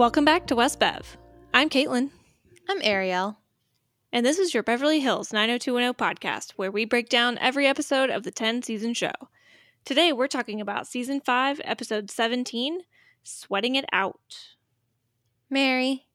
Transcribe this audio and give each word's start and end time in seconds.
Welcome 0.00 0.24
back 0.24 0.46
to 0.46 0.56
West 0.56 0.80
Bev. 0.80 1.18
I'm 1.52 1.68
Caitlin, 1.68 2.08
I'm 2.70 2.80
Ariel. 2.82 3.36
and 4.10 4.24
this 4.24 4.38
is 4.38 4.54
your 4.54 4.62
Beverly 4.62 5.00
Hills 5.00 5.30
90210 5.30 5.92
podcast, 5.92 6.52
where 6.52 6.70
we 6.70 6.86
break 6.86 7.10
down 7.10 7.36
every 7.36 7.66
episode 7.66 8.08
of 8.08 8.22
the 8.22 8.30
10 8.30 8.62
season 8.62 8.94
show. 8.94 9.12
Today, 9.84 10.10
we're 10.10 10.26
talking 10.26 10.58
about 10.58 10.86
season 10.86 11.20
5, 11.20 11.60
episode 11.64 12.10
17 12.10 12.78
Sweating 13.22 13.74
It 13.74 13.84
Out. 13.92 14.54
Mary, 15.50 16.06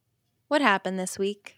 what 0.47 0.63
happened 0.63 0.97
this 0.97 1.19
week? 1.19 1.57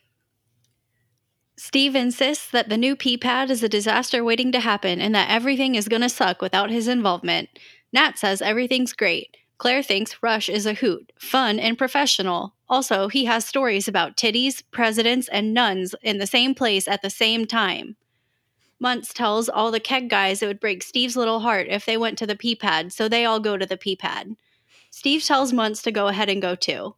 Steve 1.55 1.95
insists 1.95 2.51
that 2.51 2.67
the 2.67 2.75
new 2.75 2.97
pee 2.97 3.15
pad 3.15 3.49
is 3.49 3.63
a 3.63 3.69
disaster 3.69 4.21
waiting 4.21 4.51
to 4.51 4.59
happen 4.59 4.99
and 4.99 5.15
that 5.15 5.31
everything 5.31 5.75
is 5.75 5.87
gonna 5.87 6.09
suck 6.09 6.41
without 6.41 6.71
his 6.71 6.89
involvement. 6.89 7.47
Nat 7.93 8.19
says 8.19 8.41
everything's 8.41 8.91
great. 8.91 9.37
Claire 9.57 9.81
thinks 9.81 10.21
Rush 10.21 10.49
is 10.49 10.65
a 10.65 10.75
hoot, 10.75 11.11
fun, 11.17 11.59
and 11.59 11.77
professional. 11.77 12.53
Also, 12.69 13.07
he 13.07 13.25
has 13.25 13.43
stories 13.45 13.87
about 13.87 14.15
titties, 14.15 14.61
presidents, 14.71 15.27
and 15.29 15.53
nuns 15.53 15.95
in 16.03 16.19
the 16.19 16.27
same 16.27 16.53
place 16.53 16.87
at 16.87 17.01
the 17.01 17.09
same 17.09 17.45
time. 17.45 17.95
Muntz 18.79 19.13
tells 19.13 19.49
all 19.49 19.71
the 19.71 19.79
keg 19.79 20.09
guys 20.09 20.43
it 20.43 20.47
would 20.47 20.59
break 20.59 20.83
Steve's 20.83 21.17
little 21.17 21.39
heart 21.39 21.67
if 21.69 21.85
they 21.85 21.97
went 21.97 22.17
to 22.19 22.27
the 22.27 22.35
pee 22.35 22.55
pad, 22.55 22.93
so 22.93 23.09
they 23.09 23.25
all 23.25 23.39
go 23.39 23.57
to 23.57 23.65
the 23.65 23.77
pee 23.77 23.95
pad. 23.95 24.35
Steve 24.91 25.23
tells 25.23 25.51
Muntz 25.51 25.81
to 25.81 25.91
go 25.91 26.07
ahead 26.07 26.29
and 26.29 26.41
go 26.41 26.53
too. 26.53 26.95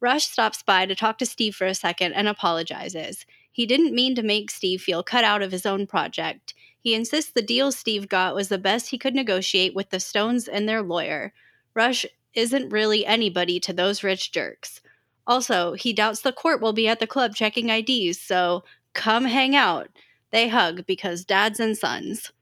Rush 0.00 0.26
stops 0.26 0.62
by 0.62 0.84
to 0.84 0.94
talk 0.94 1.16
to 1.18 1.26
Steve 1.26 1.54
for 1.54 1.66
a 1.66 1.74
second 1.74 2.12
and 2.12 2.28
apologizes. 2.28 3.24
He 3.50 3.64
didn't 3.64 3.94
mean 3.94 4.14
to 4.16 4.22
make 4.22 4.50
Steve 4.50 4.82
feel 4.82 5.02
cut 5.02 5.24
out 5.24 5.40
of 5.40 5.52
his 5.52 5.64
own 5.64 5.86
project. 5.86 6.52
He 6.78 6.94
insists 6.94 7.32
the 7.32 7.40
deal 7.40 7.72
Steve 7.72 8.10
got 8.10 8.34
was 8.34 8.48
the 8.48 8.58
best 8.58 8.90
he 8.90 8.98
could 8.98 9.14
negotiate 9.14 9.74
with 9.74 9.88
the 9.88 10.00
Stones 10.00 10.46
and 10.46 10.68
their 10.68 10.82
lawyer. 10.82 11.32
Rush 11.74 12.06
isn't 12.34 12.70
really 12.70 13.06
anybody 13.06 13.60
to 13.60 13.72
those 13.72 14.02
rich 14.02 14.32
jerks. 14.32 14.80
Also, 15.26 15.72
he 15.72 15.92
doubts 15.92 16.20
the 16.20 16.32
court 16.32 16.60
will 16.60 16.72
be 16.72 16.88
at 16.88 17.00
the 17.00 17.06
club 17.06 17.34
checking 17.34 17.70
IDs, 17.70 18.20
so 18.20 18.64
come 18.92 19.24
hang 19.24 19.56
out. 19.56 19.88
They 20.30 20.48
hug 20.48 20.86
because 20.86 21.24
dads 21.24 21.60
and 21.60 21.76
sons. 21.76 22.32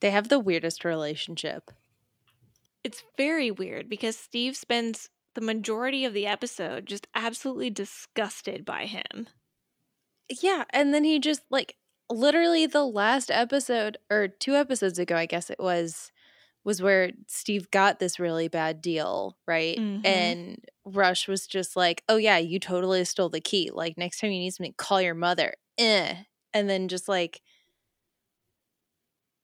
They 0.00 0.10
have 0.10 0.28
the 0.28 0.40
weirdest 0.40 0.84
relationship. 0.84 1.70
It's 2.82 3.04
very 3.16 3.50
weird 3.50 3.88
because 3.88 4.16
Steve 4.16 4.56
spends 4.56 5.08
the 5.34 5.40
majority 5.40 6.04
of 6.04 6.12
the 6.12 6.26
episode 6.26 6.86
just 6.86 7.06
absolutely 7.14 7.70
disgusted 7.70 8.64
by 8.64 8.86
him. 8.86 9.28
Yeah, 10.42 10.64
and 10.70 10.92
then 10.92 11.04
he 11.04 11.18
just 11.18 11.42
like 11.50 11.76
literally 12.10 12.66
the 12.66 12.84
last 12.84 13.30
episode 13.30 13.98
or 14.10 14.28
two 14.28 14.54
episodes 14.54 14.98
ago, 14.98 15.16
I 15.16 15.26
guess 15.26 15.50
it 15.50 15.58
was, 15.58 16.12
was 16.64 16.82
where 16.82 17.12
Steve 17.28 17.70
got 17.70 17.98
this 17.98 18.18
really 18.20 18.48
bad 18.48 18.80
deal, 18.80 19.36
right? 19.46 19.80
Mhm. 19.80 20.04
And 20.04 20.64
Rush 20.84 21.28
was 21.28 21.46
just 21.46 21.76
like, 21.76 22.04
"Oh 22.08 22.16
yeah, 22.16 22.38
you 22.38 22.58
totally 22.60 23.04
stole 23.04 23.28
the 23.30 23.40
key. 23.40 23.70
Like 23.72 23.98
next 23.98 24.20
time 24.20 24.32
you 24.32 24.40
need 24.40 24.52
something, 24.54 24.74
call 24.78 25.00
your 25.02 25.14
mother." 25.14 25.54
Eh. 25.78 26.24
And 26.54 26.68
then 26.70 26.88
just 26.88 27.08
like 27.08 27.42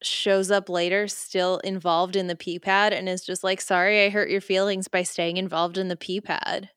shows 0.02 0.50
up 0.50 0.68
later 0.68 1.08
still 1.08 1.58
involved 1.58 2.16
in 2.16 2.26
the 2.26 2.36
pee 2.36 2.58
pad 2.58 2.92
and 2.92 3.08
is 3.08 3.24
just 3.24 3.42
like, 3.44 3.60
"Sorry, 3.62 4.04
I 4.04 4.08
hurt 4.10 4.30
your 4.30 4.40
feelings 4.42 4.88
by 4.88 5.02
staying 5.02 5.36
involved 5.38 5.78
in 5.78 5.88
the 5.88 5.96
pee 5.96 6.20
pad." 6.20 6.70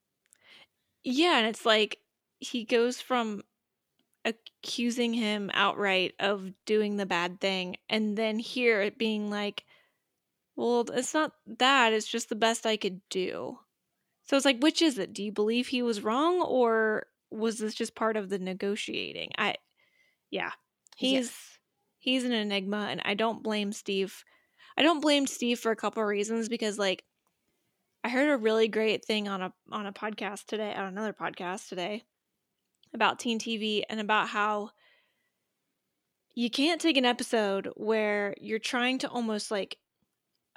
Yeah, 1.03 1.37
and 1.39 1.47
it's 1.47 1.65
like 1.65 1.99
he 2.39 2.63
goes 2.63 3.01
from 3.01 3.43
accusing 4.25 5.13
him 5.13 5.51
outright 5.53 6.15
of 6.19 6.53
doing 6.65 6.97
the 6.97 7.05
bad 7.07 7.41
thing, 7.41 7.77
and 7.89 8.17
then 8.17 8.39
here 8.39 8.81
it 8.81 8.97
being 8.97 9.29
like, 9.31 9.65
well, 10.55 10.85
it's 10.93 11.13
not 11.13 11.31
that, 11.59 11.93
it's 11.93 12.07
just 12.07 12.29
the 12.29 12.35
best 12.35 12.65
I 12.65 12.77
could 12.77 13.01
do. 13.09 13.57
So 14.25 14.37
it's 14.37 14.45
like, 14.45 14.59
which 14.59 14.81
is 14.81 14.97
it? 14.97 15.13
Do 15.13 15.23
you 15.23 15.31
believe 15.31 15.67
he 15.67 15.81
was 15.81 16.03
wrong, 16.03 16.41
or 16.41 17.07
was 17.29 17.57
this 17.57 17.73
just 17.73 17.95
part 17.95 18.15
of 18.15 18.29
the 18.29 18.39
negotiating? 18.39 19.31
I, 19.37 19.55
yeah, 20.29 20.51
he's 20.95 21.33
he's 21.99 22.23
an 22.23 22.31
enigma, 22.31 22.87
and 22.89 23.01
I 23.03 23.15
don't 23.15 23.43
blame 23.43 23.73
Steve. 23.73 24.23
I 24.77 24.81
don't 24.81 25.01
blame 25.01 25.27
Steve 25.27 25.59
for 25.59 25.71
a 25.71 25.75
couple 25.75 26.01
of 26.01 26.07
reasons 26.07 26.47
because, 26.47 26.79
like, 26.79 27.03
I 28.03 28.09
heard 28.09 28.29
a 28.29 28.37
really 28.37 28.67
great 28.67 29.03
thing 29.03 29.27
on 29.27 29.41
a 29.41 29.53
on 29.71 29.85
a 29.85 29.93
podcast 29.93 30.45
today, 30.45 30.73
on 30.73 30.85
another 30.85 31.13
podcast 31.13 31.67
today, 31.67 32.03
about 32.93 33.19
teen 33.19 33.39
TV 33.39 33.83
and 33.89 33.99
about 33.99 34.29
how 34.29 34.71
you 36.33 36.49
can't 36.49 36.81
take 36.81 36.97
an 36.97 37.05
episode 37.05 37.69
where 37.75 38.35
you're 38.39 38.57
trying 38.57 38.99
to 38.99 39.09
almost 39.09 39.51
like 39.51 39.77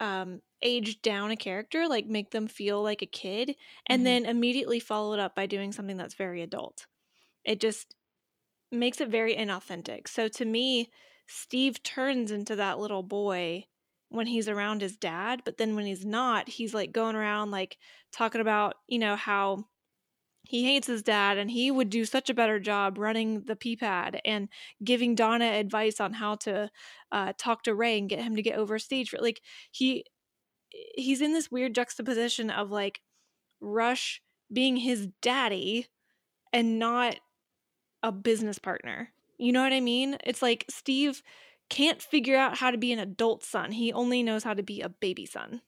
um 0.01 0.41
age 0.63 1.03
down 1.03 1.31
a 1.31 1.37
character, 1.37 1.89
like 1.89 2.07
make 2.07 2.31
them 2.31 2.49
feel 2.49 2.83
like 2.83 3.03
a 3.03 3.07
kid, 3.07 3.57
and 3.87 4.05
Mhm. 4.05 4.07
then 4.07 4.27
immediately 4.27 4.81
follow 4.81 5.13
it 5.15 5.21
up 5.21 5.35
by 5.35 5.47
doing 5.47 5.73
something 5.73 5.97
that's 5.97 6.15
very 6.15 6.43
adult. 6.43 6.87
It 7.45 7.61
just 7.61 7.95
makes 8.73 9.01
it 9.01 9.09
very 9.09 9.35
inauthentic. 9.37 10.09
So 10.09 10.29
to 10.29 10.45
me, 10.45 10.91
Steve 11.27 11.83
turns 11.83 12.31
into 12.31 12.57
that 12.57 12.79
little 12.79 13.03
boy 13.03 13.67
when 14.09 14.27
he's 14.27 14.49
around 14.49 14.83
his 14.83 14.97
dad, 14.97 15.43
but 15.45 15.57
then 15.59 15.75
when 15.75 15.87
he's 15.87 16.05
not, 16.05 16.49
he's 16.49 16.75
like 16.75 16.93
going 16.93 17.17
around 17.17 17.51
like 17.51 17.79
talking 18.13 18.41
about, 18.41 18.75
you 18.89 18.99
know, 18.99 19.17
how 19.17 19.65
he 20.49 20.65
hates 20.65 20.87
his 20.87 21.03
dad 21.03 21.39
and 21.39 21.51
he 21.51 21.71
would 21.71 21.91
do 21.91 22.05
such 22.05 22.31
a 22.31 22.35
better 22.35 22.61
job 22.61 22.99
running 22.99 23.43
the 23.43 23.57
pee 23.57 23.77
pad 23.77 24.21
and 24.25 24.49
giving 24.85 25.15
Donna 25.15 25.45
advice 25.45 26.01
on 26.01 26.13
how 26.15 26.37
to 26.37 26.71
uh, 27.11 27.33
talk 27.37 27.65
to 27.65 27.75
Ray 27.75 27.99
and 27.99 28.09
get 28.09 28.21
him 28.21 28.37
to 28.37 28.43
get 28.43 28.57
over 28.57 28.79
stage. 28.79 29.11
for 29.11 29.19
Like 29.19 29.41
he 29.71 30.05
he's 30.71 31.21
in 31.21 31.33
this 31.33 31.51
weird 31.51 31.75
juxtaposition 31.75 32.51
of 32.51 32.71
like 32.71 33.01
Rush 33.61 34.23
being 34.53 34.77
his 34.77 35.09
daddy 35.21 35.89
and 36.53 36.79
not 36.79 37.17
a 38.03 38.13
business 38.13 38.59
partner. 38.59 39.11
You 39.39 39.53
know 39.53 39.63
what 39.63 39.73
I 39.73 39.81
mean? 39.81 40.17
It's 40.25 40.43
like 40.43 40.65
Steve 40.71 41.23
can't 41.69 42.01
figure 42.01 42.37
out 42.37 42.59
how 42.59 42.71
to 42.71 42.79
be 42.79 42.93
an 42.93 42.99
adult 42.99 43.43
son. 43.43 43.73
He 43.73 43.93
only 43.93 44.23
knows 44.23 44.45
how 44.45 44.55
to 44.55 44.63
be 44.63 44.81
a 44.81 44.89
baby 44.89 45.27
son. 45.27 45.63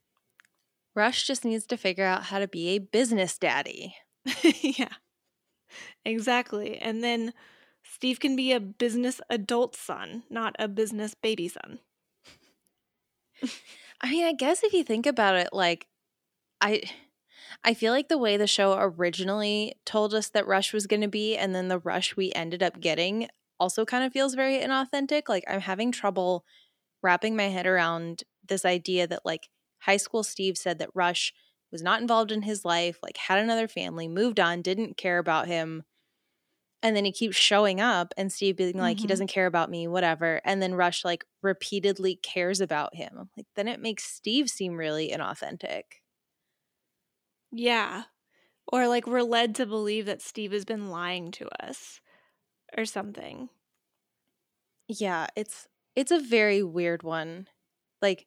Rush 0.94 1.26
just 1.26 1.44
needs 1.44 1.66
to 1.66 1.76
figure 1.76 2.04
out 2.04 2.24
how 2.24 2.38
to 2.38 2.48
be 2.48 2.68
a 2.68 2.78
business 2.78 3.36
daddy. 3.38 3.96
yeah. 4.62 4.88
Exactly. 6.04 6.78
And 6.78 7.02
then 7.02 7.32
Steve 7.82 8.20
can 8.20 8.36
be 8.36 8.52
a 8.52 8.60
business 8.60 9.20
adult 9.30 9.76
son, 9.76 10.24
not 10.30 10.54
a 10.58 10.68
business 10.68 11.14
baby 11.14 11.48
son. 11.48 11.80
I 14.00 14.10
mean, 14.10 14.24
I 14.24 14.32
guess 14.32 14.62
if 14.62 14.72
you 14.72 14.84
think 14.84 15.06
about 15.06 15.36
it, 15.36 15.48
like 15.52 15.86
I 16.60 16.82
I 17.64 17.74
feel 17.74 17.92
like 17.92 18.08
the 18.08 18.18
way 18.18 18.36
the 18.36 18.46
show 18.46 18.76
originally 18.78 19.74
told 19.86 20.14
us 20.14 20.30
that 20.30 20.46
Rush 20.46 20.72
was 20.72 20.86
going 20.86 21.02
to 21.02 21.08
be 21.08 21.36
and 21.36 21.54
then 21.54 21.68
the 21.68 21.78
Rush 21.80 22.16
we 22.16 22.32
ended 22.34 22.62
up 22.62 22.80
getting 22.80 23.28
also 23.60 23.84
kind 23.84 24.04
of 24.04 24.12
feels 24.12 24.34
very 24.34 24.58
inauthentic. 24.58 25.24
Like 25.28 25.44
I'm 25.48 25.60
having 25.62 25.92
trouble 25.92 26.44
wrapping 27.02 27.36
my 27.36 27.44
head 27.48 27.66
around 27.66 28.24
this 28.48 28.64
idea 28.64 29.06
that 29.08 29.26
like 29.26 29.48
high 29.80 29.98
school 29.98 30.22
Steve 30.24 30.58
said 30.58 30.78
that 30.78 30.90
Rush 30.94 31.32
was 31.72 31.82
not 31.82 32.00
involved 32.00 32.32
in 32.32 32.42
his 32.42 32.64
life, 32.64 32.98
like 33.02 33.16
had 33.16 33.38
another 33.38 33.68
family, 33.68 34.08
moved 34.08 34.40
on, 34.40 34.62
didn't 34.62 34.96
care 34.96 35.18
about 35.18 35.46
him. 35.48 35.84
And 36.82 36.94
then 36.96 37.04
he 37.04 37.12
keeps 37.12 37.36
showing 37.36 37.80
up 37.80 38.14
and 38.16 38.32
Steve 38.32 38.56
being 38.56 38.76
like, 38.78 39.00
he 39.00 39.08
Mhm. 39.08 39.08
doesn't 39.08 39.26
care 39.28 39.46
about 39.46 39.70
me, 39.70 39.88
whatever. 39.88 40.40
And 40.44 40.62
then 40.62 40.74
Rush 40.74 41.04
like 41.04 41.24
repeatedly 41.42 42.16
cares 42.16 42.60
about 42.60 42.94
him. 42.94 43.10
I'm 43.18 43.30
like, 43.36 43.46
then 43.56 43.66
it 43.68 43.80
makes 43.80 44.04
Steve 44.04 44.48
seem 44.48 44.74
really 44.76 45.10
inauthentic. 45.10 45.82
Yeah. 47.50 48.04
Or 48.68 48.88
like 48.88 49.06
we're 49.06 49.22
led 49.22 49.54
to 49.56 49.66
believe 49.66 50.06
that 50.06 50.22
Steve 50.22 50.52
has 50.52 50.64
been 50.64 50.90
lying 50.90 51.32
to 51.32 51.48
us 51.64 52.00
or 52.76 52.84
something. 52.86 53.50
Yeah, 54.88 55.26
it's 55.36 55.68
it's 55.94 56.10
a 56.10 56.20
very 56.20 56.62
weird 56.62 57.02
one. 57.02 57.48
Like 58.02 58.26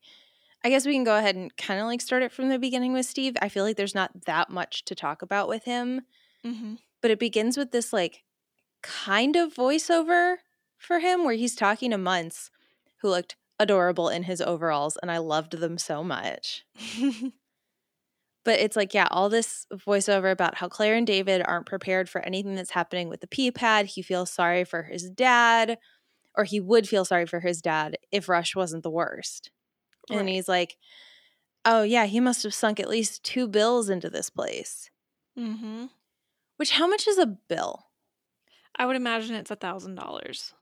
I 0.63 0.69
guess 0.69 0.85
we 0.85 0.93
can 0.93 1.03
go 1.03 1.17
ahead 1.17 1.35
and 1.35 1.55
kind 1.57 1.79
of 1.79 1.87
like 1.87 2.01
start 2.01 2.21
it 2.23 2.31
from 2.31 2.49
the 2.49 2.59
beginning 2.59 2.93
with 2.93 3.05
Steve. 3.05 3.35
I 3.41 3.49
feel 3.49 3.63
like 3.63 3.77
there's 3.77 3.95
not 3.95 4.25
that 4.25 4.49
much 4.49 4.85
to 4.85 4.95
talk 4.95 5.21
about 5.21 5.47
with 5.47 5.63
him, 5.65 6.01
Mm-hmm. 6.45 6.75
but 7.01 7.11
it 7.11 7.19
begins 7.19 7.57
with 7.57 7.71
this 7.71 7.91
like 7.93 8.23
kind 8.81 9.35
of 9.35 9.53
voiceover 9.53 10.37
for 10.77 10.99
him 10.99 11.23
where 11.23 11.35
he's 11.35 11.55
talking 11.55 11.91
to 11.91 11.97
Muntz 11.97 12.49
who 13.01 13.09
looked 13.09 13.35
adorable 13.59 14.09
in 14.09 14.23
his 14.23 14.41
overalls 14.41 14.97
and 14.97 15.11
I 15.11 15.19
loved 15.19 15.53
them 15.59 15.77
so 15.77 16.03
much. 16.03 16.63
But 18.43 18.59
it's 18.59 18.75
like, 18.75 18.93
yeah, 18.93 19.07
all 19.11 19.29
this 19.29 19.67
voiceover 19.71 20.31
about 20.31 20.55
how 20.55 20.67
Claire 20.67 20.95
and 20.95 21.05
David 21.05 21.43
aren't 21.45 21.67
prepared 21.67 22.09
for 22.09 22.21
anything 22.21 22.55
that's 22.55 22.71
happening 22.71 23.07
with 23.07 23.21
the 23.21 23.27
pee 23.27 23.51
pad. 23.51 23.85
He 23.85 24.01
feels 24.01 24.31
sorry 24.31 24.63
for 24.63 24.83
his 24.83 25.11
dad, 25.11 25.77
or 26.35 26.43
he 26.43 26.59
would 26.59 26.89
feel 26.89 27.05
sorry 27.05 27.27
for 27.27 27.41
his 27.41 27.61
dad 27.61 27.97
if 28.11 28.27
Rush 28.27 28.55
wasn't 28.55 28.81
the 28.81 28.89
worst. 28.89 29.51
And 30.19 30.29
he's 30.29 30.47
like, 30.47 30.77
oh, 31.65 31.83
yeah, 31.83 32.05
he 32.05 32.19
must 32.19 32.43
have 32.43 32.53
sunk 32.53 32.79
at 32.79 32.89
least 32.89 33.23
two 33.23 33.47
bills 33.47 33.89
into 33.89 34.09
this 34.09 34.29
place. 34.29 34.89
mm-hmm. 35.37 35.85
Which, 36.57 36.71
how 36.71 36.87
much 36.87 37.07
is 37.07 37.17
a 37.17 37.25
bill? 37.25 37.87
I 38.75 38.85
would 38.85 38.95
imagine 38.95 39.35
it's 39.35 39.51
a 39.51 39.55
thousand 39.55 39.95
dollars. 39.95 40.53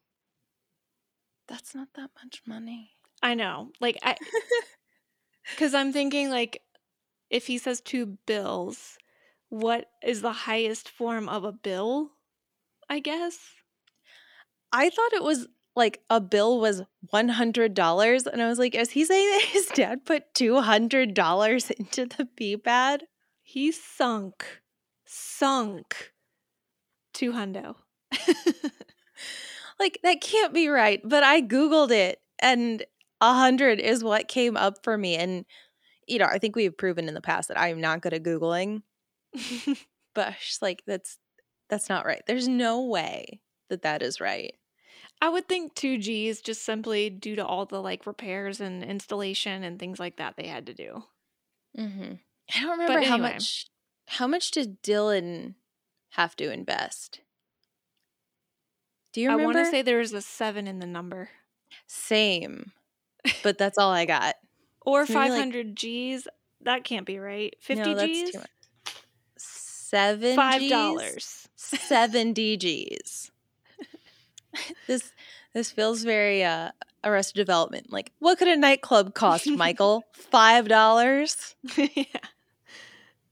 That's 1.48 1.74
not 1.74 1.90
that 1.96 2.12
much 2.24 2.42
money. 2.46 2.92
I 3.22 3.34
know. 3.34 3.72
Like 3.80 3.98
I 4.04 4.16
because 5.50 5.74
I'm 5.74 5.92
thinking 5.92 6.30
like 6.30 6.62
if 7.30 7.48
he 7.48 7.58
says 7.58 7.82
two 7.82 8.18
bills, 8.26 8.98
what 9.50 9.90
is 10.04 10.22
the 10.22 10.32
highest 10.32 10.90
form 10.90 11.28
of 11.28 11.44
a 11.44 11.52
bill? 11.52 12.12
I 12.90 13.00
guess. 13.00 13.40
I 14.72 14.90
thought 14.90 15.14
it 15.14 15.24
was 15.24 15.48
like 15.80 16.02
a 16.10 16.20
bill 16.20 16.60
was 16.60 16.84
$100 17.12 18.28
and 18.28 18.42
I 18.42 18.48
was 18.48 18.60
like, 18.60 18.76
is 18.76 18.92
he 18.92 19.06
saying 19.06 19.30
that 19.30 19.48
his 19.48 19.66
dad 19.68 20.06
put 20.06 20.34
$200 20.36 21.72
into 21.72 22.06
the 22.06 22.26
pee 22.26 22.58
pad? 22.58 23.06
He 23.42 23.72
sunk, 23.72 24.46
sunk 25.06 26.12
two 27.14 27.32
hundo. 27.32 27.76
like 29.80 30.00
that 30.04 30.22
can't 30.22 30.54
be 30.54 30.68
right, 30.68 31.02
but 31.04 31.24
I 31.24 31.42
googled 31.42 31.92
it 31.92 32.20
and 32.40 32.86
a 33.22 33.34
hundred 33.34 33.80
is 33.80 34.04
what 34.04 34.28
came 34.28 34.58
up 34.58 34.84
for 34.84 34.98
me. 34.98 35.16
And 35.16 35.46
you 36.08 36.20
know, 36.20 36.26
I 36.26 36.40
think 36.40 36.56
we've 36.56 36.78
proven 36.78 37.08
in 37.08 37.14
the 37.14 37.22
past 37.22 37.48
that 37.48 37.60
I 37.60 37.70
am 37.70 37.80
not 37.80 38.02
good 38.02 38.14
at 38.14 38.24
googling, 38.24 38.82
but 40.14 40.36
like 40.62 40.84
that's 40.86 41.18
that's 41.70 41.88
not 41.88 42.06
right. 42.06 42.22
There's 42.28 42.48
no 42.48 42.86
way 42.86 43.40
that 43.70 43.84
that 43.84 44.02
is 44.02 44.20
right. 44.20 44.56
I 45.22 45.30
would 45.30 45.48
think 45.48 45.76
two 45.76 45.98
G's 45.98 46.42
just 46.42 46.64
simply 46.64 47.10
due 47.10 47.36
to 47.36 47.46
all 47.46 47.66
the 47.66 47.82
like 47.82 48.06
repairs 48.06 48.62
and 48.62 48.84
installation 48.84 49.64
and 49.64 49.78
things 49.78 50.00
like 50.00 50.18
that 50.18 50.36
they 50.38 50.48
had 50.48 50.68
to 50.68 50.74
do. 50.74 51.04
Mm-hmm. 51.78 52.14
I 52.56 52.62
don't 52.62 52.80
remember 52.80 53.06
how 53.06 53.18
much. 53.18 53.68
How 54.08 54.28
much 54.28 54.52
did 54.52 54.82
Dylan 54.82 55.56
have 56.12 56.36
to 56.38 56.52
invest? 56.52 57.20
Do 59.14 59.22
you 59.22 59.28
remember? 59.28 59.44
I 59.44 59.46
want 59.46 59.66
to 59.66 59.72
say 59.72 59.82
there 59.82 60.00
was 60.00 60.14
a 60.14 60.22
seven 60.22 60.68
in 60.68 60.80
the 60.80 60.88
number. 60.88 61.30
Same, 61.88 62.72
but 63.44 63.58
that's 63.58 63.78
all 63.78 63.92
I 63.92 64.06
got. 64.06 64.36
or 64.86 65.06
500 65.06 65.66
like, 65.68 65.76
G's. 65.76 66.28
That 66.62 66.84
can't 66.84 67.06
be 67.06 67.20
right. 67.20 67.56
50 67.60 67.94
no, 67.94 68.06
G's? 68.06 68.36
Seven 69.38 70.36
Five 70.36 70.70
dollars. 70.70 71.48
70 71.56 72.58
G's. 72.58 73.32
this 74.88 75.12
this 75.54 75.72
feels 75.72 76.04
very 76.04 76.44
uh 76.44 76.72
arrested 77.04 77.38
development. 77.38 77.92
Like, 77.92 78.12
what 78.20 78.38
could 78.38 78.48
a 78.48 78.58
nightclub 78.58 79.14
cost, 79.14 79.48
Michael? 79.48 80.04
Five 80.14 80.68
dollars? 80.68 81.56
yeah. 81.78 82.04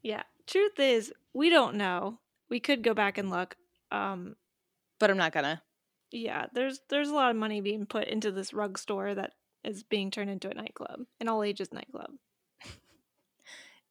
Yeah. 0.02 0.24
Truth 0.46 0.80
is, 0.80 1.14
we 1.34 1.50
don't 1.50 1.76
know. 1.76 2.20
We 2.50 2.60
could 2.60 2.82
go 2.84 2.94
back 2.94 3.18
and 3.18 3.30
look. 3.30 3.56
Um 3.92 4.36
but 5.00 5.10
I'm 5.12 5.18
not 5.18 5.34
gonna. 5.34 5.62
Yeah, 6.12 6.46
there's 6.54 6.80
there's 6.90 7.10
a 7.10 7.14
lot 7.14 7.32
of 7.32 7.36
money 7.36 7.62
being 7.62 7.86
put 7.86 8.08
into 8.08 8.32
this 8.32 8.54
rug 8.54 8.78
store 8.78 9.14
that 9.14 9.32
is 9.64 9.84
being 9.84 10.12
turned 10.12 10.30
into 10.30 10.50
a 10.50 10.54
nightclub, 10.54 11.02
an 11.20 11.28
all 11.28 11.44
ages 11.44 11.74
nightclub. 11.74 12.12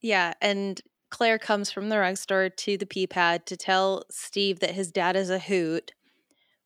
yeah, 0.00 0.32
and 0.40 0.80
Claire 1.10 1.38
comes 1.38 1.70
from 1.70 1.88
the 1.88 1.98
rug 1.98 2.16
store 2.16 2.48
to 2.48 2.76
the 2.76 2.86
pee 2.86 3.06
pad 3.06 3.46
to 3.46 3.56
tell 3.56 4.04
Steve 4.10 4.60
that 4.60 4.74
his 4.74 4.90
dad 4.90 5.16
is 5.16 5.30
a 5.30 5.38
hoot, 5.38 5.92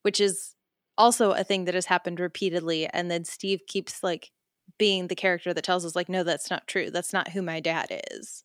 which 0.03 0.21
is 0.21 0.55
also 1.01 1.33
a 1.33 1.45
thing 1.45 1.65
that 1.65 1.75
has 1.75 1.87
happened 1.87 2.21
repeatedly. 2.21 2.87
And 2.89 3.11
then 3.11 3.25
Steve 3.25 3.63
keeps 3.67 4.03
like 4.03 4.31
being 4.79 5.09
the 5.09 5.17
character 5.17 5.53
that 5.55 5.65
tells 5.65 5.85
us, 5.85 5.97
like, 5.97 6.09
no, 6.09 6.23
that's 6.25 6.51
not 6.51 6.67
true. 6.69 6.91
That's 6.91 7.13
not 7.13 7.29
who 7.31 7.43
my 7.43 7.61
dad 7.61 8.03
is. 8.13 8.45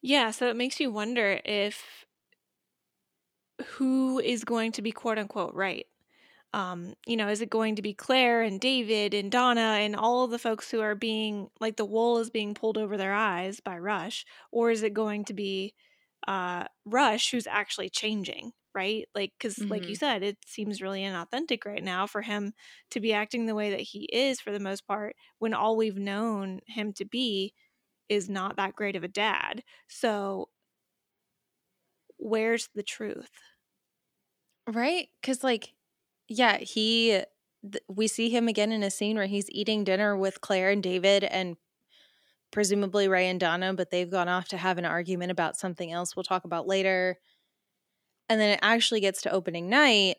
Yeah, 0.00 0.30
so 0.30 0.48
it 0.48 0.56
makes 0.56 0.80
you 0.80 0.90
wonder 0.90 1.40
if 1.44 2.06
who 3.66 4.18
is 4.20 4.44
going 4.44 4.72
to 4.72 4.82
be 4.82 4.92
quote 4.92 5.18
unquote 5.18 5.54
right 5.54 5.86
um, 6.54 6.94
you 7.06 7.16
know, 7.16 7.28
is 7.28 7.42
it 7.42 7.50
going 7.50 7.76
to 7.76 7.82
be 7.82 7.94
Claire 7.94 8.42
and 8.42 8.60
David 8.60 9.14
and 9.14 9.30
Donna 9.30 9.78
and 9.80 9.96
all 9.96 10.26
the 10.28 10.38
folks 10.38 10.70
who 10.70 10.80
are 10.80 10.94
being 10.94 11.48
like 11.60 11.76
the 11.76 11.84
wool 11.84 12.18
is 12.18 12.30
being 12.30 12.54
pulled 12.54 12.78
over 12.78 12.96
their 12.96 13.14
eyes 13.14 13.60
by 13.60 13.78
Rush, 13.78 14.24
or 14.52 14.70
is 14.70 14.82
it 14.82 14.94
going 14.94 15.26
to 15.26 15.34
be 15.34 15.74
uh, 16.28 16.64
Rush 16.86 17.32
who's 17.32 17.46
actually 17.46 17.90
changing, 17.90 18.52
right? 18.78 19.08
Like, 19.12 19.32
because 19.36 19.56
mm-hmm. 19.56 19.70
like 19.70 19.82
you 19.82 19.88
mm-hmm. 19.88 19.94
said, 19.94 20.22
it 20.22 20.36
seems 20.46 20.80
really 20.80 21.02
inauthentic 21.02 21.66
right 21.66 21.82
now 21.82 22.06
for 22.06 22.22
him 22.22 22.52
to 22.92 23.00
be 23.00 23.12
acting 23.12 23.46
the 23.46 23.56
way 23.56 23.70
that 23.70 23.80
he 23.80 24.04
is 24.12 24.40
for 24.40 24.52
the 24.52 24.60
most 24.60 24.86
part 24.86 25.16
when 25.40 25.52
all 25.52 25.76
we've 25.76 25.98
known 25.98 26.60
him 26.68 26.92
to 26.92 27.04
be 27.04 27.54
is 28.08 28.30
not 28.30 28.56
that 28.56 28.76
great 28.76 28.94
of 28.94 29.02
a 29.02 29.08
dad. 29.08 29.64
So, 29.88 30.48
where's 32.18 32.68
the 32.72 32.84
truth? 32.84 33.32
Right? 34.68 35.08
Because, 35.20 35.42
like, 35.42 35.72
yeah, 36.28 36.58
he 36.58 37.22
th- 37.62 37.84
we 37.88 38.06
see 38.06 38.30
him 38.30 38.46
again 38.46 38.70
in 38.70 38.84
a 38.84 38.92
scene 38.92 39.16
where 39.16 39.26
he's 39.26 39.50
eating 39.50 39.82
dinner 39.82 40.16
with 40.16 40.40
Claire 40.40 40.70
and 40.70 40.84
David 40.84 41.24
and 41.24 41.56
presumably 42.52 43.08
Ray 43.08 43.28
and 43.28 43.40
Donna, 43.40 43.74
but 43.74 43.90
they've 43.90 44.10
gone 44.10 44.28
off 44.28 44.46
to 44.48 44.56
have 44.56 44.78
an 44.78 44.84
argument 44.84 45.32
about 45.32 45.56
something 45.56 45.90
else 45.90 46.14
we'll 46.14 46.22
talk 46.22 46.44
about 46.44 46.68
later. 46.68 47.18
And 48.28 48.40
then 48.40 48.50
it 48.50 48.60
actually 48.62 49.00
gets 49.00 49.22
to 49.22 49.32
opening 49.32 49.68
night 49.68 50.16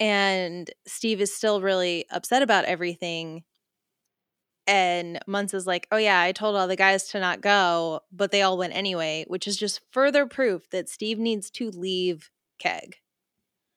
and 0.00 0.70
Steve 0.86 1.20
is 1.20 1.34
still 1.34 1.60
really 1.60 2.06
upset 2.10 2.42
about 2.42 2.64
everything. 2.64 3.44
And 4.66 5.18
Muntz 5.26 5.54
is 5.54 5.66
like, 5.66 5.86
"Oh 5.92 5.96
yeah, 5.96 6.20
I 6.20 6.32
told 6.32 6.56
all 6.56 6.68
the 6.68 6.76
guys 6.76 7.08
to 7.08 7.20
not 7.20 7.40
go, 7.40 8.00
but 8.10 8.30
they 8.30 8.42
all 8.42 8.56
went 8.56 8.74
anyway," 8.74 9.24
which 9.28 9.46
is 9.46 9.56
just 9.56 9.80
further 9.90 10.26
proof 10.26 10.70
that 10.70 10.88
Steve 10.88 11.18
needs 11.18 11.50
to 11.52 11.70
leave 11.70 12.30
Keg. 12.58 12.96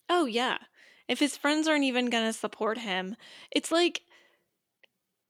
Oh 0.09 0.25
yeah 0.25 0.57
if 1.07 1.19
his 1.19 1.37
friends 1.37 1.67
aren't 1.67 1.83
even 1.83 2.09
going 2.09 2.25
to 2.25 2.33
support 2.33 2.77
him, 2.77 3.15
it's 3.51 3.71
like 3.71 4.01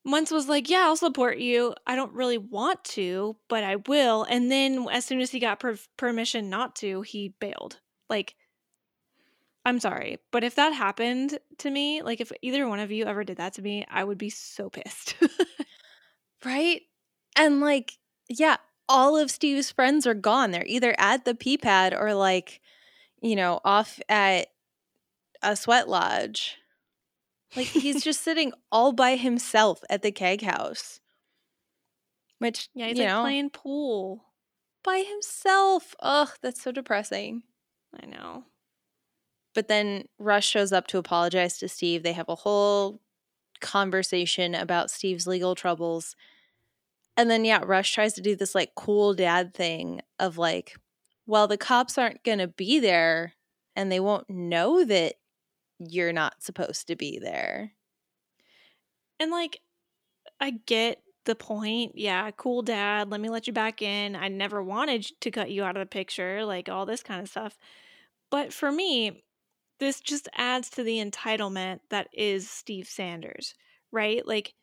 Muntz 0.05 0.31
was 0.31 0.47
like, 0.47 0.69
Yeah, 0.69 0.83
I'll 0.83 0.95
support 0.95 1.37
you. 1.37 1.73
I 1.85 1.95
don't 1.95 2.13
really 2.13 2.37
want 2.37 2.83
to, 2.85 3.35
but 3.49 3.63
I 3.63 3.77
will. 3.87 4.23
And 4.23 4.51
then 4.51 4.87
as 4.91 5.05
soon 5.05 5.19
as 5.19 5.31
he 5.31 5.39
got 5.39 5.59
per- 5.59 5.77
permission 5.97 6.49
not 6.49 6.75
to, 6.77 7.01
he 7.01 7.33
bailed. 7.39 7.79
Like, 8.09 8.35
I'm 9.65 9.79
sorry, 9.79 10.19
but 10.31 10.43
if 10.43 10.55
that 10.55 10.73
happened 10.73 11.39
to 11.57 11.69
me, 11.71 12.03
like 12.03 12.21
if 12.21 12.31
either 12.41 12.67
one 12.67 12.79
of 12.79 12.91
you 12.91 13.05
ever 13.05 13.23
did 13.23 13.37
that 13.37 13.53
to 13.53 13.63
me, 13.63 13.85
I 13.89 14.03
would 14.03 14.19
be 14.19 14.29
so 14.29 14.69
pissed. 14.69 15.15
right? 16.45 16.81
And 17.35 17.61
like, 17.61 17.97
yeah, 18.29 18.57
all 18.87 19.17
of 19.17 19.31
Steve's 19.31 19.71
friends 19.71 20.05
are 20.05 20.13
gone. 20.13 20.51
They're 20.51 20.65
either 20.67 20.95
at 20.99 21.25
the 21.25 21.33
pee 21.33 21.57
pad 21.57 21.93
or 21.93 22.13
like, 22.13 22.61
you 23.21 23.35
know, 23.35 23.59
off 23.65 23.99
at 24.07 24.49
a 25.41 25.55
sweat 25.55 25.89
lodge. 25.89 26.57
Like 27.55 27.67
he's 27.67 28.03
just 28.03 28.21
sitting 28.21 28.53
all 28.71 28.91
by 28.91 29.15
himself 29.15 29.81
at 29.89 30.03
the 30.03 30.11
keg 30.11 30.43
house. 30.43 30.99
Which 32.37 32.69
yeah, 32.75 32.87
he's 32.87 32.97
you 32.97 33.05
like 33.05 33.13
know, 33.13 33.21
playing 33.21 33.49
pool 33.49 34.25
by 34.83 34.99
himself. 34.99 35.95
Ugh, 36.01 36.29
that's 36.41 36.61
so 36.61 36.71
depressing. 36.71 37.43
I 38.01 38.05
know. 38.05 38.43
But 39.53 39.67
then 39.67 40.05
Rush 40.19 40.47
shows 40.47 40.71
up 40.71 40.87
to 40.87 40.97
apologize 40.97 41.57
to 41.59 41.69
Steve. 41.69 42.03
They 42.03 42.13
have 42.13 42.29
a 42.29 42.35
whole 42.35 43.01
conversation 43.61 44.53
about 44.53 44.91
Steve's 44.91 45.27
legal 45.27 45.55
troubles. 45.55 46.15
And 47.17 47.29
then 47.31 47.45
yeah, 47.45 47.61
Rush 47.63 47.93
tries 47.93 48.13
to 48.13 48.21
do 48.21 48.35
this 48.35 48.53
like 48.53 48.75
cool 48.75 49.13
dad 49.13 49.53
thing 49.53 50.01
of 50.19 50.37
like, 50.37 50.75
well, 51.25 51.47
the 51.47 51.57
cops 51.57 51.97
aren't 51.97 52.23
going 52.23 52.39
to 52.39 52.47
be 52.47 52.79
there 52.79 53.33
and 53.75 53.91
they 53.91 53.99
won't 53.99 54.29
know 54.29 54.83
that 54.83 55.15
you're 55.79 56.13
not 56.13 56.43
supposed 56.43 56.87
to 56.87 56.95
be 56.95 57.19
there. 57.19 57.71
And 59.19 59.31
like, 59.31 59.61
I 60.39 60.51
get 60.65 61.01
the 61.25 61.35
point. 61.35 61.93
Yeah, 61.95 62.29
cool 62.31 62.61
dad. 62.61 63.09
Let 63.09 63.21
me 63.21 63.29
let 63.29 63.47
you 63.47 63.53
back 63.53 63.81
in. 63.81 64.15
I 64.15 64.27
never 64.27 64.61
wanted 64.61 65.07
to 65.21 65.31
cut 65.31 65.51
you 65.51 65.63
out 65.63 65.77
of 65.77 65.81
the 65.81 65.85
picture, 65.85 66.45
like 66.45 66.69
all 66.69 66.85
this 66.85 67.03
kind 67.03 67.21
of 67.21 67.29
stuff. 67.29 67.57
But 68.29 68.53
for 68.53 68.71
me, 68.71 69.23
this 69.79 69.99
just 69.99 70.29
adds 70.35 70.69
to 70.71 70.83
the 70.83 71.03
entitlement 71.03 71.79
that 71.89 72.07
is 72.13 72.49
Steve 72.49 72.87
Sanders, 72.87 73.55
right? 73.91 74.25
Like, 74.25 74.53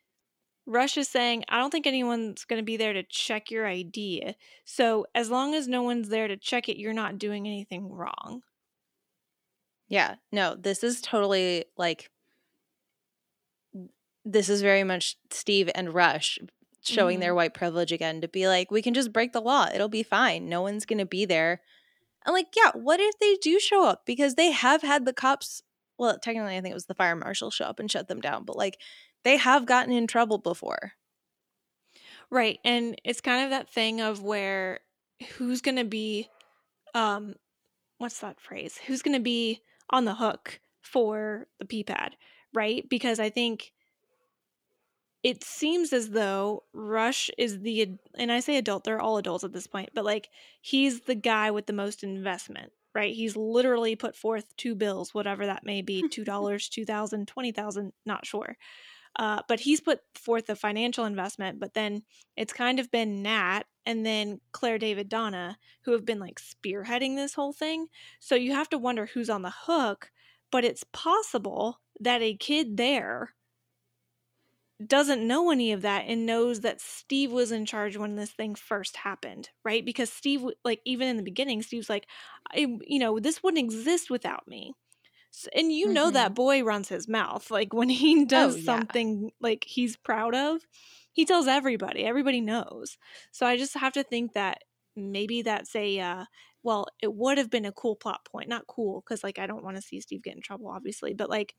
Rush 0.65 0.97
is 0.97 1.09
saying, 1.09 1.45
I 1.49 1.59
don't 1.59 1.71
think 1.71 1.87
anyone's 1.87 2.45
going 2.45 2.61
to 2.61 2.65
be 2.65 2.77
there 2.77 2.93
to 2.93 3.03
check 3.03 3.51
your 3.51 3.67
ID. 3.67 4.35
So, 4.65 5.07
as 5.15 5.29
long 5.29 5.55
as 5.55 5.67
no 5.67 5.83
one's 5.83 6.09
there 6.09 6.29
to 6.29 6.37
check 6.37 6.69
it, 6.69 6.79
you're 6.79 6.93
not 6.93 7.19
doing 7.19 7.47
anything 7.47 7.93
wrong. 7.93 8.43
Yeah, 9.89 10.15
no, 10.31 10.55
this 10.55 10.83
is 10.85 11.01
totally 11.01 11.67
like 11.77 12.11
this 14.25 14.49
is 14.49 14.63
very 14.63 14.85
much 14.85 15.17
Steve 15.31 15.69
and 15.75 15.93
Rush 15.93 16.39
showing 16.83 17.17
mm-hmm. 17.17 17.21
their 17.21 17.35
white 17.35 17.55
privilege 17.55 17.93
again 17.93 18.21
to 18.21 18.29
be 18.29 18.49
like, 18.49 18.71
we 18.71 18.83
can 18.83 18.95
just 18.95 19.13
break 19.13 19.33
the 19.33 19.41
law. 19.41 19.69
It'll 19.73 19.89
be 19.89 20.03
fine. 20.03 20.49
No 20.49 20.63
one's 20.63 20.85
going 20.85 20.99
to 20.99 21.07
be 21.07 21.25
there. 21.25 21.61
And 22.25 22.35
like, 22.35 22.49
yeah, 22.57 22.71
what 22.75 23.01
if 23.01 23.19
they 23.19 23.37
do 23.37 23.59
show 23.59 23.87
up? 23.87 24.07
Because 24.07 24.35
they 24.35 24.51
have 24.53 24.83
had 24.83 25.05
the 25.05 25.13
cops, 25.13 25.63
well, 25.99 26.19
technically, 26.19 26.57
I 26.57 26.61
think 26.61 26.73
it 26.73 26.75
was 26.75 26.87
the 26.87 26.95
fire 26.95 27.17
marshal 27.17 27.51
show 27.51 27.65
up 27.65 27.81
and 27.81 27.91
shut 27.91 28.09
them 28.09 28.21
down, 28.21 28.45
but 28.45 28.57
like, 28.57 28.79
they 29.25 29.37
have 29.37 29.67
gotten 29.67 29.93
in 29.93 30.07
trouble 30.07 30.39
before. 30.39 30.93
Right. 32.31 32.59
And 32.65 33.01
it's 33.05 33.21
kind 33.21 33.45
of 33.45 33.51
that 33.51 33.71
thing 33.71 34.01
of 34.01 34.23
where 34.23 34.81
who's 35.37 35.61
going 35.61 35.77
to 35.77 35.85
be, 35.85 36.29
um, 36.95 37.35
what's 37.99 38.21
that 38.21 38.41
phrase? 38.41 38.79
Who's 38.87 39.03
going 39.03 39.17
to 39.17 39.23
be 39.23 39.61
on 39.91 40.05
the 40.05 40.15
hook 40.15 40.61
for 40.83 41.47
the 41.59 41.67
pee 41.67 41.85
pad, 41.85 42.17
right? 42.55 42.89
Because 42.89 43.21
I 43.21 43.31
think 43.31 43.73
it 45.23 45.45
seems 45.45 45.93
as 45.93 46.11
though 46.11 46.65
Rush 46.73 47.31
is 47.39 47.61
the 47.61 47.97
and 48.17 48.33
I 48.33 48.41
say 48.41 48.57
adult, 48.57 48.85
they're 48.85 49.01
all 49.01 49.19
adults 49.19 49.45
at 49.45 49.53
this 49.53 49.67
point, 49.67 49.91
but 49.95 50.05
like 50.05 50.29
he's 50.61 51.03
the 51.03 51.15
guy 51.15 51.51
with 51.51 51.67
the 51.67 51.73
most 51.73 52.03
investment, 52.03 52.73
right? 52.95 53.15
He's 53.15 53.37
literally 53.37 53.95
put 53.95 54.17
forth 54.17 54.57
two 54.57 54.75
bills, 54.75 55.15
whatever 55.15 55.47
that 55.47 55.65
may 55.65 55.83
be, 55.83 56.09
two 56.11 56.25
dollars, 56.25 56.69
two 56.69 56.85
thousand, 56.85 57.29
twenty 57.29 57.53
thousand, 57.53 57.93
not 58.05 58.27
sure. 58.27 58.57
Uh, 59.17 59.43
but 59.47 59.61
he's 59.61 59.81
put 59.81 60.01
forth 60.15 60.49
a 60.49 60.57
financial 60.57 61.05
investment, 61.05 61.61
but 61.61 61.75
then 61.75 62.03
it's 62.37 62.53
kind 62.53 62.81
of 62.81 62.91
been 62.91 63.23
Nat 63.23 63.65
and 63.85 64.07
then 64.07 64.41
Claire 64.53 64.79
David 64.79 65.11
Donna 65.11 65.59
who 65.85 65.93
have 65.93 66.07
been 66.07 66.19
like 66.19 66.41
spearheading 66.41 67.15
this 67.15 67.35
whole 67.35 67.53
thing. 67.53 67.89
So 68.21 68.35
you 68.35 68.55
have 68.55 68.71
to 68.71 68.79
wonder 68.79 69.07
who's 69.07 69.29
on 69.29 69.43
the 69.43 69.53
hook, 69.67 70.11
but 70.51 70.65
it's 70.65 70.85
possible 70.93 71.81
that 72.01 72.23
a 72.23 72.35
kid 72.35 72.79
there 72.79 73.35
doesn't 74.89 75.27
know 75.27 75.51
any 75.51 75.73
of 75.73 75.83
that 75.83 76.05
and 76.07 76.27
knows 76.27 76.61
that 76.61 76.81
Steve 76.81 77.33
was 77.33 77.53
in 77.53 77.67
charge 77.67 77.97
when 77.97 78.17
this 78.17 78.33
thing 78.33 78.55
first 78.55 78.97
happened, 78.99 79.51
right? 79.65 79.85
Because 79.85 80.13
Steve, 80.13 80.45
like, 80.65 80.81
even 80.85 81.09
in 81.09 81.17
the 81.17 81.23
beginning, 81.23 81.63
Steve's 81.63 81.91
like, 81.91 82.07
I, 82.51 82.67
you 82.87 82.99
know, 82.99 83.19
this 83.19 83.43
wouldn't 83.43 83.65
exist 83.65 84.11
without 84.11 84.47
me. 84.49 84.75
And 85.55 85.73
you 85.73 85.93
know 85.93 86.11
that 86.11 86.35
boy 86.35 86.63
runs 86.63 86.89
his 86.89 87.09
mouth. 87.09 87.51
Like, 87.51 87.73
when 87.73 87.89
he 87.89 88.25
does 88.27 88.55
Oh, 88.55 88.57
yeah. 88.57 88.83
something 88.83 89.31
like 89.41 89.65
he's 89.65 89.97
proud 89.97 90.35
of, 90.35 90.63
he 91.13 91.25
tells 91.25 91.47
everybody, 91.47 92.05
everybody 92.05 92.41
knows. 92.41 92.99
So 93.33 93.47
I 93.47 93.57
just 93.57 93.75
have 93.75 93.93
to 93.95 94.03
think 94.03 94.35
that 94.35 94.59
maybe 94.97 95.43
that's 95.43 95.75
a, 95.75 95.99
uh, 96.01 96.25
well, 96.63 96.87
it 97.03 97.15
would 97.15 97.39
have 97.39 97.51
been 97.51 97.65
a 97.65 97.73
cool 97.73 97.97
plot 97.97 98.25
point. 98.25 98.49
Not 98.49 98.67
cool, 98.67 99.01
because, 99.01 99.25
like, 99.25 99.39
I 99.39 99.47
don't 99.47 99.65
want 99.65 99.77
to 99.77 99.83
see 99.83 100.01
Steve 100.01 100.23
get 100.23 100.37
in 100.37 100.43
trouble, 100.43 100.69
obviously, 100.69 101.15
but 101.15 101.31
like, 101.31 101.55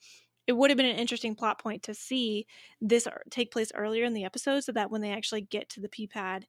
it 0.48 0.54
would 0.54 0.70
have 0.70 0.78
been 0.78 0.86
an 0.86 0.98
interesting 0.98 1.36
plot 1.36 1.60
point 1.60 1.84
to 1.84 1.94
see 1.94 2.46
this 2.82 3.08
er, 3.08 3.24
take 3.30 3.52
place 3.52 3.72
earlier 3.76 4.04
in 4.04 4.14
the 4.14 4.26
episode 4.26 4.64
so 4.64 4.72
that 4.72 4.92
when 4.92 5.02
they 5.02 5.12
actually 5.12 5.42
get 5.42 5.70
to 5.70 5.80
the 5.80 5.90
pee 5.90 6.08
pad 6.08 6.46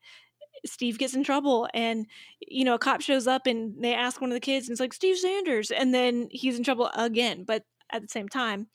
steve 0.67 0.99
gets 0.99 1.15
in 1.15 1.25
trouble 1.25 1.69
and 1.75 2.07
you 2.41 2.65
know 2.65 2.75
a 2.75 2.79
cop 2.79 3.01
shows 3.01 3.27
up 3.27 3.47
and 3.47 3.83
they 3.83 3.95
ask 3.95 4.21
one 4.21 4.31
of 4.31 4.35
the 4.35 4.41
kids 4.41 4.67
and 4.67 4.75
it's 4.75 4.81
like 4.81 4.95
steve 4.95 5.19
sanders 5.19 5.71
and 5.71 5.93
then 5.93 6.29
he's 6.31 6.57
in 6.57 6.65
trouble 6.65 6.91
again 6.95 7.45
but 7.45 7.65
at 7.93 8.03
the 8.03 8.09
same 8.09 8.29
time 8.29 8.69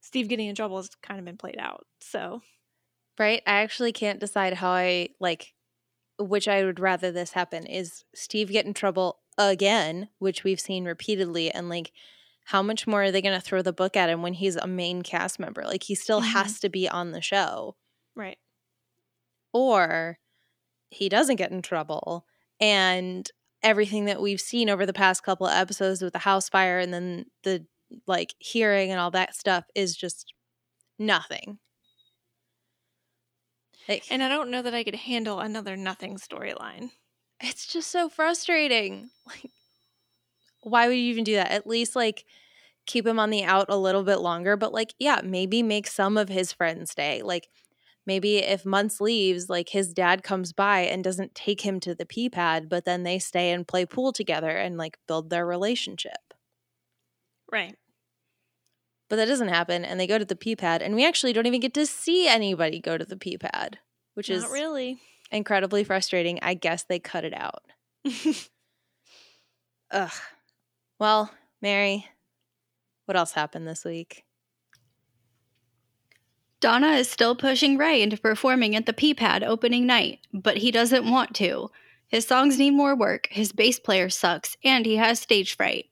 steve 0.00 0.28
getting 0.28 0.48
in 0.48 0.54
trouble 0.54 0.78
has 0.78 0.90
kind 1.02 1.18
of 1.18 1.26
been 1.26 1.36
played 1.36 1.58
out 1.58 1.86
so 2.00 2.40
Right? 3.20 3.42
I 3.46 3.60
actually 3.60 3.92
can't 3.92 4.18
decide 4.18 4.54
how 4.54 4.70
I 4.70 5.10
like 5.20 5.52
which 6.18 6.48
I 6.48 6.64
would 6.64 6.80
rather 6.80 7.12
this 7.12 7.32
happen 7.32 7.66
is 7.66 8.04
Steve 8.14 8.50
get 8.50 8.64
in 8.64 8.72
trouble 8.72 9.18
again, 9.36 10.08
which 10.18 10.42
we've 10.42 10.60
seen 10.60 10.86
repeatedly, 10.86 11.50
and 11.50 11.68
like 11.68 11.92
how 12.44 12.62
much 12.62 12.86
more 12.86 13.04
are 13.04 13.10
they 13.12 13.22
going 13.22 13.38
to 13.38 13.44
throw 13.44 13.62
the 13.62 13.72
book 13.72 13.96
at 13.96 14.10
him 14.10 14.22
when 14.22 14.34
he's 14.34 14.56
a 14.56 14.66
main 14.66 15.02
cast 15.02 15.38
member? 15.38 15.62
Like 15.64 15.84
he 15.84 15.94
still 15.94 16.20
Mhm. 16.20 16.22
has 16.22 16.60
to 16.60 16.68
be 16.68 16.88
on 16.88 17.12
the 17.12 17.20
show, 17.22 17.76
right 18.16 18.38
or 19.52 20.18
he 20.90 21.08
doesn't 21.08 21.36
get 21.36 21.52
in 21.52 21.62
trouble, 21.62 22.26
and 22.60 23.30
everything 23.62 24.06
that 24.06 24.22
we've 24.22 24.40
seen 24.40 24.70
over 24.70 24.86
the 24.86 24.92
past 24.94 25.24
couple 25.24 25.46
of 25.46 25.54
episodes 25.54 26.02
with 26.02 26.14
the 26.14 26.20
house 26.20 26.48
fire 26.48 26.78
and 26.80 26.94
then 26.94 27.26
the 27.44 27.66
like 28.06 28.34
hearing 28.40 28.90
and 28.90 29.00
all 29.00 29.10
that 29.12 29.34
stuff 29.36 29.64
is 29.74 29.96
just 29.96 30.34
nothing. 30.98 31.58
Like, 33.88 34.04
and 34.10 34.22
i 34.22 34.28
don't 34.28 34.50
know 34.50 34.62
that 34.62 34.74
i 34.74 34.84
could 34.84 34.94
handle 34.94 35.40
another 35.40 35.76
nothing 35.76 36.16
storyline 36.16 36.92
it's 37.42 37.66
just 37.66 37.90
so 37.90 38.08
frustrating. 38.08 39.10
Like, 39.26 39.50
why 40.62 40.88
would 40.88 40.96
you 40.96 41.10
even 41.10 41.24
do 41.24 41.34
that? 41.34 41.50
At 41.50 41.66
least 41.66 41.96
like 41.96 42.24
keep 42.86 43.06
him 43.06 43.18
on 43.18 43.30
the 43.30 43.44
out 43.44 43.66
a 43.68 43.76
little 43.76 44.02
bit 44.02 44.20
longer, 44.20 44.56
but 44.56 44.72
like, 44.72 44.94
yeah, 44.98 45.20
maybe 45.22 45.62
make 45.62 45.86
some 45.86 46.16
of 46.16 46.28
his 46.28 46.52
friends 46.52 46.90
stay. 46.90 47.22
Like, 47.22 47.48
maybe 48.06 48.38
if 48.38 48.64
Muntz 48.66 49.00
leaves, 49.00 49.48
like 49.48 49.68
his 49.68 49.92
dad 49.92 50.22
comes 50.22 50.52
by 50.52 50.80
and 50.80 51.04
doesn't 51.04 51.34
take 51.34 51.60
him 51.60 51.78
to 51.80 51.94
the 51.94 52.06
pee 52.06 52.28
pad, 52.28 52.68
but 52.68 52.84
then 52.84 53.02
they 53.04 53.18
stay 53.18 53.52
and 53.52 53.68
play 53.68 53.86
pool 53.86 54.12
together 54.12 54.50
and 54.50 54.76
like 54.76 54.98
build 55.06 55.30
their 55.30 55.46
relationship. 55.46 56.34
right 57.50 57.76
But 59.08 59.16
that 59.16 59.26
doesn't 59.26 59.48
happen, 59.48 59.84
and 59.84 59.98
they 59.98 60.06
go 60.06 60.18
to 60.18 60.24
the 60.24 60.36
pee 60.36 60.56
pad, 60.56 60.82
and 60.82 60.94
we 60.94 61.06
actually 61.06 61.32
don't 61.32 61.46
even 61.46 61.60
get 61.60 61.74
to 61.74 61.86
see 61.86 62.28
anybody 62.28 62.80
go 62.80 62.96
to 62.96 63.04
the 63.04 63.16
pee 63.16 63.38
pad, 63.38 63.78
which 64.14 64.30
is 64.30 64.44
really 64.48 64.98
incredibly 65.30 65.84
frustrating. 65.84 66.38
I 66.42 66.54
guess 66.54 66.84
they 66.84 66.98
cut 66.98 67.24
it 67.24 67.34
out. 67.34 67.62
Ugh. 69.90 70.10
Well, 71.00 71.30
Mary, 71.62 72.06
what 73.06 73.16
else 73.16 73.32
happened 73.32 73.66
this 73.66 73.86
week? 73.86 74.26
Donna 76.60 76.88
is 76.88 77.08
still 77.08 77.34
pushing 77.34 77.78
Ray 77.78 78.02
into 78.02 78.18
performing 78.18 78.76
at 78.76 78.84
the 78.84 78.92
P 78.92 79.14
Pad 79.14 79.42
opening 79.42 79.86
night, 79.86 80.18
but 80.34 80.58
he 80.58 80.70
doesn't 80.70 81.10
want 81.10 81.34
to. 81.36 81.70
His 82.08 82.26
songs 82.26 82.58
need 82.58 82.72
more 82.72 82.94
work, 82.94 83.28
his 83.30 83.50
bass 83.50 83.78
player 83.78 84.10
sucks, 84.10 84.58
and 84.62 84.84
he 84.84 84.96
has 84.96 85.18
stage 85.18 85.56
fright. 85.56 85.86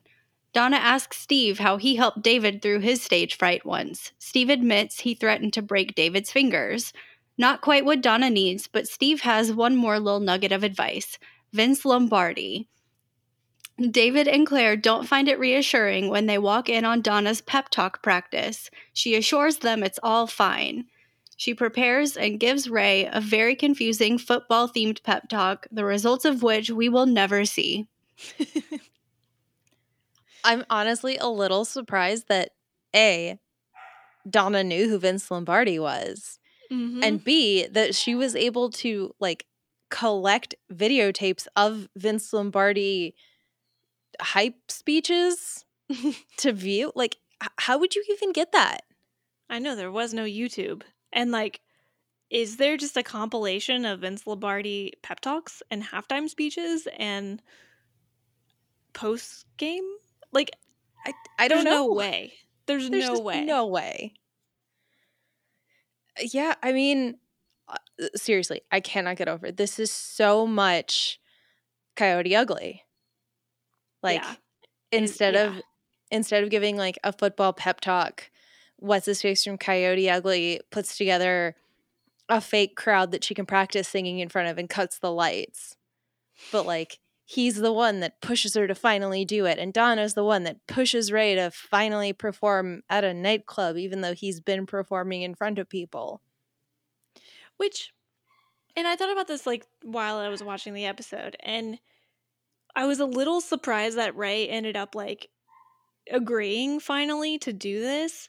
Donna 0.53 0.77
asks 0.77 1.17
Steve 1.17 1.59
how 1.59 1.79
he 1.79 1.97
helped 1.97 2.21
David 2.21 2.61
through 2.61 2.81
his 2.81 3.01
stage 3.01 3.39
fright 3.39 3.65
once. 3.65 4.13
Steve 4.19 4.51
admits 4.51 5.01
he 5.01 5.15
threatened 5.15 5.55
to 5.55 5.63
break 5.63 5.95
David's 5.95 6.31
fingers. 6.31 6.93
Not 7.39 7.63
quite 7.63 7.87
what 7.87 8.03
Donna 8.03 8.29
needs, 8.29 8.67
but 8.67 8.87
Steve 8.87 9.23
has 9.23 9.55
one 9.55 9.75
more 9.75 9.99
little 9.99 10.21
nugget 10.21 10.53
of 10.53 10.65
advice 10.65 11.19
Vince 11.55 11.87
Lombardi. 11.87 12.69
David 13.91 14.27
and 14.27 14.47
Claire 14.47 14.77
don't 14.77 15.07
find 15.07 15.29
it 15.29 15.39
reassuring 15.39 16.09
when 16.09 16.27
they 16.27 16.39
walk 16.39 16.69
in 16.69 16.85
on 16.85 17.01
Donna's 17.01 17.41
pep 17.41 17.69
talk 17.69 18.03
practice. 18.03 18.71
She 18.93 19.15
assures 19.15 19.59
them 19.59 19.83
it's 19.85 20.01
all 20.03 20.27
fine. 20.27 20.87
She 21.37 21.55
prepares 21.55 22.17
and 22.17 22.41
gives 22.41 22.69
Ray 22.69 23.09
a 23.13 23.21
very 23.21 23.55
confusing 23.55 24.19
football 24.19 24.69
themed 24.69 25.05
pep 25.05 25.29
talk, 25.29 25.69
the 25.71 25.85
results 25.85 26.25
of 26.25 26.43
which 26.43 26.71
we 26.71 26.89
will 26.89 27.07
never 27.07 27.45
see. 27.45 27.87
I'm 30.45 30.65
honestly 30.69 31.17
a 31.17 31.29
little 31.29 31.65
surprised 31.65 32.27
that 32.29 32.51
A, 32.95 33.39
Donna 34.29 34.65
knew 34.65 34.89
who 34.89 34.99
Vince 34.99 35.31
Lombardi 35.31 35.79
was, 35.79 36.41
Mhm. 36.71 37.05
and 37.05 37.23
B, 37.25 37.67
that 37.67 37.95
she 37.95 38.15
was 38.17 38.35
able 38.35 38.71
to 38.71 39.15
like 39.21 39.47
collect 39.91 40.55
videotapes 40.73 41.47
of 41.55 41.89
Vince 41.97 42.33
Lombardi 42.33 43.15
hype 44.21 44.71
speeches 44.71 45.65
to 46.39 46.53
view. 46.53 46.93
Like, 46.95 47.17
how 47.57 47.79
would 47.79 47.95
you 47.95 48.05
even 48.11 48.33
get 48.33 48.53
that? 48.53 48.83
I 49.51 49.59
know 49.59 49.75
there 49.75 49.93
was 49.93 50.13
no 50.13 50.25
YouTube. 50.25 50.83
And 51.13 51.31
like, 51.31 51.61
is 52.31 52.59
there 52.59 52.77
just 52.77 52.97
a 52.97 53.03
compilation 53.03 53.85
of 53.85 54.01
Vince 54.01 54.27
Lombardi 54.27 54.93
pep 55.03 55.21
talks 55.21 55.63
and 55.71 55.83
halftime 55.83 56.29
speeches 56.29 56.87
and 56.99 57.43
post 58.93 59.47
game? 59.57 59.85
Like, 60.33 60.51
I, 61.07 61.15
I 61.39 61.49
don't 61.49 61.65
know. 61.65 61.87
no 61.87 61.93
way. 61.93 62.35
There's, 62.67 62.91
There's 62.91 63.09
no 63.09 63.21
way. 63.21 63.45
No 63.45 63.67
way. 63.67 64.13
Yeah, 66.21 66.55
I 66.63 66.73
mean, 66.73 67.17
uh, 67.67 67.77
seriously, 68.15 68.61
I 68.71 68.81
cannot 68.81 69.17
get 69.17 69.29
over 69.29 69.47
it. 69.47 69.57
This 69.57 69.79
is 69.79 69.91
so 69.91 70.47
much 70.47 71.19
Coyote 71.97 72.37
Ugly. 72.37 72.83
Like 74.03 74.23
Yeah. 74.23 74.35
Instead 74.91 75.35
yeah. 75.35 75.45
of 75.45 75.63
instead 76.11 76.43
of 76.43 76.51
giving 76.51 76.77
like 76.77 76.99
a 77.05 77.13
football 77.13 77.53
pep 77.53 77.81
talk, 77.81 78.31
what's 78.77 79.07
his 79.07 79.21
face 79.21 79.45
from 79.45 79.59
Coyote 79.59 80.09
Ugly 80.09 80.61
puts 80.71 80.97
together 80.97 81.55
a 82.29 82.41
fake 82.41 82.77
crowd 82.77 83.13
that 83.13 83.25
she 83.25 83.35
can 83.35 83.47
practice 83.47 83.89
singing 83.89 84.19
in 84.19 84.29
front 84.29 84.49
of 84.49 84.59
and 84.59 84.69
cuts 84.69 84.99
the 84.99 85.13
lights. 85.13 85.77
But 86.53 86.67
like 86.67 87.01
he's 87.25 87.57
the 87.57 87.73
one 87.73 88.01
that 88.01 88.21
pushes 88.23 88.55
her 88.55 88.67
to 88.67 88.75
finally 88.75 89.25
do 89.25 89.45
it 89.45 89.59
and 89.59 89.73
Donna's 89.73 90.15
the 90.15 90.25
one 90.25 90.45
that 90.45 90.67
pushes 90.67 91.13
Ray 91.13 91.35
to 91.35 91.51
finally 91.51 92.15
perform 92.15 92.83
at 92.89 93.05
a 93.05 93.13
nightclub 93.13 93.77
even 93.77 94.01
though 94.01 94.15
he's 94.15 94.41
been 94.41 94.65
performing 94.65 95.23
in 95.23 95.35
front 95.35 95.59
of 95.59 95.69
people. 95.69 96.23
Which, 97.59 97.93
and 98.77 98.87
I 98.87 98.97
thought 98.97 99.13
about 99.13 99.27
this 99.27 99.47
like 99.47 99.67
while 99.83 100.17
I 100.17 100.29
was 100.29 100.43
watching 100.43 100.73
the 100.73 100.87
episode, 100.87 101.37
and 101.41 101.79
I 102.79 102.87
was 102.87 103.01
a 103.01 103.07
little 103.07 103.41
surprised 103.41 103.99
that 103.99 104.17
Ray 104.17 104.49
ended 104.49 104.77
up 104.77 104.95
like 104.95 105.31
agreeing 106.13 106.79
finally 106.79 107.37
to 107.39 107.53
do 107.53 107.81
this 107.81 108.29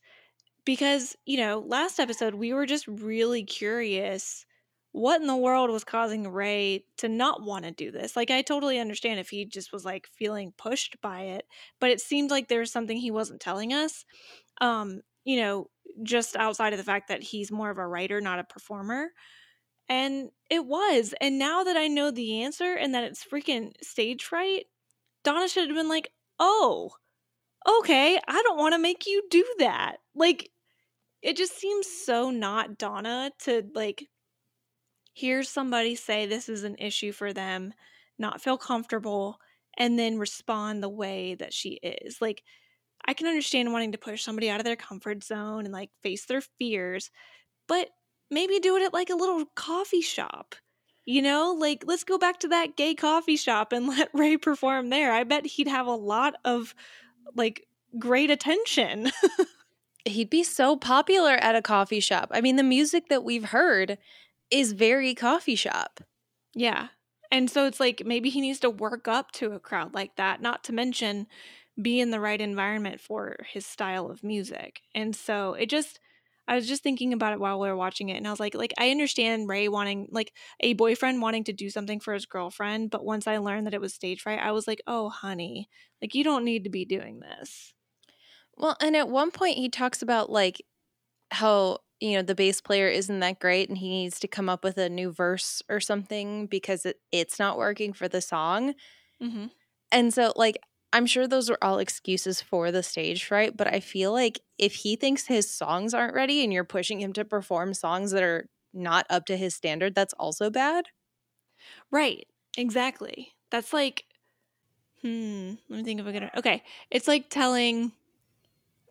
because, 0.66 1.16
you 1.28 1.38
know, 1.38 1.60
last 1.60 2.00
episode 2.00 2.34
we 2.34 2.52
were 2.52 2.66
just 2.66 2.88
really 2.88 3.44
curious 3.44 4.48
what 4.92 5.22
in 5.22 5.28
the 5.28 5.38
world 5.38 5.70
was 5.70 5.84
causing 5.84 6.28
Ray 6.28 6.84
to 6.98 7.08
not 7.08 7.44
want 7.44 7.66
to 7.66 7.72
do 7.72 7.92
this. 7.92 8.16
Like, 8.16 8.32
I 8.32 8.42
totally 8.42 8.80
understand 8.80 9.20
if 9.20 9.30
he 9.30 9.46
just 9.46 9.72
was 9.72 9.86
like 9.86 10.08
feeling 10.08 10.52
pushed 10.58 11.00
by 11.00 11.22
it, 11.22 11.46
but 11.80 11.92
it 11.92 12.02
seemed 12.02 12.32
like 12.32 12.48
there 12.48 12.62
was 12.62 12.72
something 12.72 12.98
he 12.98 13.12
wasn't 13.12 13.40
telling 13.40 13.72
us. 13.72 14.04
Um, 14.62 15.02
you 15.26 15.40
know, 15.40 15.70
just 16.02 16.36
outside 16.36 16.74
of 16.74 16.80
the 16.80 16.84
fact 16.84 17.10
that 17.10 17.22
he's 17.22 17.52
more 17.52 17.70
of 17.70 17.78
a 17.78 17.86
writer, 17.86 18.20
not 18.20 18.40
a 18.40 18.44
performer. 18.44 19.12
And 19.90 20.30
it 20.50 20.66
was. 20.66 21.14
And 21.20 21.40
now 21.40 21.64
that 21.64 21.76
I 21.76 21.88
know 21.88 22.12
the 22.12 22.44
answer 22.44 22.76
and 22.76 22.94
that 22.94 23.04
it's 23.04 23.26
freaking 23.26 23.72
stage 23.82 24.24
fright, 24.24 24.68
Donna 25.24 25.48
should 25.50 25.68
have 25.68 25.76
been 25.76 25.90
like, 25.90 26.12
oh, 26.40 26.92
okay, 27.68 28.20
I 28.28 28.42
don't 28.44 28.58
want 28.58 28.74
to 28.74 28.80
make 28.80 29.06
you 29.08 29.24
do 29.30 29.44
that. 29.60 29.98
Like, 30.16 30.52
it 31.22 31.36
just 31.36 31.58
seems 31.58 31.88
so 31.88 32.30
not 32.30 32.78
Donna 32.78 33.32
to 33.40 33.64
like 33.76 34.08
hear 35.14 35.44
somebody 35.44 35.96
say 35.96 36.26
this 36.26 36.48
is 36.48 36.64
an 36.64 36.76
issue 36.78 37.12
for 37.12 37.34
them, 37.34 37.74
not 38.18 38.42
feel 38.42 38.58
comfortable, 38.58 39.38
and 39.78 40.00
then 40.00 40.18
respond 40.18 40.82
the 40.82 40.90
way 40.90 41.36
that 41.36 41.54
she 41.54 41.72
is. 41.84 42.22
Like, 42.22 42.44
I 43.06 43.14
can 43.14 43.28
understand 43.28 43.74
wanting 43.74 43.94
to 43.94 43.98
push 43.98 44.24
somebody 44.24 44.50
out 44.50 44.60
of 44.60 44.66
their 44.66 44.76
comfort 44.76 45.24
zone 45.24 45.66
and 45.66 45.74
like 45.74 45.90
face 46.04 46.26
their 46.26 46.42
fears, 46.42 47.12
but 47.68 47.90
maybe 48.30 48.60
do 48.60 48.76
it 48.76 48.84
at 48.84 48.94
like 48.94 49.10
a 49.10 49.16
little 49.16 49.46
coffee 49.56 50.02
shop. 50.02 50.56
You 51.06 51.22
know, 51.22 51.56
like 51.58 51.84
let's 51.88 52.04
go 52.04 52.18
back 52.18 52.40
to 52.42 52.50
that 52.50 52.78
gay 52.78 52.94
coffee 52.94 53.36
shop 53.36 53.72
and 53.74 53.88
let 53.88 54.10
Ray 54.14 54.38
perform 54.38 54.90
there. 54.90 55.12
I 55.12 55.24
bet 55.24 55.46
he'd 55.46 55.68
have 55.68 55.88
a 55.88 55.92
lot 55.92 56.36
of 56.46 56.76
like 57.36 57.68
great 57.98 58.30
attention. 58.30 59.12
He'd 60.06 60.30
be 60.30 60.44
so 60.44 60.78
popular 60.78 61.34
at 61.34 61.56
a 61.56 61.62
coffee 61.62 62.00
shop. 62.00 62.30
I 62.32 62.42
mean, 62.42 62.56
the 62.56 62.64
music 62.64 63.10
that 63.10 63.24
we've 63.24 63.46
heard 63.46 63.98
is 64.50 64.72
very 64.72 65.14
coffee 65.14 65.56
shop. 65.56 66.00
Yeah. 66.56 66.88
And 67.32 67.50
so 67.50 67.66
it's 67.66 67.80
like 67.80 68.04
maybe 68.06 68.30
he 68.30 68.42
needs 68.42 68.60
to 68.62 68.70
work 68.70 69.08
up 69.08 69.32
to 69.34 69.52
a 69.52 69.60
crowd 69.60 69.94
like 69.94 70.16
that, 70.16 70.42
not 70.42 70.64
to 70.66 70.74
mention 70.74 71.28
be 71.80 72.00
in 72.00 72.12
the 72.12 72.20
right 72.20 72.42
environment 72.42 73.00
for 73.00 73.38
his 73.52 73.66
style 73.66 74.10
of 74.10 74.24
music. 74.24 74.82
And 74.96 75.16
so 75.16 75.54
it 75.54 75.70
just 75.70 76.00
I 76.50 76.56
was 76.56 76.68
just 76.68 76.84
thinking 76.84 77.14
about 77.14 77.34
it 77.34 77.40
while 77.40 77.60
we 77.60 77.70
were 77.70 77.78
watching 77.78 78.10
it 78.10 78.18
and 78.18 78.28
I 78.28 78.32
was 78.32 78.40
like 78.42 78.56
like 78.56 78.74
I 78.78 78.92
understand 78.92 79.48
Ray 79.50 79.70
wanting 79.70 80.10
like 80.12 80.34
a 80.62 80.74
boyfriend 80.74 81.22
wanting 81.22 81.46
to 81.46 81.54
do 81.54 81.70
something 81.70 82.00
for 82.02 82.14
his 82.14 82.26
girlfriend, 82.26 82.92
but 82.92 83.06
once 83.06 83.28
I 83.28 83.38
learned 83.38 83.68
that 83.68 83.74
it 83.76 83.82
was 83.82 83.94
stage 83.94 84.22
fright, 84.22 84.40
I 84.40 84.52
was 84.52 84.68
like, 84.68 84.82
"Oh, 84.88 85.10
honey, 85.10 85.70
like 86.02 86.16
you 86.16 86.24
don't 86.26 86.46
need 86.46 86.66
to 86.66 86.70
be 86.72 86.86
doing 86.86 87.22
this." 87.22 87.74
Well, 88.58 88.76
and 88.82 88.96
at 88.96 89.10
one 89.10 89.32
point 89.32 89.58
he 89.58 89.70
talks 89.70 90.02
about 90.02 90.30
like 90.30 90.62
how 91.32 91.80
you 92.00 92.14
know 92.14 92.24
the 92.24 92.36
bass 92.36 92.62
player 92.62 92.90
isn't 92.90 93.22
that 93.22 93.40
great 93.40 93.70
and 93.70 93.78
he 93.80 93.90
needs 93.90 94.20
to 94.22 94.30
come 94.30 94.50
up 94.50 94.64
with 94.64 94.78
a 94.78 94.90
new 94.90 95.12
verse 95.12 95.64
or 95.70 95.80
something 95.82 96.48
because 96.48 96.86
it, 96.86 97.00
it's 97.12 97.40
not 97.40 97.58
working 97.58 97.94
for 97.94 98.08
the 98.10 98.22
song 98.22 98.76
Mm-hmm. 99.22 99.48
and 99.92 100.14
so 100.14 100.34
like 100.36 100.58
i'm 100.94 101.06
sure 101.06 101.28
those 101.28 101.50
are 101.50 101.58
all 101.62 101.80
excuses 101.80 102.42
for 102.42 102.72
the 102.72 102.84
stage 102.84 103.24
fright 103.26 103.56
but 103.58 103.68
i 103.68 103.80
feel 103.80 104.12
like 104.12 104.40
if 104.58 104.74
he 104.76 104.96
thinks 104.96 105.28
his 105.28 105.50
songs 105.50 105.94
aren't 105.94 106.16
ready 106.16 106.44
and 106.44 106.54
you're 106.54 106.64
pushing 106.64 107.00
him 107.00 107.14
to 107.14 107.26
perform 107.26 107.74
songs 107.74 108.12
that 108.12 108.24
are 108.24 108.48
not 108.74 109.06
up 109.10 109.26
to 109.26 109.38
his 109.38 109.56
standard 109.56 109.96
that's 109.96 110.14
also 110.14 110.50
bad 110.50 110.86
Right. 111.92 112.28
Exactly. 112.58 113.34
That's 113.52 113.74
like, 113.74 114.06
hmm, 115.02 115.54
let 115.70 115.78
me 115.80 115.84
think 115.84 116.00
of 116.00 116.08
a 116.08 116.12
good. 116.12 116.30
Okay. 116.38 116.64
It's 116.92 117.08
like 117.08 117.30
telling 117.30 117.94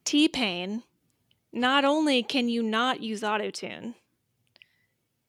T 0.04 0.26
Pain, 0.28 0.82
not 1.52 1.84
only 1.84 2.22
can 2.22 2.48
you 2.48 2.62
not 2.62 3.02
use 3.02 3.22
autotune, 3.22 3.94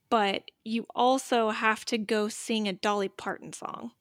but 0.10 0.44
you 0.64 0.86
also 0.96 1.50
have 1.50 1.86
to 1.86 1.98
go 1.98 2.28
sing 2.28 2.68
a 2.68 2.74
Dolly 2.74 3.10
Parton 3.10 3.54
song. 3.54 3.92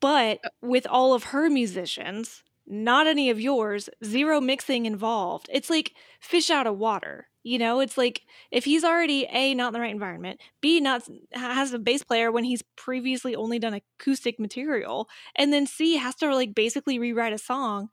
But 0.00 0.40
with 0.62 0.86
all 0.86 1.14
of 1.14 1.24
her 1.24 1.50
musicians, 1.50 2.42
not 2.66 3.06
any 3.06 3.30
of 3.30 3.40
yours, 3.40 3.88
zero 4.04 4.40
mixing 4.40 4.86
involved. 4.86 5.48
It's 5.52 5.70
like 5.70 5.94
fish 6.20 6.50
out 6.50 6.66
of 6.66 6.78
water. 6.78 7.28
You 7.42 7.58
know, 7.58 7.80
it's 7.80 7.96
like 7.96 8.22
if 8.50 8.64
he's 8.64 8.84
already 8.84 9.26
A, 9.32 9.54
not 9.54 9.68
in 9.68 9.72
the 9.72 9.80
right 9.80 9.90
environment, 9.90 10.40
B, 10.60 10.80
not 10.80 11.08
has 11.32 11.72
a 11.72 11.78
bass 11.78 12.02
player 12.02 12.30
when 12.30 12.44
he's 12.44 12.62
previously 12.76 13.34
only 13.34 13.58
done 13.58 13.74
acoustic 13.74 14.38
material, 14.38 15.08
and 15.34 15.52
then 15.52 15.66
C 15.66 15.96
has 15.96 16.14
to 16.16 16.34
like 16.34 16.54
basically 16.54 16.98
rewrite 16.98 17.32
a 17.32 17.38
song, 17.38 17.88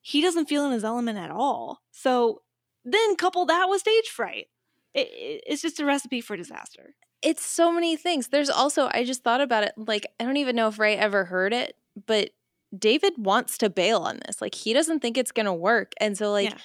he 0.00 0.20
doesn't 0.20 0.48
feel 0.48 0.66
in 0.66 0.72
his 0.72 0.84
element 0.84 1.18
at 1.18 1.30
all. 1.30 1.80
So 1.92 2.42
then 2.84 3.16
couple 3.16 3.46
that 3.46 3.66
with 3.68 3.80
stage 3.80 4.08
fright. 4.08 4.48
It, 4.94 5.08
it- 5.08 5.44
it's 5.46 5.62
just 5.62 5.80
a 5.80 5.84
recipe 5.86 6.20
for 6.20 6.36
disaster. 6.36 6.94
It's 7.22 7.44
so 7.44 7.72
many 7.72 7.96
things 7.96 8.28
there's 8.28 8.50
also 8.50 8.88
i 8.92 9.04
just 9.04 9.22
thought 9.22 9.40
about 9.40 9.62
it 9.64 9.72
like 9.76 10.06
i 10.20 10.24
don't 10.24 10.36
even 10.36 10.56
know 10.56 10.68
if 10.68 10.78
ray 10.78 10.96
ever 10.96 11.24
heard 11.24 11.52
it 11.52 11.76
but 12.06 12.30
david 12.76 13.12
wants 13.16 13.58
to 13.58 13.70
bail 13.70 14.00
on 14.00 14.20
this 14.26 14.40
like 14.40 14.54
he 14.54 14.72
doesn't 14.72 15.00
think 15.00 15.16
it's 15.16 15.32
gonna 15.32 15.54
work 15.54 15.92
and 16.00 16.16
so 16.16 16.30
like 16.30 16.50
Yeah. 16.50 16.58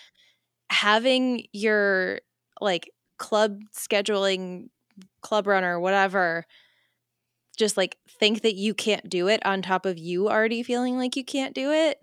having 0.71 1.45
your 1.53 2.19
like 2.61 2.91
club 3.17 3.59
scheduling 3.75 4.69
club 5.21 5.47
runner 5.47 5.79
whatever 5.79 6.45
just 7.57 7.77
like 7.77 7.97
think 8.19 8.41
that 8.41 8.55
you 8.55 8.73
can't 8.73 9.09
do 9.09 9.27
it 9.27 9.43
on 9.45 9.61
top 9.61 9.85
of 9.85 9.97
you 9.97 10.29
already 10.29 10.61
feeling 10.63 10.97
like 10.97 11.15
you 11.15 11.23
can't 11.23 11.55
do 11.55 11.71
it 11.71 11.99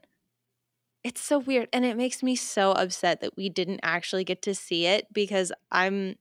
it's 1.03 1.21
so 1.21 1.39
weird 1.39 1.69
and 1.73 1.85
it 1.85 1.97
makes 1.97 2.23
me 2.23 2.35
so 2.35 2.73
upset 2.73 3.21
that 3.21 3.37
we 3.37 3.49
didn't 3.49 3.81
actually 3.83 4.25
get 4.25 4.43
to 4.43 4.55
see 4.55 4.87
it 4.87 5.07
because 5.13 5.53
i'm 5.71 6.17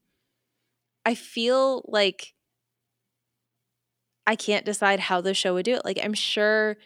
i 1.06 1.16
feel 1.16 1.84
like 1.88 2.34
i 4.28 4.36
can't 4.36 4.66
decide 4.66 5.00
how 5.00 5.22
the 5.22 5.34
show 5.34 5.54
would 5.54 5.66
do 5.66 5.76
it 5.76 5.86
like 5.86 6.00
i'm 6.04 6.14
sure 6.14 6.78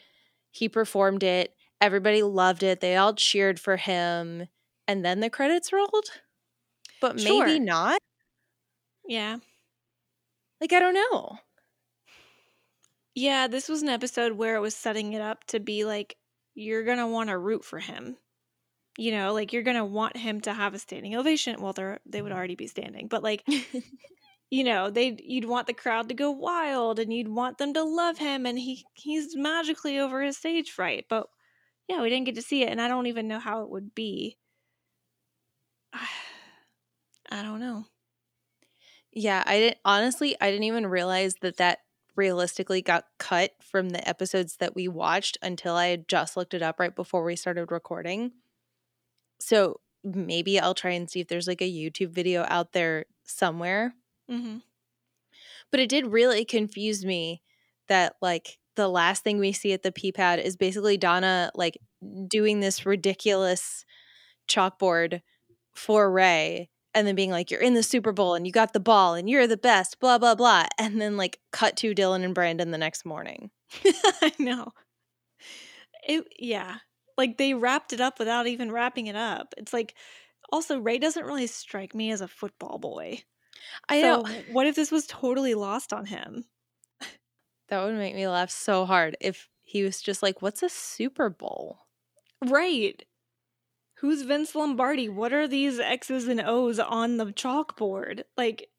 he 0.51 0.69
performed 0.69 1.23
it 1.23 1.53
everybody 1.81 2.23
loved 2.23 2.63
it 2.63 2.79
they 2.81 2.95
all 2.95 3.13
cheered 3.13 3.59
for 3.59 3.77
him 3.77 4.47
and 4.87 5.05
then 5.05 5.19
the 5.19 5.29
credits 5.29 5.73
rolled 5.73 6.21
but 7.01 7.17
Sure. 7.17 7.23
maybe 7.23 7.59
not 7.59 7.99
Yeah. 9.07 9.37
like 10.61 10.73
i 10.73 10.79
don't 10.79 10.93
know 10.93 11.39
Yeah, 13.15 13.47
this 13.47 13.67
was 13.67 13.81
an 13.81 13.89
episode 13.89 14.33
where 14.33 14.55
it 14.55 14.59
was 14.61 14.75
setting 14.75 15.13
it 15.13 15.21
up 15.21 15.43
to 15.45 15.59
be 15.59 15.83
like 15.85 16.17
you're 16.55 16.83
going 16.83 16.97
to 16.99 17.07
want 17.07 17.29
to 17.29 17.37
root 17.37 17.65
for 17.65 17.79
him. 17.79 18.17
You 18.97 19.11
know, 19.11 19.33
like 19.33 19.53
you're 19.53 19.63
going 19.63 19.77
to 19.77 19.85
want 19.85 20.17
him 20.17 20.41
to 20.41 20.53
have 20.53 20.73
a 20.73 20.79
standing 20.79 21.15
ovation. 21.15 21.61
Well, 21.61 21.73
they're 21.73 21.99
they 22.05 22.21
would 22.21 22.31
mm-hmm. 22.31 22.37
already 22.37 22.55
be 22.55 22.67
standing, 22.67 23.07
but 23.07 23.23
like 23.23 23.43
you 24.49 24.63
know, 24.63 24.89
they 24.89 25.17
you'd 25.23 25.45
want 25.45 25.67
the 25.67 25.73
crowd 25.73 26.09
to 26.09 26.15
go 26.15 26.31
wild 26.31 26.99
and 26.99 27.13
you'd 27.13 27.27
want 27.27 27.57
them 27.57 27.73
to 27.73 27.83
love 27.83 28.17
him 28.17 28.45
and 28.45 28.57
he 28.57 28.85
he's 28.93 29.35
magically 29.35 29.99
over 29.99 30.21
his 30.21 30.37
stage 30.37 30.71
fright. 30.71 31.05
But 31.09 31.27
yeah, 31.87 32.01
we 32.01 32.09
didn't 32.09 32.25
get 32.25 32.35
to 32.35 32.41
see 32.41 32.63
it 32.63 32.69
and 32.69 32.81
I 32.81 32.87
don't 32.87 33.07
even 33.07 33.27
know 33.27 33.39
how 33.39 33.63
it 33.63 33.69
would 33.69 33.93
be. 33.93 34.37
I 35.93 37.41
don't 37.43 37.59
know. 37.59 37.85
Yeah, 39.11 39.43
I 39.45 39.57
didn't 39.57 39.77
honestly, 39.83 40.35
I 40.39 40.49
didn't 40.49 40.63
even 40.63 40.87
realize 40.87 41.35
that 41.41 41.57
that 41.57 41.79
realistically 42.15 42.81
got 42.81 43.05
cut 43.19 43.51
from 43.61 43.89
the 43.89 44.07
episodes 44.07 44.57
that 44.57 44.75
we 44.75 44.87
watched 44.87 45.37
until 45.41 45.75
I 45.75 45.87
had 45.87 46.07
just 46.07 46.37
looked 46.37 46.53
it 46.53 46.61
up 46.61 46.79
right 46.79 46.95
before 46.95 47.23
we 47.23 47.35
started 47.35 47.71
recording. 47.71 48.31
So 49.39 49.79
maybe 50.03 50.59
I'll 50.59 50.73
try 50.73 50.91
and 50.91 51.09
see 51.09 51.19
if 51.19 51.27
there's 51.27 51.47
like 51.47 51.61
a 51.61 51.71
YouTube 51.71 52.11
video 52.11 52.45
out 52.47 52.73
there 52.73 53.05
somewhere. 53.23 53.93
Mhm. 54.29 54.61
But 55.71 55.79
it 55.79 55.89
did 55.89 56.07
really 56.07 56.45
confuse 56.45 57.05
me 57.05 57.41
that 57.87 58.15
like 58.21 58.59
the 58.75 58.87
last 58.87 59.23
thing 59.23 59.39
we 59.39 59.51
see 59.51 59.73
at 59.73 59.83
the 59.83 59.91
P 59.91 60.11
pad 60.11 60.39
is 60.39 60.55
basically 60.55 60.97
Donna 60.97 61.51
like 61.55 61.77
doing 62.27 62.59
this 62.59 62.85
ridiculous 62.85 63.85
chalkboard 64.49 65.21
for 65.75 66.11
Ray 66.11 66.69
and 66.93 67.07
then 67.07 67.15
being 67.15 67.31
like, 67.31 67.51
You're 67.51 67.61
in 67.61 67.73
the 67.73 67.83
Super 67.83 68.11
Bowl 68.11 68.35
and 68.35 68.45
you 68.47 68.53
got 68.53 68.73
the 68.73 68.79
ball 68.79 69.15
and 69.15 69.29
you're 69.29 69.47
the 69.47 69.57
best, 69.57 69.99
blah, 69.99 70.17
blah, 70.17 70.35
blah. 70.35 70.67
And 70.79 71.01
then 71.01 71.17
like 71.17 71.39
cut 71.51 71.75
to 71.77 71.93
Dylan 71.95 72.23
and 72.23 72.35
Brandon 72.35 72.71
the 72.71 72.77
next 72.77 73.05
morning. 73.05 73.51
I 74.21 74.31
know. 74.39 74.73
It 76.07 76.25
yeah. 76.39 76.77
Like 77.17 77.37
they 77.37 77.53
wrapped 77.53 77.93
it 77.93 78.01
up 78.01 78.19
without 78.19 78.47
even 78.47 78.71
wrapping 78.71 79.07
it 79.07 79.15
up. 79.15 79.53
It's 79.57 79.73
like 79.73 79.95
also 80.51 80.79
Ray 80.79 80.97
doesn't 80.97 81.25
really 81.25 81.47
strike 81.47 81.95
me 81.95 82.11
as 82.11 82.21
a 82.21 82.27
football 82.27 82.77
boy. 82.77 83.23
I 83.89 84.01
so 84.01 84.21
know 84.21 84.25
what 84.51 84.67
if 84.67 84.75
this 84.75 84.91
was 84.91 85.07
totally 85.07 85.53
lost 85.53 85.93
on 85.93 86.05
him? 86.05 86.45
that 87.69 87.83
would 87.83 87.95
make 87.95 88.15
me 88.15 88.27
laugh 88.27 88.51
so 88.51 88.85
hard 88.85 89.17
if 89.19 89.49
he 89.63 89.83
was 89.83 90.01
just 90.01 90.23
like, 90.23 90.41
What's 90.41 90.63
a 90.63 90.69
Super 90.69 91.29
Bowl? 91.29 91.79
Right. 92.45 93.03
Who's 93.95 94.21
Vince 94.21 94.53
Lombardi? 94.53 95.09
What 95.09 95.33
are 95.33 95.47
these 95.47 95.79
X's 95.79 96.27
and 96.27 96.39
O's 96.39 96.79
on 96.79 97.17
the 97.17 97.25
chalkboard? 97.25 98.23
Like 98.37 98.69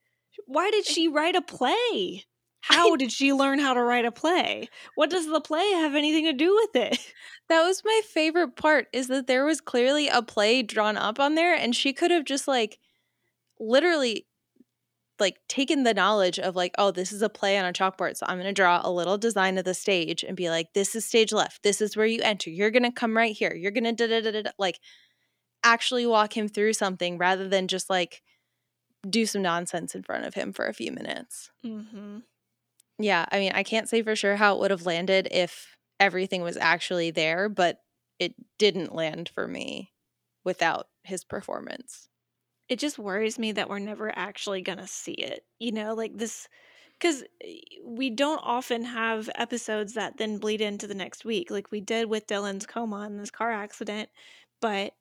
why 0.47 0.71
did 0.71 0.87
eh 0.89 0.93
she 0.93 1.09
write 1.09 1.37
a 1.37 1.43
play? 1.43 2.25
How 2.61 2.97
did 2.97 3.13
she 3.13 3.33
learn 3.33 3.59
how 3.59 3.75
to 3.75 3.83
write 3.83 4.05
a 4.05 4.13
play? 4.13 4.69
What 4.95 5.11
does 5.11 5.27
the 5.27 5.41
play 5.41 5.71
have 5.73 5.95
anything 5.95 6.25
to 6.25 6.33
do 6.33 6.55
with 6.55 6.77
it? 6.77 6.99
That 7.49 7.63
was 7.63 7.83
my 7.83 8.03
favorite 8.05 8.57
part 8.57 8.89
is 8.93 9.07
that 9.07 9.27
there 9.27 9.47
was 9.47 9.63
clearly 9.63 10.07
a 10.07 10.21
play 10.21 10.63
drawn 10.63 10.99
up 10.99 11.19
on 11.19 11.35
there 11.35 11.55
and 11.55 11.75
she 11.75 11.95
could 11.95 12.11
have 12.11 12.27
just 12.27 12.47
like 12.47 12.79
literally 13.59 14.27
like 15.19 15.39
taken 15.49 15.83
the 15.83 15.95
knowledge 15.95 16.39
of 16.39 16.57
like 16.57 16.75
oh 16.77 16.91
this 16.91 17.11
is 17.11 17.23
a 17.23 17.31
play 17.31 17.57
on 17.57 17.65
a 17.65 17.73
chalkboard 17.73 18.19
so 18.19 18.27
I'm 18.29 18.37
going 18.37 18.45
to 18.45 18.53
draw 18.53 18.83
a 18.85 18.93
little 18.93 19.17
design 19.17 19.57
of 19.57 19.65
the 19.65 19.73
stage 19.73 20.23
and 20.23 20.37
be 20.37 20.51
like 20.51 20.75
this 20.75 20.95
is 20.95 21.07
stage 21.07 21.33
left 21.33 21.63
this 21.63 21.81
is 21.81 21.97
where 21.97 22.05
you 22.05 22.21
enter 22.23 22.51
you're 22.51 22.71
going 22.71 22.83
to 22.83 22.93
come 22.93 23.17
right 23.17 23.35
here 23.35 23.55
you're 23.55 23.73
going 23.73 23.85
to 23.85 23.93
da 23.93 24.21
da 24.21 24.31
da 24.31 24.43
da 24.43 24.51
like 24.59 24.79
actually 25.65 26.07
walk 26.07 26.37
him 26.37 26.49
through 26.49 26.75
something 26.75 27.17
rather 27.17 27.49
than 27.49 27.67
just 27.67 27.89
like 27.89 28.21
do 29.09 29.27
some 29.27 29.43
nonsense 29.43 29.95
in 29.95 30.03
front 30.03 30.25
of 30.25 30.35
him 30.35 30.53
for 30.53 30.67
a 30.67 30.75
few 30.75 30.93
minutes. 30.93 31.51
Mm-hmm. 31.65 32.19
Yeah, 32.99 33.27
I 33.31 33.39
mean, 33.39 33.53
I 33.55 33.63
can't 33.63 33.89
say 33.89 34.03
for 34.03 34.17
sure 34.17 34.37
how 34.37 34.55
it 34.57 34.61
would 34.61 34.71
have 34.71 34.87
landed 34.87 35.29
if 35.31 35.77
everything 36.01 36.43
was 36.43 36.57
actually 36.57 37.11
there, 37.11 37.49
but 37.49 37.81
it 38.19 38.35
didn't 38.59 38.95
land 38.95 39.31
for 39.35 39.47
me 39.47 39.93
without 40.45 40.89
his 41.05 41.25
performance. 41.25 42.09
It 42.69 42.79
just 42.79 42.99
worries 42.99 43.39
me 43.39 43.53
that 43.53 43.69
we're 43.71 43.79
never 43.81 44.17
actually 44.17 44.63
going 44.63 44.79
to 44.79 44.87
see 44.89 45.13
it. 45.13 45.45
You 45.59 45.73
know, 45.73 45.95
like 45.95 46.17
this 46.19 46.49
because 46.99 47.25
eh, 47.45 47.59
we 47.85 48.11
don't 48.11 48.41
often 48.45 48.85
have 48.85 49.31
episodes 49.37 49.95
that 49.95 50.19
then 50.19 50.39
bleed 50.39 50.61
into 50.63 50.87
the 50.87 50.95
next 50.95 51.25
week 51.25 51.51
like 51.51 51.71
we 51.73 51.81
did 51.81 52.09
with 52.11 52.27
Dylan's 52.29 52.67
coma 52.67 53.01
and 53.03 53.21
this 53.21 53.31
car 53.31 53.53
accident, 53.53 54.11
but 54.61 54.95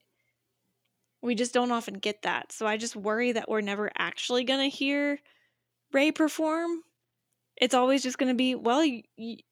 we 1.22 1.36
just 1.36 1.54
don't 1.54 1.72
often 1.72 1.96
get 1.96 2.22
that. 2.24 2.52
So 2.52 2.66
I 2.68 2.78
just 2.78 2.96
worry 2.96 3.32
that 3.32 3.50
we're 3.50 3.62
never 3.62 3.92
actually 3.98 4.44
going 4.44 4.70
to 4.70 4.76
hear 4.76 5.20
Ray 5.94 6.12
perform. 6.12 6.84
It's 7.60 7.74
always 7.74 8.04
just 8.04 8.18
going 8.18 8.30
to 8.30 8.36
be, 8.36 8.56
well, 8.56 8.84
you, 8.84 9.04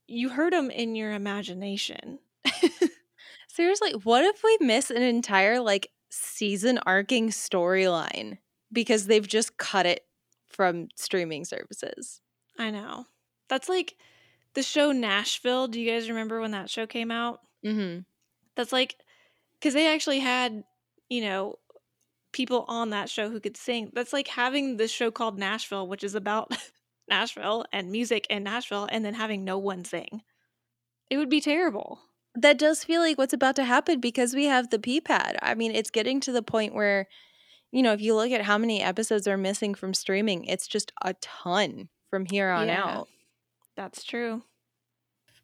you 0.07 0.29
heard 0.29 0.53
them 0.53 0.69
in 0.69 0.95
your 0.95 1.11
imagination. 1.11 2.19
Seriously, 3.47 3.91
what 4.03 4.23
if 4.23 4.43
we 4.43 4.57
miss 4.61 4.91
an 4.91 5.01
entire 5.01 5.59
like 5.59 5.89
season 6.09 6.79
arcing 6.85 7.29
storyline 7.29 8.37
because 8.71 9.07
they've 9.07 9.27
just 9.27 9.57
cut 9.57 9.85
it 9.85 10.05
from 10.49 10.89
streaming 10.95 11.45
services? 11.45 12.21
I 12.57 12.71
know. 12.71 13.05
That's 13.49 13.69
like 13.69 13.95
the 14.53 14.63
show 14.63 14.91
Nashville. 14.91 15.67
Do 15.67 15.79
you 15.79 15.91
guys 15.91 16.09
remember 16.09 16.41
when 16.41 16.51
that 16.51 16.69
show 16.69 16.85
came 16.85 17.11
out? 17.11 17.41
Mm-hmm. 17.65 18.01
That's 18.55 18.71
like 18.71 18.95
because 19.59 19.73
they 19.73 19.93
actually 19.93 20.19
had, 20.19 20.63
you 21.09 21.21
know, 21.21 21.55
people 22.31 22.65
on 22.67 22.89
that 22.89 23.09
show 23.09 23.29
who 23.29 23.39
could 23.39 23.57
sing. 23.57 23.91
That's 23.93 24.13
like 24.13 24.27
having 24.27 24.77
this 24.77 24.91
show 24.91 25.11
called 25.11 25.39
Nashville, 25.39 25.87
which 25.87 26.03
is 26.03 26.15
about 26.15 26.51
Nashville 27.07 27.65
and 27.71 27.91
music 27.91 28.25
in 28.29 28.43
Nashville, 28.43 28.87
and 28.91 29.05
then 29.05 29.13
having 29.13 29.43
no 29.43 29.57
one 29.57 29.85
sing. 29.85 30.23
It 31.09 31.17
would 31.17 31.29
be 31.29 31.41
terrible. 31.41 31.99
That 32.33 32.57
does 32.57 32.83
feel 32.83 33.01
like 33.01 33.17
what's 33.17 33.33
about 33.33 33.55
to 33.57 33.63
happen 33.63 33.99
because 33.99 34.33
we 34.33 34.45
have 34.45 34.69
the 34.69 34.79
P 34.79 34.99
pad. 34.99 35.37
I 35.41 35.55
mean, 35.55 35.73
it's 35.73 35.89
getting 35.91 36.19
to 36.21 36.31
the 36.31 36.41
point 36.43 36.73
where, 36.73 37.07
you 37.71 37.81
know, 37.81 37.93
if 37.93 38.01
you 38.01 38.15
look 38.15 38.31
at 38.31 38.41
how 38.41 38.57
many 38.57 38.81
episodes 38.81 39.27
are 39.27 39.37
missing 39.37 39.73
from 39.75 39.93
streaming, 39.93 40.45
it's 40.45 40.67
just 40.67 40.91
a 41.01 41.13
ton 41.21 41.89
from 42.09 42.25
here 42.25 42.49
on 42.49 42.67
Yeah. 42.67 42.83
out. 42.83 43.07
That's 43.75 44.03
true. 44.03 44.43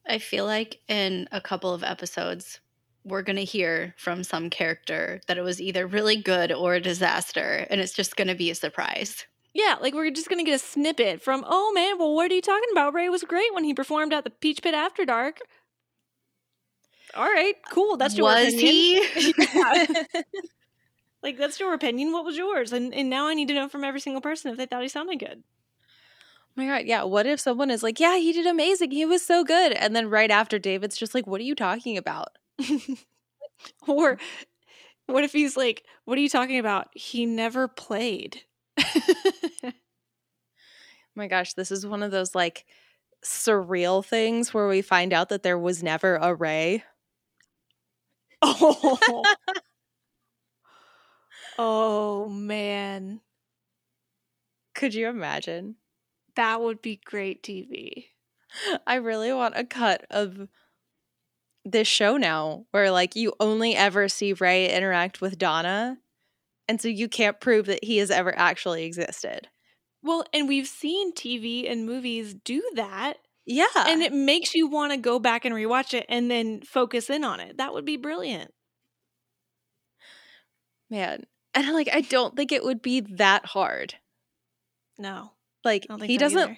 I 0.07 0.17
feel 0.17 0.45
like 0.45 0.81
in 0.87 1.29
a 1.31 1.39
couple 1.39 1.73
of 1.73 1.83
episodes, 1.83 2.59
we're 3.03 3.21
going 3.21 3.35
to 3.37 3.43
hear 3.43 3.93
from 3.97 4.23
some 4.23 4.49
character 4.49 5.21
that 5.27 5.37
it 5.37 5.41
was 5.41 5.61
either 5.61 5.87
really 5.87 6.15
good 6.21 6.51
or 6.51 6.75
a 6.75 6.81
disaster, 6.81 7.65
and 7.69 7.79
it's 7.81 7.93
just 7.93 8.15
going 8.15 8.27
to 8.27 8.35
be 8.35 8.49
a 8.51 8.55
surprise. 8.55 9.25
Yeah, 9.53 9.75
like 9.81 9.93
we're 9.93 10.11
just 10.11 10.29
gonna 10.29 10.43
get 10.43 10.55
a 10.55 10.59
snippet 10.59 11.21
from, 11.21 11.43
oh 11.47 11.71
man, 11.73 11.97
well, 11.97 12.13
what 12.13 12.31
are 12.31 12.35
you 12.35 12.41
talking 12.41 12.69
about? 12.71 12.93
Ray 12.93 13.09
was 13.09 13.23
great 13.23 13.53
when 13.53 13.63
he 13.63 13.73
performed 13.73 14.13
at 14.13 14.23
the 14.23 14.29
Peach 14.29 14.61
Pit 14.63 14.73
After 14.73 15.05
Dark. 15.05 15.39
All 17.15 17.25
right, 17.25 17.55
cool. 17.69 17.97
That's 17.97 18.15
your 18.15 18.25
was 18.25 18.53
opinion. 18.53 19.03
he? 19.13 19.33
Like 21.23 21.37
that's 21.37 21.59
your 21.59 21.73
opinion. 21.73 22.11
What 22.11 22.25
was 22.25 22.35
yours? 22.35 22.73
And 22.73 22.93
and 22.95 23.07
now 23.07 23.27
I 23.27 23.35
need 23.35 23.47
to 23.49 23.53
know 23.53 23.69
from 23.69 23.83
every 23.83 23.99
single 23.99 24.21
person 24.21 24.51
if 24.51 24.57
they 24.57 24.65
thought 24.65 24.81
he 24.81 24.87
sounded 24.87 25.19
good. 25.19 25.43
Oh 25.43 26.53
my 26.55 26.65
god, 26.65 26.85
yeah. 26.85 27.03
What 27.03 27.27
if 27.27 27.39
someone 27.39 27.69
is 27.69 27.83
like, 27.83 27.99
"Yeah, 27.99 28.17
he 28.17 28.33
did 28.33 28.47
amazing. 28.47 28.89
He 28.89 29.05
was 29.05 29.23
so 29.23 29.43
good," 29.43 29.71
and 29.73 29.95
then 29.95 30.09
right 30.09 30.31
after 30.31 30.57
David's 30.57 30.97
just 30.97 31.13
like, 31.13 31.27
"What 31.27 31.39
are 31.39 31.43
you 31.43 31.53
talking 31.53 31.95
about?" 31.95 32.39
or 33.87 34.17
what 35.05 35.23
if 35.23 35.33
he's 35.33 35.57
like, 35.57 35.83
what 36.05 36.17
are 36.17 36.21
you 36.21 36.29
talking 36.29 36.57
about? 36.57 36.87
He 36.93 37.25
never 37.25 37.67
played. 37.67 38.41
Oh 39.63 39.71
my 41.15 41.27
gosh, 41.27 41.53
this 41.53 41.71
is 41.71 41.85
one 41.85 42.03
of 42.03 42.11
those 42.11 42.35
like 42.35 42.65
surreal 43.23 44.03
things 44.03 44.53
where 44.53 44.67
we 44.67 44.81
find 44.81 45.13
out 45.13 45.29
that 45.29 45.43
there 45.43 45.57
was 45.57 45.83
never 45.83 46.15
a 46.15 46.33
Ray. 46.33 46.83
oh. 48.41 49.23
oh 51.57 52.29
man. 52.29 53.21
Could 54.73 54.93
you 54.93 55.09
imagine? 55.09 55.75
That 56.35 56.61
would 56.61 56.81
be 56.81 56.99
great 57.03 57.43
TV. 57.43 58.05
I 58.87 58.95
really 58.95 59.31
want 59.33 59.57
a 59.57 59.63
cut 59.63 60.05
of 60.09 60.47
this 61.63 61.87
show 61.87 62.17
now 62.17 62.65
where 62.71 62.91
like 62.91 63.15
you 63.15 63.33
only 63.39 63.75
ever 63.75 64.09
see 64.09 64.33
Ray 64.33 64.73
interact 64.73 65.21
with 65.21 65.37
Donna. 65.37 65.97
And 66.71 66.79
so 66.79 66.87
you 66.87 67.09
can't 67.09 67.37
prove 67.41 67.65
that 67.65 67.83
he 67.83 67.97
has 67.97 68.09
ever 68.09 68.33
actually 68.37 68.85
existed. 68.85 69.49
Well, 70.01 70.23
and 70.33 70.47
we've 70.47 70.67
seen 70.67 71.13
TV 71.13 71.69
and 71.69 71.85
movies 71.85 72.33
do 72.33 72.63
that, 72.75 73.15
Yeah. 73.45 73.65
and 73.75 74.01
it 74.01 74.13
makes 74.13 74.55
you 74.55 74.67
want 74.67 74.93
to 74.93 74.97
go 74.97 75.19
back 75.19 75.43
and 75.43 75.53
rewatch 75.53 75.93
it 75.93 76.05
and 76.07 76.31
then 76.31 76.61
focus 76.61 77.09
in 77.09 77.25
on 77.25 77.41
it. 77.41 77.57
That 77.57 77.73
would 77.73 77.83
be 77.83 77.97
brilliant. 77.97 78.53
man. 80.89 81.25
And 81.53 81.65
I'm 81.67 81.73
like 81.73 81.89
I 81.91 81.99
don't 82.01 82.35
think 82.37 82.51
it 82.53 82.63
would 82.63 82.81
be 82.81 83.01
that 83.01 83.47
hard. 83.47 83.95
No, 84.97 85.31
Like 85.65 85.83
I 85.83 85.87
don't 85.87 85.99
think 85.99 86.09
he 86.09 86.15
so 86.17 86.19
doesn't 86.21 86.39
either. 86.39 86.57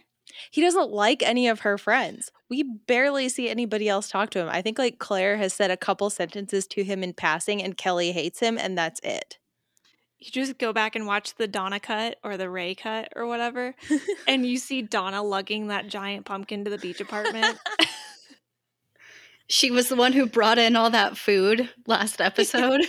he 0.51 0.61
doesn't 0.61 0.91
like 0.91 1.23
any 1.23 1.47
of 1.47 1.61
her 1.61 1.77
friends. 1.79 2.31
We 2.49 2.61
barely 2.63 3.29
see 3.29 3.49
anybody 3.49 3.89
else 3.89 4.09
talk 4.09 4.29
to 4.31 4.39
him. 4.39 4.49
I 4.49 4.61
think 4.61 4.77
like 4.77 4.99
Claire 4.99 5.37
has 5.37 5.53
said 5.53 5.71
a 5.71 5.77
couple 5.77 6.09
sentences 6.11 6.67
to 6.67 6.83
him 6.83 7.03
in 7.03 7.13
passing 7.13 7.63
and 7.63 7.75
Kelly 7.77 8.11
hates 8.11 8.39
him 8.39 8.57
and 8.59 8.77
that's 8.77 8.99
it. 9.03 9.39
You 10.23 10.31
just 10.31 10.57
go 10.57 10.71
back 10.71 10.95
and 10.95 11.05
watch 11.05 11.35
the 11.35 11.47
Donna 11.47 11.79
cut 11.79 12.17
or 12.23 12.37
the 12.37 12.49
Ray 12.49 12.75
cut 12.75 13.09
or 13.15 13.27
whatever, 13.27 13.75
and 14.27 14.45
you 14.45 14.57
see 14.57 14.81
Donna 14.81 15.21
lugging 15.21 15.67
that 15.67 15.87
giant 15.87 16.25
pumpkin 16.25 16.63
to 16.63 16.71
the 16.71 16.77
beach 16.77 17.01
apartment. 17.01 17.59
She 19.47 19.71
was 19.71 19.89
the 19.89 19.95
one 19.95 20.13
who 20.13 20.25
brought 20.25 20.57
in 20.57 20.75
all 20.75 20.89
that 20.89 21.17
food 21.17 21.69
last 21.85 22.21
episode. 22.21 22.81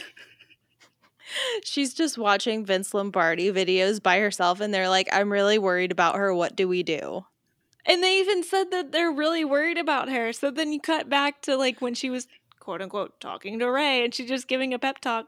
She's 1.65 1.95
just 1.95 2.17
watching 2.17 2.65
Vince 2.65 2.95
Lombardi 2.95 3.51
videos 3.51 4.03
by 4.03 4.19
herself 4.19 4.61
and 4.61 4.73
they're 4.73 4.89
like, 4.89 5.09
I'm 5.13 5.33
really 5.33 5.59
worried 5.59 5.93
about 5.93 6.17
her. 6.17 6.35
What 6.35 6.55
do 6.55 6.69
we 6.69 6.83
do? 6.83 7.27
And 7.85 8.03
they 8.03 8.19
even 8.19 8.43
said 8.43 8.71
that 8.71 8.93
they're 8.93 9.13
really 9.13 9.45
worried 9.45 9.79
about 9.79 10.09
her. 10.09 10.33
So 10.33 10.51
then 10.51 10.73
you 10.73 10.81
cut 10.81 11.11
back 11.11 11.43
to 11.43 11.57
like 11.57 11.83
when 11.83 11.95
she 11.95 12.09
was 12.09 12.29
quote 12.61 12.81
unquote 12.81 13.21
talking 13.21 13.59
to 13.59 13.71
Ray 13.71 14.05
and 14.05 14.15
she's 14.15 14.29
just 14.29 14.49
giving 14.49 14.73
a 14.73 14.79
pep 14.79 15.01
talk 15.01 15.27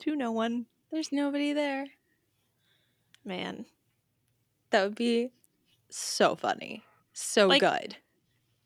to 0.00 0.16
no 0.16 0.32
one. 0.32 0.66
There's 0.92 1.10
nobody 1.10 1.52
there. 1.52 1.86
Man. 3.24 3.64
That 4.70 4.84
would 4.84 4.94
be 4.94 5.30
so 5.88 6.36
funny. 6.36 6.84
So 7.12 7.46
Like- 7.46 7.60
good. 7.60 7.96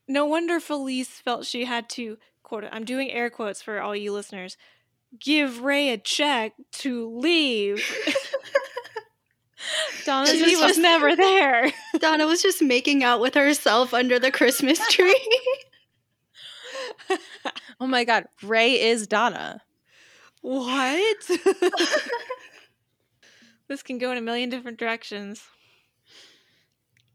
No 0.08 0.24
wonder 0.24 0.60
Felice 0.60 1.08
felt 1.20 1.46
she 1.46 1.64
had 1.64 1.88
to 1.90 2.18
quote 2.42 2.64
I'm 2.70 2.84
doing 2.84 3.10
air 3.10 3.28
quotes 3.30 3.60
for 3.62 3.80
all 3.80 3.96
you 3.96 4.12
listeners. 4.12 4.56
Give 5.18 5.62
Ray 5.62 5.90
a 5.90 5.98
check 5.98 6.52
to 6.72 7.08
leave. 7.18 7.84
Donna 10.04 10.28
She 10.28 10.54
was 10.56 10.78
never 10.78 11.16
there. 11.16 11.72
Donna 11.98 12.26
was 12.26 12.40
just 12.42 12.62
making 12.62 13.02
out 13.02 13.20
with 13.20 13.34
herself 13.34 13.92
under 13.92 14.18
the 14.20 14.30
Christmas 14.30 14.78
tree. 14.88 15.18
oh 17.80 17.86
my 17.86 18.04
god, 18.04 18.26
Ray 18.42 18.80
is 18.80 19.08
Donna. 19.08 19.62
What? 20.46 21.28
this 23.68 23.82
can 23.82 23.98
go 23.98 24.12
in 24.12 24.18
a 24.18 24.20
million 24.20 24.48
different 24.48 24.78
directions. 24.78 25.42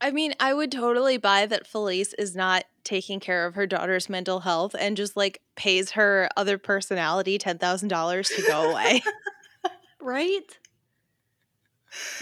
I 0.02 0.12
mean, 0.12 0.34
I 0.38 0.54
would 0.54 0.70
totally 0.70 1.16
buy 1.16 1.46
that 1.46 1.66
Felice 1.66 2.14
is 2.16 2.36
not 2.36 2.66
taking 2.84 3.22
care 3.22 3.46
of 3.46 3.56
her 3.56 3.66
daughter's 3.66 4.10
mental 4.10 4.42
health 4.42 4.76
and 4.78 4.98
just 4.98 5.16
like 5.16 5.40
pays 5.56 5.92
her 5.92 6.28
other 6.36 6.58
personality 6.58 7.40
$10,000 7.40 8.36
to 8.36 8.42
go 8.48 8.72
away. 8.72 9.02
Right? 10.04 10.58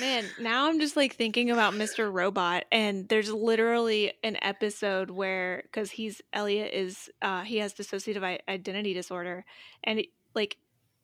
Man, 0.02 0.26
now 0.38 0.68
I'm 0.68 0.82
just 0.82 0.98
like 0.98 1.16
thinking 1.16 1.50
about 1.50 1.74
Mr. 1.74 2.12
Robot, 2.12 2.66
and 2.74 3.08
there's 3.08 3.32
literally 3.32 4.12
an 4.22 4.38
episode 4.42 5.10
where, 5.10 5.62
because 5.64 5.90
he's 5.90 6.22
Elliot 6.34 6.74
is, 6.74 7.10
uh, 7.22 7.44
he 7.44 7.60
has 7.60 7.74
dissociative 7.74 8.42
identity 8.50 8.94
disorder, 8.94 9.46
and 9.86 10.00
it, 10.00 10.08
like 10.36 10.58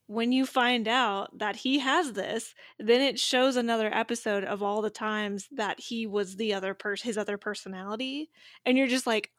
when 0.07 0.31
you 0.31 0.45
find 0.45 0.87
out 0.87 1.37
that 1.39 1.55
he 1.55 1.79
has 1.79 2.13
this, 2.13 2.53
then 2.79 3.01
it 3.01 3.19
shows 3.19 3.55
another 3.55 3.93
episode 3.93 4.43
of 4.43 4.61
all 4.61 4.81
the 4.81 4.89
times 4.89 5.47
that 5.51 5.79
he 5.79 6.05
was 6.05 6.35
the 6.35 6.53
other 6.53 6.73
person, 6.73 7.07
his 7.07 7.17
other 7.17 7.37
personality, 7.37 8.29
and 8.65 8.77
you're 8.77 8.87
just 8.87 9.07
like, 9.07 9.31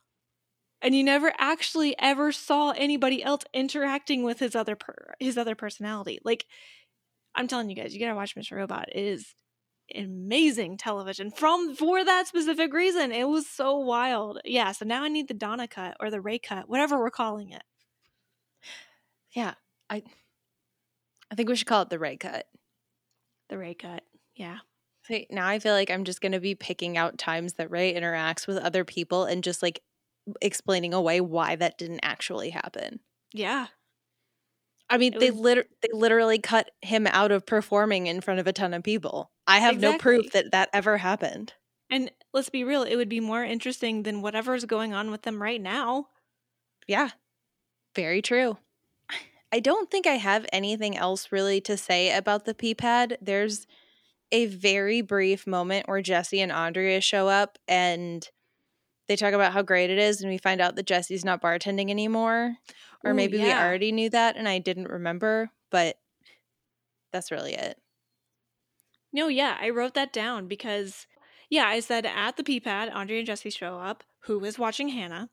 and 0.83 0.95
you 0.95 1.05
never 1.05 1.33
actually 1.39 1.97
ever 1.99 2.33
saw 2.33 2.71
anybody 2.73 3.23
else 3.23 3.45
interacting 3.55 4.23
with 4.23 4.39
his 4.41 4.55
other 4.55 4.77
per- 4.77 5.15
his 5.21 5.39
other 5.39 5.55
personality, 5.55 6.19
like. 6.25 6.47
I'm 7.39 7.49
telling 7.49 7.69
you 7.69 7.77
guys, 7.77 7.93
you 7.93 8.01
gotta 8.01 8.15
watch 8.15 8.35
Mr. 8.35 8.57
Robot. 8.57 8.89
It 8.93 9.05
is 9.05 9.35
amazing 9.95 10.77
television 10.79 11.31
from 11.31 11.75
for 11.77 12.05
that 12.05 12.27
specific 12.27 12.73
reason. 12.73 13.13
It 13.13 13.29
was 13.29 13.47
so 13.47 13.79
wild. 13.79 14.41
Yeah, 14.45 14.73
so 14.73 14.85
now 14.85 15.05
I 15.05 15.09
need 15.09 15.29
the 15.29 15.35
Donna 15.35 15.69
cut 15.69 15.97
or 16.01 16.11
the 16.11 16.21
Ray 16.21 16.39
cut, 16.39 16.69
whatever 16.69 16.99
we're 16.99 17.11
calling 17.11 17.51
it. 17.51 17.63
yeah, 19.35 19.55
I 19.91 20.03
I 21.31 21.35
think 21.35 21.49
we 21.49 21.57
should 21.57 21.67
call 21.67 21.83
it 21.83 21.91
the 21.91 21.99
Ray 21.99 22.17
cut. 22.17 22.47
The 23.49 23.59
Ray 23.59 23.75
cut. 23.75 24.03
Yeah. 24.35 24.59
See, 25.07 25.27
now 25.31 25.47
I 25.47 25.59
feel 25.59 25.73
like 25.75 25.91
I'm 25.91 26.05
just 26.05 26.21
going 26.21 26.33
to 26.33 26.41
be 26.41 26.55
picking 26.55 26.97
out 26.97 27.19
times 27.19 27.55
that 27.55 27.71
Ray 27.71 27.95
interacts 27.95 28.47
with 28.47 28.57
other 28.59 28.85
people 28.85 29.25
and 29.25 29.43
just 29.45 29.63
like 29.63 29.83
explaining 30.43 30.93
away 30.93 31.21
why 31.21 31.55
that 31.57 31.79
didn't 31.79 32.01
actually 32.03 32.51
happen. 32.51 33.01
Yeah. 33.33 33.67
I 34.91 34.99
mean, 34.99 35.15
It 35.15 35.21
they 35.21 35.31
was- 35.31 35.41
lit- 35.41 35.71
they 35.83 35.89
literally 35.93 36.39
cut 36.39 36.71
him 36.83 37.07
out 37.07 37.31
of 37.33 37.47
performing 37.47 38.07
in 38.09 38.21
front 38.21 38.41
of 38.41 38.47
a 38.47 38.53
ton 38.53 38.75
of 38.75 38.83
people. 38.83 39.31
I 39.47 39.59
have 39.61 39.79
no 39.81 39.97
proof 39.99 40.33
that 40.33 40.51
that 40.53 40.71
ever 40.73 40.99
happened. 40.99 41.53
And 41.89 42.11
let's 42.33 42.51
be 42.51 42.65
real, 42.65 42.83
it 42.83 42.97
would 42.97 43.09
be 43.09 43.21
more 43.21 43.45
interesting 43.45 44.03
than 44.03 44.23
whatever's 44.23 44.65
going 44.65 44.93
on 44.93 45.13
with 45.13 45.23
them 45.23 45.41
right 45.41 45.61
now. 45.61 46.09
Yeah, 46.89 47.11
very 47.95 48.23
true. 48.23 48.59
I 49.57 49.61
don't 49.61 49.91
think 49.91 50.07
I 50.07 50.17
have 50.17 50.45
anything 50.53 50.99
else 50.99 51.33
really 51.33 51.63
to 51.63 51.79
say 51.79 52.15
about 52.15 52.45
the 52.45 52.53
pee 52.53 52.75
pad. 52.75 53.17
There's 53.23 53.67
a 54.31 54.45
very 54.45 55.01
brief 55.01 55.47
moment 55.47 55.89
where 55.89 56.03
Jesse 56.03 56.43
and 56.43 56.53
Andrea 56.53 57.01
show 57.01 57.27
up 57.27 57.57
and 57.67 58.29
they 59.09 59.17
talk 59.17 59.33
about 59.33 59.55
how 59.55 59.63
great 59.63 59.89
it 59.89 59.97
is, 59.97 60.21
and 60.21 60.31
we 60.31 60.37
find 60.37 60.61
out 60.61 60.77
that 60.77 60.85
Jesse's 60.85 61.25
not 61.25 61.41
bartending 61.41 61.89
anymore. 61.89 62.57
Or 63.03 63.13
Ooh, 63.13 63.15
maybe 63.15 63.39
we 63.39 63.51
already 63.51 63.93
knew 63.93 64.11
that 64.11 64.37
and 64.37 64.47
I 64.47 64.59
didn't 64.59 64.91
remember, 64.91 65.49
but 65.71 65.97
that's 67.11 67.31
really 67.31 67.55
it. 67.55 67.79
No, 69.11 69.29
yeah, 69.29 69.57
I 69.59 69.71
wrote 69.71 69.95
that 69.95 70.13
down 70.13 70.49
because, 70.49 71.07
yeah, 71.49 71.65
I 71.67 71.81
said 71.81 72.05
at 72.05 72.37
the 72.37 72.45
pee 72.45 72.61
pad, 72.61 72.91
Andrea 72.91 73.21
and 73.21 73.27
Jesse 73.27 73.49
show 73.49 73.79
up. 73.79 74.05
Who 74.25 74.45
is 74.45 74.59
watching 74.59 74.91
Hannah? 74.91 75.31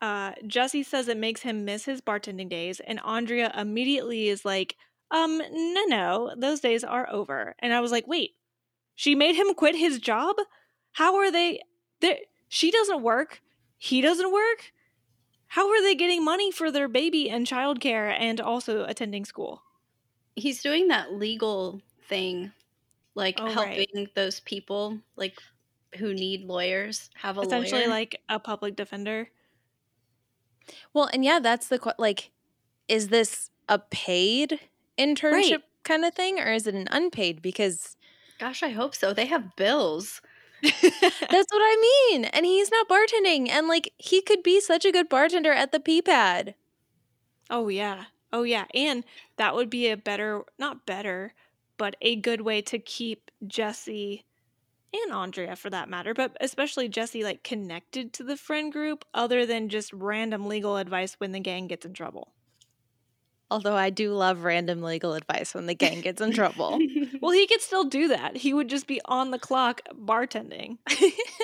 Uh, 0.00 0.32
Jesse 0.46 0.82
says 0.82 1.08
it 1.08 1.16
makes 1.16 1.42
him 1.42 1.64
miss 1.64 1.84
his 1.84 2.00
bartending 2.00 2.48
days, 2.48 2.80
and 2.80 3.00
Andrea 3.00 3.52
immediately 3.56 4.28
is 4.28 4.44
like, 4.44 4.76
um, 5.10 5.38
no, 5.38 5.84
no, 5.86 6.34
those 6.36 6.60
days 6.60 6.84
are 6.84 7.08
over. 7.10 7.54
And 7.58 7.72
I 7.72 7.80
was 7.80 7.90
like, 7.90 8.06
wait, 8.06 8.32
she 8.94 9.14
made 9.14 9.34
him 9.36 9.54
quit 9.54 9.74
his 9.74 9.98
job? 9.98 10.36
How 10.92 11.16
are 11.16 11.30
they? 11.30 11.60
she 12.48 12.70
doesn't 12.70 13.02
work. 13.02 13.40
He 13.76 14.00
doesn't 14.00 14.32
work. 14.32 14.72
How 15.48 15.68
are 15.70 15.82
they 15.82 15.94
getting 15.94 16.24
money 16.24 16.50
for 16.52 16.70
their 16.70 16.88
baby 16.88 17.28
and 17.30 17.46
childcare 17.46 18.14
and 18.18 18.40
also 18.40 18.84
attending 18.84 19.24
school? 19.24 19.62
He's 20.36 20.62
doing 20.62 20.88
that 20.88 21.12
legal 21.14 21.80
thing, 22.08 22.52
like 23.14 23.36
Oh, 23.40 23.46
right. 23.54 23.88
helping 23.88 24.08
those 24.14 24.40
people 24.40 24.98
like 25.16 25.40
who 25.96 26.12
need 26.14 26.44
lawyers 26.44 27.10
have 27.14 27.38
a 27.38 27.40
Essentially, 27.40 27.82
lawyer. 27.82 27.90
like 27.90 28.20
a 28.28 28.38
public 28.38 28.76
defender. 28.76 29.28
Well, 30.92 31.08
and 31.12 31.24
yeah, 31.24 31.40
that's 31.40 31.68
the 31.68 31.94
like, 31.98 32.30
is 32.88 33.08
this 33.08 33.50
a 33.68 33.78
paid 33.78 34.60
internship 34.98 35.62
kind 35.84 36.04
of 36.04 36.14
thing, 36.14 36.38
or 36.38 36.52
is 36.52 36.66
it 36.66 36.74
an 36.74 36.88
unpaid? 36.90 37.42
Because 37.42 37.96
Gosh, 38.38 38.62
I 38.62 38.70
hope 38.70 38.94
so. 38.94 39.12
They 39.12 39.26
have 39.26 39.56
bills. 39.56 40.20
that's 40.62 40.82
what 40.82 41.52
I 41.52 42.08
mean. 42.10 42.24
And 42.24 42.46
he's 42.46 42.70
not 42.70 42.88
bartending, 42.88 43.48
and 43.48 43.68
like 43.68 43.92
he 43.98 44.20
could 44.22 44.42
be 44.42 44.60
such 44.60 44.84
a 44.84 44.92
good 44.92 45.08
bartender 45.08 45.52
at 45.52 45.72
the 45.72 45.80
pee 45.80 46.02
pad. 46.02 46.54
Oh 47.50 47.68
yeah. 47.68 48.04
Oh 48.32 48.42
yeah. 48.42 48.66
And 48.74 49.04
that 49.36 49.54
would 49.54 49.70
be 49.70 49.88
a 49.88 49.96
better 49.96 50.44
not 50.58 50.86
better, 50.86 51.34
but 51.76 51.96
a 52.00 52.16
good 52.16 52.42
way 52.42 52.60
to 52.62 52.78
keep 52.78 53.30
Jesse 53.46 54.24
and 54.92 55.12
Andrea 55.12 55.56
for 55.56 55.70
that 55.70 55.88
matter, 55.88 56.14
but 56.14 56.36
especially 56.40 56.88
Jesse 56.88 57.24
like 57.24 57.42
connected 57.42 58.12
to 58.14 58.24
the 58.24 58.36
friend 58.36 58.72
group 58.72 59.04
other 59.12 59.44
than 59.44 59.68
just 59.68 59.92
random 59.92 60.46
legal 60.46 60.76
advice 60.76 61.14
when 61.18 61.32
the 61.32 61.40
gang 61.40 61.66
gets 61.66 61.84
in 61.84 61.94
trouble. 61.94 62.32
Although 63.50 63.76
I 63.76 63.88
do 63.88 64.12
love 64.12 64.44
random 64.44 64.82
legal 64.82 65.14
advice 65.14 65.54
when 65.54 65.66
the 65.66 65.74
gang 65.74 66.02
gets 66.02 66.20
in 66.20 66.32
trouble. 66.32 66.78
Well, 67.20 67.32
he 67.32 67.48
could 67.48 67.60
still 67.60 67.84
do 67.84 68.08
that. 68.08 68.36
He 68.36 68.54
would 68.54 68.68
just 68.68 68.86
be 68.86 69.00
on 69.06 69.32
the 69.32 69.40
clock 69.40 69.80
bartending. 69.92 70.78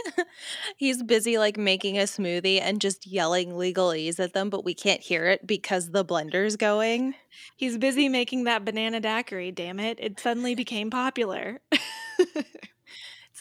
He's 0.77 1.03
busy 1.03 1.37
like 1.37 1.57
making 1.57 1.99
a 1.99 2.03
smoothie 2.03 2.61
and 2.63 2.81
just 2.81 3.09
yelling 3.09 3.53
legalese 3.53 4.21
at 4.21 4.35
them, 4.35 4.51
but 4.51 4.65
we 4.65 4.73
can't 4.73 5.01
hear 5.01 5.27
it 5.27 5.45
because 5.45 5.91
the 5.91 6.05
blender's 6.05 6.57
going. 6.57 7.15
He's 7.57 7.77
busy 7.77 8.09
making 8.09 8.45
that 8.45 8.65
banana 8.65 9.01
daiquiri, 9.01 9.51
damn 9.51 9.81
it. 9.81 9.99
It 10.01 10.21
suddenly 10.21 10.55
became 10.55 10.91
popular. 10.91 11.61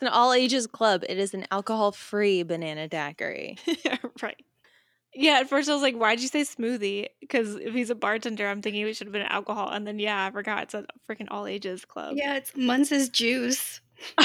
It's 0.03 0.09
an 0.09 0.19
all 0.19 0.33
ages 0.33 0.67
club. 0.67 1.05
It 1.07 1.17
is 1.17 1.33
an 1.33 1.45
alcohol 1.49 1.93
free 1.93 2.43
banana 2.43 2.89
daiquiri. 2.89 3.57
right. 4.21 4.35
Yeah, 5.13 5.39
at 5.39 5.47
first 5.47 5.69
I 5.69 5.73
was 5.73 5.81
like, 5.81 5.95
why'd 5.95 6.19
you 6.19 6.27
say 6.27 6.41
smoothie? 6.41 7.07
Because 7.21 7.55
if 7.55 7.73
he's 7.73 7.89
a 7.89 7.95
bartender, 7.95 8.45
I'm 8.49 8.61
thinking 8.61 8.85
it 8.85 8.97
should 8.97 9.07
have 9.07 9.13
been 9.13 9.21
alcohol. 9.21 9.69
And 9.69 9.87
then, 9.87 9.99
yeah, 9.99 10.25
I 10.25 10.31
forgot 10.31 10.63
it's 10.63 10.73
a 10.73 10.85
freaking 11.09 11.27
all 11.31 11.47
ages 11.47 11.85
club. 11.85 12.17
yeah, 12.17 12.35
it's 12.35 12.51
Muntz's 12.51 13.07
juice. 13.07 13.79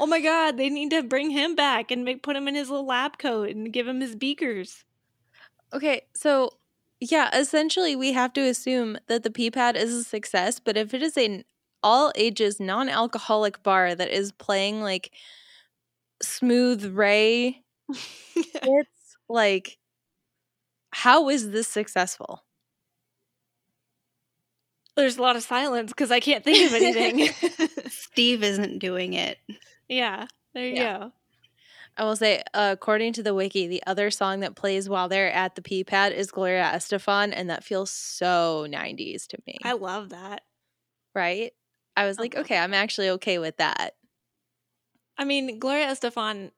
oh 0.00 0.06
my 0.06 0.20
God, 0.20 0.56
they 0.56 0.70
need 0.70 0.90
to 0.90 1.04
bring 1.04 1.30
him 1.30 1.54
back 1.54 1.92
and 1.92 2.04
make, 2.04 2.24
put 2.24 2.34
him 2.34 2.48
in 2.48 2.56
his 2.56 2.70
little 2.70 2.86
lab 2.86 3.16
coat 3.16 3.48
and 3.48 3.72
give 3.72 3.86
him 3.86 4.00
his 4.00 4.16
beakers. 4.16 4.84
Okay, 5.72 6.02
so 6.14 6.50
yeah, 6.98 7.30
essentially 7.32 7.94
we 7.94 8.12
have 8.12 8.32
to 8.32 8.40
assume 8.40 8.98
that 9.06 9.22
the 9.22 9.30
pee 9.30 9.52
pad 9.52 9.76
is 9.76 9.94
a 9.94 10.02
success, 10.02 10.58
but 10.58 10.76
if 10.76 10.92
it 10.94 11.02
is 11.02 11.16
an 11.16 11.44
all 11.82 12.12
ages 12.16 12.58
non 12.60 12.88
alcoholic 12.88 13.62
bar 13.62 13.94
that 13.94 14.08
is 14.10 14.32
playing 14.32 14.82
like 14.82 15.12
smooth 16.22 16.84
ray 16.96 17.62
it's 18.44 19.16
like 19.28 19.78
how 20.90 21.28
is 21.28 21.50
this 21.50 21.68
successful? 21.68 22.44
There's 24.96 25.16
a 25.18 25.22
lot 25.22 25.36
of 25.36 25.42
silence 25.42 25.92
because 25.92 26.10
I 26.10 26.18
can't 26.18 26.42
think 26.42 26.66
of 26.66 26.74
anything. 26.74 27.28
Steve 27.88 28.42
isn't 28.42 28.78
doing 28.80 29.12
it. 29.12 29.38
yeah, 29.88 30.26
there 30.54 30.66
you 30.66 30.74
Yeah. 30.74 30.98
go. 30.98 31.12
I 31.96 32.04
will 32.04 32.16
say, 32.16 32.42
uh, 32.54 32.70
according 32.72 33.12
to 33.14 33.22
the 33.22 33.34
wiki, 33.34 33.66
the 33.68 33.82
other 33.86 34.10
song 34.10 34.40
that 34.40 34.56
plays 34.56 34.88
while 34.88 35.08
they're 35.08 35.32
at 35.32 35.54
the 35.56 35.62
pee 35.62 35.84
pad 35.84 36.12
is 36.12 36.30
Gloria 36.30 36.70
Estefan, 36.74 37.32
and 37.34 37.50
that 37.50 37.64
feels 37.64 37.90
so 37.90 38.66
90s 38.68 39.26
to 39.28 39.38
me. 39.46 39.58
I 39.62 39.72
love 39.72 40.10
that. 40.10 40.42
right? 41.14 41.52
I 41.98 42.06
was 42.06 42.16
like, 42.16 42.36
okay, 42.36 42.56
I'm 42.56 42.74
actually 42.74 43.08
okay 43.10 43.38
with 43.38 43.56
that. 43.56 43.94
I 45.18 45.24
mean, 45.24 45.58
Gloria 45.58 45.88
Estefan, 45.88 46.52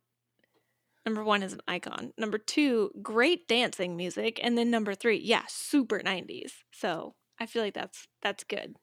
number 1.06 1.24
one, 1.24 1.42
is 1.42 1.54
an 1.54 1.62
icon. 1.66 2.12
Number 2.18 2.36
two, 2.36 2.90
great 3.00 3.48
dancing 3.48 3.96
music. 3.96 4.38
And 4.42 4.58
then 4.58 4.70
number 4.70 4.94
three, 4.94 5.16
yeah, 5.16 5.44
super 5.48 6.00
90s. 6.00 6.52
So 6.72 7.14
I 7.38 7.46
feel 7.46 7.62
like 7.62 7.72
that's 7.72 8.06
that's 8.20 8.44
good. 8.44 8.74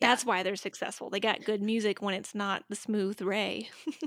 Yeah. 0.00 0.08
That's 0.10 0.24
why 0.24 0.44
they're 0.44 0.54
successful. 0.54 1.10
They 1.10 1.18
got 1.18 1.44
good 1.44 1.62
music 1.62 2.00
when 2.00 2.14
it's 2.14 2.32
not 2.32 2.62
the 2.68 2.76
smooth 2.76 3.20
Ray. 3.20 3.68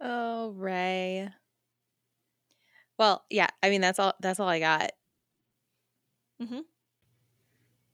Oh, 0.00 0.50
Ray. 0.50 1.30
Well, 2.98 3.24
yeah, 3.30 3.48
I 3.62 3.70
mean 3.70 3.80
that's 3.80 3.98
all 3.98 4.14
that's 4.20 4.40
all 4.40 4.48
I 4.48 4.58
got. 4.60 4.90
Mm-hmm. 6.42 6.60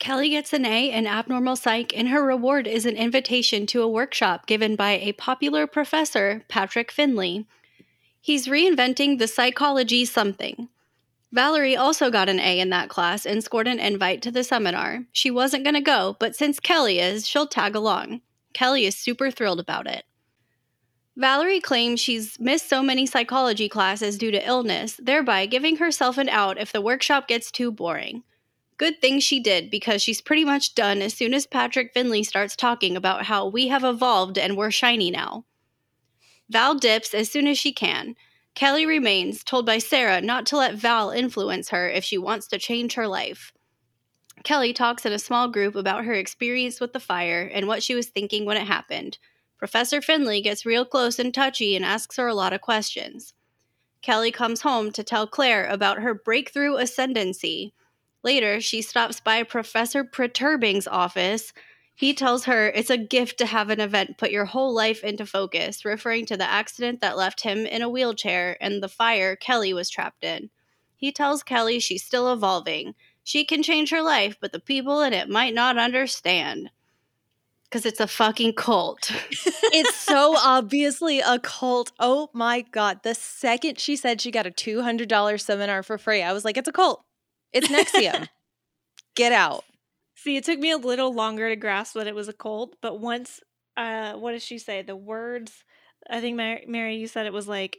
Kelly 0.00 0.30
gets 0.30 0.54
an 0.54 0.64
A 0.64 0.90
in 0.90 1.06
abnormal 1.06 1.56
psych, 1.56 1.92
and 1.94 2.08
her 2.08 2.24
reward 2.24 2.66
is 2.66 2.86
an 2.86 2.96
invitation 2.96 3.66
to 3.66 3.82
a 3.82 3.88
workshop 3.88 4.46
given 4.46 4.74
by 4.74 4.92
a 4.92 5.12
popular 5.12 5.66
professor, 5.66 6.42
Patrick 6.48 6.90
Finley. 6.90 7.46
He's 8.18 8.48
reinventing 8.48 9.18
the 9.18 9.28
psychology 9.28 10.06
something. 10.06 10.70
Valerie 11.32 11.76
also 11.76 12.10
got 12.10 12.30
an 12.30 12.40
A 12.40 12.58
in 12.58 12.70
that 12.70 12.88
class 12.88 13.26
and 13.26 13.44
scored 13.44 13.68
an 13.68 13.78
invite 13.78 14.22
to 14.22 14.30
the 14.30 14.42
seminar. 14.42 15.04
She 15.12 15.30
wasn't 15.30 15.64
going 15.64 15.74
to 15.74 15.82
go, 15.82 16.16
but 16.18 16.34
since 16.34 16.58
Kelly 16.58 16.98
is, 16.98 17.28
she'll 17.28 17.46
tag 17.46 17.76
along. 17.76 18.22
Kelly 18.54 18.86
is 18.86 18.96
super 18.96 19.30
thrilled 19.30 19.60
about 19.60 19.86
it. 19.86 20.04
Valerie 21.14 21.60
claims 21.60 22.00
she's 22.00 22.40
missed 22.40 22.70
so 22.70 22.82
many 22.82 23.04
psychology 23.04 23.68
classes 23.68 24.16
due 24.16 24.30
to 24.30 24.48
illness, 24.48 24.98
thereby 25.02 25.44
giving 25.44 25.76
herself 25.76 26.16
an 26.16 26.30
out 26.30 26.56
if 26.58 26.72
the 26.72 26.80
workshop 26.80 27.28
gets 27.28 27.50
too 27.50 27.70
boring. 27.70 28.22
Good 28.80 29.02
thing 29.02 29.20
she 29.20 29.40
did 29.40 29.70
because 29.70 30.00
she's 30.00 30.22
pretty 30.22 30.42
much 30.42 30.74
done 30.74 31.02
as 31.02 31.12
soon 31.12 31.34
as 31.34 31.46
Patrick 31.46 31.92
Finley 31.92 32.22
starts 32.22 32.56
talking 32.56 32.96
about 32.96 33.26
how 33.26 33.46
we 33.46 33.68
have 33.68 33.84
evolved 33.84 34.38
and 34.38 34.56
we're 34.56 34.70
shiny 34.70 35.10
now. 35.10 35.44
Val 36.48 36.74
dips 36.74 37.12
as 37.12 37.30
soon 37.30 37.46
as 37.46 37.58
she 37.58 37.74
can. 37.74 38.14
Kelly 38.54 38.86
remains, 38.86 39.44
told 39.44 39.66
by 39.66 39.76
Sarah 39.76 40.22
not 40.22 40.46
to 40.46 40.56
let 40.56 40.76
Val 40.76 41.10
influence 41.10 41.68
her 41.68 41.90
if 41.90 42.04
she 42.04 42.16
wants 42.16 42.46
to 42.46 42.58
change 42.58 42.94
her 42.94 43.06
life. 43.06 43.52
Kelly 44.44 44.72
talks 44.72 45.04
in 45.04 45.12
a 45.12 45.18
small 45.18 45.46
group 45.48 45.74
about 45.74 46.06
her 46.06 46.14
experience 46.14 46.80
with 46.80 46.94
the 46.94 47.00
fire 47.00 47.50
and 47.52 47.68
what 47.68 47.82
she 47.82 47.94
was 47.94 48.06
thinking 48.06 48.46
when 48.46 48.56
it 48.56 48.66
happened. 48.66 49.18
Professor 49.58 50.00
Finley 50.00 50.40
gets 50.40 50.64
real 50.64 50.86
close 50.86 51.18
and 51.18 51.34
touchy 51.34 51.76
and 51.76 51.84
asks 51.84 52.16
her 52.16 52.28
a 52.28 52.34
lot 52.34 52.54
of 52.54 52.62
questions. 52.62 53.34
Kelly 54.00 54.32
comes 54.32 54.62
home 54.62 54.90
to 54.92 55.04
tell 55.04 55.26
Claire 55.26 55.66
about 55.66 55.98
her 55.98 56.14
breakthrough 56.14 56.76
ascendancy. 56.76 57.74
Later, 58.22 58.60
she 58.60 58.82
stops 58.82 59.20
by 59.20 59.42
Professor 59.42 60.04
Perturbing's 60.04 60.86
office. 60.86 61.52
He 61.94 62.14
tells 62.14 62.44
her 62.44 62.68
it's 62.68 62.90
a 62.90 62.96
gift 62.96 63.38
to 63.38 63.46
have 63.46 63.70
an 63.70 63.80
event 63.80 64.18
put 64.18 64.30
your 64.30 64.46
whole 64.46 64.74
life 64.74 65.02
into 65.04 65.26
focus, 65.26 65.84
referring 65.84 66.26
to 66.26 66.36
the 66.36 66.48
accident 66.48 67.00
that 67.00 67.16
left 67.16 67.42
him 67.42 67.66
in 67.66 67.82
a 67.82 67.88
wheelchair 67.88 68.56
and 68.60 68.82
the 68.82 68.88
fire 68.88 69.36
Kelly 69.36 69.72
was 69.72 69.90
trapped 69.90 70.24
in. 70.24 70.50
He 70.96 71.12
tells 71.12 71.42
Kelly 71.42 71.78
she's 71.78 72.04
still 72.04 72.32
evolving. 72.32 72.94
She 73.24 73.44
can 73.44 73.62
change 73.62 73.90
her 73.90 74.02
life, 74.02 74.36
but 74.40 74.52
the 74.52 74.60
people 74.60 75.00
in 75.02 75.12
it 75.12 75.28
might 75.28 75.54
not 75.54 75.78
understand. 75.78 76.70
Because 77.64 77.86
it's 77.86 78.00
a 78.00 78.06
fucking 78.06 78.54
cult. 78.54 79.10
It's 79.72 79.94
so 79.94 80.34
obviously 80.36 81.20
a 81.20 81.38
cult. 81.38 81.92
Oh 82.00 82.28
my 82.32 82.62
god. 82.62 83.04
The 83.04 83.14
second 83.14 83.78
she 83.78 83.94
said 83.94 84.20
she 84.20 84.32
got 84.32 84.46
a 84.46 84.50
$200 84.50 85.40
seminar 85.40 85.84
for 85.84 85.96
free, 85.96 86.22
I 86.22 86.32
was 86.32 86.44
like, 86.44 86.56
it's 86.56 86.68
a 86.68 86.72
cult. 86.72 87.04
It's 87.52 87.68
NXIVM. 87.68 88.28
Get 89.14 89.32
out. 89.32 89.64
See, 90.14 90.36
it 90.36 90.44
took 90.44 90.58
me 90.58 90.70
a 90.70 90.76
little 90.76 91.12
longer 91.14 91.48
to 91.48 91.56
grasp 91.56 91.94
that 91.94 92.06
it 92.06 92.14
was 92.14 92.28
a 92.28 92.32
cult, 92.32 92.76
but 92.82 93.00
once, 93.00 93.40
uh, 93.76 94.14
what 94.14 94.32
does 94.32 94.44
she 94.44 94.58
say? 94.58 94.82
The 94.82 94.96
words, 94.96 95.64
I 96.08 96.20
think 96.20 96.36
Mary, 96.36 96.64
Mary 96.68 96.96
you 96.96 97.06
said 97.06 97.26
it 97.26 97.32
was 97.32 97.48
like, 97.48 97.78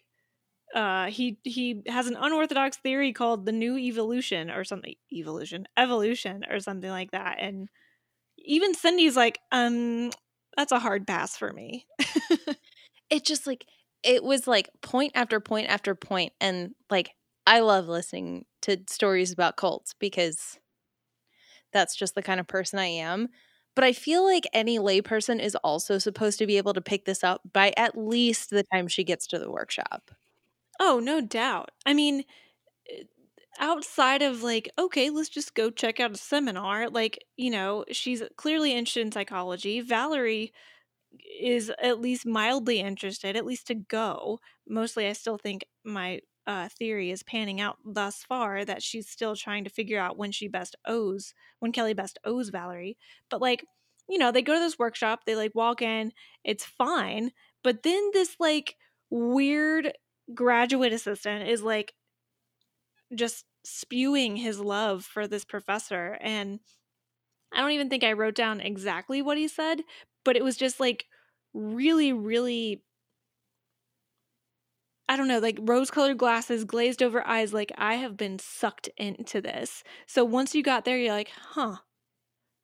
uh, 0.74 1.08
he 1.08 1.38
he 1.44 1.84
has 1.88 2.08
an 2.08 2.16
unorthodox 2.20 2.78
theory 2.78 3.12
called 3.12 3.46
the 3.46 3.52
new 3.52 3.78
evolution 3.78 4.50
or 4.50 4.64
something, 4.64 4.96
evolution, 5.12 5.68
evolution 5.78 6.44
or 6.50 6.60
something 6.60 6.90
like 6.90 7.12
that, 7.12 7.38
and 7.40 7.70
even 8.38 8.74
Cindy's 8.74 9.16
like, 9.16 9.40
um, 9.52 10.12
that's 10.58 10.72
a 10.72 10.80
hard 10.80 11.06
pass 11.06 11.38
for 11.38 11.52
me. 11.54 11.86
it 13.10 13.26
just 13.26 13.46
like 13.46 13.66
it 14.04 14.24
was 14.24 14.48
like 14.48 14.70
point 14.82 15.12
after 15.16 15.40
point 15.40 15.68
after 15.70 15.94
point, 15.94 16.34
and 16.42 16.74
like 16.90 17.12
I 17.46 17.60
love 17.60 17.88
listening 17.88 18.46
to 18.64 18.78
stories 18.88 19.32
about 19.32 19.58
cults 19.58 19.94
because 20.00 20.60
that's 21.74 21.96
just 21.96 22.16
the 22.16 22.22
kind 22.22 22.40
of 22.40 22.48
person 22.48 22.80
I 22.80 22.86
am. 22.88 23.30
But 23.76 23.86
I 23.86 23.94
feel 23.94 24.26
like 24.26 24.46
any 24.54 24.78
layperson 24.80 25.40
is 25.42 25.56
also 25.64 25.98
supposed 25.98 26.38
to 26.40 26.48
be 26.48 26.58
able 26.58 26.74
to 26.74 26.82
pick 26.82 27.06
this 27.06 27.24
up 27.24 27.42
by 27.54 27.74
at 27.78 27.98
least 27.98 28.50
the 28.50 28.64
time 28.74 28.88
she 28.88 29.04
gets 29.04 29.26
to 29.28 29.40
the 29.40 29.50
workshop. 29.50 30.12
Oh, 30.80 31.00
no 31.00 31.22
doubt. 31.22 31.72
I 31.86 31.94
mean, 31.94 32.24
eh, 32.90 33.04
outside 33.60 34.22
of 34.24 34.44
like, 34.44 34.70
okay, 34.80 35.10
let's 35.12 35.30
just 35.30 35.56
go 35.56 35.70
check 35.72 36.00
out 36.00 36.12
a 36.14 36.18
seminar, 36.18 36.90
like, 36.90 37.20
you 37.38 37.52
know, 37.52 37.86
she's 37.92 38.24
clearly 38.38 38.74
interested 38.74 39.02
in 39.06 39.12
psychology. 39.14 39.82
Valerie 39.82 40.54
is 41.42 41.72
at 41.82 42.02
least 42.02 42.26
mildly 42.26 42.80
interested, 42.82 43.36
at 43.38 43.46
least 43.46 43.68
to 43.68 43.76
go. 43.76 44.40
Mostly, 44.68 45.08
I 45.08 45.14
still 45.14 45.38
think 45.38 45.66
my 45.86 46.22
uh, 46.48 46.70
theory 46.70 47.12
is 47.12 47.24
panning 47.24 47.62
out 47.62 47.78
thus 47.86 48.24
far 48.24 48.66
that 48.66 48.84
she's 48.84 49.10
still 49.10 49.36
trying 49.36 49.64
to 49.64 49.70
figure 49.70 50.00
out 50.00 50.18
when 50.18 50.32
she 50.32 50.48
best 50.48 50.76
owes 50.86 51.34
when 51.60 51.72
Kelly 51.72 51.94
best 51.94 52.18
owes 52.26 52.50
Valerie. 52.50 52.98
But 53.30 53.42
like, 53.42 53.66
you 54.10 54.18
know, 54.18 54.32
they 54.32 54.42
go 54.42 54.54
to 54.54 54.60
this 54.60 54.80
workshop, 54.80 55.22
they 55.26 55.36
like 55.36 55.54
walk 55.56 55.82
in, 55.82 56.12
it's 56.44 56.66
fine, 56.66 57.32
but 57.64 57.84
then 57.84 58.10
this 58.14 58.36
like 58.40 58.76
weird 59.10 59.94
graduate 60.34 60.94
assistant 60.94 61.48
is 61.48 61.62
like 61.62 61.94
just 63.14 63.46
spewing 63.64 64.38
his 64.38 64.60
love 64.60 65.06
for 65.06 65.28
this 65.28 65.46
professor 65.46 66.18
and 66.22 66.60
I 67.54 67.60
don't 67.62 67.72
even 67.72 67.90
think 67.90 68.04
I 68.04 68.14
wrote 68.14 68.36
down 68.36 68.62
exactly 68.62 69.22
what 69.22 69.38
he 69.38 69.48
said, 69.48 69.82
but 70.24 70.38
it 70.38 70.44
was 70.44 70.56
just 70.56 70.80
like 70.80 71.06
really 71.54 72.14
really 72.14 72.82
I 75.12 75.18
don't 75.18 75.28
know, 75.28 75.40
like 75.40 75.60
rose 75.64 75.92
colored 75.92 76.18
glasses, 76.18 76.64
glazed 76.64 77.04
over 77.04 77.28
eyes. 77.28 77.54
Like 77.54 77.74
I 77.78 77.96
have 77.96 78.16
been 78.16 78.40
sucked 78.40 78.88
into 78.96 79.42
this. 79.42 79.84
So 80.08 80.24
once 80.24 80.56
you 80.56 80.64
got 80.64 80.86
there, 80.86 80.98
you're 80.98 81.14
like, 81.14 81.32
huh, 81.38 81.76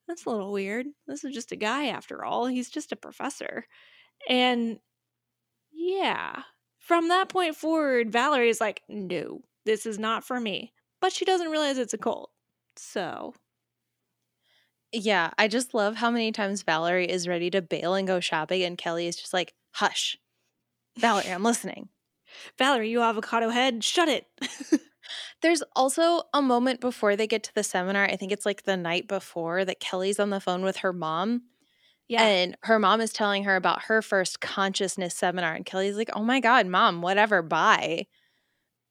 that's 0.08 0.26
a 0.26 0.30
little 0.30 0.54
weird. 0.54 0.86
This 1.08 1.26
is 1.26 1.34
just 1.34 1.52
a 1.52 1.58
guy 1.58 1.88
after 1.88 2.24
all. 2.24 2.46
He's 2.46 2.70
just 2.70 2.94
a 2.94 2.96
professor. 2.96 3.66
And 4.30 4.80
yeah, 5.74 6.44
from 6.80 7.10
that 7.10 7.28
point 7.28 7.58
forward, 7.58 8.14
Valerie 8.14 8.48
is 8.48 8.62
like, 8.62 8.82
no, 8.88 9.42
this 9.66 9.86
is 9.86 10.00
not 10.00 10.24
for 10.24 10.40
me. 10.40 10.72
But 11.02 11.12
she 11.12 11.26
doesn't 11.26 11.52
realize 11.52 11.78
it's 11.78 11.94
a 11.94 11.98
cult. 11.98 12.32
So. 12.78 13.34
Yeah, 14.94 15.32
I 15.38 15.50
just 15.50 15.74
love 15.74 15.98
how 15.98 16.12
many 16.12 16.32
times 16.32 16.64
Valerie 16.64 17.12
is 17.12 17.28
ready 17.28 17.50
to 17.50 17.62
bail 17.62 17.94
and 17.94 18.08
go 18.08 18.22
shopping, 18.22 18.64
and 18.64 18.78
Kelly 18.78 19.06
is 19.06 19.18
just 19.18 19.34
like, 19.34 19.54
hush. 19.72 20.18
Valerie, 20.98 21.30
I'm 21.30 21.44
listening. 21.44 21.90
Valerie, 22.58 22.90
you 22.90 23.02
avocado 23.02 23.50
head, 23.50 23.84
shut 23.84 24.08
it. 24.08 24.26
There's 25.42 25.64
also 25.76 26.24
a 26.34 26.42
moment 26.42 26.82
before 26.82 27.16
they 27.16 27.28
get 27.28 27.44
to 27.44 27.54
the 27.54 27.64
seminar. 27.64 28.06
I 28.06 28.16
think 28.16 28.32
it's 28.32 28.46
like 28.46 28.64
the 28.64 28.78
night 28.78 29.08
before 29.08 29.64
that 29.66 29.80
Kelly's 29.80 30.20
on 30.20 30.30
the 30.30 30.40
phone 30.40 30.64
with 30.64 30.78
her 30.78 30.92
mom. 30.92 31.44
Yeah. 32.08 32.24
And 32.24 32.58
her 32.64 32.80
mom 32.80 33.02
is 33.02 33.12
telling 33.12 33.44
her 33.44 33.56
about 33.56 33.84
her 33.84 34.02
first 34.02 34.40
consciousness 34.40 35.16
seminar. 35.16 35.54
And 35.54 35.66
Kelly's 35.66 35.98
like, 35.98 36.10
oh 36.14 36.24
my 36.24 36.40
God, 36.40 36.66
mom, 36.66 37.02
whatever, 37.02 37.42
bye. 37.42 38.08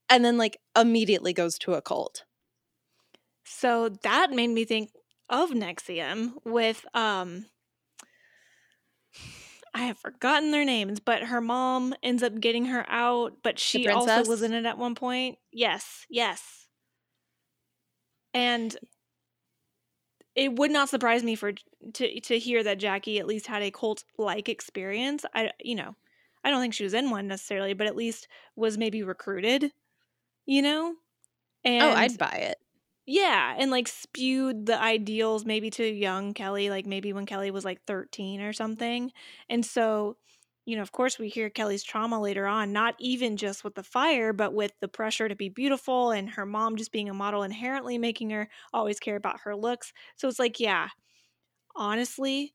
And 0.09 0.23
then, 0.23 0.37
like, 0.37 0.57
immediately 0.77 1.33
goes 1.33 1.57
to 1.59 1.73
a 1.73 1.81
cult. 1.81 2.23
So 3.43 3.89
that 4.03 4.31
made 4.31 4.49
me 4.49 4.65
think 4.65 4.91
of 5.29 5.49
NXIVM 5.49 6.33
with 6.45 6.85
um 6.93 7.45
I 9.77 9.81
have 9.81 9.99
forgotten 9.99 10.49
their 10.49 10.65
names, 10.65 10.99
but 10.99 11.21
her 11.21 11.39
mom 11.39 11.93
ends 12.01 12.23
up 12.23 12.39
getting 12.39 12.65
her 12.65 12.83
out, 12.89 13.33
but 13.43 13.59
she 13.59 13.87
also 13.87 14.25
was 14.25 14.41
in 14.41 14.51
it 14.51 14.65
at 14.65 14.79
one 14.79 14.95
point. 14.95 15.37
Yes, 15.51 16.03
yes. 16.09 16.65
And 18.33 18.75
it 20.33 20.55
would 20.55 20.71
not 20.71 20.89
surprise 20.89 21.21
me 21.21 21.35
for 21.35 21.53
to 21.93 22.19
to 22.21 22.39
hear 22.39 22.63
that 22.63 22.79
Jackie 22.79 23.19
at 23.19 23.27
least 23.27 23.45
had 23.45 23.61
a 23.61 23.69
cult 23.69 24.03
like 24.17 24.49
experience. 24.49 25.25
I 25.35 25.51
you 25.61 25.75
know, 25.75 25.95
I 26.43 26.49
don't 26.49 26.59
think 26.59 26.73
she 26.73 26.83
was 26.83 26.95
in 26.95 27.11
one 27.11 27.27
necessarily, 27.27 27.75
but 27.75 27.85
at 27.85 27.95
least 27.95 28.27
was 28.55 28.79
maybe 28.79 29.03
recruited, 29.03 29.71
you 30.47 30.63
know? 30.63 30.95
And 31.63 31.83
oh, 31.83 31.91
I'd 31.91 32.17
buy 32.17 32.49
it. 32.49 32.57
Yeah, 33.09 33.55
and 33.57 33.71
like 33.71 33.87
spewed 33.87 34.65
the 34.65 34.79
ideals 34.81 35.45
maybe 35.45 35.69
to 35.71 35.87
young 35.89 36.33
Kelly, 36.33 36.69
like 36.69 36.85
maybe 36.85 37.13
when 37.13 37.25
Kelly 37.25 37.51
was 37.51 37.63
like 37.65 37.81
13 37.87 38.41
or 38.41 38.51
something. 38.51 39.11
And 39.49 39.65
so, 39.65 40.17
you 40.65 40.75
know, 40.75 40.81
of 40.81 40.91
course, 40.91 41.17
we 41.17 41.29
hear 41.29 41.49
Kelly's 41.49 41.83
trauma 41.83 42.19
later 42.19 42.47
on, 42.47 42.73
not 42.73 42.95
even 42.99 43.37
just 43.37 43.63
with 43.63 43.75
the 43.75 43.83
fire, 43.83 44.33
but 44.33 44.53
with 44.53 44.73
the 44.81 44.89
pressure 44.89 45.29
to 45.29 45.35
be 45.37 45.47
beautiful 45.47 46.11
and 46.11 46.29
her 46.31 46.45
mom 46.45 46.75
just 46.75 46.91
being 46.91 47.07
a 47.09 47.13
model 47.13 47.43
inherently 47.43 47.97
making 47.97 48.29
her 48.31 48.49
always 48.73 48.99
care 48.99 49.15
about 49.15 49.39
her 49.41 49.55
looks. 49.55 49.93
So 50.17 50.27
it's 50.27 50.39
like, 50.39 50.59
yeah, 50.59 50.89
honestly, 51.75 52.53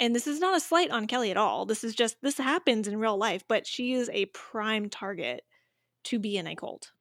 and 0.00 0.14
this 0.14 0.26
is 0.26 0.40
not 0.40 0.56
a 0.56 0.60
slight 0.60 0.90
on 0.90 1.06
Kelly 1.08 1.30
at 1.30 1.38
all. 1.38 1.66
This 1.66 1.84
is 1.84 1.94
just, 1.94 2.16
this 2.22 2.38
happens 2.38 2.88
in 2.88 2.98
real 2.98 3.18
life, 3.18 3.44
but 3.48 3.66
she 3.66 3.94
is 3.94 4.10
a 4.12 4.26
prime 4.26 4.90
target 4.90 5.42
to 6.04 6.18
be 6.20 6.36
in 6.38 6.46
a 6.46 6.56
cult. 6.56 6.92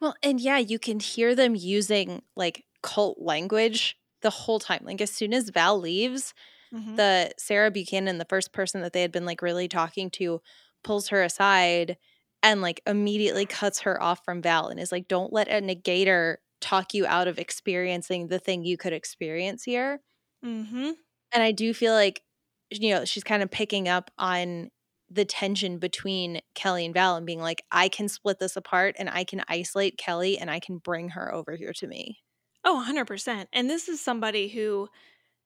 Well, 0.00 0.14
and 0.22 0.40
yeah, 0.40 0.58
you 0.58 0.78
can 0.78 1.00
hear 1.00 1.34
them 1.34 1.54
using 1.54 2.22
like 2.36 2.64
cult 2.82 3.18
language 3.20 3.96
the 4.22 4.30
whole 4.30 4.58
time. 4.58 4.82
Like 4.84 5.00
as 5.00 5.10
soon 5.10 5.34
as 5.34 5.50
Val 5.50 5.78
leaves, 5.78 6.34
mm-hmm. 6.72 6.96
the 6.96 7.32
Sarah 7.38 7.70
Buchanan, 7.70 8.18
the 8.18 8.24
first 8.24 8.52
person 8.52 8.82
that 8.82 8.92
they 8.92 9.02
had 9.02 9.12
been 9.12 9.26
like 9.26 9.42
really 9.42 9.68
talking 9.68 10.10
to, 10.12 10.40
pulls 10.84 11.08
her 11.08 11.22
aside 11.22 11.96
and 12.42 12.62
like 12.62 12.80
immediately 12.86 13.46
cuts 13.46 13.80
her 13.80 14.00
off 14.00 14.24
from 14.24 14.42
Val 14.42 14.68
and 14.68 14.78
is 14.78 14.92
like, 14.92 15.08
don't 15.08 15.32
let 15.32 15.48
a 15.48 15.60
negator 15.60 16.36
talk 16.60 16.94
you 16.94 17.06
out 17.06 17.28
of 17.28 17.38
experiencing 17.38 18.28
the 18.28 18.38
thing 18.38 18.64
you 18.64 18.76
could 18.76 18.92
experience 18.92 19.64
here. 19.64 20.00
Mm-hmm. 20.44 20.90
And 21.32 21.42
I 21.42 21.52
do 21.52 21.74
feel 21.74 21.92
like, 21.92 22.22
you 22.70 22.94
know, 22.94 23.04
she's 23.04 23.24
kind 23.24 23.42
of 23.42 23.50
picking 23.50 23.88
up 23.88 24.10
on 24.18 24.70
the 25.10 25.24
tension 25.24 25.78
between 25.78 26.40
Kelly 26.54 26.84
and 26.84 26.94
Val 26.94 27.16
and 27.16 27.26
being 27.26 27.40
like, 27.40 27.62
I 27.70 27.88
can 27.88 28.08
split 28.08 28.38
this 28.38 28.56
apart 28.56 28.96
and 28.98 29.08
I 29.08 29.24
can 29.24 29.42
isolate 29.48 29.98
Kelly 29.98 30.38
and 30.38 30.50
I 30.50 30.60
can 30.60 30.78
bring 30.78 31.10
her 31.10 31.32
over 31.32 31.56
here 31.56 31.72
to 31.74 31.86
me. 31.86 32.18
Oh, 32.64 32.84
100%. 32.86 33.46
And 33.52 33.70
this 33.70 33.88
is 33.88 34.00
somebody 34.00 34.48
who, 34.48 34.88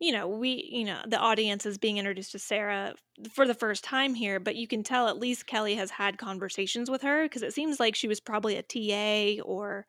you 0.01 0.13
know, 0.13 0.27
we, 0.27 0.69
you 0.73 0.85
know, 0.85 1.01
the 1.07 1.19
audience 1.19 1.65
is 1.67 1.79
being 1.79 1.99
introduced 1.99 2.33
to 2.33 2.39
Sarah 2.39 2.95
for 3.33 3.47
the 3.47 3.55
first 3.55 3.85
time 3.85 4.15
here, 4.15 4.41
but 4.41 4.57
you 4.57 4.67
can 4.67 4.83
tell 4.83 5.07
at 5.09 5.19
least 5.19 5.47
Kelly 5.47 5.77
has 5.77 5.91
had 5.91 6.19
conversations 6.19 6.91
with 6.91 7.03
her 7.03 7.25
because 7.25 7.43
it 7.43 7.55
seems 7.55 7.79
like 7.79 7.95
she 7.95 8.09
was 8.09 8.19
probably 8.19 8.57
a 8.57 8.63
TA 8.63 9.43
or 9.45 9.87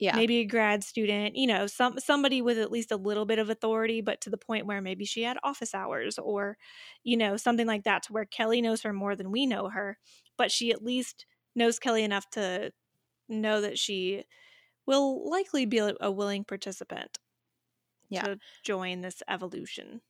yeah. 0.00 0.16
maybe 0.16 0.38
a 0.38 0.44
grad 0.44 0.82
student, 0.82 1.36
you 1.36 1.46
know, 1.46 1.66
some 1.66 1.98
somebody 1.98 2.40
with 2.40 2.58
at 2.58 2.72
least 2.72 2.90
a 2.90 2.96
little 2.96 3.26
bit 3.26 3.38
of 3.38 3.50
authority, 3.50 4.00
but 4.00 4.20
to 4.22 4.30
the 4.30 4.38
point 4.38 4.66
where 4.66 4.80
maybe 4.80 5.04
she 5.04 5.22
had 5.22 5.36
office 5.44 5.74
hours 5.74 6.18
or, 6.18 6.56
you 7.04 7.16
know, 7.16 7.36
something 7.36 7.66
like 7.66 7.84
that 7.84 8.02
to 8.04 8.12
where 8.12 8.24
Kelly 8.24 8.62
knows 8.62 8.82
her 8.82 8.92
more 8.92 9.14
than 9.14 9.30
we 9.30 9.46
know 9.46 9.68
her, 9.68 9.98
but 10.38 10.50
she 10.50 10.72
at 10.72 10.82
least 10.82 11.26
knows 11.54 11.78
Kelly 11.78 12.02
enough 12.02 12.28
to 12.30 12.72
know 13.28 13.60
that 13.60 13.78
she 13.78 14.24
will 14.86 15.30
likely 15.30 15.66
be 15.66 15.78
a 15.78 16.10
willing 16.10 16.44
participant 16.44 17.18
yeah. 18.08 18.22
to 18.22 18.38
join 18.64 19.02
this 19.02 19.22
evolution. 19.28 20.00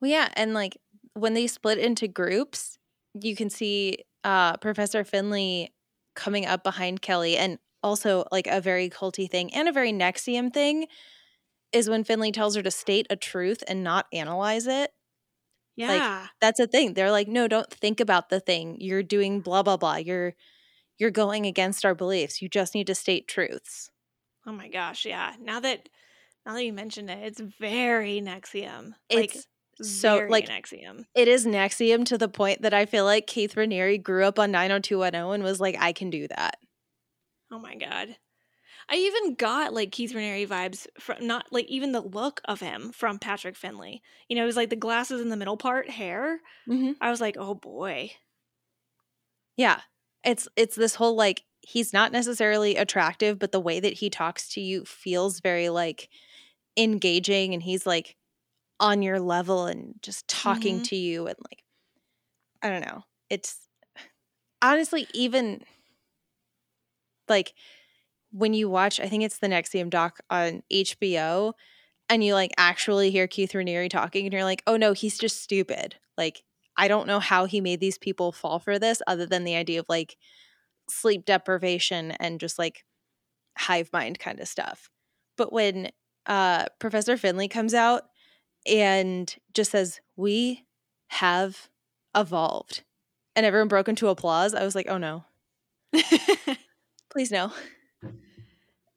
Well, 0.00 0.10
yeah, 0.10 0.28
and 0.34 0.52
like 0.52 0.76
when 1.14 1.32
they 1.32 1.46
split 1.46 1.78
into 1.78 2.06
groups, 2.06 2.76
you 3.14 3.34
can 3.34 3.48
see 3.48 4.04
uh, 4.24 4.58
Professor 4.58 5.04
Finley 5.04 5.72
coming 6.14 6.44
up 6.44 6.62
behind 6.62 7.00
Kelly, 7.00 7.38
and 7.38 7.58
also 7.86 8.24
like 8.32 8.46
a 8.48 8.60
very 8.60 8.90
culty 8.90 9.30
thing 9.30 9.54
and 9.54 9.68
a 9.68 9.72
very 9.72 9.92
NXIVM 9.92 10.52
thing 10.52 10.86
is 11.72 11.88
when 11.88 12.04
Finley 12.04 12.32
tells 12.32 12.56
her 12.56 12.62
to 12.62 12.70
state 12.70 13.06
a 13.08 13.16
truth 13.16 13.62
and 13.68 13.84
not 13.84 14.06
analyze 14.12 14.66
it. 14.66 14.90
Yeah. 15.76 15.88
Like 15.88 16.30
that's 16.40 16.60
a 16.60 16.66
thing. 16.66 16.94
They're 16.94 17.10
like, 17.10 17.28
no, 17.28 17.46
don't 17.48 17.70
think 17.70 18.00
about 18.00 18.28
the 18.28 18.40
thing. 18.40 18.76
You're 18.80 19.02
doing 19.02 19.40
blah 19.40 19.62
blah 19.62 19.76
blah. 19.76 19.96
You're 19.96 20.34
you're 20.98 21.10
going 21.10 21.46
against 21.46 21.84
our 21.84 21.94
beliefs. 21.94 22.42
You 22.42 22.48
just 22.48 22.74
need 22.74 22.86
to 22.88 22.94
state 22.94 23.28
truths. 23.28 23.90
Oh 24.46 24.52
my 24.52 24.68
gosh, 24.68 25.04
yeah. 25.04 25.34
Now 25.40 25.60
that 25.60 25.88
now 26.44 26.54
that 26.54 26.64
you 26.64 26.72
mentioned 26.72 27.10
it, 27.10 27.18
it's 27.22 27.40
very 27.40 28.20
NXIVM. 28.20 28.92
Like 29.12 29.34
it's 29.34 29.46
so 29.82 30.26
like 30.30 30.48
NXIVM. 30.48 31.04
It 31.14 31.28
is 31.28 31.46
NXIVM 31.46 32.06
to 32.06 32.18
the 32.18 32.28
point 32.28 32.62
that 32.62 32.72
I 32.72 32.86
feel 32.86 33.04
like 33.04 33.26
Keith 33.26 33.54
Raniere 33.54 34.02
grew 34.02 34.24
up 34.24 34.38
on 34.38 34.50
90210 34.50 35.34
and 35.34 35.42
was 35.42 35.60
like, 35.60 35.76
I 35.78 35.92
can 35.92 36.08
do 36.08 36.26
that. 36.28 36.56
Oh 37.56 37.58
my 37.58 37.74
god. 37.74 38.16
I 38.90 38.96
even 38.96 39.34
got 39.34 39.72
like 39.72 39.90
Keith 39.90 40.12
Raniere 40.12 40.46
vibes 40.46 40.86
from 41.00 41.26
not 41.26 41.46
like 41.50 41.66
even 41.68 41.92
the 41.92 42.02
look 42.02 42.42
of 42.44 42.60
him 42.60 42.92
from 42.92 43.18
Patrick 43.18 43.56
Finley. 43.56 44.02
You 44.28 44.36
know, 44.36 44.42
it 44.42 44.46
was 44.46 44.56
like 44.56 44.68
the 44.68 44.76
glasses 44.76 45.22
in 45.22 45.30
the 45.30 45.36
middle 45.38 45.56
part, 45.56 45.88
hair. 45.88 46.40
Mm-hmm. 46.68 46.92
I 47.00 47.10
was 47.10 47.20
like, 47.20 47.36
oh 47.38 47.54
boy. 47.54 48.10
Yeah. 49.56 49.80
It's 50.22 50.48
it's 50.56 50.76
this 50.76 50.96
whole 50.96 51.16
like 51.16 51.44
he's 51.62 51.94
not 51.94 52.12
necessarily 52.12 52.76
attractive, 52.76 53.38
but 53.38 53.52
the 53.52 53.60
way 53.60 53.80
that 53.80 53.94
he 53.94 54.10
talks 54.10 54.50
to 54.50 54.60
you 54.60 54.84
feels 54.84 55.40
very 55.40 55.70
like 55.70 56.10
engaging 56.76 57.54
and 57.54 57.62
he's 57.62 57.86
like 57.86 58.16
on 58.80 59.00
your 59.00 59.18
level 59.18 59.64
and 59.66 59.94
just 60.02 60.28
talking 60.28 60.80
Mhm. 60.80 60.84
to 60.88 60.96
you 60.96 61.26
and 61.26 61.36
like 61.50 61.62
I 62.62 62.68
don't 62.68 62.86
know. 62.86 63.04
It's 63.30 63.66
honestly 64.62 65.06
even 65.14 65.62
like 67.28 67.54
when 68.32 68.54
you 68.54 68.68
watch 68.68 69.00
I 69.00 69.08
think 69.08 69.24
it's 69.24 69.38
the 69.38 69.48
NXIVM 69.48 69.90
doc 69.90 70.20
on 70.30 70.62
HBO 70.72 71.54
and 72.08 72.22
you 72.24 72.34
like 72.34 72.52
actually 72.58 73.10
hear 73.10 73.26
Keith 73.26 73.52
Raniere 73.52 73.90
talking 73.90 74.26
and 74.26 74.32
you're 74.32 74.44
like, 74.44 74.62
"Oh 74.66 74.76
no, 74.76 74.92
he's 74.92 75.18
just 75.18 75.42
stupid." 75.42 75.96
Like 76.18 76.42
I 76.76 76.88
don't 76.88 77.06
know 77.06 77.20
how 77.20 77.46
he 77.46 77.60
made 77.60 77.80
these 77.80 77.98
people 77.98 78.32
fall 78.32 78.58
for 78.58 78.78
this 78.78 79.02
other 79.06 79.26
than 79.26 79.44
the 79.44 79.56
idea 79.56 79.80
of 79.80 79.86
like 79.88 80.16
sleep 80.90 81.24
deprivation 81.26 82.12
and 82.12 82.40
just 82.40 82.58
like 82.58 82.84
hive 83.58 83.90
mind 83.92 84.18
kind 84.18 84.40
of 84.40 84.48
stuff. 84.48 84.90
But 85.36 85.52
when 85.52 85.90
uh 86.26 86.66
Professor 86.80 87.16
Finley 87.16 87.48
comes 87.48 87.74
out 87.74 88.04
and 88.66 89.34
just 89.54 89.72
says, 89.72 90.00
"We 90.16 90.64
have 91.08 91.68
evolved." 92.16 92.84
And 93.36 93.46
everyone 93.46 93.68
broke 93.68 93.88
into 93.88 94.08
applause. 94.08 94.54
I 94.54 94.64
was 94.64 94.74
like, 94.74 94.88
"Oh 94.88 94.98
no. 94.98 95.24
Please 97.16 97.30
no." 97.32 97.50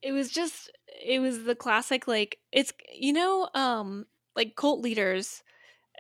it 0.02 0.12
was 0.12 0.30
just 0.30 0.70
it 1.06 1.20
was 1.20 1.44
the 1.44 1.56
classic 1.56 2.08
like 2.08 2.38
it's 2.52 2.74
you 2.94 3.14
know 3.14 3.50
um 3.54 4.06
like 4.36 4.56
cult 4.56 4.82
leaders 4.82 5.44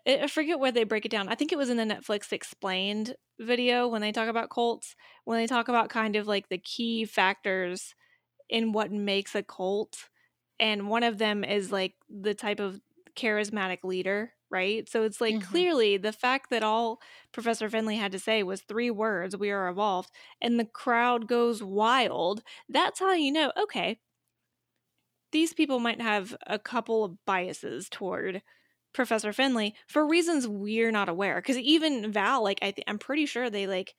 I 0.07 0.19
I 0.23 0.27
forget 0.27 0.59
where 0.59 0.71
they 0.71 0.83
break 0.85 1.05
it 1.05 1.11
down. 1.11 1.29
I 1.29 1.35
think 1.35 1.51
it 1.51 1.57
was 1.57 1.69
in 1.69 1.77
the 1.77 1.83
Netflix 1.85 2.33
explained 2.33 3.15
video 3.39 3.87
when 3.87 4.01
they 4.01 4.11
talk 4.11 4.29
about 4.29 4.49
cults, 4.49 4.95
when 5.25 5.39
they 5.39 5.47
talk 5.47 5.67
about 5.69 5.89
kind 5.89 6.15
of 6.15 6.27
like 6.27 6.49
the 6.49 6.57
key 6.57 7.05
factors 7.05 7.95
in 8.49 8.73
what 8.73 8.91
makes 8.91 9.35
a 9.35 9.43
cult. 9.43 10.09
And 10.59 10.89
one 10.89 11.03
of 11.03 11.17
them 11.19 11.43
is 11.43 11.71
like 11.71 11.95
the 12.09 12.33
type 12.35 12.59
of 12.59 12.81
charismatic 13.15 13.79
leader, 13.83 14.33
right? 14.51 14.87
So 14.89 15.03
it's 15.03 15.21
like 15.21 15.39
Mhm. 15.39 15.39
clearly 15.39 15.97
the 15.97 16.13
fact 16.13 16.49
that 16.49 16.63
all 16.63 17.01
Professor 17.31 17.69
Finley 17.69 17.97
had 17.97 18.11
to 18.13 18.19
say 18.19 18.43
was 18.43 18.61
three 18.61 18.91
words, 18.91 19.37
we 19.37 19.51
are 19.51 19.67
evolved, 19.69 20.11
and 20.41 20.59
the 20.59 20.65
crowd 20.65 21.27
goes 21.27 21.63
wild. 21.63 22.43
That's 22.67 22.99
how 22.99 23.13
you 23.13 23.31
know, 23.31 23.51
okay, 23.57 23.99
these 25.31 25.53
people 25.53 25.79
might 25.79 26.01
have 26.01 26.35
a 26.47 26.57
couple 26.57 27.03
of 27.03 27.23
biases 27.25 27.89
toward 27.89 28.41
Professor 28.93 29.31
Finley 29.31 29.75
for 29.87 30.07
reasons 30.07 30.47
we're 30.47 30.91
not 30.91 31.09
aware. 31.09 31.35
Because 31.35 31.57
even 31.57 32.11
Val, 32.11 32.43
like 32.43 32.59
I 32.61 32.71
th- 32.71 32.85
I'm 32.87 32.97
pretty 32.97 33.25
sure 33.25 33.49
they 33.49 33.67
like 33.67 33.95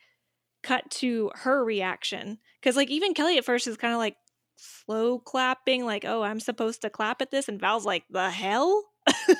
cut 0.62 0.90
to 0.92 1.32
her 1.36 1.64
reaction. 1.64 2.38
Because 2.60 2.76
like 2.76 2.90
even 2.90 3.14
Kelly 3.14 3.38
at 3.38 3.46
first 3.46 3.66
is 3.68 3.78
kind 3.78 3.94
of 3.94 3.98
like 4.00 4.16
slow 4.56 5.20
clapping, 5.20 5.84
like 5.86 6.04
oh 6.06 6.22
I'm 6.22 6.40
supposed 6.40 6.82
to 6.82 6.90
clap 6.90 7.22
at 7.22 7.30
this, 7.32 7.48
and 7.48 7.60
Val's 7.60 7.86
like 7.86 8.04
the 8.10 8.30
hell. 8.30 8.89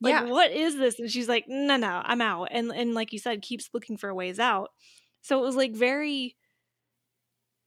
like 0.00 0.14
Yeah. 0.14 0.22
what 0.24 0.50
is 0.52 0.76
this? 0.76 0.98
And 0.98 1.10
she's 1.10 1.28
like 1.28 1.44
no 1.48 1.76
no 1.76 2.02
I'm 2.04 2.20
out. 2.20 2.48
And 2.50 2.70
and 2.72 2.94
like 2.94 3.12
you 3.12 3.18
said, 3.18 3.42
keeps 3.42 3.70
looking 3.72 3.96
for 3.96 4.14
ways 4.14 4.38
out. 4.38 4.70
So 5.22 5.38
it 5.38 5.42
was 5.42 5.56
like 5.56 5.74
very. 5.74 6.36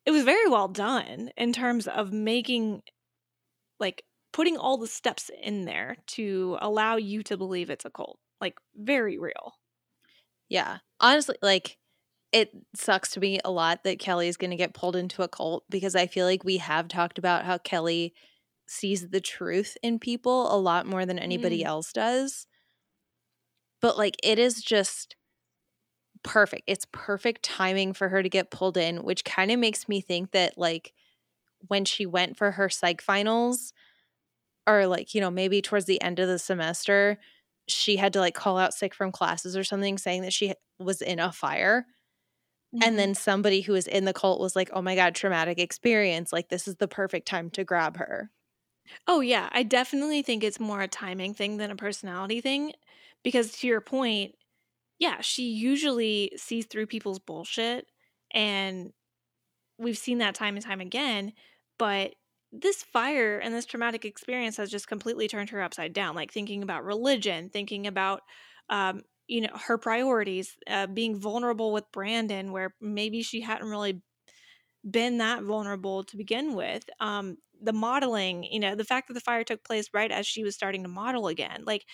It 0.05 0.11
was 0.11 0.23
very 0.23 0.47
well 0.49 0.67
done 0.69 1.31
in 1.37 1.51
terms 1.53 1.87
of 1.87 2.11
making 2.13 2.81
like 3.79 4.03
putting 4.33 4.57
all 4.57 4.77
the 4.77 4.87
steps 4.87 5.29
in 5.41 5.65
there 5.65 5.97
to 6.07 6.57
allow 6.61 6.95
you 6.97 7.23
to 7.23 7.37
believe 7.37 7.69
it's 7.69 7.85
a 7.85 7.89
cult. 7.89 8.19
Like 8.41 8.57
very 8.75 9.17
real. 9.17 9.53
Yeah. 10.49 10.79
Honestly, 10.99 11.35
like 11.41 11.77
it 12.33 12.51
sucks 12.75 13.11
to 13.11 13.19
me 13.19 13.39
a 13.45 13.51
lot 13.51 13.83
that 13.83 13.99
Kelly 13.99 14.27
is 14.27 14.37
going 14.37 14.51
to 14.51 14.57
get 14.57 14.73
pulled 14.73 14.95
into 14.95 15.23
a 15.23 15.27
cult 15.29 15.63
because 15.69 15.95
I 15.95 16.07
feel 16.07 16.25
like 16.25 16.43
we 16.43 16.57
have 16.57 16.87
talked 16.87 17.17
about 17.17 17.45
how 17.45 17.57
Kelly 17.57 18.13
sees 18.67 19.09
the 19.09 19.21
truth 19.21 19.77
in 19.83 19.99
people 19.99 20.53
a 20.53 20.59
lot 20.59 20.85
more 20.85 21.05
than 21.05 21.19
anybody 21.19 21.61
Mm. 21.61 21.65
else 21.65 21.93
does. 21.93 22.47
But 23.81 23.97
like 23.97 24.17
it 24.23 24.37
is 24.39 24.61
just 24.61 25.15
perfect. 26.23 26.63
It's 26.67 26.87
perfect 26.91 27.43
timing 27.43 27.93
for 27.93 28.09
her 28.09 28.21
to 28.23 28.29
get 28.29 28.51
pulled 28.51 28.77
in, 28.77 29.03
which 29.03 29.23
kind 29.23 29.51
of 29.51 29.59
makes 29.59 29.87
me 29.87 30.01
think 30.01 30.31
that 30.31 30.57
like 30.57 30.93
when 31.67 31.85
she 31.85 32.05
went 32.05 32.37
for 32.37 32.51
her 32.51 32.69
psych 32.69 33.01
finals 33.01 33.73
or 34.67 34.87
like, 34.87 35.15
you 35.15 35.21
know, 35.21 35.31
maybe 35.31 35.61
towards 35.61 35.85
the 35.85 36.01
end 36.01 36.19
of 36.19 36.27
the 36.27 36.39
semester, 36.39 37.19
she 37.67 37.97
had 37.97 38.13
to 38.13 38.19
like 38.19 38.35
call 38.35 38.57
out 38.57 38.73
sick 38.73 38.93
from 38.95 39.11
classes 39.11 39.57
or 39.57 39.63
something 39.63 39.97
saying 39.97 40.23
that 40.23 40.33
she 40.33 40.53
was 40.79 41.01
in 41.01 41.19
a 41.19 41.31
fire. 41.31 41.87
Mhm. 42.73 42.83
And 42.83 42.99
then 42.99 43.15
somebody 43.15 43.61
who 43.61 43.73
was 43.73 43.87
in 43.87 44.05
the 44.05 44.13
cult 44.13 44.39
was 44.41 44.55
like, 44.55 44.69
oh 44.73 44.81
my 44.81 44.95
God, 44.95 45.15
traumatic 45.15 45.59
experience. 45.59 46.33
Like, 46.33 46.49
this 46.49 46.67
is 46.67 46.75
the 46.77 46.87
perfect 46.87 47.27
time 47.27 47.49
to 47.51 47.63
grab 47.63 47.97
her. 47.97 48.31
Oh 49.07 49.19
yeah, 49.21 49.49
I 49.51 49.63
definitely 49.63 50.21
think 50.21 50.43
it's 50.43 50.59
more 50.59 50.81
a 50.81 50.87
timing 50.87 51.33
thing 51.33 51.57
than 51.57 51.71
a 51.71 51.75
personality 51.75 52.41
thing 52.41 52.73
because 53.23 53.51
to 53.59 53.67
your 53.67 53.81
point, 53.81 54.35
yeah, 54.99 55.21
she 55.21 55.49
usually 55.49 56.33
sees 56.37 56.65
through 56.67 56.87
people's 56.87 57.19
bullshit 57.19 57.87
and 58.31 58.93
we've 59.79 59.97
seen 59.97 60.19
that 60.19 60.35
time 60.35 60.55
and 60.55 60.65
time 60.65 60.81
again, 60.81 61.33
but 61.79 62.15
this 62.51 62.83
fire 62.83 63.39
and 63.39 63.53
this 63.53 63.65
traumatic 63.65 64.05
experience 64.05 64.57
has 64.57 64.71
just 64.71 64.87
completely 64.87 65.27
turned 65.27 65.49
her 65.51 65.61
upside 65.61 65.93
down 65.93 66.15
like 66.15 66.31
thinking 66.31 66.63
about 66.63 66.85
religion, 66.85 67.49
thinking 67.49 67.87
about 67.87 68.21
um 68.69 69.03
you 69.27 69.41
know 69.41 69.55
her 69.67 69.77
priorities 69.77 70.57
uh, 70.67 70.87
being 70.87 71.19
vulnerable 71.19 71.73
with 71.73 71.91
brandon 71.93 72.51
where 72.51 72.75
maybe 72.81 73.21
she 73.23 73.41
hadn't 73.41 73.69
really 73.69 74.01
been 74.89 75.17
that 75.17 75.43
vulnerable 75.43 76.03
to 76.03 76.15
begin 76.17 76.53
with 76.53 76.89
um 76.99 77.37
the 77.61 77.73
modeling 77.73 78.43
you 78.43 78.59
know 78.59 78.75
the 78.75 78.83
fact 78.85 79.07
that 79.07 79.13
the 79.13 79.19
fire 79.21 79.43
took 79.43 79.63
place 79.63 79.89
right 79.93 80.11
as 80.11 80.27
she 80.27 80.43
was 80.43 80.55
starting 80.55 80.83
to 80.83 80.89
model 80.89 81.27
again 81.27 81.63
like 81.65 81.85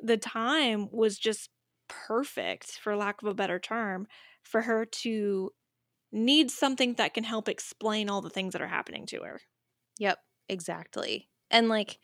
the 0.00 0.16
time 0.18 0.90
was 0.90 1.18
just 1.18 1.50
perfect 1.88 2.78
for 2.78 2.96
lack 2.96 3.22
of 3.22 3.28
a 3.28 3.34
better 3.34 3.58
term 3.58 4.06
for 4.42 4.62
her 4.62 4.84
to 4.86 5.52
need 6.12 6.50
something 6.50 6.94
that 6.94 7.14
can 7.14 7.24
help 7.24 7.48
explain 7.48 8.10
all 8.10 8.22
the 8.22 8.30
things 8.30 8.52
that 8.54 8.62
are 8.62 8.68
happening 8.68 9.06
to 9.06 9.22
her 9.22 9.40
Yep, 9.98 10.18
exactly. 10.48 11.30
And 11.50 11.68
like, 11.68 11.98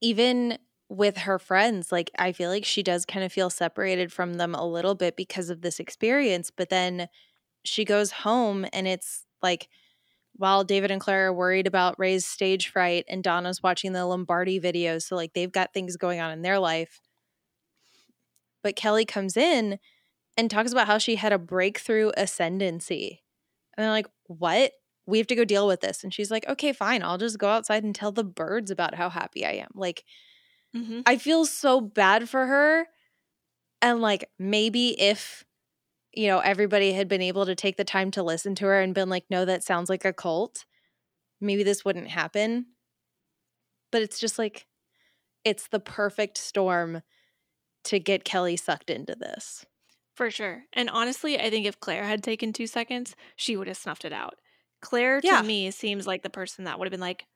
even 0.00 0.58
with 0.88 1.16
her 1.18 1.38
friends, 1.38 1.90
like, 1.90 2.10
I 2.18 2.32
feel 2.32 2.50
like 2.50 2.64
she 2.64 2.82
does 2.82 3.06
kind 3.06 3.24
of 3.24 3.32
feel 3.32 3.50
separated 3.50 4.12
from 4.12 4.34
them 4.34 4.54
a 4.54 4.66
little 4.66 4.94
bit 4.94 5.16
because 5.16 5.50
of 5.50 5.62
this 5.62 5.80
experience. 5.80 6.50
But 6.50 6.68
then 6.68 7.08
she 7.64 7.84
goes 7.84 8.12
home 8.12 8.66
and 8.72 8.88
it's 8.88 9.26
like, 9.42 9.68
while 10.36 10.64
David 10.64 10.90
and 10.90 11.00
Claire 11.00 11.28
are 11.28 11.32
worried 11.32 11.66
about 11.66 11.98
Ray's 11.98 12.26
stage 12.26 12.68
fright 12.68 13.04
and 13.08 13.22
Donna's 13.22 13.62
watching 13.62 13.92
the 13.92 14.04
Lombardi 14.04 14.60
videos. 14.60 15.02
So, 15.02 15.16
like, 15.16 15.32
they've 15.32 15.50
got 15.50 15.72
things 15.72 15.96
going 15.96 16.20
on 16.20 16.32
in 16.32 16.42
their 16.42 16.58
life. 16.58 17.00
But 18.62 18.76
Kelly 18.76 19.04
comes 19.04 19.36
in 19.36 19.78
and 20.36 20.50
talks 20.50 20.72
about 20.72 20.86
how 20.86 20.98
she 20.98 21.16
had 21.16 21.32
a 21.32 21.38
breakthrough 21.38 22.10
ascendancy. 22.16 23.22
And 23.76 23.84
they're 23.84 23.92
like, 23.92 24.08
What? 24.26 24.72
We 25.06 25.18
have 25.18 25.26
to 25.28 25.36
go 25.36 25.44
deal 25.44 25.66
with 25.66 25.80
this. 25.80 26.02
And 26.02 26.12
she's 26.12 26.30
like, 26.30 26.48
Okay, 26.48 26.72
fine. 26.72 27.02
I'll 27.02 27.18
just 27.18 27.38
go 27.38 27.48
outside 27.48 27.84
and 27.84 27.94
tell 27.94 28.10
the 28.12 28.24
birds 28.24 28.70
about 28.70 28.94
how 28.94 29.10
happy 29.10 29.44
I 29.44 29.52
am. 29.52 29.70
Like, 29.74 30.04
mm-hmm. 30.74 31.00
I 31.06 31.18
feel 31.18 31.44
so 31.44 31.80
bad 31.80 32.28
for 32.28 32.46
her. 32.46 32.86
And 33.80 34.00
like, 34.00 34.30
maybe 34.38 35.00
if, 35.00 35.44
you 36.16 36.26
know, 36.28 36.38
everybody 36.40 36.92
had 36.92 37.08
been 37.08 37.22
able 37.22 37.46
to 37.46 37.54
take 37.54 37.76
the 37.76 37.84
time 37.84 38.10
to 38.12 38.22
listen 38.22 38.54
to 38.56 38.66
her 38.66 38.80
and 38.80 38.94
been 38.94 39.08
like, 39.08 39.24
No, 39.30 39.44
that 39.44 39.62
sounds 39.64 39.88
like 39.90 40.04
a 40.04 40.12
cult, 40.12 40.64
maybe 41.40 41.62
this 41.62 41.84
wouldn't 41.84 42.08
happen. 42.08 42.66
But 43.90 44.02
it's 44.02 44.18
just 44.18 44.38
like, 44.38 44.66
it's 45.44 45.68
the 45.68 45.80
perfect 45.80 46.38
storm 46.38 47.02
to 47.84 47.98
get 48.00 48.24
Kelly 48.24 48.56
sucked 48.56 48.90
into 48.90 49.14
this. 49.14 49.64
For 50.16 50.30
sure. 50.30 50.64
And 50.72 50.88
honestly, 50.90 51.38
I 51.38 51.50
think 51.50 51.66
if 51.66 51.80
Claire 51.80 52.04
had 52.04 52.22
taken 52.22 52.52
two 52.52 52.66
seconds, 52.66 53.14
she 53.36 53.56
would 53.56 53.66
have 53.68 53.76
snuffed 53.76 54.04
it 54.04 54.12
out. 54.12 54.34
Claire 54.80 55.20
to 55.20 55.26
Yeah. 55.26 55.42
me 55.42 55.70
seems 55.70 56.06
like 56.06 56.22
the 56.22 56.30
person 56.30 56.64
that 56.64 56.78
would 56.78 56.86
have 56.86 56.90
been 56.92 57.00
like, 57.00 57.26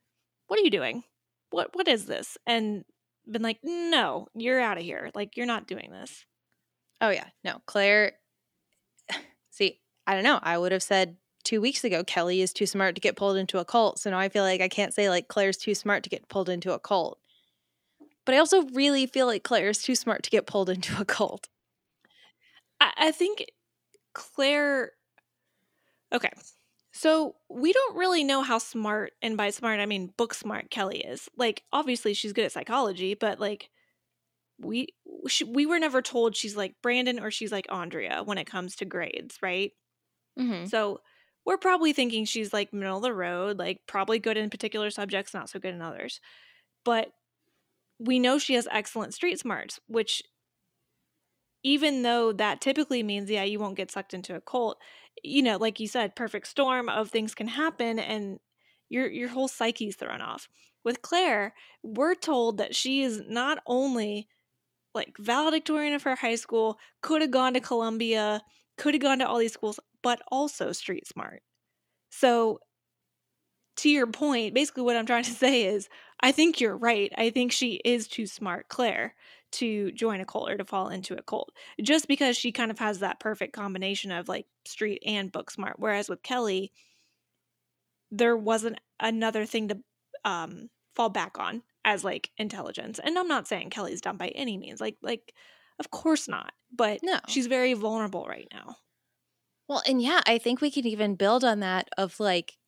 What 0.48 0.58
are 0.60 0.62
you 0.64 0.70
doing? 0.70 1.04
What 1.50 1.74
what 1.74 1.88
is 1.88 2.06
this? 2.06 2.38
And 2.46 2.84
been 3.30 3.42
like, 3.42 3.58
No, 3.62 4.28
you're 4.34 4.60
out 4.60 4.78
of 4.78 4.84
here. 4.84 5.10
Like 5.14 5.36
you're 5.36 5.46
not 5.46 5.66
doing 5.66 5.90
this. 5.90 6.24
Oh 7.00 7.10
yeah, 7.10 7.28
no, 7.44 7.60
Claire. 7.66 8.14
See, 9.58 9.80
I 10.06 10.14
don't 10.14 10.22
know. 10.22 10.38
I 10.40 10.56
would 10.56 10.70
have 10.70 10.84
said 10.84 11.16
two 11.42 11.60
weeks 11.60 11.82
ago 11.82 12.04
Kelly 12.04 12.40
is 12.40 12.52
too 12.52 12.64
smart 12.64 12.94
to 12.94 13.00
get 13.00 13.16
pulled 13.16 13.36
into 13.36 13.58
a 13.58 13.64
cult. 13.64 13.98
So 13.98 14.08
now 14.10 14.18
I 14.18 14.28
feel 14.28 14.44
like 14.44 14.60
I 14.60 14.68
can't 14.68 14.94
say 14.94 15.10
like 15.10 15.26
Claire's 15.26 15.56
too 15.56 15.74
smart 15.74 16.04
to 16.04 16.10
get 16.10 16.28
pulled 16.28 16.48
into 16.48 16.72
a 16.72 16.78
cult. 16.78 17.18
But 18.24 18.36
I 18.36 18.38
also 18.38 18.62
really 18.68 19.06
feel 19.06 19.26
like 19.26 19.42
Claire's 19.42 19.82
too 19.82 19.96
smart 19.96 20.22
to 20.22 20.30
get 20.30 20.46
pulled 20.46 20.70
into 20.70 21.00
a 21.00 21.04
cult. 21.04 21.48
I, 22.80 22.92
I 22.98 23.10
think 23.10 23.46
Claire 24.14 24.92
Okay. 26.12 26.30
So 26.92 27.34
we 27.48 27.72
don't 27.72 27.96
really 27.96 28.24
know 28.24 28.42
how 28.42 28.58
smart, 28.58 29.12
and 29.22 29.36
by 29.36 29.50
smart 29.50 29.80
I 29.80 29.86
mean 29.86 30.12
book 30.16 30.34
smart 30.34 30.70
Kelly 30.70 31.00
is. 31.00 31.28
Like 31.36 31.64
obviously 31.72 32.14
she's 32.14 32.32
good 32.32 32.44
at 32.44 32.52
psychology, 32.52 33.14
but 33.14 33.40
like 33.40 33.70
we 34.60 34.88
she, 35.26 35.44
we 35.44 35.66
were 35.66 35.78
never 35.78 36.02
told 36.02 36.36
she's 36.36 36.56
like 36.56 36.74
Brandon 36.82 37.18
or 37.18 37.30
she's 37.30 37.52
like 37.52 37.66
Andrea 37.70 38.22
when 38.24 38.38
it 38.38 38.46
comes 38.46 38.76
to 38.76 38.84
grades, 38.84 39.38
right? 39.42 39.72
Mm-hmm. 40.38 40.66
So 40.66 41.00
we're 41.44 41.56
probably 41.56 41.92
thinking 41.92 42.24
she's 42.24 42.52
like 42.52 42.72
middle 42.72 42.98
of 42.98 43.02
the 43.02 43.12
road, 43.12 43.58
like 43.58 43.80
probably 43.86 44.18
good 44.18 44.36
in 44.36 44.50
particular 44.50 44.90
subjects, 44.90 45.34
not 45.34 45.48
so 45.48 45.58
good 45.58 45.74
in 45.74 45.82
others. 45.82 46.20
But 46.84 47.08
we 47.98 48.18
know 48.18 48.38
she 48.38 48.54
has 48.54 48.68
excellent 48.70 49.14
street 49.14 49.40
smarts, 49.40 49.80
which 49.88 50.22
even 51.64 52.02
though 52.02 52.32
that 52.32 52.60
typically 52.60 53.02
means 53.02 53.30
yeah, 53.30 53.42
you 53.42 53.58
won't 53.58 53.76
get 53.76 53.90
sucked 53.90 54.14
into 54.14 54.36
a 54.36 54.40
cult, 54.40 54.78
you 55.24 55.42
know, 55.42 55.56
like 55.56 55.80
you 55.80 55.88
said, 55.88 56.14
perfect 56.14 56.46
storm 56.46 56.88
of 56.88 57.10
things 57.10 57.34
can 57.34 57.48
happen 57.48 57.98
and 57.98 58.38
your 58.88 59.08
your 59.08 59.28
whole 59.28 59.48
psyche's 59.48 59.96
thrown 59.96 60.20
off. 60.20 60.48
With 60.84 61.02
Claire, 61.02 61.54
we're 61.82 62.14
told 62.14 62.58
that 62.58 62.74
she 62.74 63.02
is 63.02 63.22
not 63.28 63.58
only 63.66 64.28
like 64.98 65.16
valedictorian 65.18 65.94
of 65.94 66.02
her 66.02 66.16
high 66.16 66.34
school, 66.34 66.78
could 67.00 67.22
have 67.22 67.30
gone 67.30 67.54
to 67.54 67.60
Columbia, 67.60 68.42
could 68.76 68.94
have 68.94 69.02
gone 69.02 69.20
to 69.20 69.28
all 69.28 69.38
these 69.38 69.52
schools, 69.52 69.80
but 70.02 70.20
also 70.30 70.72
street 70.72 71.06
smart. 71.06 71.42
So, 72.10 72.60
to 73.76 73.88
your 73.88 74.08
point, 74.08 74.54
basically 74.54 74.82
what 74.82 74.96
I'm 74.96 75.06
trying 75.06 75.24
to 75.24 75.30
say 75.44 75.64
is 75.64 75.88
I 76.20 76.32
think 76.32 76.60
you're 76.60 76.76
right. 76.76 77.12
I 77.16 77.30
think 77.30 77.52
she 77.52 77.80
is 77.84 78.08
too 78.08 78.26
smart, 78.26 78.68
Claire, 78.68 79.14
to 79.52 79.92
join 79.92 80.20
a 80.20 80.26
cult 80.26 80.50
or 80.50 80.56
to 80.56 80.64
fall 80.64 80.88
into 80.88 81.14
a 81.16 81.22
cult 81.22 81.52
just 81.80 82.08
because 82.08 82.36
she 82.36 82.52
kind 82.52 82.70
of 82.70 82.78
has 82.80 82.98
that 82.98 83.20
perfect 83.20 83.54
combination 83.54 84.10
of 84.10 84.28
like 84.28 84.46
street 84.64 85.02
and 85.06 85.32
book 85.32 85.50
smart. 85.50 85.76
Whereas 85.78 86.08
with 86.08 86.22
Kelly, 86.22 86.72
there 88.10 88.36
wasn't 88.36 88.80
another 89.00 89.46
thing 89.46 89.68
to 89.68 89.78
um, 90.24 90.68
fall 90.94 91.08
back 91.08 91.38
on 91.38 91.62
as 91.88 92.04
like 92.04 92.30
intelligence. 92.36 93.00
And 93.02 93.18
I'm 93.18 93.28
not 93.28 93.48
saying 93.48 93.70
Kelly's 93.70 94.00
dumb 94.02 94.18
by 94.18 94.28
any 94.28 94.58
means. 94.58 94.80
Like, 94.80 94.96
like, 95.02 95.34
of 95.80 95.90
course 95.90 96.28
not. 96.28 96.52
But 96.70 97.00
No. 97.02 97.18
she's 97.28 97.46
very 97.46 97.72
vulnerable 97.72 98.26
right 98.26 98.46
now. 98.52 98.76
Well, 99.68 99.82
and 99.86 100.00
yeah, 100.02 100.20
I 100.26 100.38
think 100.38 100.60
we 100.60 100.70
could 100.70 100.86
even 100.86 101.14
build 101.14 101.44
on 101.44 101.60
that 101.60 101.88
of 101.96 102.20
like 102.20 102.58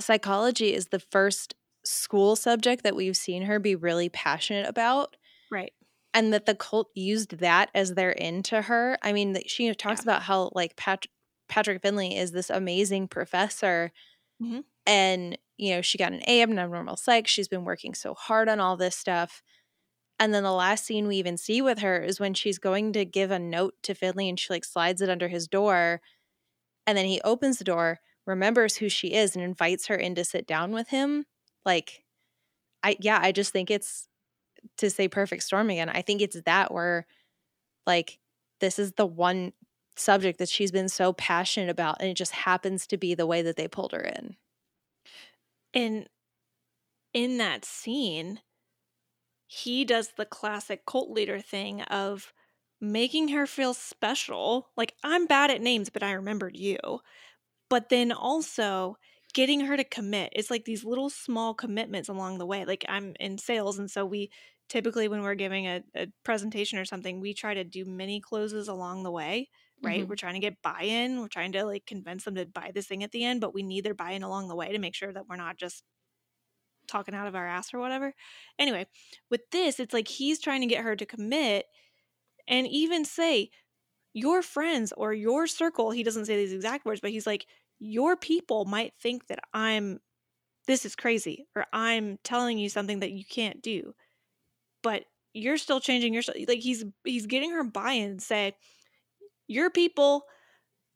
psychology 0.00 0.74
is 0.74 0.88
the 0.88 0.98
first 1.00 1.54
school 1.84 2.36
subject 2.36 2.82
that 2.82 2.96
we've 2.96 3.16
seen 3.16 3.42
her 3.42 3.58
be 3.58 3.74
really 3.74 4.08
passionate 4.10 4.68
about 4.68 5.16
Right. 5.50 5.72
and 6.12 6.32
that 6.34 6.44
the 6.46 6.54
cult 6.54 6.90
used 6.94 7.38
that 7.38 7.70
as 7.74 7.94
their 7.94 8.10
in 8.12 8.42
to 8.44 8.62
her. 8.62 8.98
I 9.02 9.12
mean, 9.12 9.36
she 9.46 9.72
talks 9.74 10.00
Yeah. 10.00 10.10
about 10.12 10.22
how 10.22 10.50
like 10.54 10.76
Pat- 10.76 11.06
Patrick 11.48 11.80
Finley 11.80 12.16
is 12.16 12.32
this 12.32 12.50
amazing 12.50 13.08
professor 13.08 13.92
Mhm. 14.42 14.64
And 14.88 15.38
you 15.58 15.74
know, 15.74 15.82
she 15.82 15.98
got 15.98 16.12
an 16.12 16.22
A 16.26 16.40
abnormal 16.42 16.96
psych. 16.96 17.26
She's 17.26 17.48
been 17.48 17.64
working 17.64 17.92
so 17.94 18.14
hard 18.14 18.48
on 18.48 18.60
all 18.60 18.76
this 18.76 18.96
stuff. 18.96 19.42
And 20.20 20.32
then 20.32 20.44
the 20.44 20.52
last 20.52 20.84
scene 20.84 21.06
we 21.06 21.16
even 21.16 21.36
see 21.36 21.60
with 21.60 21.80
her 21.80 22.00
is 22.00 22.18
when 22.18 22.34
she's 22.34 22.58
going 22.58 22.92
to 22.94 23.04
give 23.04 23.30
a 23.30 23.38
note 23.38 23.74
to 23.82 23.94
Finley 23.94 24.28
and 24.28 24.38
she 24.38 24.52
like 24.52 24.64
slides 24.64 25.02
it 25.02 25.10
under 25.10 25.28
his 25.28 25.46
door. 25.48 26.00
And 26.86 26.96
then 26.96 27.06
he 27.06 27.20
opens 27.22 27.58
the 27.58 27.64
door, 27.64 28.00
remembers 28.26 28.76
who 28.76 28.88
she 28.88 29.12
is, 29.14 29.36
and 29.36 29.44
invites 29.44 29.88
her 29.88 29.94
in 29.96 30.14
to 30.14 30.24
sit 30.24 30.46
down 30.46 30.72
with 30.72 30.88
him. 30.88 31.26
Like, 31.64 32.04
I, 32.82 32.96
yeah, 33.00 33.18
I 33.20 33.32
just 33.32 33.52
think 33.52 33.70
it's 33.70 34.08
to 34.78 34.90
say 34.90 35.08
perfect 35.08 35.42
storm 35.42 35.70
again. 35.70 35.88
I 35.88 36.02
think 36.02 36.22
it's 36.22 36.40
that 36.46 36.72
where 36.72 37.06
like 37.86 38.18
this 38.60 38.78
is 38.78 38.92
the 38.92 39.06
one 39.06 39.52
subject 39.96 40.38
that 40.38 40.48
she's 40.48 40.72
been 40.72 40.88
so 40.88 41.12
passionate 41.12 41.70
about, 41.70 41.96
and 42.00 42.10
it 42.10 42.14
just 42.14 42.32
happens 42.32 42.86
to 42.88 42.96
be 42.96 43.14
the 43.14 43.26
way 43.26 43.42
that 43.42 43.56
they 43.56 43.68
pulled 43.68 43.92
her 43.92 44.00
in. 44.00 44.36
And 45.74 46.08
in 47.12 47.36
that 47.38 47.64
scene, 47.66 48.40
he 49.46 49.84
does 49.84 50.12
the 50.12 50.26
classic 50.26 50.84
cult 50.86 51.10
leader 51.10 51.40
thing 51.40 51.82
of 51.82 52.32
making 52.80 53.28
her 53.28 53.46
feel 53.46 53.74
special. 53.74 54.68
Like, 54.76 54.94
I'm 55.02 55.26
bad 55.26 55.50
at 55.50 55.60
names, 55.60 55.88
but 55.90 56.02
I 56.02 56.12
remembered 56.12 56.56
you. 56.56 56.78
But 57.70 57.90
then 57.90 58.12
also 58.12 58.96
getting 59.34 59.60
her 59.62 59.76
to 59.76 59.84
commit. 59.84 60.32
It's 60.36 60.50
like 60.50 60.64
these 60.66 60.84
little 60.84 61.10
small 61.10 61.54
commitments 61.54 62.08
along 62.08 62.38
the 62.38 62.46
way. 62.46 62.64
Like, 62.64 62.84
I'm 62.88 63.14
in 63.20 63.38
sales, 63.38 63.78
and 63.78 63.90
so 63.90 64.06
we 64.06 64.30
typically, 64.68 65.08
when 65.08 65.22
we're 65.22 65.34
giving 65.36 65.66
a, 65.66 65.82
a 65.96 66.08
presentation 66.24 66.78
or 66.78 66.84
something, 66.86 67.20
we 67.20 67.34
try 67.34 67.54
to 67.54 67.64
do 67.64 67.84
mini 67.84 68.20
closes 68.20 68.68
along 68.68 69.04
the 69.04 69.12
way. 69.12 69.50
Right. 69.82 70.06
Mhm. 70.06 70.08
We're 70.08 70.16
trying 70.16 70.34
to 70.34 70.40
get 70.40 70.60
buy 70.62 70.82
in. 70.82 71.20
We're 71.20 71.28
trying 71.28 71.52
to 71.52 71.64
like 71.64 71.86
convince 71.86 72.24
them 72.24 72.34
to 72.34 72.46
buy 72.46 72.72
this 72.74 72.86
thing 72.88 73.04
at 73.04 73.12
the 73.12 73.24
end, 73.24 73.40
but 73.40 73.54
we 73.54 73.62
need 73.62 73.84
their 73.84 73.94
buy 73.94 74.10
in 74.12 74.22
along 74.24 74.48
the 74.48 74.56
way 74.56 74.72
to 74.72 74.78
make 74.78 74.94
sure 74.94 75.12
that 75.12 75.28
we're 75.28 75.36
not 75.36 75.56
just 75.56 75.84
talking 76.86 77.14
out 77.14 77.26
of 77.26 77.34
our 77.34 77.46
ass 77.46 77.74
or 77.74 77.78
whatever. 77.78 78.14
Anyway, 78.58 78.86
with 79.30 79.42
this, 79.52 79.78
it's 79.78 79.92
like 79.92 80.08
he's 80.08 80.40
trying 80.40 80.60
to 80.62 80.66
get 80.66 80.84
her 80.84 80.96
to 80.96 81.06
commit 81.06 81.66
and 82.48 82.66
even 82.68 83.04
say, 83.04 83.50
your 84.14 84.42
friends 84.42 84.92
or 84.96 85.12
your 85.14 85.46
circle, 85.46 85.90
he 85.90 86.02
doesn't 86.02 86.26
say 86.26 86.36
these 86.36 86.52
exact 86.52 86.86
words, 86.86 87.00
but 87.00 87.10
he's 87.10 87.26
like, 87.26 87.46
your 87.78 88.16
people 88.16 88.64
might 88.64 88.94
think 89.00 89.26
that 89.28 89.40
I'm, 89.54 90.00
this 90.66 90.84
is 90.86 90.96
crazy, 90.96 91.46
or 91.56 91.66
I'm 91.72 92.18
telling 92.24 92.58
you 92.58 92.68
something 92.70 93.00
that 93.00 93.12
you 93.12 93.24
can't 93.24 93.62
do. 93.62 93.94
But 94.82 95.04
you're 95.34 95.58
still 95.58 95.80
changing 95.80 96.14
your, 96.14 96.22
like 96.48 96.60
he's, 96.60 96.84
he's 97.04 97.26
getting 97.26 97.50
her 97.52 97.64
buy 97.64 97.92
in 97.92 98.10
and 98.12 98.22
say, 98.22 98.54
your 99.48 99.70
people 99.70 100.24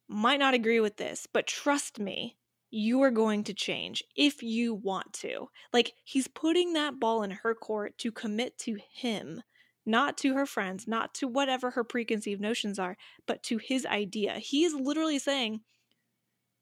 might 0.09 0.38
not 0.38 0.55
agree 0.55 0.78
with 0.78 0.96
this, 0.96 1.26
but 1.32 1.46
trust 1.46 1.98
me, 1.98 2.36
you 2.70 3.03
are 3.03 3.11
going 3.11 3.44
to 3.44 3.55
change 3.55 4.03
if 4.16 4.42
you 4.42 4.74
want 4.74 5.12
to. 5.12 5.48
Like 5.72 5.92
he's 6.05 6.28
putting 6.28 6.74
that 6.74 7.00
ball 7.00 7.22
in 7.22 7.30
her 7.30 7.55
court 7.55 7.98
to 7.98 8.12
commit 8.12 8.57
to 8.59 8.78
him, 8.92 9.42
not 9.84 10.16
to 10.18 10.34
her 10.34 10.46
friends, 10.46 10.86
not 10.86 11.14
to 11.14 11.28
whatever 11.28 11.70
her 11.70 11.84
preconceived 11.84 12.40
notions 12.40 12.78
are, 12.78 12.96
but 13.26 13.42
to 13.44 13.59
his 13.59 13.84
idea. 13.84 14.34
He 14.34 14.64
is 14.64 14.74
literally 14.74 15.18
saying, 15.18 15.61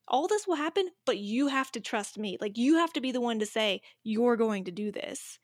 all 0.08 0.26
this 0.26 0.46
will 0.46 0.56
happen, 0.56 0.88
but 1.06 1.18
you 1.18 1.46
have 1.46 1.70
to 1.72 1.80
trust 1.80 2.18
me. 2.18 2.36
Like 2.40 2.58
you 2.58 2.76
have 2.76 2.92
to 2.94 3.00
be 3.00 3.12
the 3.12 3.20
one 3.20 3.38
to 3.38 3.46
say, 3.46 3.80
you're 4.02 4.36
going 4.36 4.64
to 4.64 4.72
do 4.72 4.90
this. 4.90 5.38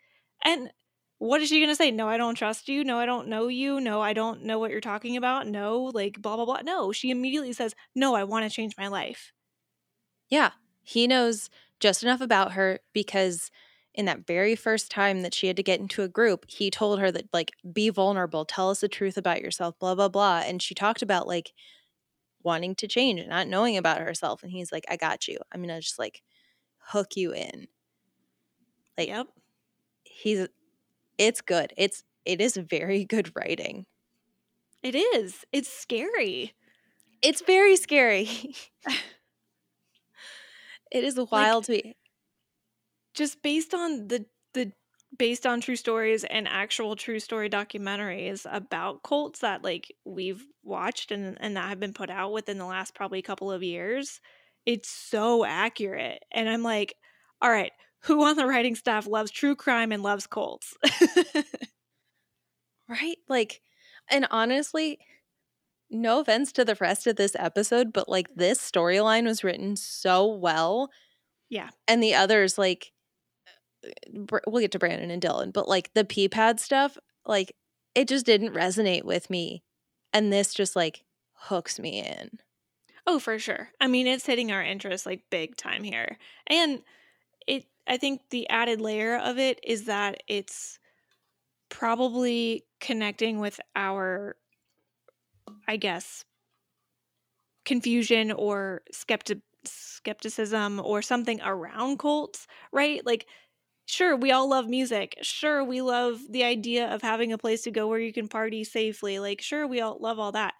And 0.44 0.70
what 1.18 1.40
is 1.40 1.48
she 1.48 1.60
going 1.60 1.70
to 1.70 1.76
say? 1.76 1.90
No, 1.90 2.08
I 2.08 2.16
don't 2.16 2.34
trust 2.34 2.68
you. 2.68 2.84
No, 2.84 2.98
I 2.98 3.06
don't 3.06 3.28
know 3.28 3.48
you. 3.48 3.80
No, 3.80 4.00
I 4.00 4.12
don't 4.12 4.44
know 4.44 4.58
what 4.58 4.70
you're 4.70 4.80
talking 4.80 5.16
about. 5.16 5.46
No, 5.46 5.90
like 5.94 6.20
blah, 6.20 6.36
blah, 6.36 6.44
blah. 6.44 6.60
No, 6.62 6.92
she 6.92 7.10
immediately 7.10 7.52
says, 7.52 7.74
No, 7.94 8.14
I 8.14 8.24
want 8.24 8.44
to 8.44 8.54
change 8.54 8.74
my 8.76 8.88
life. 8.88 9.32
Yeah, 10.28 10.50
he 10.82 11.06
knows 11.06 11.48
just 11.80 12.02
enough 12.02 12.20
about 12.20 12.52
her 12.52 12.80
because 12.92 13.50
in 13.94 14.04
that 14.04 14.26
very 14.26 14.54
first 14.54 14.90
time 14.90 15.22
that 15.22 15.32
she 15.32 15.46
had 15.46 15.56
to 15.56 15.62
get 15.62 15.80
into 15.80 16.02
a 16.02 16.08
group, 16.08 16.44
he 16.48 16.70
told 16.70 17.00
her 17.00 17.10
that, 17.10 17.28
like, 17.32 17.52
be 17.72 17.88
vulnerable, 17.88 18.44
tell 18.44 18.68
us 18.68 18.80
the 18.80 18.88
truth 18.88 19.16
about 19.16 19.40
yourself, 19.40 19.78
blah, 19.78 19.94
blah, 19.94 20.08
blah. 20.08 20.42
And 20.44 20.60
she 20.60 20.74
talked 20.74 21.00
about, 21.00 21.26
like, 21.26 21.52
wanting 22.42 22.74
to 22.76 22.86
change 22.86 23.20
and 23.20 23.30
not 23.30 23.48
knowing 23.48 23.78
about 23.78 24.00
herself. 24.00 24.42
And 24.42 24.52
he's 24.52 24.70
like, 24.70 24.84
I 24.90 24.96
got 24.96 25.26
you. 25.26 25.38
I'm 25.50 25.62
going 25.62 25.74
to 25.74 25.80
just, 25.80 25.98
like, 25.98 26.22
hook 26.78 27.16
you 27.16 27.32
in. 27.32 27.68
Like, 28.98 29.08
yep. 29.08 29.28
he's, 30.04 30.46
it's 31.18 31.40
good. 31.40 31.72
It's, 31.76 32.02
it 32.24 32.40
is 32.40 32.56
very 32.56 33.04
good 33.08 33.32
writing. 33.36 33.86
It 34.82 34.94
is. 34.94 35.44
It's 35.52 35.68
scary. 35.68 36.54
It's 37.22 37.42
very 37.42 37.76
scary. 37.76 38.28
it 40.92 41.04
is 41.04 41.18
wild 41.30 41.64
to 41.64 41.72
be. 41.72 41.96
Just 43.14 43.42
based 43.42 43.74
on 43.74 44.08
the 44.08 44.26
the 44.52 44.72
based 45.18 45.46
on 45.46 45.60
true 45.60 45.76
stories 45.76 46.24
and 46.24 46.46
actual 46.46 46.94
true 46.94 47.18
story 47.18 47.48
documentaries 47.48 48.46
about 48.50 49.02
cults 49.02 49.40
that 49.40 49.64
like 49.64 49.92
we've 50.04 50.44
watched 50.62 51.10
and 51.10 51.38
and 51.40 51.56
that 51.56 51.68
have 51.68 51.80
been 51.80 51.94
put 51.94 52.10
out 52.10 52.32
within 52.32 52.58
the 52.58 52.66
last 52.66 52.94
probably 52.94 53.22
couple 53.22 53.50
of 53.50 53.62
years, 53.62 54.20
it's 54.66 54.90
so 54.90 55.44
accurate. 55.44 56.22
And 56.30 56.48
I'm 56.48 56.62
like, 56.62 56.94
all 57.40 57.50
right, 57.50 57.72
who 58.06 58.24
on 58.24 58.36
the 58.36 58.46
writing 58.46 58.74
staff 58.74 59.06
loves 59.06 59.30
true 59.30 59.56
crime 59.56 59.92
and 59.92 60.02
loves 60.02 60.26
cults? 60.26 60.74
Right? 62.88 63.18
Like, 63.28 63.62
and 64.10 64.26
honestly, 64.30 64.98
no 65.90 66.20
offense 66.20 66.52
to 66.52 66.64
the 66.64 66.76
rest 66.80 67.06
of 67.06 67.16
this 67.16 67.34
episode, 67.38 67.92
but 67.92 68.08
like 68.08 68.28
this 68.34 68.60
storyline 68.60 69.24
was 69.24 69.44
written 69.44 69.76
so 69.76 70.26
well. 70.26 70.90
Yeah. 71.48 71.70
And 71.88 72.02
the 72.02 72.14
others, 72.14 72.58
like, 72.58 72.92
uh, 73.84 74.38
we'll 74.46 74.60
get 74.60 74.72
to 74.72 74.78
Brandon 74.78 75.10
and 75.10 75.22
Dylan, 75.22 75.52
but 75.52 75.68
like 75.68 75.92
the 75.94 76.04
pee 76.04 76.28
pad 76.28 76.60
stuff, 76.60 76.96
like, 77.24 77.54
it 77.94 78.08
just 78.08 78.26
didn't 78.26 78.54
resonate 78.54 79.04
with 79.04 79.30
me. 79.30 79.62
And 80.12 80.32
this 80.32 80.54
just 80.54 80.76
like 80.76 81.04
hooks 81.32 81.78
me 81.78 82.04
in. 82.04 82.38
Oh, 83.06 83.18
for 83.18 83.38
sure. 83.38 83.70
I 83.80 83.86
mean, 83.86 84.06
it's 84.06 84.26
hitting 84.26 84.50
our 84.52 84.62
interest 84.62 85.06
like 85.06 85.22
big 85.30 85.56
time 85.56 85.82
here. 85.82 86.18
And 86.46 86.82
it 87.46 87.66
I 87.86 87.96
think 87.96 88.22
the 88.30 88.48
added 88.48 88.80
layer 88.80 89.16
of 89.16 89.38
it 89.38 89.60
is 89.62 89.84
that 89.86 90.22
it's 90.28 90.78
probably 91.70 92.64
connecting 92.80 93.40
with 93.40 93.60
our 93.76 94.36
I 95.68 95.76
guess 95.76 96.24
confusion 97.64 98.30
or 98.32 98.82
skeptic 98.92 99.38
skepticism 99.64 100.80
or 100.84 101.02
something 101.02 101.40
around 101.42 101.98
cults, 101.98 102.46
right? 102.72 103.04
Like, 103.04 103.26
sure, 103.86 104.16
we 104.16 104.30
all 104.32 104.48
love 104.48 104.68
music. 104.68 105.16
Sure, 105.22 105.64
we 105.64 105.82
love 105.82 106.20
the 106.30 106.44
idea 106.44 106.88
of 106.92 107.02
having 107.02 107.32
a 107.32 107.38
place 107.38 107.62
to 107.62 107.70
go 107.72 107.88
where 107.88 107.98
you 107.98 108.12
can 108.12 108.28
party 108.28 108.64
safely. 108.64 109.18
Like, 109.18 109.40
sure, 109.40 109.66
we 109.66 109.80
all 109.80 109.98
love 110.00 110.18
all 110.20 110.32
that. 110.32 110.54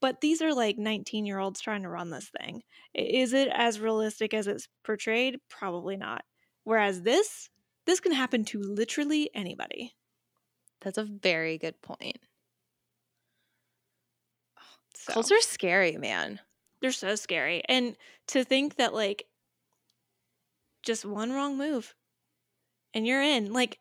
But 0.00 0.20
these 0.20 0.40
are 0.42 0.54
like 0.54 0.78
19 0.78 1.26
year 1.26 1.38
olds 1.38 1.60
trying 1.60 1.82
to 1.82 1.88
run 1.88 2.10
this 2.10 2.30
thing. 2.40 2.62
Is 2.94 3.32
it 3.32 3.48
as 3.52 3.80
realistic 3.80 4.32
as 4.32 4.46
it's 4.46 4.68
portrayed? 4.84 5.36
Probably 5.50 5.96
not. 5.96 6.22
Whereas 6.64 7.02
this, 7.02 7.50
this 7.86 8.00
can 8.00 8.12
happen 8.12 8.44
to 8.46 8.60
literally 8.60 9.30
anybody. 9.34 9.94
That's 10.80 10.98
a 10.98 11.04
very 11.04 11.58
good 11.58 11.80
point. 11.82 12.18
So. 14.94 15.12
Cults 15.12 15.30
are 15.30 15.40
scary, 15.40 15.96
man. 15.96 16.40
they're 16.80 16.90
so 16.90 17.14
scary 17.14 17.62
and 17.68 17.96
to 18.26 18.42
think 18.42 18.76
that 18.76 18.92
like 18.92 19.26
just 20.82 21.04
one 21.04 21.30
wrong 21.30 21.56
move 21.56 21.94
and 22.94 23.06
you're 23.06 23.22
in 23.22 23.52
like 23.52 23.78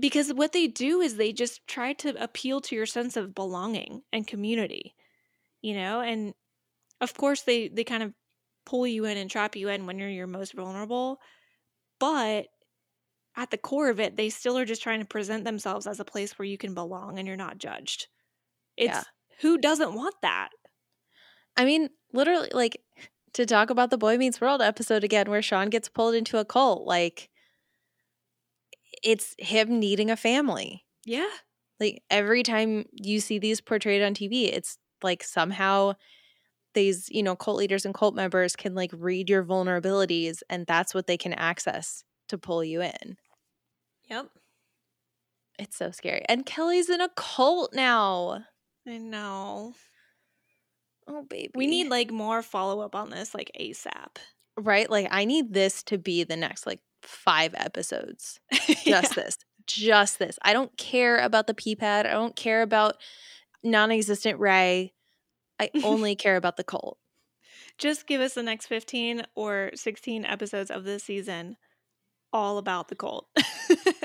because 0.00 0.32
what 0.32 0.52
they 0.52 0.66
do 0.66 1.00
is 1.00 1.16
they 1.16 1.32
just 1.32 1.66
try 1.66 1.92
to 1.94 2.22
appeal 2.22 2.60
to 2.60 2.74
your 2.74 2.86
sense 2.86 3.16
of 3.16 3.34
belonging 3.34 4.02
and 4.12 4.26
community 4.26 4.94
you 5.62 5.74
know 5.74 6.00
and 6.00 6.34
of 7.00 7.14
course 7.14 7.42
they 7.42 7.68
they 7.68 7.84
kind 7.84 8.02
of 8.02 8.12
pull 8.66 8.86
you 8.86 9.04
in 9.04 9.16
and 9.16 9.30
trap 9.30 9.56
you 9.56 9.68
in 9.68 9.86
when 9.86 9.98
you're 9.98 10.08
your 10.08 10.26
most 10.26 10.54
vulnerable 10.54 11.20
but 12.00 12.46
at 13.36 13.50
the 13.50 13.58
core 13.58 13.90
of 13.90 14.00
it 14.00 14.16
they 14.16 14.28
still 14.28 14.58
are 14.58 14.64
just 14.64 14.82
trying 14.82 15.00
to 15.00 15.06
present 15.06 15.44
themselves 15.44 15.86
as 15.86 16.00
a 16.00 16.04
place 16.04 16.38
where 16.38 16.46
you 16.46 16.58
can 16.58 16.74
belong 16.74 17.18
and 17.18 17.28
you're 17.28 17.36
not 17.36 17.58
judged 17.58 18.08
it's 18.76 18.98
Yeah. 18.98 19.04
who 19.40 19.58
doesn't 19.58 19.94
want 19.94 20.14
that 20.22 20.50
I 21.56 21.64
mean, 21.64 21.90
literally, 22.12 22.48
like 22.52 22.82
to 23.34 23.46
talk 23.46 23.70
about 23.70 23.90
the 23.90 23.98
Boy 23.98 24.16
Meets 24.18 24.40
World 24.40 24.62
episode 24.62 25.04
again, 25.04 25.30
where 25.30 25.42
Sean 25.42 25.70
gets 25.70 25.88
pulled 25.88 26.14
into 26.14 26.38
a 26.38 26.44
cult. 26.44 26.86
Like, 26.86 27.30
it's 29.02 29.34
him 29.38 29.78
needing 29.78 30.10
a 30.10 30.16
family. 30.16 30.84
yeah 31.04 31.28
Like 31.80 32.02
every 32.10 32.42
time 32.42 32.86
you 32.92 33.20
see 33.20 33.38
these 33.38 33.60
portrayed 33.60 34.02
on 34.02 34.14
TV, 34.14 34.52
it's 34.52 34.78
like 35.02 35.22
somehow 35.22 35.94
these, 36.74 37.08
you 37.10 37.22
know, 37.22 37.36
cult 37.36 37.56
leaders 37.58 37.84
and 37.84 37.94
cult 37.94 38.14
members 38.14 38.54
can 38.56 38.74
like 38.74 38.90
read 38.92 39.28
your 39.30 39.44
vulnerabilities 39.44 40.42
and 40.50 40.66
that's 40.66 40.94
what 40.94 41.06
they 41.06 41.16
can 41.16 41.32
access 41.32 42.04
to 42.28 42.38
pull 42.38 42.62
you 42.64 42.82
in. 42.82 43.16
Yep. 44.10 44.28
It's 45.58 45.76
so 45.76 45.90
scary. 45.90 46.22
And 46.28 46.44
Kelly's 46.44 46.90
in 46.90 47.00
a 47.00 47.08
cult 47.16 47.72
now. 47.74 48.44
I 48.86 48.98
know. 48.98 49.74
Oh 51.08 51.22
baby. 51.22 51.50
We 51.54 51.66
need 51.66 51.88
like 51.88 52.10
more 52.10 52.42
follow 52.42 52.80
up 52.80 52.94
on 52.94 53.10
this, 53.10 53.34
like 53.34 53.50
ASAP. 53.58 54.16
right? 54.58 54.90
Like 54.90 55.08
I 55.10 55.24
need 55.24 55.52
this 55.54 55.82
to 55.84 55.98
be 55.98 56.24
the 56.24 56.36
next 56.36 56.66
like 56.66 56.80
5 57.06 57.54
episodes. 57.56 58.40
Yeah. 58.84 59.00
Just 59.00 59.14
this. 59.16 59.38
Just 59.66 60.18
this. 60.20 60.38
I 60.42 60.52
don't 60.52 60.76
care 60.76 61.18
about 61.18 61.48
the 61.48 61.54
P 61.54 61.74
pad. 61.74 62.06
I 62.06 62.12
don't 62.12 62.36
care 62.36 62.62
about 62.62 62.96
non-existent 63.64 64.38
Ray. 64.38 64.94
I 65.58 65.70
only 65.82 66.14
care 66.16 66.36
about 66.36 66.56
the 66.56 66.62
cult. 66.62 66.98
Just 67.76 68.06
give 68.06 68.20
us 68.20 68.34
the 68.34 68.44
next 68.44 68.66
15 68.66 69.24
or 69.34 69.72
16 69.74 70.24
episodes 70.24 70.70
of 70.70 70.84
this 70.84 71.02
season 71.02 71.56
all 72.32 72.58
about 72.58 72.86
the 72.86 72.94
cult. 72.94 73.26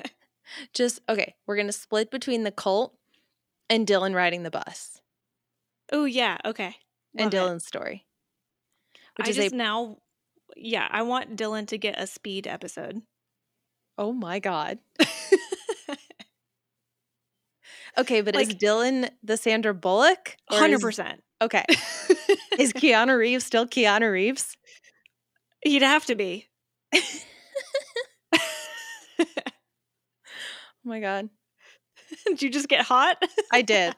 Just 0.73 0.99
okay, 1.07 1.35
we're 1.45 1.57
gonna 1.57 1.71
split 1.71 2.09
between 2.09 2.43
the 2.43 2.51
cult 2.51 2.95
and 3.69 3.85
Dylan 3.85 4.15
riding 4.15 4.41
the 4.41 4.51
bus 4.51 5.01
oh, 5.91 6.05
yeah. 6.05 6.37
Okay. 6.45 6.75
and 7.17 7.33
Love 7.33 7.33
it. 7.33 7.37
Dylan's 7.37 7.65
story, 7.65 8.05
which 9.17 9.27
I 9.27 9.29
is 9.31 9.35
just 9.35 9.53
a 9.53 9.55
now, 9.55 9.97
yeah, 10.55 10.87
I 10.89 11.01
want 11.03 11.35
Dylan 11.35 11.67
to 11.67 11.77
get 11.77 11.99
a 11.99 12.07
speed 12.07 12.47
episode. 12.47 13.01
oh 13.97 14.13
my 14.13 14.39
god. 14.39 14.79
Okay, 17.97 18.21
but 18.21 18.35
is 18.35 18.55
Dylan 18.55 19.09
the 19.21 19.35
Sandra 19.35 19.73
Bullock? 19.73 20.37
100%. 20.49 21.17
okay, 21.41 21.65
is 22.57 22.71
Keanu 22.71 23.17
Reeves 23.17 23.43
still 23.45 23.65
Keanu 23.67 24.09
Reeves? 24.11 24.55
He'd 25.63 25.81
have 25.81 26.05
to 26.05 26.15
be. 26.15 26.47
Oh 30.83 30.89
my 30.89 30.99
god, 30.99 31.29
Did 32.25 32.41
you 32.41 32.49
just 32.49 32.67
get 32.67 32.81
hot? 32.81 33.21
I 33.51 33.61
did. 33.61 33.93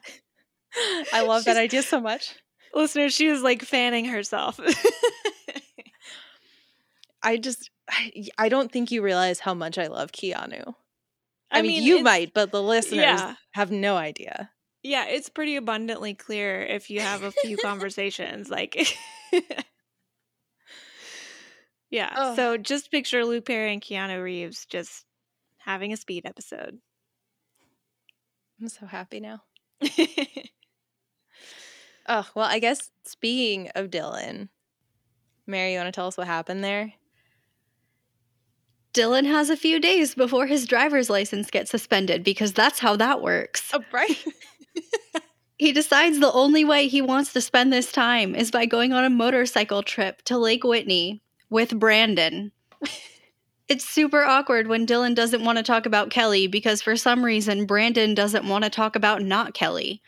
I 1.14 1.22
love 1.22 1.44
that 1.44 1.56
idea 1.56 1.82
so 1.82 1.98
much. 1.98 2.34
Listeners, 2.74 3.14
she 3.14 3.30
was 3.30 3.40
like 3.42 3.62
fanning 3.62 4.04
herself. 4.04 4.60
I 7.24 7.36
just, 7.38 7.70
I, 7.90 8.12
I 8.38 8.48
don't 8.48 8.70
think 8.70 8.90
you 8.92 9.02
realize 9.02 9.40
how 9.40 9.54
much 9.54 9.78
I 9.78 9.88
love 9.88 10.12
Keanu. 10.12 10.74
I, 11.50 11.62
mean, 11.62 11.72
mean, 11.72 11.82
you 11.82 12.02
might, 12.02 12.34
but 12.34 12.52
the 12.52 12.62
listeners 12.62 13.02
Yeah. 13.02 13.34
have 13.52 13.70
no 13.70 13.96
idea. 13.96 14.50
Yeah, 14.82 15.06
it's 15.06 15.28
pretty 15.28 15.56
abundantly 15.56 16.14
clear 16.14 16.62
if 16.62 16.90
you 16.90 17.00
have 17.00 17.22
a 17.22 17.32
few 17.32 17.56
conversations. 17.56 18.50
Like, 18.50 18.96
yeah. 21.90 22.12
Ugh. 22.16 22.36
So 22.36 22.56
just 22.58 22.90
picture 22.90 23.24
Luke 23.24 23.46
Perry 23.46 23.72
and 23.72 23.80
Keanu 23.82 24.22
Reeves 24.22 24.66
just 24.66 25.04
having 25.58 25.92
a 25.92 25.96
speed 25.96 26.26
episode. 26.26 26.78
I'm 28.60 28.68
so 28.68 28.86
happy 28.86 29.20
now. 29.20 29.42
Oh, 32.06 32.28
well, 32.34 32.46
I 32.46 32.58
guess 32.58 32.90
speaking 33.04 33.70
of 33.74 33.88
Dylan, 33.90 34.48
Mary, 35.46 35.72
you 35.72 35.78
want 35.78 35.86
to 35.86 35.92
tell 35.92 36.06
us 36.06 36.18
what 36.18 36.26
happened 36.26 36.62
there? 36.62 36.92
Dylan 38.94 39.26
has 39.26 39.50
a 39.50 39.56
few 39.56 39.80
days 39.80 40.14
before 40.14 40.46
his 40.46 40.66
driver's 40.66 41.10
license 41.10 41.50
gets 41.50 41.70
suspended 41.70 42.24
because 42.24 42.52
that's 42.52 42.78
how 42.78 42.96
that 42.96 43.20
works. 43.20 43.70
Oh, 43.74 43.84
right. 43.92 44.24
He 45.56 45.72
decides 45.72 46.18
the 46.18 46.32
only 46.32 46.64
way 46.64 46.88
he 46.88 47.00
wants 47.00 47.32
to 47.32 47.40
spend 47.40 47.72
this 47.72 47.92
time 47.92 48.34
is 48.34 48.50
by 48.50 48.66
going 48.66 48.92
on 48.92 49.04
a 49.04 49.10
motorcycle 49.10 49.82
trip 49.82 50.22
to 50.22 50.36
Lake 50.36 50.64
Whitney 50.64 51.22
with 51.48 51.78
Brandon. 51.78 52.50
it's 53.68 53.88
super 53.88 54.24
awkward 54.24 54.66
when 54.66 54.86
Dylan 54.86 55.14
doesn't 55.14 55.44
want 55.44 55.58
to 55.58 55.64
talk 55.64 55.86
about 55.86 56.10
Kelly 56.10 56.48
because 56.48 56.82
for 56.82 56.96
some 56.96 57.24
reason 57.24 57.66
Brandon 57.66 58.14
doesn't 58.14 58.48
want 58.48 58.64
to 58.64 58.70
talk 58.70 58.96
about 58.96 59.22
not 59.22 59.54
Kelly. 59.54 60.02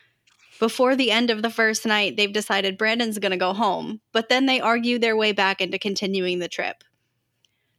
Before 0.59 0.97
the 0.97 1.13
end 1.13 1.31
of 1.31 1.43
the 1.43 1.51
first 1.51 1.87
night, 1.87 2.17
they've 2.17 2.33
decided 2.33 2.79
Brandon's 2.79 3.19
going 3.19 3.31
to 3.31 3.37
go 3.37 3.53
home, 3.53 4.01
but 4.13 4.29
then 4.29 4.47
they 4.47 4.61
argue 4.61 4.99
their 4.99 5.17
way 5.17 5.31
back 5.31 5.61
into 5.61 5.79
continuing 5.79 6.39
the 6.41 6.49
trip. 6.49 6.83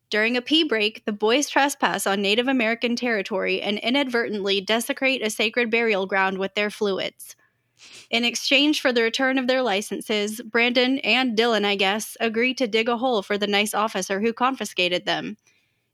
During 0.10 0.38
a 0.38 0.42
pee 0.42 0.64
break, 0.64 1.04
the 1.06 1.12
boys 1.12 1.50
trespass 1.50 2.08
on 2.08 2.22
Native 2.22 2.48
American 2.48 2.96
territory 2.96 3.62
and 3.62 3.78
inadvertently 3.80 4.62
desecrate 4.62 5.22
a 5.22 5.30
sacred 5.30 5.70
burial 5.70 6.06
ground 6.06 6.38
with 6.38 6.56
their 6.56 6.70
fluids. 6.70 7.36
In 8.10 8.24
exchange 8.24 8.82
for 8.82 8.94
the 8.94 9.04
return 9.04 9.38
of 9.38 9.48
their 9.48 9.62
licenses, 9.62 10.42
Brandon 10.42 11.00
and 11.00 11.38
Dylan, 11.38 11.66
I 11.66 11.76
guess, 11.76 12.16
agree 12.20 12.54
to 12.56 12.68
dig 12.68 12.90
a 12.90 12.98
hole 12.98 13.22
for 13.22 13.38
the 13.38 13.48
nice 13.48 13.74
officer 13.74 14.22
who 14.22 14.34
confiscated 14.34 15.06
them. 15.06 15.38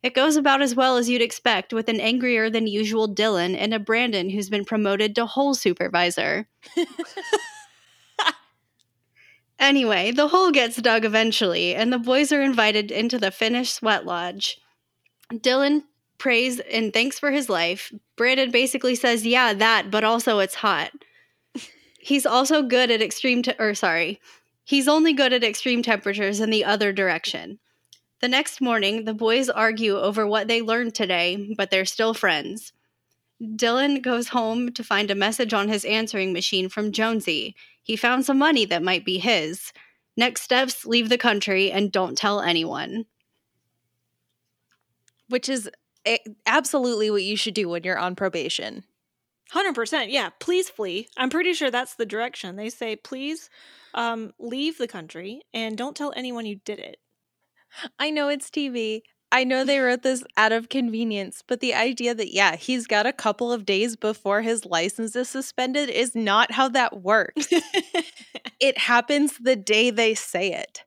It 0.04 0.14
goes 0.14 0.36
about 0.36 0.62
as 0.62 0.76
well 0.76 0.98
as 0.98 1.10
you'd 1.10 1.22
expect 1.22 1.74
with 1.74 1.88
an 1.88 2.00
angrier 2.00 2.50
than 2.50 2.68
usual 2.68 3.08
Dylan 3.08 3.56
and 3.58 3.74
a 3.74 3.80
Brandon 3.80 4.30
who's 4.30 4.50
been 4.50 4.66
promoted 4.66 5.16
to 5.16 5.26
hole 5.26 5.56
supervisor. 5.56 6.48
Anyway, 9.64 10.12
the 10.12 10.28
hole 10.28 10.52
gets 10.52 10.76
dug 10.76 11.06
eventually, 11.06 11.74
and 11.74 11.94
the 11.94 11.98
boys 11.98 12.34
are 12.34 12.42
invited 12.42 12.92
into 12.92 13.18
the 13.18 13.32
Finnish 13.32 13.72
sweat 13.72 14.06
lodge. 14.06 14.58
Dylan 15.32 15.84
prays 16.18 16.60
and 16.60 16.92
thanks 16.92 17.18
for 17.18 17.32
his 17.32 17.48
life. 17.48 17.90
Brandon 18.18 18.52
basically 18.52 18.94
says, 18.94 19.26
Yeah, 19.26 19.54
that, 19.54 19.90
but 19.90 20.04
also 20.04 20.40
it's 20.40 20.56
hot. 20.56 20.92
He's 21.98 22.26
also 22.26 22.62
good 22.62 22.92
at 22.92 23.02
extreme, 23.02 23.42
te- 23.42 23.54
or 23.58 23.74
sorry, 23.74 24.20
he's 24.66 24.90
only 24.90 25.14
good 25.14 25.32
at 25.32 25.46
extreme 25.46 25.82
temperatures 25.82 26.42
in 26.42 26.50
the 26.50 26.66
other 26.66 26.92
direction. 26.92 27.60
The 28.20 28.28
next 28.28 28.60
morning, 28.60 29.06
the 29.06 29.14
boys 29.14 29.50
argue 29.50 29.98
over 29.98 30.28
what 30.28 30.50
they 30.50 30.62
learned 30.62 30.94
today, 30.94 31.54
but 31.58 31.72
they're 31.72 31.86
still 31.86 32.14
friends. 32.14 32.74
Dylan 33.42 34.02
goes 34.02 34.30
home 34.30 34.74
to 34.74 34.84
find 34.84 35.10
a 35.10 35.16
message 35.16 35.54
on 35.54 35.70
his 35.70 35.86
answering 35.86 36.34
machine 36.34 36.68
from 36.68 36.92
Jonesy. 36.92 37.56
He 37.84 37.96
found 37.96 38.26
some 38.26 38.38
money 38.38 38.66
that 38.66 38.82
might 38.82 39.06
be 39.06 39.20
his. 39.20 39.72
Next 40.16 40.42
steps 40.42 40.86
leave 40.86 41.10
the 41.10 41.18
country 41.18 41.72
and 41.72 41.92
don't 41.92 42.18
tell 42.18 42.40
anyone. 42.40 43.06
Which 45.28 45.50
is 45.50 45.70
absolutely 46.46 47.10
what 47.12 47.24
you 47.24 47.36
should 47.36 47.54
do 47.54 47.70
when 47.70 47.84
you're 47.84 47.98
on 47.98 48.16
probation. 48.16 48.84
100%. 49.54 50.08
Yeah. 50.10 50.30
Please 50.40 50.70
flee. 50.70 51.08
I'm 51.18 51.30
pretty 51.30 51.54
sure 51.54 51.70
that's 51.70 51.96
the 51.96 52.06
direction. 52.06 52.56
They 52.56 52.70
say, 52.70 52.96
please 52.96 53.50
um, 53.94 54.34
leave 54.40 54.78
the 54.78 54.88
country 54.88 55.42
and 55.54 55.78
don't 55.78 55.96
tell 55.96 56.14
anyone 56.16 56.46
you 56.46 56.60
did 56.64 56.80
it. 56.80 56.98
I 58.00 58.10
know 58.10 58.30
it's 58.30 58.50
TV. 58.50 59.02
I 59.34 59.44
know 59.44 59.66
they 59.66 59.80
wrote 59.80 60.04
this 60.04 60.24
out 60.38 60.52
of 60.52 60.70
convenience, 60.70 61.44
but 61.46 61.60
the 61.60 61.74
idea 61.74 62.14
that, 62.14 62.32
yeah, 62.32 62.56
he's 62.56 62.86
got 62.86 63.08
a 63.08 63.12
couple 63.12 63.52
of 63.52 63.66
days 63.66 63.96
before 63.96 64.42
his 64.42 64.64
license 64.64 65.16
is 65.16 65.28
suspended 65.28 65.90
is 65.90 66.14
not 66.16 66.52
how 66.52 66.70
that 66.70 67.02
works. 67.02 67.48
it 68.60 68.78
happens 68.78 69.40
the 69.40 69.56
day 69.56 69.90
they 69.90 70.14
say 70.14 70.54
it. 70.54 70.84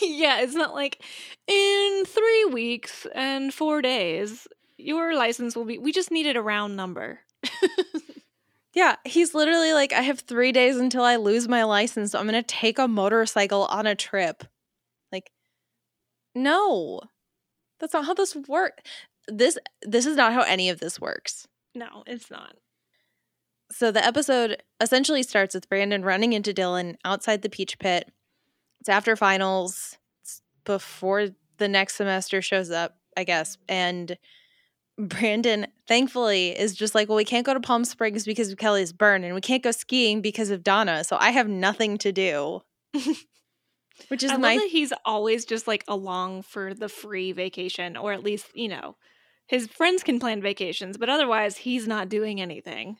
yeah, 0.00 0.40
it's 0.40 0.54
not 0.54 0.74
like 0.74 1.04
in 1.46 2.04
three 2.06 2.46
weeks 2.46 3.06
and 3.14 3.52
four 3.52 3.82
days, 3.82 4.48
your 4.78 5.14
license 5.14 5.54
will 5.54 5.66
be. 5.66 5.76
We 5.76 5.92
just 5.92 6.10
needed 6.10 6.36
a 6.36 6.42
round 6.42 6.76
number. 6.76 7.20
Yeah, 8.72 8.96
he's 9.04 9.34
literally 9.34 9.72
like, 9.72 9.92
I 9.92 10.02
have 10.02 10.20
three 10.20 10.52
days 10.52 10.76
until 10.76 11.02
I 11.02 11.16
lose 11.16 11.48
my 11.48 11.64
license. 11.64 12.12
So 12.12 12.18
I'm 12.18 12.28
going 12.28 12.40
to 12.40 12.46
take 12.46 12.78
a 12.78 12.86
motorcycle 12.86 13.64
on 13.64 13.86
a 13.86 13.96
trip. 13.96 14.44
Like, 15.10 15.30
no, 16.34 17.00
that's 17.80 17.94
not 17.94 18.04
how 18.04 18.14
this 18.14 18.36
works. 18.36 18.82
This 19.28 19.58
this 19.82 20.06
is 20.06 20.16
not 20.16 20.32
how 20.32 20.42
any 20.42 20.68
of 20.70 20.80
this 20.80 21.00
works. 21.00 21.46
no, 21.74 22.02
it's 22.06 22.30
not. 22.30 22.56
So 23.72 23.92
the 23.92 24.04
episode 24.04 24.62
essentially 24.80 25.22
starts 25.22 25.54
with 25.54 25.68
Brandon 25.68 26.02
running 26.02 26.32
into 26.32 26.52
Dylan 26.52 26.96
outside 27.04 27.42
the 27.42 27.48
Peach 27.48 27.78
Pit. 27.78 28.10
It's 28.80 28.88
after 28.88 29.14
finals, 29.14 29.96
it's 30.22 30.42
before 30.64 31.28
the 31.58 31.68
next 31.68 31.94
semester 31.94 32.42
shows 32.42 32.70
up, 32.70 32.96
I 33.16 33.24
guess, 33.24 33.58
and 33.68 34.16
Brandon, 34.98 35.66
thankfully, 35.88 36.58
is 36.58 36.74
just 36.74 36.94
like, 36.94 37.08
well, 37.08 37.16
we 37.16 37.24
can't 37.24 37.46
go 37.46 37.54
to 37.54 37.60
Palm 37.60 37.84
Springs 37.84 38.24
because 38.24 38.50
of 38.50 38.58
Kelly's 38.58 38.92
burn, 38.92 39.24
and 39.24 39.34
we 39.34 39.40
can't 39.40 39.62
go 39.62 39.70
skiing 39.70 40.20
because 40.20 40.50
of 40.50 40.62
Donna. 40.62 41.04
So 41.04 41.16
I 41.18 41.30
have 41.30 41.48
nothing 41.48 41.96
to 41.98 42.12
do. 42.12 42.60
Which 44.08 44.22
is 44.22 44.30
I 44.32 44.36
my 44.36 44.54
love 44.54 44.62
that 44.62 44.70
he's 44.70 44.92
always 45.04 45.44
just 45.44 45.66
like 45.66 45.84
along 45.88 46.42
for 46.42 46.74
the 46.74 46.88
free 46.88 47.32
vacation, 47.32 47.96
or 47.96 48.12
at 48.12 48.22
least 48.24 48.46
you 48.54 48.68
know, 48.68 48.96
his 49.46 49.66
friends 49.68 50.02
can 50.02 50.18
plan 50.20 50.42
vacations, 50.42 50.96
but 50.98 51.08
otherwise 51.08 51.58
he's 51.58 51.86
not 51.86 52.08
doing 52.08 52.40
anything. 52.40 52.98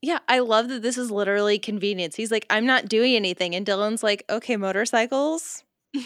yeah, 0.00 0.18
I 0.28 0.40
love 0.40 0.68
that 0.68 0.82
this 0.82 0.98
is 0.98 1.10
literally 1.10 1.58
convenience. 1.58 2.16
He's 2.16 2.30
like, 2.32 2.46
I'm 2.50 2.66
not 2.66 2.88
doing 2.88 3.14
anything, 3.14 3.54
and 3.54 3.64
Dylan's 3.66 4.02
like, 4.02 4.24
okay, 4.28 4.56
motorcycles. 4.56 5.64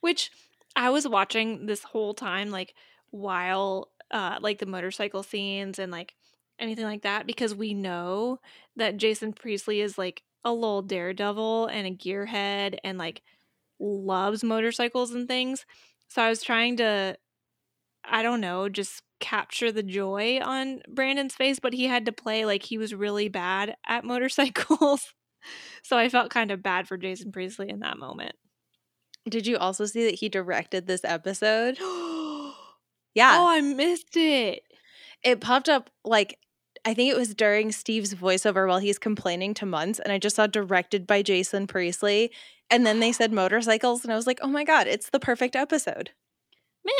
Which 0.00 0.30
I 0.74 0.90
was 0.90 1.08
watching 1.08 1.66
this 1.66 1.82
whole 1.82 2.14
time, 2.14 2.50
like 2.50 2.74
while 3.10 3.90
uh 4.10 4.38
like 4.40 4.58
the 4.58 4.66
motorcycle 4.66 5.22
scenes 5.22 5.78
and 5.78 5.90
like 5.90 6.14
anything 6.58 6.84
like 6.84 7.02
that, 7.02 7.26
because 7.26 7.54
we 7.54 7.74
know 7.74 8.38
that 8.76 8.96
Jason 8.96 9.32
Priestley 9.32 9.80
is 9.80 9.98
like 9.98 10.22
a 10.46 10.52
little 10.54 10.80
daredevil 10.80 11.66
and 11.66 11.86
a 11.88 11.90
gearhead 11.90 12.78
and 12.84 12.96
like 12.98 13.20
loves 13.80 14.44
motorcycles 14.44 15.10
and 15.10 15.26
things. 15.26 15.66
So 16.08 16.22
I 16.22 16.28
was 16.28 16.42
trying 16.42 16.76
to 16.76 17.16
I 18.08 18.22
don't 18.22 18.40
know, 18.40 18.68
just 18.68 19.02
capture 19.18 19.72
the 19.72 19.82
joy 19.82 20.38
on 20.40 20.80
Brandon's 20.88 21.34
face, 21.34 21.58
but 21.58 21.72
he 21.72 21.86
had 21.86 22.06
to 22.06 22.12
play 22.12 22.44
like 22.44 22.62
he 22.62 22.78
was 22.78 22.94
really 22.94 23.28
bad 23.28 23.76
at 23.86 24.04
motorcycles. 24.12 25.12
so 25.82 25.98
I 25.98 26.08
felt 26.08 26.30
kind 26.30 26.52
of 26.52 26.62
bad 26.62 26.86
for 26.86 26.96
Jason 26.96 27.32
Priestley 27.32 27.68
in 27.68 27.80
that 27.80 27.98
moment. 27.98 28.36
Did 29.28 29.48
you 29.48 29.56
also 29.56 29.86
see 29.86 30.04
that 30.04 30.14
he 30.20 30.28
directed 30.28 30.86
this 30.86 31.04
episode? 31.04 31.78
Oh, 31.88 32.54
yeah. 33.14 33.38
Oh, 33.40 33.48
I 33.48 33.62
missed 33.62 34.14
it. 34.14 34.62
it 35.24 35.40
popped 35.40 35.70
up 35.70 35.88
like 36.04 36.38
I 36.86 36.94
think 36.94 37.10
it 37.10 37.16
was 37.18 37.34
during 37.34 37.72
Steve's 37.72 38.14
voiceover 38.14 38.66
while 38.68 38.78
he's 38.78 38.98
complaining 38.98 39.52
to 39.54 39.66
Muntz, 39.66 39.98
and 39.98 40.12
I 40.12 40.18
just 40.18 40.36
saw 40.36 40.46
directed 40.46 41.06
by 41.06 41.20
Jason 41.22 41.66
Priestley. 41.66 42.30
And 42.70 42.86
then 42.86 43.00
they 43.00 43.12
said 43.12 43.32
motorcycles, 43.42 44.04
and 44.04 44.12
I 44.12 44.16
was 44.16 44.26
like, 44.26 44.38
oh 44.40 44.48
my 44.48 44.64
God, 44.64 44.86
it's 44.86 45.10
the 45.10 45.20
perfect 45.20 45.56
episode. 45.56 46.10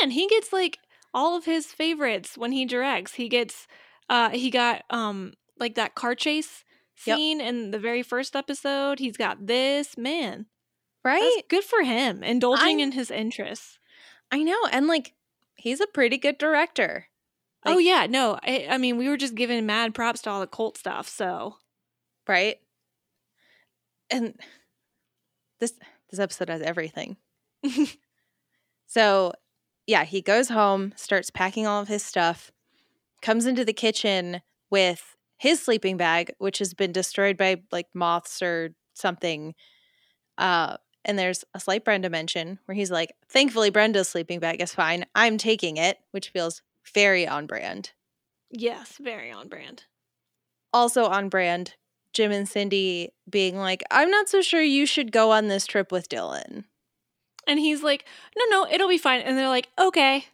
Man, 0.01 0.11
he 0.11 0.27
gets 0.27 0.51
like 0.53 0.77
all 1.13 1.37
of 1.37 1.45
his 1.45 1.67
favorites 1.67 2.37
when 2.37 2.51
he 2.51 2.65
directs. 2.65 3.13
He 3.15 3.29
gets 3.29 3.65
uh 4.09 4.29
he 4.29 4.49
got 4.51 4.83
um 4.89 5.33
like 5.59 5.75
that 5.75 5.95
car 5.95 6.13
chase 6.15 6.63
Yep. 7.05 7.17
scene 7.17 7.39
in 7.41 7.71
the 7.71 7.77
very 7.79 8.01
first 8.03 8.35
episode. 8.35 8.97
He's 8.99 9.17
got 9.17 9.45
this, 9.45 9.97
man. 9.97 10.47
Right? 11.05 11.21
That's 11.35 11.47
good 11.47 11.63
for 11.63 11.83
him. 11.83 12.23
Indulging 12.23 12.67
I'm- 12.67 12.79
in 12.79 12.91
his 12.93 13.11
interests. 13.11 13.77
I 14.31 14.41
know. 14.43 14.57
And 14.71 14.87
like, 14.87 15.13
he's 15.55 15.79
a 15.79 15.85
pretty 15.87 16.17
good 16.17 16.37
director. 16.39 17.05
Oh 17.67 17.77
yeah, 17.77 18.07
no. 18.07 18.39
I, 18.43 18.67
I 18.69 18.77
mean, 18.77 18.97
we 18.97 19.07
were 19.09 19.17
just 19.17 19.35
giving 19.35 19.65
mad 19.65 19.93
props 19.93 20.21
to 20.23 20.29
all 20.29 20.39
the 20.39 20.47
cult 20.47 20.77
stuff, 20.77 21.07
so 21.07 21.55
right? 22.27 22.57
And 24.09 24.39
this 25.59 25.73
this 26.09 26.19
episode 26.19 26.49
has 26.49 26.61
everything. 26.61 27.17
so, 28.85 29.33
yeah, 29.85 30.03
he 30.03 30.21
goes 30.21 30.49
home, 30.49 30.93
starts 30.95 31.29
packing 31.29 31.67
all 31.67 31.81
of 31.81 31.87
his 31.87 32.03
stuff, 32.03 32.51
comes 33.21 33.45
into 33.45 33.65
the 33.65 33.73
kitchen 33.73 34.41
with 34.69 35.15
his 35.37 35.61
sleeping 35.61 35.97
bag, 35.97 36.33
which 36.39 36.59
has 36.59 36.73
been 36.73 36.91
destroyed 36.91 37.37
by 37.37 37.61
like 37.71 37.87
moths 37.93 38.41
or 38.41 38.69
something. 38.93 39.53
Uh, 40.37 40.77
and 41.05 41.17
there's 41.17 41.43
a 41.53 41.59
slight 41.59 41.85
Brenda 41.85 42.09
mention 42.09 42.59
where 42.65 42.75
he's 42.75 42.91
like, 42.91 43.13
"Thankfully, 43.29 43.69
Brenda's 43.69 44.09
sleeping 44.09 44.39
bag 44.39 44.61
is 44.61 44.73
fine. 44.73 45.05
I'm 45.15 45.37
taking 45.37 45.77
it," 45.77 45.97
which 46.11 46.29
feels 46.29 46.61
very 46.93 47.27
on 47.27 47.45
brand. 47.47 47.91
yes, 48.51 48.97
very 48.99 49.31
on 49.31 49.47
brand. 49.47 49.83
also 50.73 51.05
on 51.05 51.29
brand 51.29 51.75
Jim 52.13 52.31
and 52.31 52.47
Cindy 52.47 53.09
being 53.29 53.57
like, 53.57 53.83
I'm 53.91 54.09
not 54.09 54.27
so 54.29 54.41
sure 54.41 54.61
you 54.61 54.85
should 54.85 55.11
go 55.11 55.31
on 55.31 55.47
this 55.47 55.65
trip 55.67 55.91
with 55.91 56.09
Dylan. 56.09 56.63
And 57.45 57.59
he's 57.59 57.83
like, 57.83 58.05
"No, 58.35 58.43
no, 58.49 58.67
it'll 58.71 58.89
be 58.89 58.97
fine." 58.97 59.21
And 59.21 59.37
they're 59.37 59.47
like, 59.47 59.69
"Okay." 59.79 60.25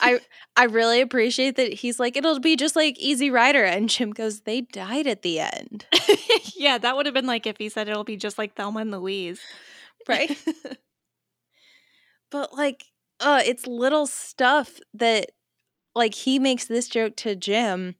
I 0.00 0.20
I 0.56 0.64
really 0.64 1.00
appreciate 1.00 1.56
that 1.56 1.72
he's 1.72 1.98
like, 1.98 2.16
it'll 2.16 2.40
be 2.40 2.56
just 2.56 2.76
like 2.76 2.98
Easy 2.98 3.30
Rider. 3.30 3.64
And 3.64 3.88
Jim 3.88 4.10
goes, 4.10 4.40
They 4.40 4.62
died 4.62 5.06
at 5.06 5.22
the 5.22 5.40
end. 5.40 5.86
yeah, 6.56 6.78
that 6.78 6.96
would 6.96 7.06
have 7.06 7.14
been 7.14 7.26
like 7.26 7.46
if 7.46 7.56
he 7.58 7.68
said 7.68 7.88
it'll 7.88 8.04
be 8.04 8.16
just 8.16 8.36
like 8.38 8.54
Thelma 8.54 8.80
and 8.80 8.90
Louise. 8.90 9.40
Right. 10.08 10.36
but 12.30 12.54
like, 12.54 12.84
uh, 13.22 13.42
it's 13.44 13.66
little 13.66 14.06
stuff 14.06 14.78
that 14.94 15.32
like 15.94 16.14
he 16.14 16.38
makes 16.38 16.66
this 16.66 16.88
joke 16.88 17.16
to 17.18 17.36
Jim. 17.36 17.96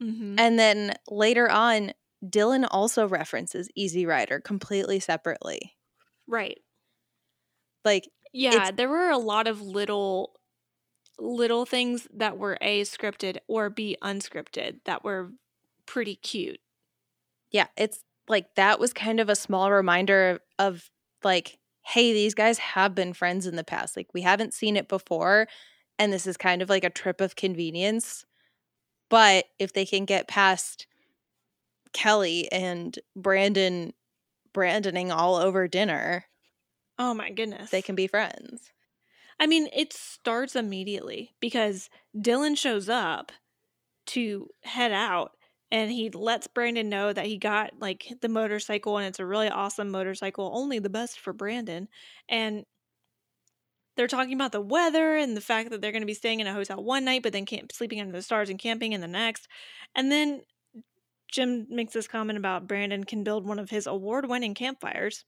Mhm. 0.00 0.36
And 0.38 0.58
then 0.58 0.94
later 1.08 1.50
on, 1.50 1.92
Dylan 2.24 2.66
also 2.70 3.08
references 3.08 3.68
Easy 3.76 4.06
Rider 4.06 4.40
completely 4.40 5.00
separately. 5.00 5.76
Right. 6.26 6.62
Like, 7.84 8.08
Yeah, 8.32 8.70
there 8.70 8.88
were 8.88 9.10
a 9.10 9.18
lot 9.18 9.46
of 9.46 9.60
little 9.62 10.34
little 11.18 11.66
things 11.66 12.08
that 12.12 12.38
were 12.38 12.58
a 12.60 12.82
scripted 12.82 13.38
or 13.48 13.70
b 13.70 13.96
unscripted 14.02 14.80
that 14.84 15.04
were 15.04 15.32
pretty 15.86 16.16
cute. 16.16 16.60
yeah, 17.50 17.68
it's 17.76 18.02
like 18.28 18.54
that 18.56 18.80
was 18.80 18.92
kind 18.92 19.20
of 19.20 19.28
a 19.28 19.36
small 19.36 19.70
reminder 19.70 20.30
of, 20.30 20.40
of 20.58 20.90
like, 21.22 21.58
hey, 21.84 22.12
these 22.12 22.34
guys 22.34 22.58
have 22.58 22.94
been 22.94 23.12
friends 23.12 23.46
in 23.46 23.56
the 23.56 23.64
past. 23.64 23.96
Like, 23.96 24.08
we 24.14 24.22
haven't 24.22 24.54
seen 24.54 24.76
it 24.76 24.88
before. 24.88 25.46
And 25.98 26.12
this 26.12 26.26
is 26.26 26.36
kind 26.36 26.62
of 26.62 26.68
like 26.68 26.82
a 26.84 26.90
trip 26.90 27.20
of 27.20 27.36
convenience. 27.36 28.24
But 29.10 29.44
if 29.58 29.72
they 29.72 29.86
can 29.86 30.04
get 30.06 30.26
past 30.28 30.86
Kelly 31.92 32.50
and 32.50 32.98
Brandon 33.14 33.92
brandoning 34.52 35.12
all 35.14 35.36
over 35.36 35.68
dinner, 35.68 36.24
Oh 36.98 37.12
my 37.14 37.30
goodness. 37.30 37.70
they 37.70 37.82
can 37.82 37.94
be 37.94 38.06
friends. 38.06 38.70
I 39.38 39.46
mean, 39.46 39.68
it 39.74 39.92
starts 39.92 40.54
immediately 40.56 41.34
because 41.40 41.90
Dylan 42.16 42.56
shows 42.56 42.88
up 42.88 43.32
to 44.06 44.48
head 44.62 44.92
out 44.92 45.32
and 45.70 45.90
he 45.90 46.10
lets 46.10 46.46
Brandon 46.46 46.88
know 46.88 47.12
that 47.12 47.26
he 47.26 47.36
got 47.36 47.72
like 47.80 48.06
the 48.20 48.28
motorcycle 48.28 48.98
and 48.98 49.06
it's 49.06 49.18
a 49.18 49.26
really 49.26 49.48
awesome 49.48 49.90
motorcycle, 49.90 50.50
only 50.54 50.78
the 50.78 50.90
best 50.90 51.18
for 51.18 51.32
Brandon. 51.32 51.88
And 52.28 52.64
they're 53.96 54.06
talking 54.06 54.34
about 54.34 54.52
the 54.52 54.60
weather 54.60 55.16
and 55.16 55.36
the 55.36 55.40
fact 55.40 55.70
that 55.70 55.80
they're 55.80 55.92
going 55.92 56.02
to 56.02 56.06
be 56.06 56.14
staying 56.14 56.40
in 56.40 56.46
a 56.46 56.52
hotel 56.52 56.82
one 56.82 57.04
night, 57.04 57.22
but 57.22 57.32
then 57.32 57.46
camp- 57.46 57.72
sleeping 57.72 58.00
under 58.00 58.12
the 58.12 58.22
stars 58.22 58.50
and 58.50 58.58
camping 58.58 58.92
in 58.92 59.00
the 59.00 59.08
next. 59.08 59.48
And 59.94 60.10
then 60.10 60.42
Jim 61.30 61.66
makes 61.68 61.92
this 61.92 62.08
comment 62.08 62.38
about 62.38 62.68
Brandon 62.68 63.04
can 63.04 63.24
build 63.24 63.46
one 63.46 63.58
of 63.58 63.70
his 63.70 63.86
award 63.86 64.28
winning 64.28 64.54
campfires 64.54 65.24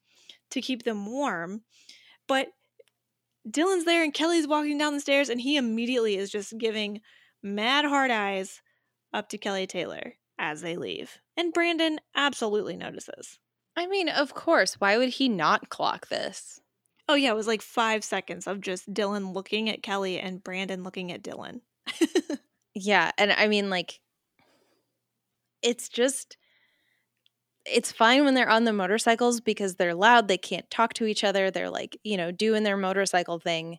to 0.50 0.60
keep 0.60 0.82
them 0.82 1.06
warm. 1.06 1.62
But 2.28 2.48
Dylan's 3.48 3.84
there 3.84 4.02
and 4.02 4.12
Kelly's 4.14 4.48
walking 4.48 4.78
down 4.78 4.94
the 4.94 5.00
stairs, 5.00 5.28
and 5.28 5.40
he 5.40 5.56
immediately 5.56 6.16
is 6.16 6.30
just 6.30 6.58
giving 6.58 7.00
mad 7.42 7.84
hard 7.84 8.10
eyes 8.10 8.60
up 9.12 9.28
to 9.30 9.38
Kelly 9.38 9.66
Taylor 9.66 10.14
as 10.38 10.60
they 10.60 10.76
leave. 10.76 11.18
And 11.36 11.52
Brandon 11.52 11.98
absolutely 12.14 12.76
notices. 12.76 13.38
I 13.76 13.86
mean, 13.86 14.08
of 14.08 14.34
course. 14.34 14.74
Why 14.74 14.96
would 14.98 15.10
he 15.10 15.28
not 15.28 15.68
clock 15.68 16.08
this? 16.08 16.60
Oh, 17.08 17.14
yeah, 17.14 17.30
it 17.30 17.36
was 17.36 17.46
like 17.46 17.62
five 17.62 18.02
seconds 18.04 18.46
of 18.46 18.60
just 18.60 18.92
Dylan 18.92 19.32
looking 19.34 19.68
at 19.70 19.82
Kelly 19.82 20.18
and 20.18 20.42
Brandon 20.42 20.82
looking 20.82 21.12
at 21.12 21.22
Dylan. 21.22 21.60
Yeah, 22.78 23.10
and 23.16 23.32
I 23.32 23.48
mean 23.48 23.70
like 23.70 24.00
it's 25.62 25.88
just 25.88 26.36
it's 27.64 27.90
fine 27.90 28.24
when 28.24 28.34
they're 28.34 28.50
on 28.50 28.64
the 28.64 28.72
motorcycles 28.72 29.40
because 29.40 29.74
they're 29.76 29.94
loud, 29.94 30.28
they 30.28 30.38
can't 30.38 30.70
talk 30.70 30.92
to 30.94 31.06
each 31.06 31.24
other, 31.24 31.50
they're 31.50 31.70
like, 31.70 31.98
you 32.04 32.16
know, 32.18 32.30
doing 32.30 32.62
their 32.62 32.76
motorcycle 32.76 33.40
thing. 33.40 33.78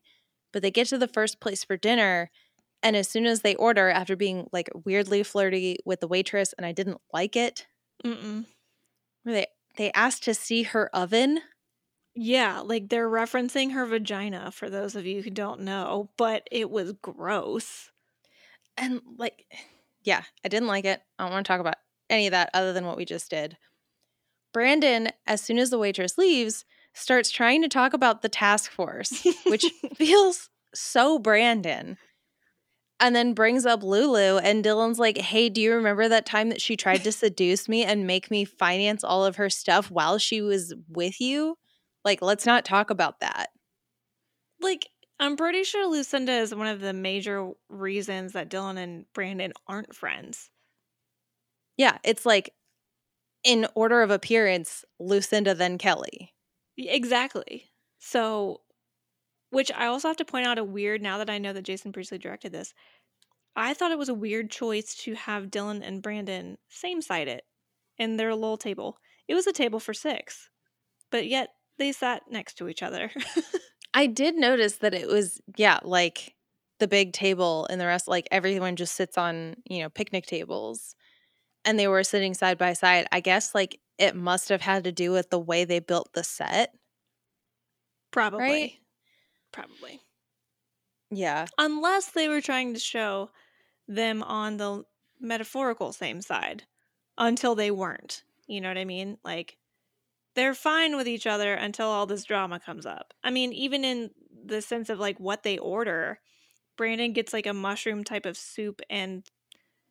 But 0.51 0.63
they 0.63 0.71
get 0.71 0.87
to 0.87 0.97
the 0.97 1.07
first 1.07 1.39
place 1.39 1.63
for 1.63 1.77
dinner 1.77 2.31
and 2.83 2.95
as 2.95 3.07
soon 3.07 3.25
as 3.25 3.41
they 3.41 3.55
order 3.55 3.89
after 3.89 4.15
being 4.15 4.47
like 4.51 4.69
weirdly 4.85 5.23
flirty 5.23 5.77
with 5.85 5.99
the 5.99 6.07
waitress 6.07 6.53
and 6.53 6.65
I 6.65 6.71
didn't 6.71 7.01
like 7.13 7.35
it, 7.35 7.67
Mm-mm. 8.03 8.45
they 9.25 9.47
they 9.77 9.91
asked 9.93 10.23
to 10.23 10.33
see 10.33 10.63
her 10.63 10.89
oven. 10.95 11.41
Yeah, 12.15 12.61
like 12.61 12.89
they're 12.89 13.09
referencing 13.09 13.73
her 13.73 13.85
vagina 13.85 14.51
for 14.51 14.69
those 14.69 14.95
of 14.95 15.05
you 15.05 15.21
who 15.21 15.29
don't 15.29 15.61
know, 15.61 16.09
but 16.17 16.47
it 16.51 16.71
was 16.71 16.93
gross. 17.01 17.91
And 18.75 19.01
like 19.17 19.45
yeah, 20.03 20.23
I 20.45 20.47
didn't 20.47 20.67
like 20.67 20.85
it. 20.85 21.01
I 21.19 21.23
don't 21.23 21.33
want 21.33 21.45
to 21.45 21.51
talk 21.51 21.59
about 21.59 21.75
any 22.09 22.27
of 22.27 22.31
that 22.31 22.49
other 22.53 22.73
than 22.73 22.85
what 22.85 22.97
we 22.97 23.05
just 23.05 23.29
did. 23.29 23.57
Brandon, 24.53 25.09
as 25.25 25.41
soon 25.41 25.59
as 25.59 25.69
the 25.69 25.77
waitress 25.77 26.17
leaves, 26.17 26.65
starts 26.93 27.29
trying 27.29 27.61
to 27.61 27.67
talk 27.67 27.93
about 27.93 28.21
the 28.21 28.29
task 28.29 28.71
force, 28.71 29.25
which 29.45 29.65
feels 29.95 30.49
so 30.73 31.19
Brandon. 31.19 31.97
And 32.99 33.15
then 33.15 33.33
brings 33.33 33.65
up 33.65 33.83
Lulu, 33.83 34.39
and 34.39 34.63
Dylan's 34.63 34.97
like, 34.97 35.17
Hey, 35.19 35.49
do 35.49 35.61
you 35.61 35.73
remember 35.73 36.09
that 36.09 36.25
time 36.25 36.49
that 36.49 36.61
she 36.61 36.75
tried 36.75 37.03
to 37.03 37.11
seduce 37.11 37.69
me 37.69 37.83
and 37.83 38.07
make 38.07 38.31
me 38.31 38.43
finance 38.43 39.03
all 39.03 39.23
of 39.23 39.35
her 39.35 39.49
stuff 39.49 39.91
while 39.91 40.17
she 40.17 40.41
was 40.41 40.73
with 40.89 41.21
you? 41.21 41.57
Like, 42.03 42.21
let's 42.21 42.45
not 42.45 42.65
talk 42.65 42.89
about 42.89 43.19
that. 43.19 43.49
Like, 44.59 44.89
I'm 45.19 45.35
pretty 45.35 45.63
sure 45.63 45.85
Lucinda 45.87 46.31
is 46.31 46.53
one 46.53 46.67
of 46.67 46.79
the 46.79 46.93
major 46.93 47.51
reasons 47.69 48.33
that 48.33 48.49
Dylan 48.49 48.77
and 48.77 49.05
Brandon 49.13 49.53
aren't 49.67 49.95
friends. 49.95 50.49
Yeah, 51.75 51.97
it's 52.03 52.25
like 52.25 52.53
in 53.43 53.67
order 53.75 54.01
of 54.01 54.11
appearance, 54.11 54.83
Lucinda, 54.99 55.53
then 55.53 55.77
Kelly. 55.77 56.33
Exactly. 56.77 57.69
So, 57.99 58.61
which 59.49 59.71
I 59.71 59.87
also 59.87 60.07
have 60.07 60.17
to 60.17 60.25
point 60.25 60.47
out 60.47 60.57
a 60.57 60.63
weird 60.63 61.01
now 61.01 61.17
that 61.17 61.29
I 61.29 61.37
know 61.37 61.53
that 61.53 61.63
Jason 61.63 61.91
Priestley 61.91 62.17
directed 62.17 62.51
this. 62.51 62.73
I 63.55 63.73
thought 63.73 63.91
it 63.91 63.97
was 63.97 64.09
a 64.09 64.13
weird 64.13 64.51
choice 64.51 64.95
to 65.03 65.15
have 65.15 65.47
Dylan 65.47 65.81
and 65.83 66.01
Brandon 66.01 66.57
same 66.69 67.01
sided 67.01 67.41
in 67.97 68.17
their 68.17 68.33
little 68.35 68.57
table. 68.57 68.97
It 69.27 69.33
was 69.33 69.47
a 69.47 69.53
table 69.53 69.79
for 69.79 69.93
six, 69.93 70.49
but 71.11 71.27
yet 71.27 71.49
they 71.79 71.91
sat 71.91 72.23
next 72.29 72.55
to 72.55 72.67
each 72.67 72.83
other. 72.83 73.11
I 73.93 74.05
did 74.05 74.35
notice 74.35 74.77
that 74.77 74.93
it 74.93 75.07
was, 75.07 75.41
yeah, 75.55 75.79
like 75.83 76.35
the 76.79 76.87
big 76.87 77.13
table 77.13 77.65
and 77.69 77.81
the 77.81 77.87
rest, 77.87 78.07
like 78.07 78.27
everyone 78.31 78.75
just 78.75 78.95
sits 78.95 79.17
on, 79.17 79.55
you 79.65 79.81
know, 79.81 79.89
picnic 79.89 80.27
tables 80.27 80.95
and 81.65 81.79
they 81.79 81.87
were 81.87 82.03
sitting 82.03 82.35
side 82.35 82.57
by 82.59 82.73
side. 82.73 83.07
I 83.11 83.21
guess 83.21 83.55
like 83.55 83.79
it 83.97 84.15
must 84.15 84.49
have 84.49 84.61
had 84.61 84.83
to 84.83 84.91
do 84.91 85.11
with 85.11 85.31
the 85.31 85.39
way 85.39 85.65
they 85.65 85.79
built 85.79 86.09
the 86.13 86.23
set. 86.23 86.73
Probably. 88.11 88.39
Right? 88.39 88.71
Probably. 89.57 90.01
Yeah. 91.09 91.47
Unless 91.57 92.11
they 92.11 92.29
were 92.29 92.41
trying 92.41 92.75
to 92.75 92.79
show 92.79 93.31
them 93.87 94.21
on 94.21 94.57
the 94.57 94.83
metaphorical 95.19 95.93
same 95.93 96.21
side 96.21 96.63
until 97.17 97.55
they 97.55 97.71
weren't. 97.71 98.21
You 98.45 98.61
know 98.61 98.67
what 98.67 98.77
I 98.77 98.85
mean? 98.85 99.17
Like 99.23 99.57
they're 100.35 100.53
fine 100.53 100.95
with 100.95 101.07
each 101.07 101.25
other 101.25 101.55
until 101.55 101.87
all 101.87 102.05
this 102.05 102.23
drama 102.23 102.59
comes 102.59 102.85
up. 102.85 103.15
I 103.23 103.31
mean, 103.31 103.51
even 103.51 103.83
in 103.83 104.11
the 104.45 104.61
sense 104.61 104.91
of 104.91 104.99
like 104.99 105.19
what 105.19 105.41
they 105.41 105.57
order, 105.57 106.19
Brandon 106.75 107.11
gets 107.13 107.33
like 107.33 107.47
a 107.47 107.53
mushroom 107.53 108.03
type 108.03 108.27
of 108.27 108.37
soup 108.37 108.81
and 108.91 109.23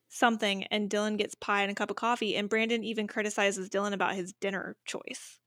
something, 0.08 0.62
and 0.64 0.88
Dylan 0.88 1.18
gets 1.18 1.34
pie 1.34 1.62
and 1.62 1.72
a 1.72 1.74
cup 1.74 1.90
of 1.90 1.96
coffee, 1.96 2.36
and 2.36 2.48
Brandon 2.48 2.84
even 2.84 3.08
criticizes 3.08 3.68
Dylan 3.68 3.92
about 3.92 4.14
his 4.14 4.32
dinner 4.34 4.76
choice. 4.84 5.40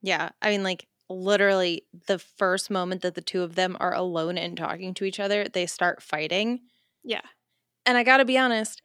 Yeah. 0.00 0.30
I 0.40 0.48
mean, 0.48 0.62
like 0.62 0.86
literally 1.08 1.84
the 2.06 2.18
first 2.18 2.70
moment 2.70 3.02
that 3.02 3.14
the 3.14 3.20
two 3.20 3.42
of 3.42 3.54
them 3.54 3.76
are 3.80 3.94
alone 3.94 4.36
and 4.38 4.56
talking 4.56 4.94
to 4.94 5.04
each 5.04 5.20
other, 5.20 5.44
they 5.48 5.66
start 5.66 6.02
fighting. 6.02 6.60
Yeah. 7.04 7.22
And 7.84 7.96
I 7.96 8.02
got 8.02 8.16
to 8.18 8.24
be 8.24 8.36
honest, 8.38 8.82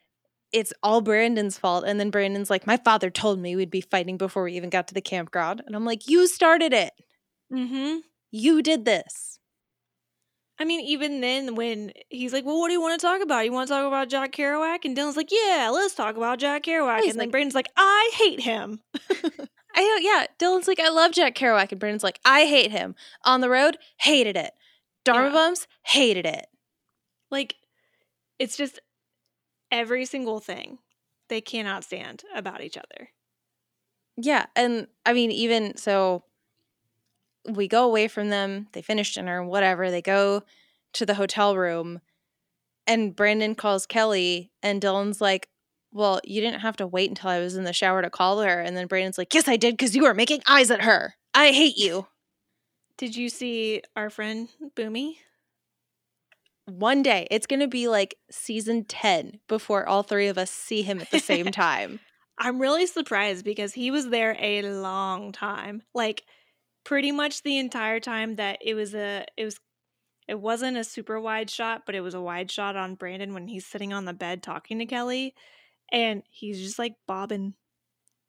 it's 0.52 0.74
all 0.84 1.02
Brandon's 1.02 1.58
fault. 1.58 1.84
And 1.86 2.00
then 2.00 2.10
Brandon's 2.10 2.50
like, 2.50 2.68
My 2.68 2.78
father 2.78 3.10
told 3.10 3.40
me 3.40 3.56
we'd 3.56 3.72
be 3.72 3.82
fighting 3.82 4.18
before 4.18 4.44
we 4.44 4.54
even 4.54 4.70
got 4.70 4.88
to 4.90 4.94
the 4.94 5.02
campground. 5.02 5.64
And 5.66 5.76
I'm 5.76 5.86
like, 5.86 6.08
You 6.08 6.28
started 6.28 6.74
it. 6.74 6.94
Mm-hmm. 7.52 8.00
You 8.32 8.62
did 8.62 8.86
this. 8.86 9.40
I 10.60 10.64
mean, 10.64 10.82
even 10.82 11.22
then, 11.22 11.56
when 11.56 11.92
he's 12.10 12.34
like, 12.34 12.46
"Well, 12.46 12.60
what 12.60 12.68
do 12.68 12.74
you 12.74 12.82
want 12.82 13.00
to 13.00 13.04
talk 13.04 13.24
about? 13.24 13.46
You 13.46 13.52
want 13.52 13.68
to 13.68 13.74
talk 13.74 13.88
about 13.88 14.10
Jack 14.10 14.32
Kerouac?" 14.32 14.86
and 14.86 14.96
Dylan's 14.96 15.18
like, 15.18 15.32
"Yeah, 15.32 15.72
let's 15.74 15.96
talk 15.96 16.18
about 16.18 16.38
Jack 16.38 16.66
Kerouac." 16.66 17.00
He's 17.00 17.14
and 17.14 17.20
then 17.20 17.28
like- 17.28 17.32
Brandon's 17.32 17.56
like, 17.56 17.70
"I 17.76 18.12
hate 18.14 18.42
him." 18.42 18.80
I 19.76 19.82
don't, 19.82 20.04
yeah. 20.04 20.26
Dylan's 20.40 20.68
like, 20.68 20.80
I 20.80 20.90
love 20.90 21.12
Jack 21.12 21.36
Kerouac. 21.36 21.72
And 21.72 21.80
Brandon's 21.80 22.04
like, 22.04 22.20
I 22.26 22.46
hate 22.46 22.72
him. 22.72 22.96
On 23.24 23.42
the 23.42 23.50
road, 23.50 23.78
hated 23.98 24.36
it. 24.36 24.52
Dharma 25.06 25.28
Yeah. 25.28 25.34
bums, 25.34 25.68
hated 25.84 26.26
it. 26.26 26.48
like, 27.30 27.56
it's 28.40 28.58
just 28.58 28.80
every 29.72 30.04
single 30.06 30.40
thing 30.40 30.80
they 31.30 31.40
cannot 31.42 31.84
stand 31.84 32.24
about 32.36 32.62
each 32.62 32.76
other. 32.78 33.10
Yeah. 34.18 34.48
And 34.56 34.88
I 35.06 35.14
mean, 35.14 35.32
even 35.32 35.78
so, 35.78 36.24
we 37.50 37.68
go 37.68 37.86
away 37.86 38.08
from 38.08 38.30
them. 38.30 38.68
They 38.74 38.82
finish 38.82 39.14
dinner, 39.16 39.44
whatever. 39.44 39.90
They 39.90 40.02
go 40.02 40.44
to 40.94 41.06
the 41.06 41.14
hotel 41.16 41.56
room. 41.56 42.02
And 42.86 43.16
Brandon 43.16 43.56
calls 43.56 43.86
Kelly. 43.86 44.52
And 44.62 44.82
Dylan's 44.82 45.22
like, 45.22 45.48
Well, 45.94 46.22
you 46.24 46.42
didn't 46.42 46.62
have 46.62 46.78
to 46.78 46.88
wait 46.88 47.10
until 47.10 47.30
I 47.30 47.40
was 47.40 47.56
in 47.56 47.64
the 47.64 47.74
shower 47.74 48.02
to 48.02 48.10
call 48.10 48.42
her. 48.42 48.62
And 48.62 48.76
then 48.76 48.88
Brandon's 48.88 49.18
like, 49.18 49.34
Yes, 49.34 49.48
I 49.48 49.58
did 49.58 49.74
because 49.74 49.96
you 49.96 50.04
were 50.04 50.14
making 50.14 50.42
eyes 50.48 50.72
at 50.72 50.84
her. 50.84 51.16
I 51.34 51.52
hate 51.52 51.78
you. 51.78 52.08
Did 52.98 53.16
you 53.16 53.30
see 53.30 53.82
our 53.96 54.10
friend 54.10 54.48
Boomy? 54.76 55.16
One 56.66 57.04
day, 57.04 57.28
it's 57.32 57.48
going 57.48 57.60
to 57.60 57.68
be 57.68 57.88
like 57.88 58.16
season 58.30 58.86
10 58.86 59.40
before 59.48 59.88
all 59.88 60.04
three 60.04 60.28
of 60.28 60.38
us 60.38 60.52
see 60.52 60.84
him 60.84 61.02
at 61.02 61.10
the 61.10 61.20
same 61.20 61.46
time. 61.52 62.00
I'm 62.38 62.60
really 62.60 62.86
surprised 62.86 63.44
because 63.44 63.74
he 63.74 63.92
was 63.92 64.10
there 64.10 64.36
a 64.40 64.62
long 64.64 65.32
time. 65.32 65.84
Like 65.94 66.24
pretty 66.84 67.12
much 67.12 67.44
the 67.44 67.58
entire 67.58 68.00
time 68.00 68.36
that 68.36 68.60
it 68.62 68.74
was 68.74 68.96
a 68.96 69.26
it 69.38 69.46
was 69.46 69.60
it 70.28 70.40
wasn't 70.40 70.78
a 70.78 70.84
super 70.84 71.20
wide 71.20 71.50
shot, 71.50 71.84
but 71.86 71.96
it 71.96 72.02
was 72.02 72.14
a 72.14 72.22
wide 72.22 72.50
shot 72.50 72.76
on 72.78 72.96
Brandon 72.96 73.34
when 73.34 73.48
he's 73.48 73.66
sitting 73.66 73.92
on 73.92 74.06
the 74.06 74.14
bed 74.14 74.42
talking 74.42 74.80
to 74.80 74.86
Kelly 74.86 75.36
and 75.92 76.24
he's 76.30 76.60
just 76.60 76.80
like 76.80 76.94
bobbing. 77.08 77.54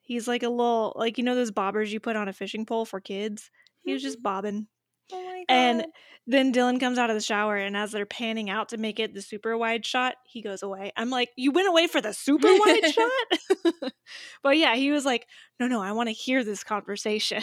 He's 0.01 0.27
like 0.27 0.43
a 0.43 0.49
little 0.49 0.93
like 0.97 1.19
you 1.19 1.25
know 1.25 1.35
those 1.35 1.53
bobbers 1.53 1.91
you 1.91 2.01
put 2.01 2.17
on 2.17 2.29
a 2.29 2.33
fishing 2.33 2.67
pole 2.67 2.85
for 2.85 3.01
kids? 3.01 3.51
He 3.83 3.93
was 3.93 4.03
just 4.03 4.19
mm-hmm. 4.19 4.23
bobbing. 4.23 4.67
Oh 5.13 5.23
my 5.23 5.45
And 5.49 5.87
then 6.27 6.53
Dylan 6.53 6.79
comes 6.79 6.99
out 6.99 7.11
of 7.11 7.17
the 7.17 7.23
shower, 7.23 7.57
and 7.57 7.77
as 7.77 7.91
they're 7.91 8.07
panning 8.07 8.49
out 8.49 8.69
to 8.69 8.77
make 8.77 9.01
it 9.01 9.13
the 9.13 9.23
super 9.23 9.57
wide 9.57 9.85
shot, 9.85 10.15
he 10.25 10.41
goes 10.41 10.63
away. 10.63 10.93
I'm 10.97 11.11
like, 11.11 11.31
You 11.37 11.51
went 11.51 11.69
away 11.69 11.87
for 11.89 12.01
the 12.01 12.13
super 12.13 12.49
wide 12.49 12.93
shot? 12.93 13.93
but 14.43 14.57
yeah, 14.57 14.77
he 14.77 14.93
was 14.93 15.05
like, 15.05 15.27
No, 15.59 15.67
no, 15.67 15.83
I 15.83 15.93
want 15.93 16.09
to 16.09 16.15
hear 16.15 16.45
this 16.45 16.63
conversation. 16.63 17.43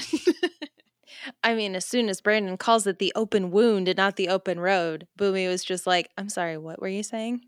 I 1.44 1.56
mean, 1.56 1.76
as 1.76 1.86
soon 1.86 2.08
as 2.08 2.22
Brandon 2.22 2.58
calls 2.58 2.88
it 2.88 3.00
the 3.00 3.12
open 3.16 3.52
wound 3.52 3.88
and 3.88 3.98
not 3.98 4.16
the 4.16 4.30
open 4.30 4.60
road, 4.60 5.08
Boomy 5.18 5.48
was 5.48 5.64
just 5.64 5.88
like, 5.88 6.10
I'm 6.18 6.30
sorry, 6.30 6.58
what 6.58 6.82
were 6.82 6.88
you 6.88 7.04
saying? 7.04 7.42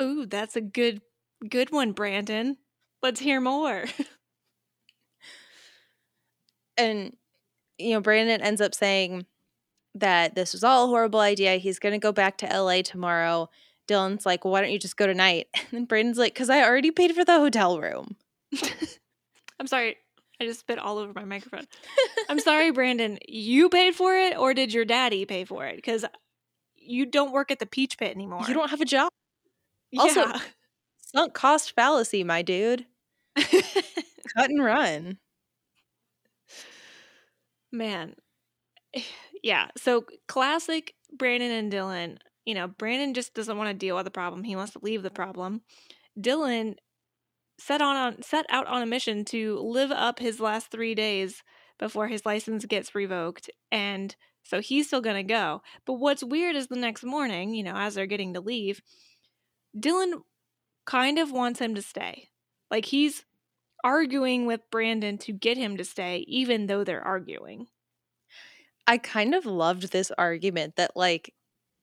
Ooh, 0.00 0.26
that's 0.26 0.56
a 0.56 0.60
good, 0.60 1.02
good 1.48 1.70
one, 1.70 1.92
Brandon. 1.92 2.56
Let's 3.02 3.20
hear 3.20 3.40
more. 3.40 3.84
And, 6.76 7.16
you 7.78 7.92
know, 7.92 8.00
Brandon 8.00 8.40
ends 8.40 8.60
up 8.60 8.74
saying 8.74 9.26
that 9.94 10.34
this 10.34 10.52
was 10.52 10.64
all 10.64 10.84
a 10.84 10.88
horrible 10.88 11.20
idea. 11.20 11.56
He's 11.56 11.78
going 11.78 11.92
to 11.92 11.98
go 12.00 12.12
back 12.12 12.36
to 12.38 12.46
LA 12.46 12.82
tomorrow. 12.82 13.48
Dylan's 13.86 14.26
like, 14.26 14.44
well, 14.44 14.50
why 14.52 14.60
don't 14.60 14.72
you 14.72 14.78
just 14.78 14.96
go 14.96 15.06
tonight? 15.06 15.46
And 15.72 15.86
Brandon's 15.86 16.18
like, 16.18 16.34
because 16.34 16.50
I 16.50 16.64
already 16.64 16.90
paid 16.90 17.14
for 17.14 17.24
the 17.24 17.38
hotel 17.38 17.80
room. 17.80 18.16
I'm 19.60 19.66
sorry. 19.66 19.96
I 20.40 20.46
just 20.46 20.60
spit 20.60 20.80
all 20.80 20.98
over 20.98 21.12
my 21.14 21.24
microphone. 21.24 21.66
I'm 22.28 22.40
sorry, 22.40 22.72
Brandon. 22.72 23.18
You 23.28 23.68
paid 23.68 23.94
for 23.94 24.16
it, 24.16 24.36
or 24.36 24.52
did 24.52 24.72
your 24.72 24.84
daddy 24.84 25.24
pay 25.26 25.44
for 25.44 25.64
it? 25.66 25.76
Because 25.76 26.04
you 26.76 27.06
don't 27.06 27.30
work 27.30 27.52
at 27.52 27.60
the 27.60 27.66
Peach 27.66 27.98
Pit 27.98 28.12
anymore. 28.12 28.42
You 28.48 28.54
don't 28.54 28.70
have 28.70 28.80
a 28.80 28.84
job. 28.84 29.10
Also- 29.96 30.26
Yeah. 30.26 30.40
Sunk 31.14 31.32
cost 31.32 31.74
fallacy, 31.74 32.24
my 32.24 32.42
dude. 32.42 32.86
Cut 33.36 34.50
and 34.50 34.64
run. 34.64 35.18
Man. 37.72 38.14
Yeah. 39.42 39.68
So 39.76 40.06
classic 40.26 40.94
Brandon 41.12 41.50
and 41.50 41.70
Dylan. 41.70 42.16
You 42.46 42.54
know, 42.54 42.66
Brandon 42.66 43.12
just 43.12 43.34
doesn't 43.34 43.58
want 43.58 43.68
to 43.68 43.74
deal 43.74 43.94
with 43.94 44.06
the 44.06 44.10
problem. 44.10 44.42
He 44.42 44.56
wants 44.56 44.72
to 44.72 44.78
leave 44.80 45.02
the 45.02 45.10
problem. 45.10 45.60
Dylan 46.18 46.76
set 47.58 47.82
on, 47.82 47.94
on 47.94 48.22
set 48.22 48.46
out 48.48 48.66
on 48.68 48.80
a 48.80 48.86
mission 48.86 49.22
to 49.26 49.58
live 49.58 49.90
up 49.90 50.18
his 50.18 50.40
last 50.40 50.70
three 50.70 50.94
days 50.94 51.42
before 51.78 52.08
his 52.08 52.24
license 52.24 52.64
gets 52.64 52.94
revoked. 52.94 53.50
And 53.70 54.16
so 54.44 54.62
he's 54.62 54.86
still 54.86 55.02
gonna 55.02 55.22
go. 55.22 55.60
But 55.84 55.94
what's 55.94 56.24
weird 56.24 56.56
is 56.56 56.68
the 56.68 56.76
next 56.76 57.04
morning, 57.04 57.54
you 57.54 57.64
know, 57.64 57.76
as 57.76 57.96
they're 57.96 58.06
getting 58.06 58.32
to 58.32 58.40
leave, 58.40 58.80
Dylan 59.78 60.22
kind 60.86 61.18
of 61.18 61.32
wants 61.32 61.60
him 61.60 61.74
to 61.74 61.82
stay. 61.82 62.28
Like 62.70 62.86
he's 62.86 63.24
arguing 63.82 64.46
with 64.46 64.60
Brandon 64.70 65.18
to 65.18 65.32
get 65.32 65.56
him 65.56 65.76
to 65.76 65.84
stay, 65.84 66.24
even 66.26 66.66
though 66.66 66.84
they're 66.84 67.04
arguing. 67.04 67.68
I 68.86 68.98
kind 68.98 69.34
of 69.34 69.46
loved 69.46 69.92
this 69.92 70.10
argument 70.18 70.76
that 70.76 70.96
like 70.96 71.34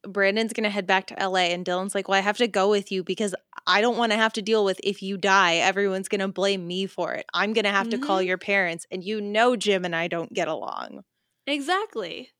Brandon's 0.07 0.53
going 0.53 0.63
to 0.63 0.69
head 0.69 0.87
back 0.87 1.07
to 1.07 1.15
LA 1.15 1.49
and 1.51 1.65
Dylan's 1.65 1.95
like, 1.95 2.07
"Well, 2.07 2.17
I 2.17 2.21
have 2.21 2.37
to 2.37 2.47
go 2.47 2.69
with 2.69 2.91
you 2.91 3.03
because 3.03 3.35
I 3.67 3.81
don't 3.81 3.97
want 3.97 4.11
to 4.11 4.17
have 4.17 4.33
to 4.33 4.41
deal 4.41 4.65
with 4.65 4.79
if 4.83 5.01
you 5.03 5.17
die, 5.17 5.55
everyone's 5.55 6.09
going 6.09 6.21
to 6.21 6.27
blame 6.27 6.65
me 6.67 6.87
for 6.87 7.13
it. 7.13 7.25
I'm 7.33 7.53
going 7.53 7.65
to 7.65 7.71
have 7.71 7.87
mm-hmm. 7.87 8.01
to 8.01 8.05
call 8.05 8.19
mm-hmm. 8.19 8.27
your 8.27 8.37
parents 8.37 8.85
and 8.91 9.03
you 9.03 9.21
know 9.21 9.55
Jim 9.55 9.85
and 9.85 9.95
I 9.95 10.07
don't 10.07 10.33
get 10.33 10.47
along." 10.47 11.03
Exactly. 11.47 12.31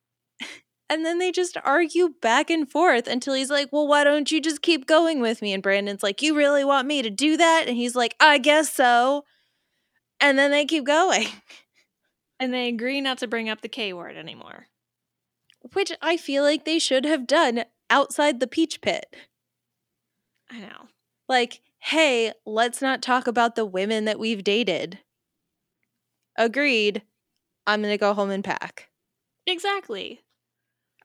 And 0.92 1.06
then 1.06 1.20
they 1.20 1.32
just 1.32 1.56
argue 1.64 2.16
back 2.22 2.50
and 2.50 2.70
forth 2.70 3.08
until 3.08 3.34
he's 3.34 3.50
like, 3.50 3.70
Well, 3.72 3.88
why 3.88 4.04
don't 4.04 4.30
you 4.30 4.42
just 4.42 4.62
keep 4.62 4.86
going 4.86 5.22
with 5.22 5.42
me? 5.42 5.54
And 5.54 5.64
Brandon's 5.64 6.04
like, 6.04 6.22
You 6.22 6.36
really 6.36 6.66
want 6.66 6.86
me 6.86 7.02
to 7.02 7.10
do 7.10 7.38
that? 7.38 7.64
And 7.66 7.78
he's 7.78 7.96
like, 7.96 8.14
I 8.20 8.38
guess 8.38 8.74
so. 8.74 9.24
And 10.20 10.38
then 10.38 10.52
they 10.52 10.66
keep 10.66 10.84
going. 10.86 11.28
And 12.40 12.52
they 12.52 12.70
agree 12.70 13.02
not 13.02 13.20
to 13.20 13.28
bring 13.28 13.50
up 13.50 13.62
the 13.62 13.70
K 13.70 13.94
word 13.94 14.18
anymore. 14.18 14.66
Which 15.74 15.92
I 16.02 16.18
feel 16.18 16.42
like 16.42 16.66
they 16.66 16.80
should 16.80 17.06
have 17.06 17.28
done 17.28 17.66
outside 17.88 18.40
the 18.40 18.48
peach 18.48 18.82
pit. 18.82 19.16
I 20.50 20.58
know. 20.58 20.88
Like, 21.30 21.62
hey, 21.78 22.34
let's 22.44 22.82
not 22.82 23.04
talk 23.04 23.28
about 23.28 23.54
the 23.54 23.64
women 23.64 24.06
that 24.06 24.18
we've 24.18 24.44
dated. 24.44 24.98
Agreed. 26.36 27.04
I'm 27.68 27.84
going 27.84 27.94
to 27.94 27.98
go 28.00 28.16
home 28.16 28.32
and 28.32 28.44
pack. 28.44 28.90
Exactly. 29.46 30.22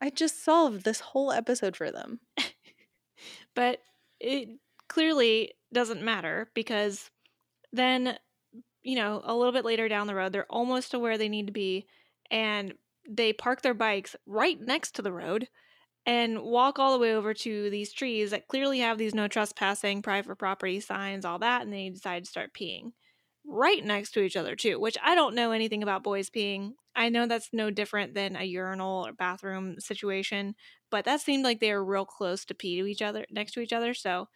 I 0.01 0.11
just 0.11 0.45
solved 0.45 0.85
this 0.85 1.01
whole 1.01 1.33
episode 1.33 1.77
for 1.77 1.91
them. 1.91 2.21
but 3.55 3.81
it 4.21 4.49
clearly 4.89 5.53
doesn't 5.73 6.03
matter 6.03 6.51
because 6.55 7.11
then 7.73 8.19
you 8.87 8.95
know, 8.95 9.21
a 9.25 9.35
little 9.35 9.53
bit 9.53 9.65
later 9.65 9.89
down 9.89 10.07
the 10.07 10.15
road, 10.15 10.33
they're 10.33 10.47
almost 10.49 10.93
to 10.93 10.99
where 11.01 11.19
they 11.19 11.29
need 11.29 11.49
to 11.49 11.53
be, 11.53 11.87
and 12.31 12.73
they 13.09 13.33
park 13.33 13.61
their 13.61 13.75
bikes 13.75 14.15
right 14.27 14.61
next 14.61 14.93
to 14.93 15.03
the 15.03 15.13
road 15.13 15.49
and 16.07 16.41
walk 16.41 16.79
all 16.79 16.93
the 16.93 16.99
way 17.01 17.13
over 17.13 17.35
to 17.35 17.69
these 17.69 17.93
trees 17.93 18.31
that 18.31 18.47
clearly 18.47 18.79
have 18.79 18.97
these 18.97 19.13
no 19.13 19.27
trespassing, 19.27 20.03
private 20.03 20.37
property 20.37 20.79
signs, 20.79 21.25
all 21.25 21.41
that, 21.41 21.63
and 21.63 21.73
they 21.73 21.89
decide 21.89 22.25
to 22.25 22.31
start 22.31 22.55
peeing 22.55 22.93
right 23.47 23.85
next 23.85 24.13
to 24.13 24.21
each 24.23 24.37
other, 24.37 24.57
too, 24.57 24.81
which 24.81 24.97
I 25.03 25.15
don't 25.15 25.35
know 25.35 25.53
anything 25.53 25.83
about 25.83 26.03
boys 26.03 26.31
peeing. 26.31 26.73
I 26.95 27.09
know 27.11 27.27
that's 27.27 27.51
no 27.53 27.71
different 27.71 28.15
than 28.15 28.37
a 28.37 28.45
urinal 28.45 29.07
or 29.07 29.13
bathroom 29.13 29.81
situation, 29.81 30.55
but 30.91 31.05
that 31.05 31.21
seemed 31.21 31.45
like 31.45 31.61
they 31.61 31.73
were 31.73 31.85
real 31.85 32.07
close 32.07 32.45
to 32.47 32.55
pee 32.55 32.81
to 32.81 32.87
each 32.87 33.03
other, 33.03 33.27
next 33.31 33.53
to 33.53 33.61
each 33.61 33.73
other, 33.73 33.95
so 33.95 34.29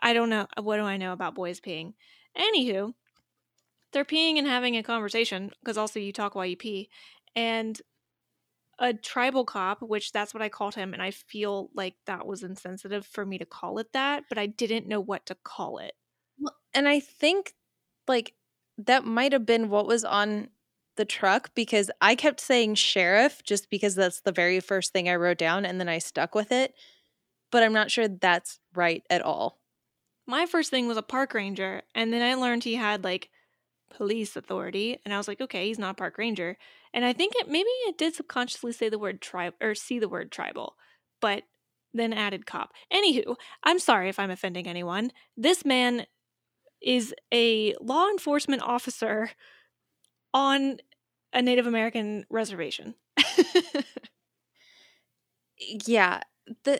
I 0.00 0.12
don't 0.14 0.30
know. 0.30 0.46
Uh, 0.58 0.62
what 0.62 0.76
do 0.78 0.84
I 0.84 0.96
know 0.98 1.12
about 1.12 1.34
boys 1.34 1.60
peeing? 1.60 1.94
Anywho, 2.36 2.94
they're 3.92 4.04
peeing 4.04 4.38
and 4.38 4.46
having 4.46 4.76
a 4.76 4.82
conversation 4.82 5.50
because 5.60 5.78
also 5.78 6.00
you 6.00 6.12
talk 6.12 6.34
while 6.34 6.46
you 6.46 6.56
pee. 6.56 6.90
And 7.34 7.80
a 8.78 8.92
tribal 8.92 9.44
cop, 9.44 9.80
which 9.82 10.12
that's 10.12 10.34
what 10.34 10.42
I 10.42 10.48
called 10.48 10.74
him, 10.74 10.92
and 10.92 11.02
I 11.02 11.10
feel 11.10 11.70
like 11.74 11.96
that 12.06 12.26
was 12.26 12.42
insensitive 12.42 13.06
for 13.06 13.24
me 13.24 13.38
to 13.38 13.46
call 13.46 13.78
it 13.78 13.92
that, 13.92 14.24
but 14.28 14.38
I 14.38 14.46
didn't 14.46 14.86
know 14.86 15.00
what 15.00 15.26
to 15.26 15.34
call 15.34 15.78
it. 15.78 15.94
Well, 16.38 16.54
and 16.74 16.86
I 16.88 17.00
think 17.00 17.54
like 18.08 18.34
that 18.78 19.04
might 19.04 19.32
have 19.32 19.46
been 19.46 19.68
what 19.68 19.86
was 19.86 20.04
on 20.04 20.48
the 20.96 21.04
truck 21.04 21.54
because 21.54 21.90
I 22.00 22.14
kept 22.14 22.40
saying 22.40 22.74
sheriff 22.76 23.42
just 23.44 23.70
because 23.70 23.94
that's 23.94 24.20
the 24.20 24.32
very 24.32 24.60
first 24.60 24.92
thing 24.92 25.08
I 25.08 25.16
wrote 25.16 25.38
down 25.38 25.64
and 25.64 25.78
then 25.78 25.88
I 25.88 25.98
stuck 25.98 26.34
with 26.34 26.52
it. 26.52 26.74
But 27.52 27.62
I'm 27.62 27.72
not 27.72 27.90
sure 27.90 28.08
that's 28.08 28.58
right 28.74 29.02
at 29.08 29.22
all. 29.22 29.60
My 30.26 30.46
first 30.46 30.70
thing 30.70 30.88
was 30.88 30.96
a 30.96 31.02
park 31.02 31.32
ranger, 31.34 31.82
and 31.94 32.12
then 32.12 32.20
I 32.20 32.34
learned 32.34 32.64
he 32.64 32.74
had 32.74 33.04
like 33.04 33.30
police 33.90 34.36
authority 34.36 34.98
and 35.04 35.14
i 35.14 35.16
was 35.16 35.28
like 35.28 35.40
okay 35.40 35.66
he's 35.66 35.78
not 35.78 35.92
a 35.92 35.94
park 35.94 36.18
ranger 36.18 36.56
and 36.92 37.04
i 37.04 37.12
think 37.12 37.32
it 37.36 37.48
maybe 37.48 37.68
it 37.86 37.96
did 37.96 38.14
subconsciously 38.14 38.72
say 38.72 38.88
the 38.88 38.98
word 38.98 39.20
tribe 39.20 39.54
or 39.60 39.74
see 39.74 39.98
the 39.98 40.08
word 40.08 40.30
tribal 40.30 40.74
but 41.20 41.44
then 41.94 42.12
added 42.12 42.46
cop 42.46 42.72
anywho 42.92 43.36
i'm 43.62 43.78
sorry 43.78 44.08
if 44.08 44.18
i'm 44.18 44.30
offending 44.30 44.66
anyone 44.66 45.10
this 45.36 45.64
man 45.64 46.04
is 46.82 47.14
a 47.32 47.74
law 47.80 48.08
enforcement 48.08 48.62
officer 48.62 49.30
on 50.32 50.78
a 51.32 51.42
native 51.42 51.66
american 51.66 52.24
reservation 52.30 52.94
yeah 55.86 56.20
the 56.64 56.78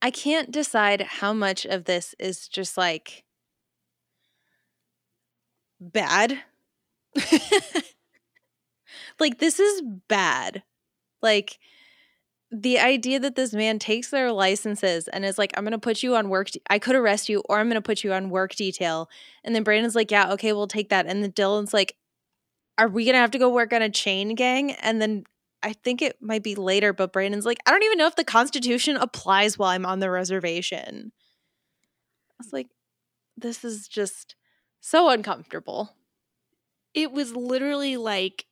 i 0.00 0.10
can't 0.10 0.50
decide 0.50 1.02
how 1.02 1.32
much 1.32 1.64
of 1.64 1.84
this 1.84 2.14
is 2.18 2.48
just 2.48 2.76
like 2.76 3.24
bad. 5.82 6.38
like 9.18 9.38
this 9.38 9.58
is 9.58 9.82
bad. 10.08 10.62
Like 11.20 11.58
the 12.54 12.78
idea 12.78 13.18
that 13.18 13.34
this 13.34 13.54
man 13.54 13.78
takes 13.78 14.10
their 14.10 14.30
licenses 14.30 15.08
and 15.08 15.24
is 15.24 15.38
like, 15.38 15.52
I'm 15.56 15.64
going 15.64 15.72
to 15.72 15.78
put 15.78 16.02
you 16.02 16.16
on 16.16 16.28
work. 16.28 16.50
De- 16.50 16.60
I 16.68 16.78
could 16.78 16.94
arrest 16.94 17.30
you 17.30 17.42
or 17.48 17.58
I'm 17.58 17.68
going 17.68 17.76
to 17.76 17.80
put 17.80 18.04
you 18.04 18.12
on 18.12 18.28
work 18.28 18.54
detail. 18.54 19.08
And 19.42 19.54
then 19.54 19.62
Brandon's 19.62 19.94
like, 19.94 20.10
yeah, 20.10 20.32
okay, 20.32 20.52
we'll 20.52 20.66
take 20.66 20.90
that. 20.90 21.06
And 21.06 21.22
then 21.22 21.32
Dylan's 21.32 21.72
like, 21.72 21.96
are 22.76 22.88
we 22.88 23.06
going 23.06 23.14
to 23.14 23.20
have 23.20 23.30
to 23.30 23.38
go 23.38 23.48
work 23.48 23.72
on 23.72 23.80
a 23.80 23.88
chain 23.88 24.34
gang? 24.34 24.72
And 24.72 25.00
then 25.00 25.24
I 25.62 25.72
think 25.72 26.02
it 26.02 26.20
might 26.20 26.42
be 26.42 26.54
later, 26.54 26.92
but 26.92 27.12
Brandon's 27.12 27.46
like, 27.46 27.58
I 27.64 27.70
don't 27.70 27.84
even 27.84 27.96
know 27.98 28.06
if 28.06 28.16
the 28.16 28.24
Constitution 28.24 28.96
applies 28.96 29.58
while 29.58 29.70
I'm 29.70 29.86
on 29.86 30.00
the 30.00 30.10
reservation. 30.10 31.12
I 32.30 32.34
was 32.38 32.52
like, 32.52 32.68
this 33.36 33.64
is 33.64 33.88
just 33.88 34.36
so 34.80 35.08
uncomfortable. 35.08 35.96
It 36.92 37.12
was 37.12 37.34
literally 37.34 37.96
like 37.96 38.44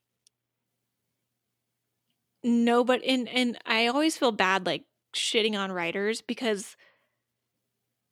no 2.43 2.85
but 2.85 3.03
and 3.05 3.29
and 3.29 3.59
I 3.67 3.87
always 3.87 4.17
feel 4.17 4.33
bad 4.33 4.67
like 4.67 4.85
shitting 5.15 5.59
on 5.59 5.73
writers 5.73 6.21
because 6.21 6.77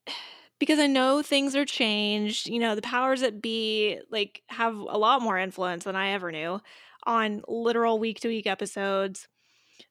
because 0.58 0.78
I 0.78 0.86
know 0.86 1.22
things 1.22 1.54
are 1.54 1.64
changed, 1.64 2.48
you 2.48 2.58
know, 2.58 2.74
the 2.74 2.82
powers 2.82 3.20
that 3.20 3.40
be 3.40 4.00
like 4.10 4.42
have 4.48 4.74
a 4.74 4.98
lot 4.98 5.22
more 5.22 5.38
influence 5.38 5.84
than 5.84 5.96
I 5.96 6.10
ever 6.10 6.32
knew 6.32 6.60
on 7.06 7.42
literal 7.48 7.98
week 7.98 8.20
to 8.20 8.28
week 8.28 8.46
episodes. 8.46 9.28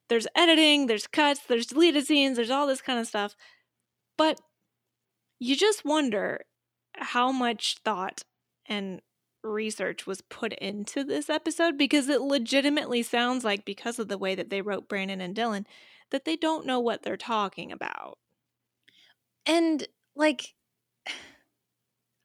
There's 0.09 0.27
editing, 0.35 0.87
there's 0.87 1.07
cuts, 1.07 1.41
there's 1.47 1.67
deleted 1.67 2.05
scenes, 2.05 2.37
there's 2.37 2.51
all 2.51 2.67
this 2.67 2.81
kind 2.81 2.99
of 2.99 3.07
stuff. 3.07 3.35
But 4.17 4.39
you 5.39 5.55
just 5.55 5.85
wonder 5.85 6.41
how 6.95 7.31
much 7.31 7.77
thought 7.83 8.23
and 8.67 9.01
research 9.47 10.05
was 10.05 10.21
put 10.21 10.53
into 10.53 11.03
this 11.03 11.29
episode 11.29 11.77
because 11.77 12.09
it 12.09 12.21
legitimately 12.21 13.03
sounds 13.03 13.43
like 13.43 13.65
because 13.65 13.99
of 13.99 14.07
the 14.07 14.17
way 14.17 14.35
that 14.35 14.49
they 14.49 14.61
wrote 14.61 14.89
Brandon 14.89 15.21
and 15.21 15.35
Dylan 15.35 15.65
that 16.11 16.25
they 16.25 16.35
don't 16.35 16.65
know 16.65 16.79
what 16.79 17.03
they're 17.03 17.17
talking 17.17 17.71
about. 17.71 18.17
And 19.45 19.87
like 20.15 20.53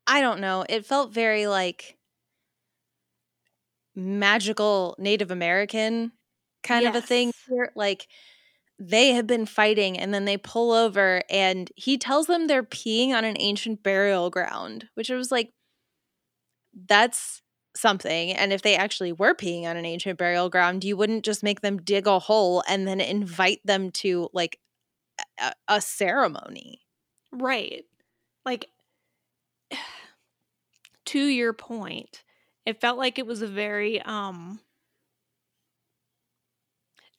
I 0.07 0.20
don't 0.20 0.41
know, 0.41 0.64
it 0.68 0.85
felt 0.85 1.12
very 1.12 1.47
like 1.47 1.97
magical 3.95 4.97
Native 4.99 5.31
American 5.31 6.12
kind 6.62 6.83
yes. 6.83 6.97
of 6.97 7.03
a 7.03 7.07
thing 7.07 7.33
like 7.75 8.09
they 8.79 9.12
have 9.12 9.27
been 9.27 9.47
fighting 9.47 9.99
and 9.99 10.12
then 10.12 10.25
they 10.25 10.37
pull 10.37 10.73
over 10.73 11.23
and 11.29 11.70
he 11.77 11.99
tells 11.99 12.27
them 12.27 12.47
they're 12.47 12.62
peeing 12.62 13.11
on 13.11 13.25
an 13.25 13.37
ancient 13.39 13.83
burial 13.83 14.31
ground 14.31 14.89
which 14.95 15.11
it 15.11 15.16
was 15.16 15.31
like 15.31 15.53
that's 16.87 17.43
something 17.75 18.33
and 18.33 18.53
if 18.53 18.62
they 18.62 18.77
actually 18.77 19.12
were 19.12 19.35
peeing 19.35 19.64
on 19.64 19.77
an 19.77 19.87
ancient 19.87 20.18
burial 20.18 20.51
ground 20.51 20.85
you 20.85 20.97
wouldn't 20.97 21.25
just 21.25 21.43
make 21.43 21.62
them 21.62 21.79
dig 21.79 22.07
a 22.07 22.18
hole 22.18 22.62
and 22.68 22.87
then 22.87 23.01
invite 23.01 23.61
them 23.64 23.91
to 23.91 24.29
like 24.35 24.59
a, 25.41 25.53
a 25.68 25.81
ceremony 25.81 26.83
right 27.33 27.85
like 28.45 28.68
to 31.07 31.18
your 31.18 31.53
point 31.53 32.25
it 32.66 32.81
felt 32.81 32.99
like 32.99 33.18
it 33.18 33.27
was 33.27 33.41
a 33.41 33.47
very 33.47 34.03
um 34.03 34.61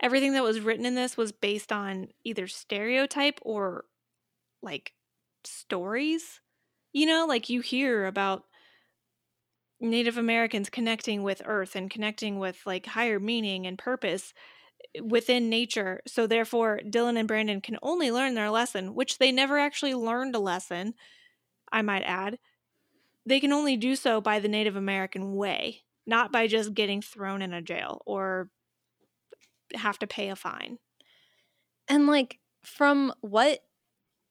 everything 0.04 0.34
that 0.34 0.44
was 0.44 0.60
written 0.60 0.86
in 0.86 0.96
this 0.96 1.18
was 1.18 1.32
based 1.32 1.72
on 1.72 2.10
either 2.24 2.46
stereotype 2.46 3.40
or 3.42 3.86
like 4.62 4.94
stories. 5.46 6.42
You 6.92 7.08
know, 7.08 7.26
like 7.28 7.50
you 7.50 7.62
hear 7.62 8.06
about 8.06 8.44
Native 9.84 10.18
Americans 10.18 10.70
connecting 10.70 11.24
with 11.24 11.42
earth 11.46 11.76
and 11.76 11.92
connecting 11.92 12.40
with 12.40 12.62
like 12.66 12.86
higher 12.86 13.20
meaning 13.20 13.68
and 13.68 13.78
purpose 13.78 14.34
eh, 14.96 15.02
within 15.02 15.50
nature. 15.50 16.02
So 16.08 16.26
therefore, 16.26 16.80
Dylan 16.86 17.20
and 17.20 17.28
Brandon 17.28 17.62
can 17.62 17.78
only 17.84 18.10
learn 18.10 18.34
their 18.34 18.50
lesson, 18.50 18.96
which 18.96 19.18
they 19.18 19.32
never 19.32 19.60
actually 19.60 19.94
learned 19.94 20.36
a 20.36 20.40
lesson, 20.40 20.94
I 21.72 21.82
might 21.82 22.04
add. 22.04 22.40
They 23.26 23.40
can 23.40 23.54
only 23.54 23.78
do 23.78 23.96
so 23.96 24.22
by 24.22 24.40
the 24.40 24.48
Native 24.48 24.76
American 24.76 25.36
way, 25.36 25.84
not 26.06 26.32
by 26.32 26.48
just 26.48 26.74
getting 26.74 27.02
thrown 27.02 27.42
in 27.42 27.54
a 27.54 27.62
jail 27.62 28.02
or 28.06 28.50
have 29.76 30.00
to 30.00 30.08
pay 30.08 30.30
a 30.30 30.36
fine. 30.36 30.78
And 31.88 32.08
like 32.08 32.40
from 32.64 33.14
what 33.22 33.60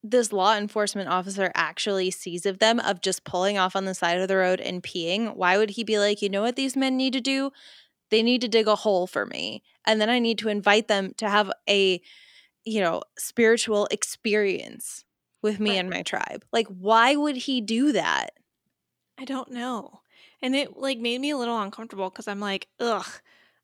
this 0.03 0.33
law 0.33 0.57
enforcement 0.57 1.09
officer 1.09 1.53
actually 1.55 2.11
sees 2.11 2.45
of 2.47 2.59
them 2.59 2.81
of 2.81 3.01
just 3.01 3.25
pulling 3.25 3.59
off 3.59 3.77
on 3.77 3.85
the 3.85 3.95
side 3.95 4.21
of 4.21 4.29
the 4.29 4.37
road 4.37 4.61
and 4.61 4.83
peeing, 4.83 5.37
why 5.37 5.57
would 5.59 5.71
he 5.71 5.85
be 5.85 5.99
like, 5.99 6.23
you 6.23 6.29
know 6.29 6.43
what 6.43 6.57
these 6.57 6.77
men 6.77 6.97
need 6.97 7.13
to 7.13 7.21
do? 7.21 7.53
They 8.11 8.23
need 8.23 8.41
to 8.43 8.49
dig 8.49 8.67
a 8.69 8.77
hole 8.77 9.07
for 9.07 9.27
me. 9.27 9.63
And 9.87 10.01
then 10.01 10.11
I 10.11 10.19
need 10.19 10.39
to 10.39 10.49
invite 10.49 10.89
them 10.89 11.13
to 11.19 11.29
have 11.29 11.51
a, 11.69 12.01
you 12.65 12.81
know, 12.81 13.03
spiritual 13.19 13.89
experience 13.91 15.05
with 15.43 15.61
me 15.61 15.73
Right. 15.73 15.79
and 15.79 15.91
my 15.91 16.03
tribe. 16.03 16.45
Like, 16.53 16.67
why 16.69 17.17
would 17.17 17.37
he 17.37 17.61
do 17.61 17.93
that? 17.93 18.31
I 19.19 19.25
don't 19.25 19.51
know. 19.51 20.01
And 20.41 20.55
it 20.55 20.77
like 20.77 20.99
made 20.99 21.21
me 21.21 21.31
a 21.31 21.37
little 21.37 21.61
uncomfortable 21.61 22.11
because 22.11 22.29
I'm 22.29 22.41
like, 22.41 22.69
ugh, 22.81 23.07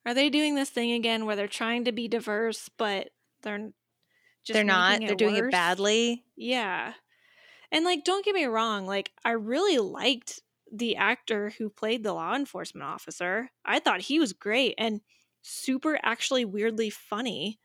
are 0.06 0.14
they 0.14 0.30
doing 0.30 0.54
this 0.54 0.70
thing 0.70 0.92
again 0.92 1.26
where 1.26 1.36
they're 1.36 1.48
trying 1.48 1.84
to 1.84 1.92
be 1.92 2.08
diverse, 2.08 2.68
but 2.76 3.10
they're 3.42 3.72
just 4.44 4.54
They're 4.54 4.64
not. 4.64 5.00
They're 5.00 5.14
doing 5.14 5.36
it 5.36 5.50
badly. 5.50 6.24
Yeah. 6.36 6.94
And 7.70 7.84
like, 7.84 8.04
don't 8.04 8.24
get 8.24 8.34
me 8.34 8.46
wrong, 8.46 8.86
like, 8.86 9.12
I 9.24 9.32
really 9.32 9.78
liked 9.78 10.42
the 10.72 10.96
actor 10.96 11.50
who 11.58 11.70
played 11.70 12.02
the 12.02 12.12
law 12.12 12.34
enforcement 12.34 12.84
officer. 12.84 13.50
I 13.64 13.78
thought 13.78 14.02
he 14.02 14.18
was 14.18 14.32
great 14.32 14.74
and 14.78 15.00
super 15.42 15.98
actually 16.02 16.44
weirdly 16.44 16.90
funny 16.90 17.58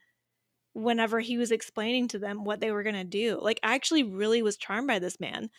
whenever 0.74 1.19
he 1.19 1.38
was 1.38 1.51
explaining 1.51 2.07
to 2.09 2.19
them 2.19 2.43
what 2.43 2.59
they 2.59 2.71
were 2.71 2.84
going 2.84 2.95
to 2.95 3.03
do. 3.03 3.39
Like, 3.41 3.59
I 3.63 3.76
actually 3.76 4.03
really 4.03 4.41
was 4.41 4.57
charmed 4.57 4.88
by 4.88 4.99
this 4.99 5.19
man. 5.19 5.49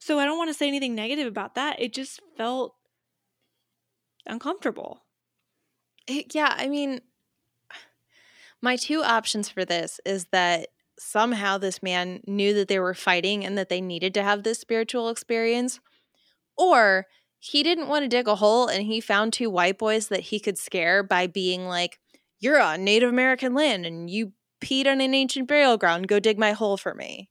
So 0.00 0.18
I 0.18 0.24
don't 0.24 0.38
want 0.38 0.48
to 0.50 0.54
say 0.54 0.68
anything 0.68 0.94
negative 0.94 1.26
about 1.26 1.56
that. 1.56 1.80
It 1.80 1.92
just 1.92 2.20
felt 2.36 2.76
uncomfortable. 4.26 5.04
It- 6.06 6.34
yeah, 6.34 6.54
I 6.56 6.68
mean, 6.68 7.00
my 8.62 8.76
two 8.76 9.02
options 9.02 9.48
for 9.48 9.64
this 9.64 10.00
is 10.04 10.26
that 10.32 10.68
somehow 10.98 11.58
this 11.58 11.82
man 11.82 12.20
knew 12.26 12.52
that 12.54 12.68
they 12.68 12.78
were 12.78 12.94
fighting 12.94 13.44
and 13.44 13.56
that 13.56 13.68
they 13.68 13.80
needed 13.80 14.14
to 14.14 14.22
have 14.22 14.42
this 14.42 14.58
spiritual 14.58 15.08
experience, 15.08 15.80
or 16.56 17.06
he 17.38 17.62
didn't 17.62 17.88
want 17.88 18.02
to 18.02 18.08
dig 18.08 18.26
a 18.26 18.34
hole 18.36 18.66
and 18.66 18.84
he 18.84 19.00
found 19.00 19.32
two 19.32 19.48
white 19.48 19.78
boys 19.78 20.08
that 20.08 20.20
he 20.20 20.40
could 20.40 20.58
scare 20.58 21.02
by 21.02 21.26
being 21.26 21.66
like, 21.66 21.98
You're 22.40 22.60
on 22.60 22.84
Native 22.84 23.08
American 23.08 23.54
land 23.54 23.86
and 23.86 24.10
you 24.10 24.32
peed 24.60 24.86
on 24.86 25.00
an 25.00 25.14
ancient 25.14 25.46
burial 25.46 25.76
ground. 25.76 26.08
Go 26.08 26.18
dig 26.18 26.38
my 26.38 26.52
hole 26.52 26.76
for 26.76 26.94
me. 26.94 27.30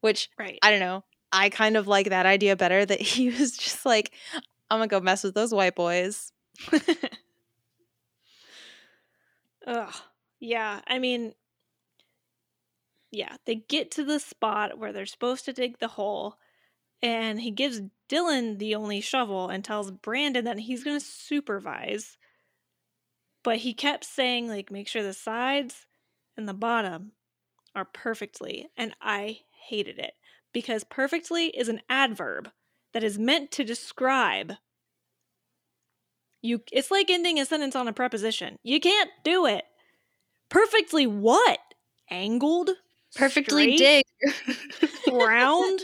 Which 0.00 0.28
Right. 0.38 0.58
I 0.62 0.70
don't 0.70 0.80
know. 0.80 1.04
I 1.30 1.48
kind 1.48 1.76
of 1.76 1.86
like 1.86 2.10
that 2.10 2.26
idea 2.26 2.56
better 2.56 2.84
that 2.84 3.00
he 3.00 3.30
was 3.30 3.56
just 3.56 3.86
like, 3.86 4.12
I'm 4.70 4.78
gonna 4.78 4.88
go 4.88 5.00
mess 5.00 5.22
with 5.22 5.34
those 5.34 5.54
white 5.54 5.76
boys. 5.76 6.32
Ugh. 9.66 9.94
Yeah. 10.40 10.80
I 10.86 10.98
mean, 10.98 11.34
yeah, 13.10 13.36
they 13.44 13.56
get 13.56 13.90
to 13.92 14.04
the 14.04 14.18
spot 14.18 14.78
where 14.78 14.92
they're 14.92 15.06
supposed 15.06 15.44
to 15.44 15.52
dig 15.52 15.78
the 15.78 15.88
hole, 15.88 16.38
and 17.02 17.40
he 17.40 17.50
gives 17.50 17.82
Dylan 18.08 18.58
the 18.58 18.74
only 18.74 19.00
shovel 19.00 19.48
and 19.48 19.64
tells 19.64 19.90
Brandon 19.90 20.44
that 20.46 20.60
he's 20.60 20.82
going 20.82 20.98
to 20.98 21.04
supervise. 21.04 22.16
But 23.44 23.58
he 23.58 23.74
kept 23.74 24.04
saying, 24.04 24.48
like, 24.48 24.70
make 24.70 24.88
sure 24.88 25.02
the 25.02 25.12
sides 25.12 25.86
and 26.36 26.48
the 26.48 26.54
bottom 26.54 27.12
are 27.74 27.84
perfectly. 27.84 28.68
And 28.76 28.94
I 29.00 29.40
hated 29.68 29.98
it 29.98 30.14
because 30.52 30.84
perfectly 30.84 31.46
is 31.46 31.68
an 31.68 31.82
adverb 31.88 32.50
that 32.92 33.04
is 33.04 33.18
meant 33.18 33.50
to 33.52 33.64
describe. 33.64 34.54
You, 36.42 36.60
it's 36.72 36.90
like 36.90 37.08
ending 37.10 37.38
a 37.38 37.46
sentence 37.46 37.76
on 37.76 37.88
a 37.88 37.92
preposition. 37.92 38.58
You 38.62 38.80
can't 38.80 39.10
do 39.24 39.46
it. 39.46 39.64
Perfectly 40.48 41.06
what? 41.06 41.60
Angled? 42.10 42.70
Perfectly 43.14 43.76
dig. 43.76 44.04
round 45.12 45.80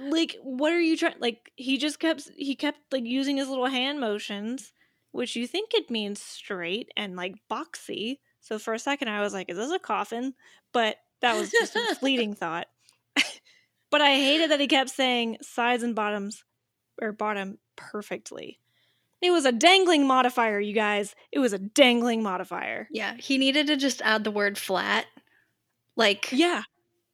like 0.00 0.36
what 0.42 0.72
are 0.72 0.80
you 0.80 0.96
trying 0.96 1.14
like 1.20 1.52
he 1.56 1.76
just 1.76 1.98
kept 1.98 2.30
he 2.36 2.54
kept 2.54 2.78
like 2.92 3.04
using 3.04 3.36
his 3.36 3.48
little 3.48 3.66
hand 3.66 4.00
motions 4.00 4.72
which 5.12 5.36
you 5.36 5.46
think 5.46 5.70
it 5.74 5.90
means 5.90 6.20
straight 6.20 6.90
and 6.96 7.16
like 7.16 7.34
boxy 7.50 8.18
so 8.40 8.58
for 8.58 8.74
a 8.74 8.78
second 8.78 9.08
i 9.08 9.20
was 9.20 9.32
like 9.32 9.50
is 9.50 9.56
this 9.56 9.70
a 9.70 9.78
coffin 9.78 10.34
but 10.72 10.96
that 11.20 11.36
was 11.36 11.50
just 11.50 11.76
a 11.76 11.94
fleeting 12.00 12.34
thought 12.34 12.66
but 13.90 14.00
i 14.00 14.14
hated 14.14 14.50
that 14.50 14.60
he 14.60 14.66
kept 14.66 14.90
saying 14.90 15.36
sides 15.42 15.82
and 15.82 15.94
bottoms 15.94 16.44
or 17.00 17.12
bottom 17.12 17.58
perfectly 17.76 18.58
it 19.22 19.30
was 19.30 19.44
a 19.44 19.52
dangling 19.52 20.06
modifier 20.06 20.58
you 20.60 20.74
guys 20.74 21.14
it 21.30 21.38
was 21.38 21.52
a 21.52 21.58
dangling 21.58 22.22
modifier 22.22 22.88
yeah, 22.90 23.14
he 23.16 23.38
needed 23.38 23.66
to 23.68 23.76
just 23.76 24.02
add 24.02 24.24
the 24.24 24.30
word 24.30 24.58
flat. 24.58 25.06
Like 25.96 26.28
yeah 26.32 26.62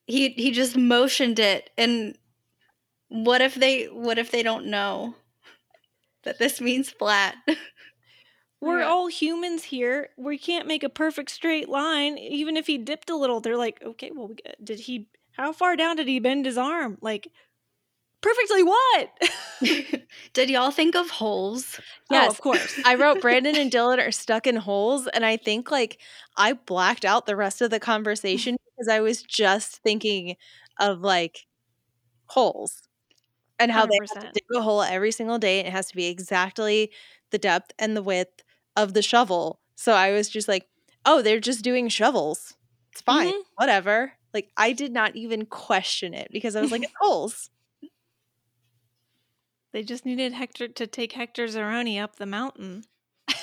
he 0.07 0.31
he 0.31 0.51
just 0.51 0.77
motioned 0.77 1.39
it 1.39 1.71
and 1.77 2.17
what 3.09 3.41
if 3.41 3.55
they 3.55 3.85
what 3.87 4.19
if 4.19 4.31
they 4.31 4.43
don't 4.43 4.67
know 4.67 5.15
that 6.25 6.39
this 6.39 6.61
means 6.61 6.91
flat? 6.91 7.37
We're 8.61 8.81
Yeah. 8.81 8.89
all 8.89 9.07
humans 9.07 9.65
here. 9.65 10.09
We 10.17 10.37
can't 10.37 10.67
make 10.67 10.83
a 10.83 10.89
perfect 10.89 11.31
straight 11.31 11.69
line. 11.69 12.19
Even 12.19 12.57
if 12.57 12.67
he 12.67 12.77
dipped 12.77 13.09
a 13.09 13.17
little, 13.17 13.41
they're 13.41 13.57
like, 13.57 13.81
okay, 13.85 14.11
well, 14.13 14.29
we 14.29 14.37
did 14.63 14.81
he? 14.81 15.09
How 15.33 15.53
far 15.53 15.77
down 15.77 15.97
did 15.97 16.09
he 16.09 16.19
bend 16.19 16.45
his 16.45 16.59
arm? 16.59 16.99
Like, 17.01 17.29
perfectly 18.21 18.63
what? 18.63 19.11
Did 20.33 20.51
y'all 20.51 20.71
think 20.71 20.95
of 20.97 21.11
holes? 21.11 21.79
Oh, 22.11 22.15
Yes. 22.15 22.31
of 22.31 22.41
course. 22.41 22.79
I 22.85 22.95
wrote 22.95 23.21
Brandon 23.21 23.57
and 23.57 23.71
Dylan 23.73 23.99
are 24.07 24.13
stuck 24.13 24.47
in 24.47 24.57
holes, 24.57 25.07
and 25.09 25.25
I 25.25 25.37
think 25.37 25.71
like 25.71 26.01
I 26.37 26.55
blacked 26.55 27.05
out 27.05 27.27
the 27.27 27.37
rest 27.37 27.61
of 27.61 27.71
the 27.71 27.81
conversation 27.81 28.57
because 28.77 28.89
I 28.89 29.01
was 29.01 29.23
just 29.23 29.79
thinking 29.83 30.37
of 30.79 31.01
like 31.01 31.47
holes 32.27 32.83
and 33.59 33.73
how 33.73 33.87
they 33.87 33.97
have 34.15 34.21
to 34.25 34.31
dig 34.33 34.45
a 34.57 34.63
hole 34.63 34.83
every 34.83 35.11
single 35.13 35.39
day, 35.39 35.59
and 35.59 35.69
it 35.69 35.73
has 35.73 35.89
to 35.89 35.97
be 35.97 36.07
exactly 36.07 36.91
the 37.31 37.39
depth 37.39 37.73
and 37.79 37.97
the 37.97 38.03
width 38.03 38.43
of 38.77 38.95
the 38.95 39.03
shovel. 39.03 39.61
So 39.77 39.93
I 39.93 40.13
was 40.13 40.29
just 40.29 40.49
like, 40.49 40.67
oh, 41.05 41.23
they're 41.23 41.41
just 41.41 41.65
doing 41.65 41.89
shovels. 41.89 42.55
It's 42.93 43.01
fine, 43.03 43.33
Mhm. 43.33 43.43
whatever. 43.57 44.13
Like 44.33 44.51
I 44.57 44.73
did 44.73 44.93
not 44.93 45.17
even 45.17 45.47
question 45.47 46.15
it 46.15 46.29
because 46.33 46.55
I 46.57 46.61
was 46.61 46.71
like, 46.73 46.87
holes. 47.01 47.51
They 49.79 49.85
just 49.85 50.05
needed 50.05 50.33
Hector 50.33 50.67
to 50.67 50.87
take 50.89 51.13
Hector 51.13 51.47
Zeroni 51.47 52.03
up 52.03 52.17
the 52.17 52.27
mountain. 52.27 52.83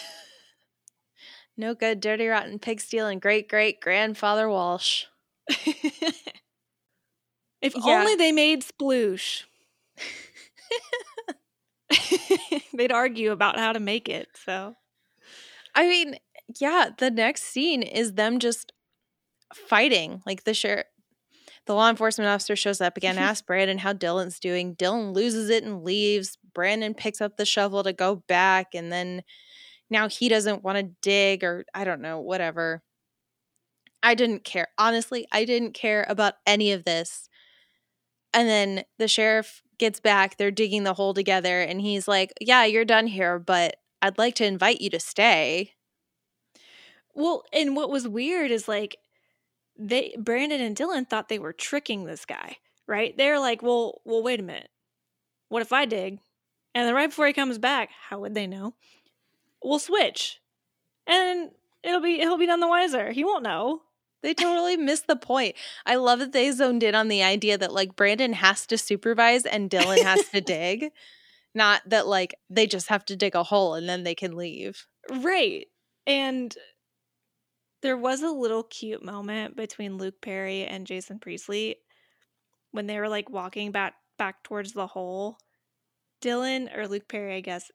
No 1.55 1.73
good, 1.73 2.01
dirty, 2.01 2.27
rotten 2.27 2.59
pig 2.59 2.81
stealing 2.81 3.19
great 3.19 3.47
great 3.47 3.79
grandfather 3.79 4.49
Walsh. 4.49 5.05
if 5.47 6.27
Yeah. 7.61 8.01
only 8.01 8.15
they 8.15 8.33
made 8.33 8.63
sploosh. 8.63 9.43
They'd 12.73 12.91
argue 12.91 13.31
about 13.31 13.57
how 13.57 13.71
to 13.71 13.79
make 13.79 14.09
it. 14.09 14.27
So 14.33 14.75
I 15.73 15.87
mean, 15.87 16.17
yeah, 16.59 16.89
the 16.97 17.11
next 17.11 17.43
scene 17.43 17.81
is 17.81 18.15
them 18.15 18.39
just 18.39 18.73
fighting. 19.53 20.21
Like 20.25 20.43
the 20.43 20.53
sheriff, 20.53 20.87
the 21.65 21.75
law 21.75 21.89
enforcement 21.89 22.29
officer 22.29 22.55
shows 22.55 22.81
up 22.81 22.97
again, 22.97 23.17
asks 23.19 23.41
Brandon 23.41 23.77
how 23.77 23.93
Dylan's 23.93 24.39
doing. 24.39 24.75
Dylan 24.75 25.13
loses 25.13 25.49
it 25.49 25.63
and 25.63 25.83
leaves. 25.83 26.37
Brandon 26.53 26.93
picks 26.93 27.21
up 27.21 27.37
the 27.37 27.45
shovel 27.45 27.83
to 27.83 27.93
go 27.93 28.23
back, 28.27 28.73
and 28.73 28.91
then 28.91 29.23
now 29.89 30.07
he 30.07 30.29
doesn't 30.29 30.63
want 30.63 30.77
to 30.77 30.95
dig, 31.01 31.43
or 31.43 31.65
I 31.73 31.83
don't 31.83 32.01
know, 32.01 32.19
whatever. 32.19 32.81
I 34.01 34.13
didn't 34.15 34.43
care. 34.43 34.67
Honestly, 34.77 35.27
I 35.31 35.45
didn't 35.45 35.73
care 35.73 36.05
about 36.07 36.35
any 36.45 36.71
of 36.71 36.85
this. 36.85 37.27
And 38.33 38.47
then 38.47 38.83
the 38.99 39.07
sheriff 39.07 39.61
gets 39.79 39.99
back, 39.99 40.37
they're 40.37 40.51
digging 40.51 40.83
the 40.83 40.93
hole 40.93 41.13
together, 41.13 41.61
and 41.61 41.81
he's 41.81 42.07
like, 42.07 42.33
Yeah, 42.39 42.65
you're 42.65 42.85
done 42.85 43.07
here, 43.07 43.39
but 43.39 43.77
I'd 44.01 44.17
like 44.17 44.35
to 44.35 44.45
invite 44.45 44.81
you 44.81 44.89
to 44.91 44.99
stay. 44.99 45.71
Well, 47.13 47.43
and 47.53 47.75
what 47.75 47.89
was 47.89 48.07
weird 48.07 48.51
is 48.51 48.67
like 48.67 48.97
they 49.77 50.15
Brandon 50.17 50.61
and 50.61 50.75
Dylan 50.75 51.07
thought 51.07 51.29
they 51.29 51.39
were 51.39 51.53
tricking 51.53 52.05
this 52.05 52.25
guy, 52.25 52.57
right? 52.87 53.15
They're 53.17 53.39
like, 53.39 53.61
"Well, 53.61 54.01
well, 54.05 54.23
wait 54.23 54.39
a 54.39 54.43
minute. 54.43 54.69
What 55.49 55.61
if 55.61 55.73
I 55.73 55.85
dig?" 55.85 56.19
And 56.73 56.87
then 56.87 56.95
right 56.95 57.09
before 57.09 57.27
he 57.27 57.33
comes 57.33 57.57
back, 57.57 57.89
how 58.09 58.19
would 58.19 58.35
they 58.35 58.47
know? 58.47 58.73
We'll 59.63 59.79
switch, 59.79 60.41
and 61.07 61.51
it'll 61.83 62.01
be 62.01 62.17
he'll 62.17 62.37
be 62.37 62.47
none 62.47 62.59
the 62.59 62.67
wiser. 62.67 63.11
He 63.11 63.23
won't 63.23 63.43
know. 63.43 63.81
They 64.21 64.33
totally 64.33 64.75
missed 64.75 65.05
the 65.05 65.15
point. 65.15 65.55
I 65.85 65.97
love 65.97 66.17
that 66.17 66.31
they 66.31 66.49
zoned 66.51 66.81
in 66.81 66.95
on 66.95 67.09
the 67.09 67.21
idea 67.21 67.59
that 67.59 67.71
like 67.71 67.95
Brandon 67.95 68.33
has 68.33 68.65
to 68.67 68.77
supervise 68.77 69.45
and 69.45 69.69
Dylan 69.69 70.01
has 70.01 70.27
to 70.29 70.41
dig, 70.45 70.91
not 71.53 71.83
that 71.87 72.07
like 72.07 72.33
they 72.49 72.65
just 72.65 72.87
have 72.87 73.05
to 73.05 73.15
dig 73.15 73.35
a 73.35 73.43
hole 73.43 73.75
and 73.75 73.87
then 73.87 74.03
they 74.03 74.15
can 74.15 74.35
leave. 74.35 74.87
Right. 75.11 75.67
And 76.07 76.55
there 77.85 77.95
was 77.95 78.23
a 78.23 78.29
little 78.31 78.63
cute 78.63 79.03
moment 79.05 79.55
between 79.55 79.99
Luke 79.99 80.19
Perry 80.19 80.65
and 80.65 80.87
Jason 80.87 81.19
Priestley 81.19 81.75
when 82.71 82.87
they 82.87 82.99
were 82.99 83.07
like 83.07 83.29
walking 83.29 83.71
back 83.71 83.93
back 84.17 84.41
towards 84.43 84.73
the 84.73 84.87
hole. 84.87 85.37
Dylan 86.19 86.75
or 86.75 86.87
Luke 86.87 87.07
Perry, 87.07 87.35
I 87.35 87.41
guess, 87.41 87.69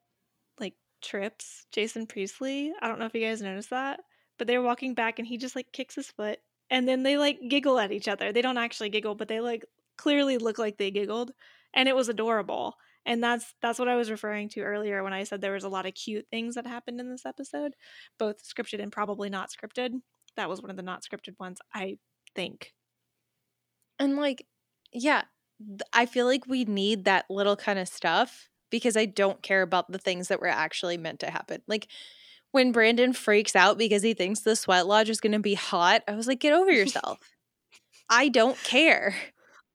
like 0.59 0.75
trips 1.01 1.67
Jason 1.71 2.09
Priestley. 2.09 2.73
I 2.83 2.89
don't 2.89 2.99
know 2.99 3.07
if 3.07 3.15
you 3.15 3.21
guys 3.21 3.41
noticed 3.41 3.71
that, 3.71 4.01
but 4.37 4.49
they 4.49 4.59
were 4.59 4.65
walking 4.65 4.95
back 4.95 5.21
and 5.21 5.29
he 5.29 5.39
just 5.39 5.55
like 5.55 5.71
kicks 5.71 5.95
his 5.95 6.09
foot 6.09 6.41
and 6.71 6.89
then 6.89 7.05
they 7.05 7.17
like 7.17 7.39
giggle 7.49 7.79
at 7.79 7.93
each 7.93 8.09
other. 8.09 8.33
They 8.33 8.43
don't 8.43 8.59
actually 8.59 8.89
giggle, 8.89 9.15
but 9.15 9.29
they 9.29 9.39
like 9.39 9.65
clearly 9.97 10.39
look 10.39 10.59
like 10.59 10.77
they 10.77 10.91
giggled, 10.91 11.31
and 11.73 11.89
it 11.89 11.95
was 11.95 12.09
adorable. 12.09 12.75
And 13.07 13.23
that's 13.23 13.55
that's 13.63 13.79
what 13.79 13.89
I 13.89 13.97
was 13.97 14.11
referring 14.11 14.49
to 14.51 14.61
earlier 14.61 15.03
when 15.03 15.13
I 15.13 15.25
said 15.25 15.41
there 15.41 15.53
was 15.53 15.65
a 15.65 15.69
lot 15.69 15.87
of 15.87 15.95
cute 15.95 16.27
things 16.31 16.55
that 16.55 16.67
happened 16.67 17.01
in 17.01 17.11
this 17.11 17.25
episode, 17.25 17.75
both 18.19 18.43
scripted 18.45 18.83
and 18.83 18.93
probably 18.93 19.31
not 19.31 19.51
scripted. 19.51 20.01
That 20.37 20.49
was 20.49 20.61
one 20.61 20.71
of 20.71 20.77
the 20.77 20.83
not 20.83 21.03
scripted 21.03 21.39
ones, 21.39 21.59
I 21.75 21.97
think. 22.35 22.73
And 23.99 24.17
like, 24.17 24.47
yeah, 24.93 25.23
I 25.93 26.07
feel 26.07 26.27
like 26.27 26.47
we 26.47 26.65
need 26.65 27.05
that 27.05 27.27
little 27.31 27.57
kind 27.57 27.79
of 27.79 27.89
stuff 27.89 28.49
because 28.71 28.97
I 28.97 29.07
don't 29.07 29.43
care 29.43 29.63
about 29.63 29.91
the 29.91 29.99
things 29.99 30.29
that 30.29 30.41
were 30.41 30.47
actually 30.47 30.97
meant 30.97 31.21
to 31.21 31.31
happen. 31.31 31.63
Like 31.67 31.89
when 32.53 32.73
Brandon 32.73 33.13
freaks 33.13 33.55
out 33.55 33.79
because 33.79 34.03
he 34.03 34.15
thinks 34.15 34.41
the 34.41 34.57
sweat 34.57 34.87
lodge 34.87 35.11
is 35.11 35.21
going 35.21 35.33
to 35.33 35.39
be 35.39 35.55
hot, 35.55 36.03
I 36.09 36.15
was 36.15 36.27
like, 36.27 36.41
get 36.41 36.53
over 36.53 36.71
yourself. 36.71 37.19
I 38.09 38.29
don't 38.29 38.59
care. 38.65 39.15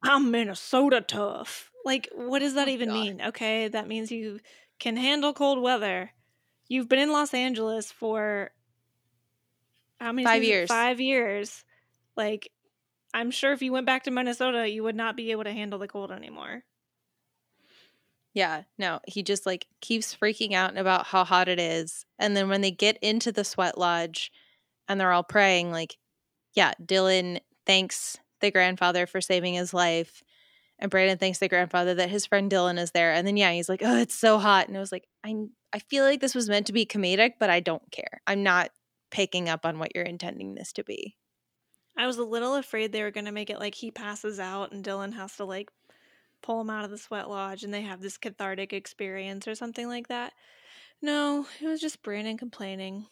I'm 0.03 0.31
Minnesota 0.31 1.02
tough. 1.02 1.72
Like, 1.86 2.10
what 2.14 2.40
does 2.40 2.56
that 2.56 2.68
Oh, 2.68 2.70
even 2.70 2.91
God. 2.91 2.91
mean? 2.91 3.22
Okay, 3.22 3.68
that 3.70 3.88
means 3.88 4.12
you 4.12 4.41
can 4.80 4.98
handle 4.98 5.34
cold 5.34 5.62
weather. 5.62 6.12
You've 6.68 6.90
been 6.90 6.99
in 6.99 7.12
Los 7.12 7.34
Angeles 7.34 7.91
for 7.91 8.52
how 9.99 10.12
many 10.12 10.26
Five 10.26 10.28
seasons? 10.28 10.62
years. 10.64 10.68
Five 10.68 10.99
years. 10.99 11.64
Like, 12.18 12.52
I'm 13.14 13.32
sure 13.32 13.53
if 13.53 13.62
you 13.62 13.72
went 13.74 13.86
back 13.88 14.03
to 14.03 14.12
Minnesota, 14.12 14.70
you 14.70 14.84
would 14.84 14.95
not 14.95 15.18
be 15.18 15.32
able 15.32 15.45
to 15.45 15.53
handle 15.53 15.80
the 15.80 15.88
cold 15.88 16.12
anymore. 16.12 16.66
Yeah, 18.34 18.64
no, 18.78 18.99
he 19.07 19.24
just 19.24 19.45
like 19.45 19.68
keeps 19.82 20.14
freaking 20.16 20.53
out 20.53 20.78
about 20.78 21.07
how 21.07 21.24
hot 21.24 21.48
it 21.48 21.60
is. 21.60 22.06
And 22.20 22.36
then 22.36 22.49
when 22.49 22.62
they 22.62 22.72
get 22.72 22.98
into 23.02 23.32
the 23.32 23.44
sweat 23.45 23.78
lodge 23.78 24.32
and 24.88 24.99
they're 24.99 25.12
all 25.14 25.24
praying, 25.24 25.72
like, 25.72 25.98
yeah, 26.56 26.74
Dylan 26.84 27.41
thanks 27.66 28.18
the 28.41 28.52
grandfather 28.52 29.07
for 29.07 29.22
saving 29.22 29.56
his 29.56 29.74
life. 29.74 30.24
And 30.80 30.91
Brandon 30.91 31.18
thanks 31.18 31.39
the 31.39 31.47
grandfather 31.47 31.93
that 31.95 32.10
his 32.10 32.26
friend 32.26 32.52
Dylan 32.52 32.77
is 32.77 32.91
there. 32.91 33.14
And 33.14 33.26
then, 33.26 33.38
yeah, 33.38 33.52
he's 33.52 33.69
like, 33.69 33.81
oh, 33.84 33.97
it's 33.97 34.15
so 34.15 34.38
hot. 34.39 34.68
And 34.68 34.76
I 34.76 34.80
was 34.80 34.91
like, 34.91 35.07
I, 35.23 35.34
I 35.72 35.80
feel 35.80 36.03
like 36.03 36.19
this 36.19 36.35
was 36.35 36.49
meant 36.49 36.68
to 36.68 36.73
be 36.73 36.85
comedic, 36.85 37.34
but 37.39 37.49
I 37.49 37.61
don't 37.61 37.89
care. 37.91 38.22
I'm 38.27 38.43
not 38.43 38.72
picking 39.10 39.47
up 39.47 39.65
on 39.65 39.80
what 39.80 39.95
you're 39.95 40.03
intending 40.03 40.56
this 40.56 40.73
to 40.73 40.84
be. 40.84 41.15
I 41.97 42.07
was 42.07 42.18
a 42.18 42.23
little 42.26 42.56
afraid 42.56 42.91
they 42.91 43.03
were 43.03 43.11
going 43.11 43.26
to 43.26 43.31
make 43.31 43.49
it 43.49 43.60
like 43.60 43.76
he 43.76 43.89
passes 43.89 44.39
out 44.39 44.73
and 44.73 44.84
Dylan 44.84 45.14
has 45.14 45.38
to 45.38 45.45
like 45.45 45.69
pull 46.41 46.60
him 46.60 46.69
out 46.69 46.84
of 46.84 46.91
the 46.91 46.97
sweat 46.97 47.30
lodge 47.30 47.64
and 47.64 47.73
they 47.73 47.81
have 47.84 48.02
this 48.02 48.18
cathartic 48.18 48.73
experience 48.73 49.47
or 49.47 49.56
something 49.56 49.88
like 49.88 50.10
that. 50.10 50.34
No, 51.02 51.45
it 51.61 51.68
was 51.68 51.80
just 51.80 52.03
Brandon 52.03 52.38
complaining. 52.38 53.07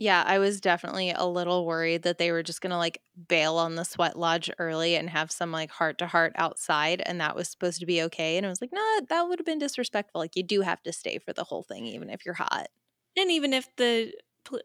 Yeah, 0.00 0.22
I 0.24 0.38
was 0.38 0.60
definitely 0.60 1.10
a 1.10 1.24
little 1.26 1.66
worried 1.66 2.02
that 2.04 2.18
they 2.18 2.30
were 2.30 2.44
just 2.44 2.60
going 2.60 2.70
to 2.70 2.76
like 2.76 3.02
bail 3.26 3.56
on 3.56 3.74
the 3.74 3.82
sweat 3.84 4.16
lodge 4.16 4.48
early 4.60 4.94
and 4.94 5.10
have 5.10 5.32
some 5.32 5.50
like 5.50 5.70
heart 5.72 5.98
to 5.98 6.06
heart 6.06 6.32
outside 6.36 7.02
and 7.04 7.20
that 7.20 7.34
was 7.34 7.48
supposed 7.48 7.80
to 7.80 7.86
be 7.86 8.00
okay. 8.02 8.36
And 8.36 8.46
I 8.46 8.48
was 8.48 8.60
like, 8.60 8.70
no, 8.72 9.00
that 9.08 9.22
would 9.28 9.40
have 9.40 9.46
been 9.46 9.58
disrespectful. 9.58 10.20
Like, 10.20 10.36
you 10.36 10.44
do 10.44 10.60
have 10.60 10.80
to 10.84 10.92
stay 10.92 11.18
for 11.18 11.32
the 11.32 11.42
whole 11.42 11.64
thing, 11.64 11.84
even 11.86 12.10
if 12.10 12.24
you're 12.24 12.34
hot. 12.34 12.68
And 13.16 13.30
even 13.30 13.52
if 13.52 13.74
the 13.76 14.12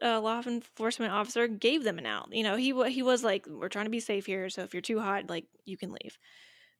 uh, 0.00 0.20
law 0.20 0.40
enforcement 0.46 1.12
officer 1.12 1.48
gave 1.48 1.82
them 1.84 1.98
an 1.98 2.06
out, 2.06 2.28
you 2.32 2.42
know, 2.42 2.56
he 2.56 2.72
he 2.90 3.02
was 3.02 3.24
like, 3.24 3.46
"We're 3.46 3.68
trying 3.68 3.86
to 3.86 3.90
be 3.90 4.00
safe 4.00 4.26
here, 4.26 4.48
so 4.48 4.62
if 4.62 4.72
you're 4.72 4.80
too 4.80 5.00
hot, 5.00 5.28
like 5.28 5.46
you 5.64 5.76
can 5.76 5.90
leave." 5.92 6.18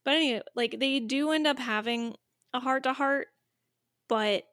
But 0.05 0.14
anyway, 0.16 0.43
like 0.55 0.78
they 0.81 1.01
do 1.01 1.32
end 1.32 1.47
up 1.47 1.59
having 1.59 2.16
a 2.55 2.60
heart 2.60 2.85
to 2.85 2.93
heart, 2.93 3.28
but 4.09 4.44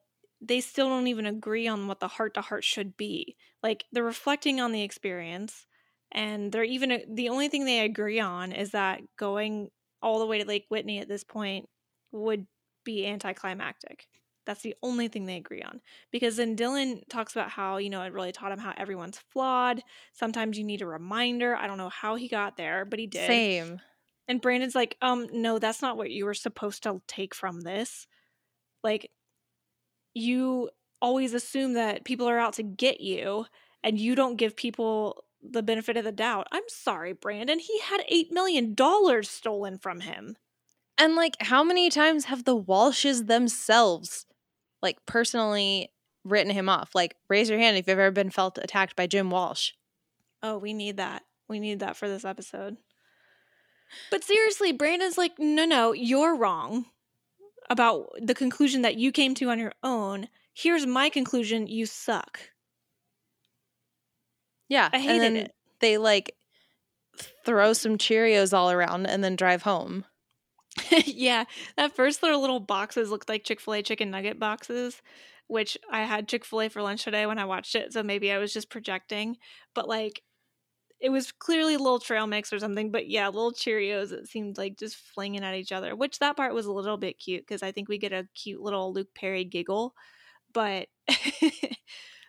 they 0.42 0.60
still 0.60 0.90
don't 0.90 1.08
even 1.08 1.26
agree 1.26 1.68
on 1.68 1.88
what 1.88 2.00
the 2.00 2.08
heart 2.08 2.34
to 2.34 2.42
heart 2.42 2.64
should 2.64 2.98
be. 2.98 3.36
Like 3.62 3.86
they're 3.92 4.04
reflecting 4.04 4.60
on 4.60 4.72
the 4.72 4.82
experience, 4.82 5.66
and 6.12 6.52
they're 6.52 6.64
even 6.64 7.02
the 7.14 7.30
only 7.30 7.48
thing 7.48 7.66
they 7.66 7.82
agree 7.82 8.20
on 8.20 8.52
is 8.52 8.72
that 8.72 9.02
going 9.18 9.70
all 10.02 10.20
the 10.20 10.26
way 10.26 10.40
to 10.40 10.48
Lake 10.48 10.66
Whitney 10.70 11.00
at 11.00 11.08
this 11.08 11.24
point 11.24 11.70
would 12.12 12.48
be 12.84 13.06
anticlimactic. 13.06 14.08
That's 14.46 14.64
the 14.64 14.76
only 14.82 15.08
thing 15.08 15.28
they 15.28 15.38
agree 15.38 15.62
on. 15.62 15.82
Because 16.12 16.38
then 16.38 16.56
Dylan 16.56 17.08
talks 17.10 17.34
about 17.34 17.52
how, 17.52 17.78
you 17.78 17.92
know, 17.92 18.02
it 18.02 18.12
really 18.12 18.32
taught 18.32 18.52
him 18.52 18.58
how 18.58 18.74
everyone's 18.76 19.20
flawed. 19.32 19.84
Sometimes 20.14 20.58
you 20.58 20.64
need 20.64 20.82
a 20.82 20.88
reminder. 20.88 21.56
I 21.56 21.68
don't 21.68 21.78
know 21.78 21.90
how 21.90 22.16
he 22.16 22.28
got 22.28 22.58
there, 22.58 22.84
but 22.84 22.98
he 22.98 23.06
did. 23.06 23.28
Same. 23.28 23.80
And 24.28 24.42
Brandon's 24.42 24.74
like, 24.74 24.98
um, 25.02 25.28
no, 25.32 25.60
that's 25.60 25.82
not 25.82 25.96
what 25.96 26.10
you 26.10 26.26
were 26.26 26.34
supposed 26.34 26.82
to 26.84 27.02
take 27.08 27.36
from 27.36 27.62
this. 27.62 28.08
Like, 28.84 29.12
you 30.14 30.70
always 31.02 31.34
assume 31.34 31.74
that 31.74 32.06
people 32.06 32.30
are 32.30 32.40
out 32.40 32.54
to 32.54 32.64
get 32.64 33.02
you 33.02 33.46
and 33.84 34.00
you 34.00 34.16
don't 34.16 34.36
give 34.36 34.56
people 34.56 35.24
the 35.42 35.64
benefit 35.64 35.98
of 35.98 36.04
the 36.04 36.12
doubt. 36.12 36.48
I'm 36.52 36.68
sorry, 36.68 37.14
Brandon. 37.14 37.60
He 37.60 37.80
had 37.80 38.02
$8 38.12 38.32
million 38.32 38.76
stolen 39.24 39.78
from 39.78 40.02
him. 40.02 40.38
And 40.98 41.16
like, 41.16 41.36
how 41.40 41.64
many 41.64 41.90
times 41.90 42.26
have 42.26 42.44
the 42.44 42.60
Walshes 42.60 43.26
themselves, 43.26 44.28
like, 44.84 45.04
personally 45.08 45.90
written 46.24 46.52
him 46.52 46.70
off? 46.70 46.94
Like, 46.94 47.16
raise 47.28 47.50
your 47.50 47.58
hand 47.58 47.78
if 47.78 47.88
you've 47.88 47.98
ever 47.98 48.12
been 48.12 48.30
felt 48.30 48.60
attacked 48.60 48.96
by 48.96 49.08
Jim 49.08 49.32
Walsh. 49.32 49.72
Oh, 50.44 50.60
we 50.60 50.74
need 50.74 50.98
that. 50.98 51.24
We 51.48 51.60
need 51.60 51.80
that 51.80 51.98
for 51.98 52.08
this 52.08 52.24
episode. 52.24 52.78
But 54.12 54.24
seriously, 54.24 54.72
Brandon's 54.72 55.18
like, 55.18 55.40
no, 55.40 55.66
no, 55.66 55.92
you're 55.92 56.36
wrong 56.36 56.86
about 57.72 58.10
the 58.22 58.36
conclusion 58.36 58.82
that 58.82 58.98
you 58.98 59.14
came 59.14 59.34
to 59.36 59.50
on 59.50 59.58
your 59.58 59.72
own. 59.82 60.28
Here's 60.54 60.86
my 60.86 61.08
conclusion 61.08 61.68
you 61.68 61.86
suck. 61.86 62.38
Yeah. 64.68 64.90
I 64.92 64.98
and 64.98 65.06
hated 65.06 65.22
then 65.22 65.36
it. 65.38 65.56
They 65.80 65.98
like 65.98 66.36
throw 67.46 67.72
some 67.72 67.98
Cheerios 67.98 68.54
all 68.54 68.70
around 68.70 69.08
and 69.08 69.24
then 69.24 69.38
drive 69.38 69.62
home. 69.62 70.04
yeah, 71.06 71.46
at 71.78 71.96
first 71.96 72.22
their 72.22 72.36
little 72.36 72.60
boxes 72.60 73.10
looked 73.10 73.30
like 73.30 73.46
Chick 73.46 73.62
fil 73.62 73.76
A 73.76 73.82
chicken 73.82 74.12
nugget 74.12 74.38
boxes, 74.38 75.02
which 75.48 75.78
I 75.90 76.04
had 76.04 76.28
Chick 76.28 76.44
fil 76.44 76.62
A 76.62 76.70
for 76.70 76.82
lunch 76.82 77.06
today 77.06 77.26
when 77.26 77.40
I 77.40 77.46
watched 77.46 77.76
it. 77.76 77.94
So 77.94 78.04
maybe 78.04 78.32
I 78.32 78.38
was 78.38 78.54
just 78.54 78.70
projecting. 78.70 79.38
But 79.74 79.88
like, 79.88 80.24
it 81.02 81.10
was 81.10 81.32
clearly 81.32 81.74
a 81.74 81.80
little 81.80 82.00
trail 82.00 82.28
mix 82.28 82.54
or 82.54 82.60
something. 82.60 82.92
But 82.92 83.10
yeah, 83.10 83.28
little 83.28 83.52
Cheerios, 83.52 84.12
it 84.12 84.28
seemed 84.28 84.58
like 84.58 84.78
just 84.78 84.96
flinging 84.96 85.44
at 85.44 85.56
each 85.56 85.72
other, 85.72 85.96
which 85.96 86.20
that 86.20 86.38
part 86.38 86.54
was 86.54 86.68
a 86.68 86.72
little 86.72 86.98
bit 86.98 87.20
cute 87.20 87.42
because 87.42 87.64
I 87.64 87.72
think 87.72 87.90
we 87.90 87.98
get 87.98 88.14
a 88.14 88.28
cute 88.36 88.62
little 88.62 88.94
Luke 88.94 89.10
Perry 89.16 89.44
giggle. 89.44 89.96
But. 90.54 90.88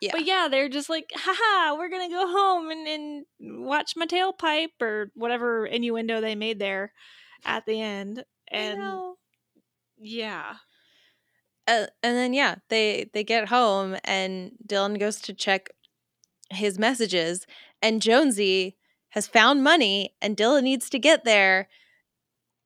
Yeah. 0.02 0.10
But 0.10 0.26
yeah, 0.26 0.48
they're 0.50 0.68
just 0.68 0.90
like, 0.90 1.12
haha, 1.14 1.76
we're 1.76 1.88
gonna 1.88 2.08
go 2.08 2.26
home 2.26 2.70
and, 2.72 2.88
and 2.88 3.24
watch 3.64 3.94
my 3.94 4.04
tailpipe 4.04 4.80
or 4.80 5.12
whatever 5.14 5.64
innuendo 5.64 6.20
they 6.20 6.34
made 6.34 6.58
there 6.58 6.92
at 7.44 7.66
the 7.66 7.80
end. 7.80 8.24
And 8.48 8.80
yeah. 10.00 10.54
uh, 11.68 11.86
and 12.02 12.16
then 12.16 12.34
yeah, 12.34 12.56
they 12.68 13.10
they 13.14 13.22
get 13.22 13.48
home 13.48 13.96
and 14.02 14.50
Dylan 14.66 14.98
goes 14.98 15.20
to 15.20 15.34
check 15.34 15.70
his 16.50 16.80
messages 16.80 17.46
and 17.82 18.00
Jonesy 18.00 18.76
has 19.10 19.26
found 19.26 19.62
money 19.62 20.14
and 20.22 20.36
Dylan 20.36 20.62
needs 20.62 20.88
to 20.90 20.98
get 20.98 21.24
there 21.24 21.68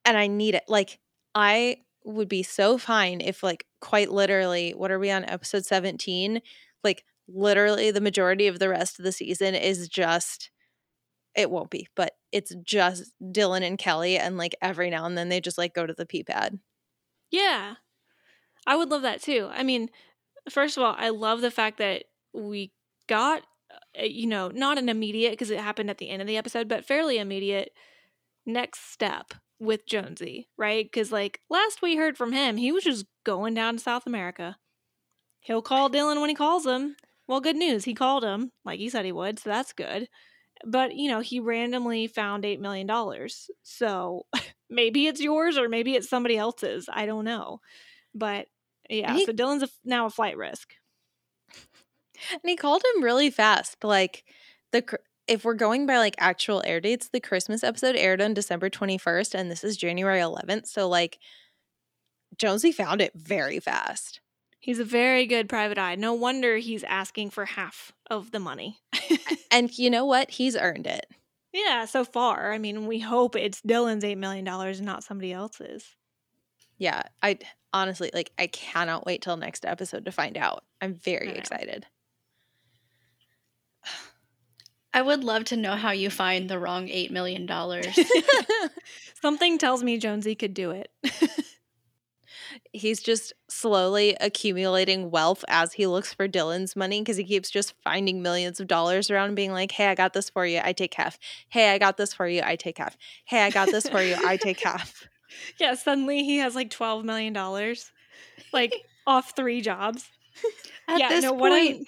and 0.05 0.17
I 0.17 0.27
need 0.27 0.55
it. 0.55 0.63
Like 0.67 0.99
I 1.35 1.77
would 2.05 2.29
be 2.29 2.43
so 2.43 2.77
fine 2.77 3.19
if 3.19 3.43
like 3.43 3.65
quite 3.81 4.11
literally 4.11 4.71
what 4.71 4.91
are 4.91 4.99
we 4.99 5.11
on 5.11 5.25
episode 5.25 5.65
17? 5.65 6.41
Like 6.83 7.03
literally 7.27 7.91
the 7.91 7.99
majority 7.99 8.47
of 8.47 8.59
the 8.59 8.69
rest 8.69 8.97
of 8.99 9.03
the 9.03 9.11
season 9.11 9.55
is 9.55 9.89
just 9.89 10.51
it 11.35 11.51
won't 11.51 11.69
be, 11.69 11.87
but 11.95 12.13
it's 12.31 12.55
just 12.63 13.11
Dylan 13.21 13.61
and 13.61 13.77
Kelly 13.77 14.17
and 14.17 14.37
like 14.37 14.55
every 14.61 14.89
now 14.89 15.05
and 15.05 15.17
then 15.17 15.29
they 15.29 15.39
just 15.41 15.57
like 15.57 15.73
go 15.73 15.85
to 15.85 15.93
the 15.93 16.05
pee 16.05 16.23
pad. 16.23 16.59
Yeah. 17.29 17.75
I 18.65 18.75
would 18.75 18.89
love 18.89 19.03
that 19.03 19.21
too. 19.21 19.49
I 19.51 19.63
mean, 19.63 19.89
first 20.49 20.77
of 20.77 20.83
all, 20.83 20.95
I 20.97 21.09
love 21.09 21.41
the 21.41 21.51
fact 21.51 21.77
that 21.77 22.05
we 22.33 22.71
got, 23.07 23.43
Eh, 23.97 24.05
you 24.05 24.27
know, 24.27 24.49
not 24.49 24.77
an 24.77 24.89
immediate, 24.89 25.31
because 25.31 25.49
it 25.49 25.59
happened 25.59 25.89
at 25.89 25.97
the 25.97 26.09
end 26.09 26.21
of 26.21 26.27
the 26.27 26.37
episode, 26.37 26.67
but 26.67 26.85
fairly 26.85 27.17
immediate 27.17 27.71
next 28.45 28.91
step 28.91 29.33
with 29.59 29.85
Jonesy, 29.85 30.47
right? 30.57 30.85
Because, 30.85 31.11
like, 31.11 31.41
last 31.49 31.81
we 31.81 31.95
heard 31.95 32.17
from 32.17 32.31
him, 32.31 32.57
he 32.57 32.71
was 32.71 32.83
just 32.83 33.05
going 33.25 33.53
down 33.53 33.75
to 33.77 33.83
South 33.83 34.05
America. 34.05 34.57
He'll 35.41 35.61
call 35.61 35.89
Dylan 35.89 36.19
when 36.21 36.29
he 36.29 36.35
calls 36.35 36.65
him. 36.65 36.95
Well, 37.27 37.41
good 37.41 37.55
news. 37.55 37.83
He 37.85 37.93
called 37.93 38.23
him 38.23 38.51
like 38.63 38.79
he 38.79 38.89
said 38.89 39.03
he 39.05 39.11
would, 39.11 39.39
so 39.39 39.49
that's 39.49 39.73
good. 39.73 40.07
But, 40.65 40.95
you 40.95 41.09
know, 41.09 41.19
he 41.19 41.39
randomly 41.39 42.07
found 42.07 42.43
$8 42.43 42.59
million. 42.59 42.89
So 43.63 44.25
maybe 44.69 45.07
it's 45.07 45.21
yours 45.21 45.57
or 45.57 45.69
maybe 45.69 45.95
it's 45.95 46.09
somebody 46.09 46.37
else's. 46.37 46.89
I 46.91 47.05
don't 47.05 47.25
know. 47.25 47.59
But 48.15 48.47
yeah, 48.89 49.13
he- 49.13 49.25
so 49.25 49.33
Dylan's 49.33 49.63
a, 49.63 49.69
now 49.83 50.05
a 50.05 50.09
flight 50.09 50.37
risk. 50.37 50.73
And 52.31 52.41
he 52.45 52.55
called 52.55 52.83
him 52.95 53.03
really 53.03 53.29
fast. 53.29 53.83
Like 53.83 54.23
the 54.71 54.99
if 55.27 55.43
we're 55.43 55.53
going 55.53 55.85
by 55.85 55.97
like 55.97 56.15
actual 56.17 56.63
air 56.65 56.79
dates, 56.79 57.09
the 57.09 57.19
Christmas 57.19 57.63
episode 57.63 57.95
aired 57.95 58.21
on 58.21 58.33
December 58.33 58.69
21st 58.69 59.35
and 59.35 59.51
this 59.51 59.63
is 59.63 59.75
January 59.75 60.19
11th. 60.19 60.67
So 60.67 60.87
like 60.87 61.19
Jonesy 62.37 62.71
found 62.71 63.01
it 63.01 63.11
very 63.15 63.59
fast. 63.59 64.21
He's 64.59 64.79
a 64.79 64.85
very 64.85 65.25
good 65.25 65.47
private 65.47 65.77
eye. 65.77 65.95
No 65.95 66.13
wonder 66.13 66.57
he's 66.57 66.83
asking 66.83 67.29
for 67.29 67.45
half 67.45 67.93
of 68.09 68.31
the 68.31 68.39
money. 68.39 68.79
And 69.49 69.75
you 69.77 69.89
know 69.89 70.05
what? 70.05 70.31
He's 70.31 70.57
earned 70.57 70.87
it. 70.87 71.05
Yeah, 71.53 71.85
so 71.85 72.03
far. 72.03 72.51
I 72.51 72.57
mean, 72.57 72.85
we 72.85 72.99
hope 72.99 73.35
it's 73.35 73.61
Dylan's 73.61 74.03
$8 74.03 74.17
million 74.17 74.45
and 74.45 74.81
not 74.81 75.03
somebody 75.03 75.31
else's. 75.31 75.95
Yeah, 76.77 77.03
I 77.23 77.39
honestly 77.73 78.11
like 78.13 78.31
I 78.37 78.47
cannot 78.47 79.05
wait 79.05 79.21
till 79.21 79.37
next 79.37 79.65
episode 79.65 80.05
to 80.05 80.11
find 80.11 80.37
out. 80.37 80.63
I'm 80.81 80.93
very 80.93 81.29
excited. 81.29 81.85
I 84.97 85.01
would 85.03 85.23
love 85.23 85.43
to 85.45 85.57
know 85.57 85.75
how 85.75 85.91
you 85.91 86.09
find 86.09 86.49
the 86.49 86.57
wrong 86.57 86.87
$8 86.87 87.11
million. 87.11 87.47
Something 89.21 89.59
tells 89.59 89.83
me 89.83 89.99
Jonesy 89.99 90.33
could 90.33 90.55
do 90.55 90.71
it. 90.71 90.89
He's 92.73 92.99
just 93.03 93.33
slowly 93.47 94.17
accumulating 94.19 95.11
wealth 95.11 95.45
as 95.49 95.73
he 95.73 95.85
looks 95.85 96.15
for 96.15 96.27
Dylan's 96.27 96.75
money 96.75 96.99
because 97.01 97.15
he 97.15 97.25
keeps 97.25 97.51
just 97.51 97.75
finding 97.83 98.23
millions 98.23 98.59
of 98.59 98.65
dollars 98.65 99.11
around 99.11 99.27
and 99.27 99.35
being 99.35 99.51
like, 99.51 99.71
hey, 99.71 99.85
I 99.85 99.93
got 99.93 100.13
this 100.13 100.31
for 100.31 100.47
you. 100.47 100.61
I 100.63 100.73
take 100.73 100.95
half. 100.95 101.19
Hey, 101.47 101.69
I 101.69 101.77
got 101.77 101.97
this 101.97 102.11
for 102.11 102.27
you. 102.27 102.41
I 102.43 102.55
take 102.55 102.79
half. 102.79 102.97
Hey, 103.25 103.43
I 103.43 103.51
got 103.51 103.67
this 103.67 103.87
for 103.87 104.01
you. 104.01 104.15
I 104.25 104.37
take 104.37 104.59
half. 104.61 105.07
yeah, 105.59 105.75
suddenly 105.75 106.23
he 106.23 106.37
has 106.37 106.55
like 106.55 106.71
$12 106.71 107.03
million, 107.03 107.35
like 108.51 108.73
off 109.05 109.35
three 109.35 109.61
jobs. 109.61 110.09
At 110.87 110.99
yeah, 110.99 111.09
this 111.09 111.23
no, 111.23 111.33
point, 111.33 111.41
what 111.41 111.51
I. 111.51 111.85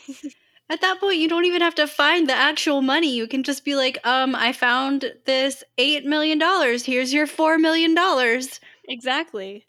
at 0.70 0.82
that 0.82 1.00
point, 1.00 1.18
you 1.18 1.28
don't 1.28 1.46
even 1.46 1.62
have 1.62 1.76
to 1.76 1.88
find 1.88 2.30
the 2.30 2.34
actual 2.34 2.82
money. 2.82 3.14
You 3.14 3.28
can 3.28 3.44
just 3.44 3.66
be 3.66 3.76
like, 3.76 3.98
um, 4.06 4.36
I 4.36 4.54
found 4.54 5.14
this 5.26 5.64
$8 5.78 6.06
million. 6.06 6.40
Here's 6.80 7.14
your 7.14 7.26
$4 7.26 7.60
million. 7.60 7.96
Exactly. 8.88 9.66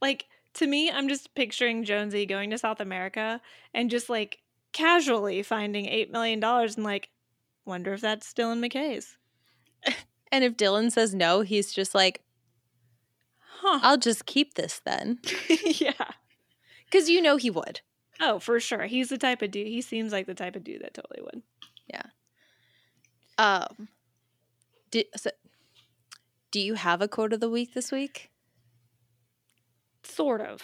Like 0.00 0.26
to 0.54 0.66
me, 0.66 0.90
I'm 0.90 1.08
just 1.08 1.34
picturing 1.34 1.84
Jonesy 1.84 2.26
going 2.26 2.50
to 2.50 2.58
South 2.58 2.80
America 2.80 3.40
and 3.72 3.90
just 3.90 4.08
like 4.08 4.38
casually 4.72 5.42
finding 5.42 5.86
eight 5.86 6.10
million 6.10 6.40
dollars 6.40 6.76
and 6.76 6.84
like, 6.84 7.10
wonder 7.64 7.92
if 7.94 8.00
that's 8.00 8.32
Dylan 8.32 8.64
McKay's. 8.64 9.16
And 10.32 10.42
if 10.42 10.56
Dylan 10.56 10.90
says 10.90 11.14
no, 11.14 11.42
he's 11.42 11.72
just 11.72 11.94
like, 11.94 12.20
Huh. 13.38 13.78
I'll 13.84 13.96
just 13.96 14.26
keep 14.26 14.54
this 14.54 14.80
then. 14.84 15.20
yeah. 15.64 15.92
Because 16.86 17.08
you 17.08 17.22
know 17.22 17.36
he 17.36 17.50
would. 17.50 17.82
Oh, 18.20 18.38
for 18.38 18.60
sure. 18.60 18.84
He's 18.84 19.08
the 19.08 19.18
type 19.18 19.42
of 19.42 19.50
dude. 19.50 19.66
He 19.66 19.82
seems 19.82 20.12
like 20.12 20.26
the 20.26 20.34
type 20.34 20.56
of 20.56 20.64
dude 20.64 20.82
that 20.82 20.94
totally 20.94 21.20
would. 21.22 21.42
Yeah. 21.88 22.02
Um, 23.36 23.88
do, 24.90 25.02
so, 25.16 25.30
do 26.50 26.60
you 26.60 26.74
have 26.74 27.02
a 27.02 27.08
quote 27.08 27.32
of 27.32 27.40
the 27.40 27.50
week 27.50 27.74
this 27.74 27.90
week? 27.90 28.30
Sort 30.04 30.40
of. 30.40 30.62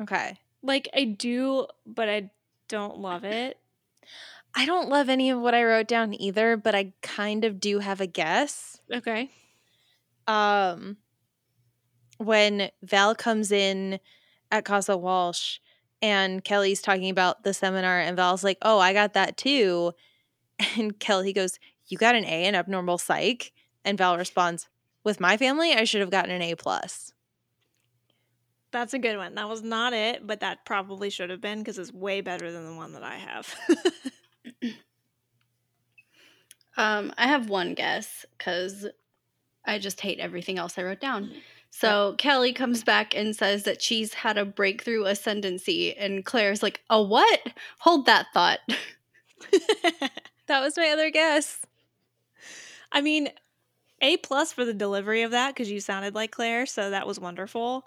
Okay. 0.00 0.38
Like 0.62 0.88
I 0.94 1.04
do, 1.04 1.66
but 1.86 2.08
I 2.08 2.30
don't 2.68 2.98
love 2.98 3.24
it. 3.24 3.58
I 4.54 4.66
don't 4.66 4.88
love 4.88 5.08
any 5.08 5.30
of 5.30 5.40
what 5.40 5.54
I 5.54 5.64
wrote 5.64 5.88
down 5.88 6.12
either, 6.20 6.56
but 6.56 6.74
I 6.74 6.92
kind 7.02 7.44
of 7.44 7.60
do 7.60 7.78
have 7.78 8.00
a 8.00 8.06
guess. 8.06 8.80
Okay. 8.92 9.30
Um, 10.26 10.96
when 12.18 12.70
Val 12.82 13.14
comes 13.14 13.52
in 13.52 14.00
at 14.50 14.64
Casa 14.64 14.96
Walsh 14.96 15.58
and 16.02 16.44
Kelly's 16.44 16.82
talking 16.82 17.10
about 17.10 17.44
the 17.44 17.54
seminar, 17.54 18.00
and 18.00 18.16
Val's 18.16 18.44
like, 18.44 18.58
"Oh, 18.62 18.78
I 18.78 18.92
got 18.92 19.14
that 19.14 19.36
too," 19.36 19.92
and 20.76 20.98
Kelly 20.98 21.32
goes, 21.32 21.58
"You 21.86 21.98
got 21.98 22.14
an 22.14 22.24
A 22.24 22.46
in 22.46 22.54
abnormal 22.54 22.98
psych," 22.98 23.52
and 23.84 23.98
Val 23.98 24.16
responds, 24.16 24.68
"With 25.04 25.20
my 25.20 25.36
family, 25.36 25.72
I 25.72 25.84
should 25.84 26.00
have 26.00 26.10
gotten 26.10 26.30
an 26.30 26.42
A 26.42 26.54
plus." 26.54 27.12
That's 28.72 28.94
a 28.94 29.00
good 29.00 29.16
one. 29.16 29.34
That 29.34 29.48
was 29.48 29.62
not 29.62 29.92
it, 29.92 30.24
but 30.24 30.40
that 30.40 30.64
probably 30.64 31.10
should 31.10 31.30
have 31.30 31.40
been 31.40 31.58
because 31.58 31.76
it's 31.76 31.92
way 31.92 32.20
better 32.20 32.52
than 32.52 32.64
the 32.66 32.74
one 32.74 32.92
that 32.92 33.02
I 33.02 33.16
have. 33.16 33.54
Um, 36.76 37.12
I 37.18 37.26
have 37.26 37.50
one 37.50 37.74
guess 37.74 38.24
because 38.38 38.86
I 39.66 39.78
just 39.78 40.00
hate 40.00 40.18
everything 40.18 40.58
else 40.58 40.78
I 40.78 40.82
wrote 40.82 41.00
down. 41.00 41.30
So 41.70 42.14
Kelly 42.18 42.52
comes 42.52 42.82
back 42.84 43.14
and 43.14 43.34
says 43.34 43.62
that 43.62 43.80
she's 43.80 44.14
had 44.14 44.36
a 44.36 44.44
breakthrough 44.44 45.04
ascendancy, 45.04 45.96
and 45.96 46.24
Claire's 46.24 46.62
like, 46.62 46.82
"A 46.90 47.02
what? 47.02 47.40
Hold 47.78 48.06
that 48.06 48.26
thought." 48.34 48.58
That 50.50 50.62
was 50.62 50.76
my 50.76 50.88
other 50.88 51.10
guess. 51.10 51.60
I 52.90 53.02
mean, 53.02 53.28
A 54.00 54.16
plus 54.16 54.52
for 54.52 54.64
the 54.64 54.74
delivery 54.74 55.22
of 55.22 55.30
that 55.30 55.54
because 55.54 55.70
you 55.70 55.78
sounded 55.78 56.16
like 56.16 56.32
Claire, 56.32 56.66
so 56.66 56.90
that 56.90 57.06
was 57.06 57.20
wonderful. 57.20 57.86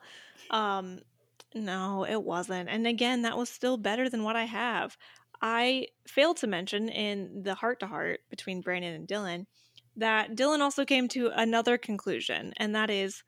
Um, 0.50 1.00
no, 1.54 2.06
it 2.06 2.24
wasn't. 2.24 2.70
And 2.70 2.88
again, 2.88 3.24
that 3.24 3.38
was 3.38 3.50
still 3.50 3.76
better 3.76 4.10
than 4.10 4.24
what 4.24 4.38
I 4.38 4.46
have. 4.46 4.98
I 5.42 5.88
failed 6.08 6.38
to 6.38 6.48
mention 6.48 6.88
in 6.88 7.44
the 7.44 7.54
heart 7.54 7.82
to 7.82 7.88
heart 7.88 8.22
between 8.30 8.62
Brandon 8.62 8.94
and 8.94 9.10
Dylan 9.10 9.46
that 9.98 10.34
Dylan 10.34 10.62
also 10.62 10.86
came 10.86 11.10
to 11.10 11.32
another 11.36 11.78
conclusion, 11.78 12.54
and 12.56 12.74
that 12.74 12.90
is 12.90 13.24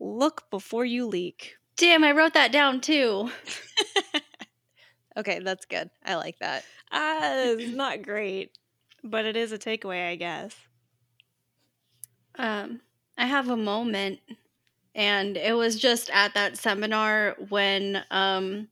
look 0.00 0.50
before 0.50 0.84
you 0.84 1.06
leak. 1.06 1.56
Damn, 1.76 2.04
I 2.04 2.12
wrote 2.12 2.34
that 2.34 2.52
down 2.52 2.80
too. 2.80 3.30
Okay, 5.16 5.40
that's 5.40 5.66
good. 5.66 5.90
I 6.04 6.14
like 6.14 6.38
that. 6.38 6.64
Ah, 6.92 7.42
it's 7.42 7.74
not 7.74 8.02
great, 8.02 8.56
but 9.02 9.24
it 9.24 9.36
is 9.36 9.52
a 9.52 9.58
takeaway, 9.58 10.08
I 10.08 10.16
guess. 10.16 10.56
Um, 12.36 12.80
I 13.18 13.26
have 13.26 13.48
a 13.48 13.56
moment, 13.56 14.20
and 14.94 15.36
it 15.36 15.56
was 15.56 15.76
just 15.76 16.10
at 16.10 16.34
that 16.34 16.56
seminar 16.56 17.36
when 17.48 18.04
um, 18.10 18.68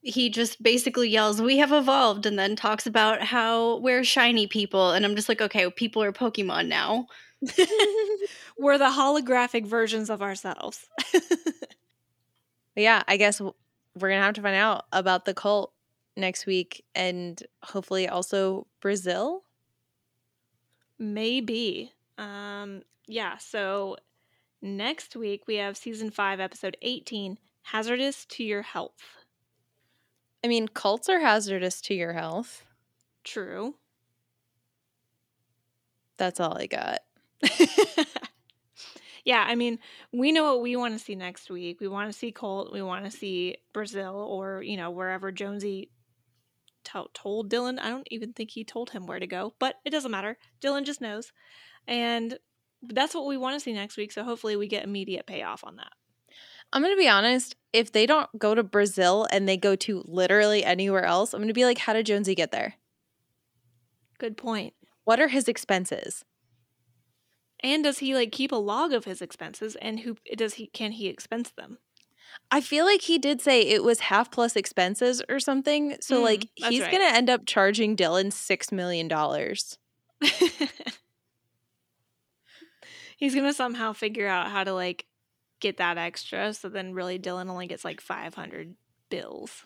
he 0.00 0.30
just 0.30 0.62
basically 0.62 1.10
yells, 1.10 1.40
"We 1.42 1.58
have 1.58 1.72
evolved," 1.72 2.24
and 2.24 2.38
then 2.38 2.56
talks 2.56 2.86
about 2.86 3.22
how 3.22 3.76
we're 3.76 4.04
shiny 4.04 4.46
people, 4.46 4.92
and 4.92 5.04
I'm 5.04 5.16
just 5.16 5.28
like, 5.28 5.42
okay, 5.42 5.70
people 5.70 6.02
are 6.02 6.12
Pokemon 6.12 6.66
now. 6.66 7.06
We're 8.58 8.78
the 8.78 8.84
holographic 8.84 9.66
versions 9.66 10.10
of 10.10 10.22
ourselves. 10.22 10.88
Yeah, 12.76 13.02
I 13.06 13.16
guess 13.16 13.40
we're 13.40 13.52
gonna 14.08 14.22
have 14.22 14.34
to 14.34 14.42
find 14.42 14.56
out 14.56 14.86
about 14.92 15.24
the 15.24 15.34
cult 15.34 15.72
next 16.16 16.46
week, 16.46 16.84
and 16.94 17.40
hopefully 17.62 18.08
also 18.08 18.66
Brazil. 18.80 19.44
Maybe. 20.98 21.92
Um, 22.16 22.82
yeah, 23.06 23.36
so 23.38 23.96
next 24.62 25.16
week 25.16 25.42
we 25.46 25.56
have 25.56 25.76
season 25.76 26.10
five, 26.10 26.40
episode 26.40 26.76
18 26.82 27.38
Hazardous 27.62 28.24
to 28.26 28.44
Your 28.44 28.62
Health. 28.62 29.24
I 30.44 30.48
mean, 30.48 30.68
cults 30.68 31.08
are 31.08 31.20
hazardous 31.20 31.80
to 31.82 31.94
your 31.94 32.12
health. 32.14 32.64
True. 33.22 33.74
That's 36.16 36.40
all 36.40 36.56
I 36.56 36.66
got. 36.66 37.00
yeah, 39.24 39.44
I 39.46 39.54
mean, 39.54 39.78
we 40.12 40.32
know 40.32 40.44
what 40.44 40.62
we 40.62 40.76
want 40.76 40.96
to 40.96 41.04
see 41.04 41.14
next 41.14 41.50
week. 41.50 41.80
We 41.80 41.88
want 41.88 42.10
to 42.10 42.18
see 42.18 42.32
Colt. 42.32 42.72
We 42.72 42.82
want 42.82 43.04
to 43.04 43.10
see 43.10 43.56
Brazil 43.72 44.14
or, 44.14 44.62
you 44.62 44.76
know, 44.76 44.90
wherever 44.90 45.32
Jonesy 45.32 45.90
to- 46.84 47.10
told 47.14 47.50
Dylan. 47.50 47.78
I 47.80 47.90
don't 47.90 48.08
even 48.10 48.32
think 48.32 48.50
he 48.50 48.64
told 48.64 48.90
him 48.90 49.06
where 49.06 49.20
to 49.20 49.26
go, 49.26 49.54
but 49.58 49.76
it 49.84 49.90
doesn't 49.90 50.10
matter. 50.10 50.38
Dylan 50.60 50.84
just 50.84 51.00
knows. 51.00 51.32
And 51.86 52.38
that's 52.82 53.14
what 53.14 53.26
we 53.26 53.36
want 53.36 53.54
to 53.54 53.60
see 53.60 53.72
next 53.72 53.96
week. 53.96 54.12
So 54.12 54.24
hopefully 54.24 54.56
we 54.56 54.66
get 54.66 54.84
immediate 54.84 55.26
payoff 55.26 55.64
on 55.64 55.76
that. 55.76 55.92
I'm 56.72 56.82
gonna 56.82 56.96
be 56.96 57.08
honest. 57.08 57.54
If 57.72 57.92
they 57.92 58.06
don't 58.06 58.28
go 58.38 58.54
to 58.54 58.62
Brazil 58.62 59.26
and 59.30 59.46
they 59.46 59.56
go 59.56 59.76
to 59.76 60.02
literally 60.06 60.64
anywhere 60.64 61.04
else, 61.04 61.34
I'm 61.34 61.40
gonna 61.40 61.52
be 61.52 61.66
like, 61.66 61.78
how 61.78 61.92
did 61.92 62.06
Jonesy 62.06 62.34
get 62.34 62.50
there? 62.50 62.74
Good 64.18 64.36
point. 64.36 64.72
What 65.04 65.20
are 65.20 65.28
his 65.28 65.48
expenses? 65.48 66.24
And 67.62 67.84
does 67.84 67.98
he 67.98 68.14
like 68.14 68.32
keep 68.32 68.52
a 68.52 68.56
log 68.56 68.92
of 68.92 69.04
his 69.04 69.22
expenses 69.22 69.76
and 69.76 70.00
who 70.00 70.16
does 70.36 70.54
he 70.54 70.66
can 70.68 70.92
he 70.92 71.06
expense 71.08 71.50
them? 71.50 71.78
I 72.50 72.60
feel 72.60 72.84
like 72.84 73.02
he 73.02 73.18
did 73.18 73.40
say 73.40 73.60
it 73.62 73.84
was 73.84 74.00
half 74.00 74.30
plus 74.30 74.56
expenses 74.56 75.22
or 75.28 75.38
something. 75.38 75.96
So 76.00 76.20
Mm, 76.20 76.24
like 76.24 76.48
he's 76.54 76.80
right. 76.80 76.90
gonna 76.90 77.04
end 77.04 77.30
up 77.30 77.42
charging 77.46 77.96
Dylan 77.96 78.32
six 78.32 78.72
million 78.72 79.06
dollars. 79.08 79.78
He's 83.16 83.34
going 83.34 83.46
to 83.46 83.54
somehow 83.54 83.92
figure 83.92 84.26
out 84.26 84.50
how 84.50 84.64
to 84.64 84.72
like 84.72 85.06
get 85.60 85.76
that 85.76 85.96
extra 85.98 86.52
so 86.54 86.68
then 86.68 86.92
really 86.92 87.18
Dylan 87.18 87.48
only 87.48 87.66
gets 87.68 87.84
like 87.84 88.00
500 88.00 88.74
bills. 89.10 89.64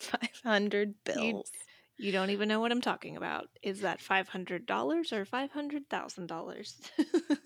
Five 0.00 0.40
hundred 0.44 0.94
bills. 1.04 1.50
You 1.96 2.12
don't 2.12 2.30
even 2.30 2.48
know 2.48 2.60
what 2.60 2.72
I'm 2.72 2.80
talking 2.80 3.16
about. 3.16 3.48
Is 3.62 3.80
that 3.80 4.00
$500 4.00 5.12
or 5.12 5.24
$500,000? 5.24 6.74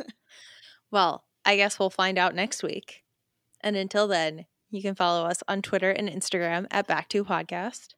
Well, 0.90 1.24
I 1.44 1.56
guess 1.56 1.78
we'll 1.78 1.90
find 1.90 2.18
out 2.18 2.34
next 2.34 2.62
week. 2.62 3.04
And 3.60 3.76
until 3.76 4.08
then, 4.08 4.46
you 4.70 4.82
can 4.82 4.94
follow 4.94 5.26
us 5.26 5.42
on 5.48 5.62
Twitter 5.62 5.90
and 5.90 6.08
Instagram 6.08 6.66
at 6.70 6.86
Back 6.86 7.08
to 7.10 7.24
Podcast. 7.24 7.94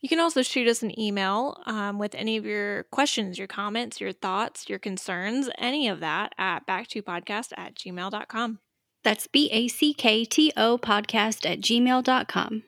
You 0.00 0.08
can 0.08 0.20
also 0.20 0.42
shoot 0.42 0.68
us 0.68 0.82
an 0.82 0.98
email 0.98 1.62
um, 1.66 1.98
with 1.98 2.14
any 2.14 2.36
of 2.36 2.44
your 2.44 2.84
questions, 2.84 3.38
your 3.38 3.46
comments, 3.46 4.00
your 4.00 4.12
thoughts, 4.12 4.68
your 4.68 4.78
concerns, 4.78 5.48
any 5.58 5.88
of 5.88 6.00
that 6.00 6.34
at 6.38 6.66
backtopodcast 6.66 7.52
at 7.56 7.74
gmail.com. 7.74 8.58
That's 9.02 9.26
B 9.26 9.48
A 9.52 9.68
C 9.68 9.94
K 9.94 10.24
T 10.24 10.52
O 10.56 10.76
podcast 10.78 11.50
at 11.50 11.60
gmail.com. 11.60 12.62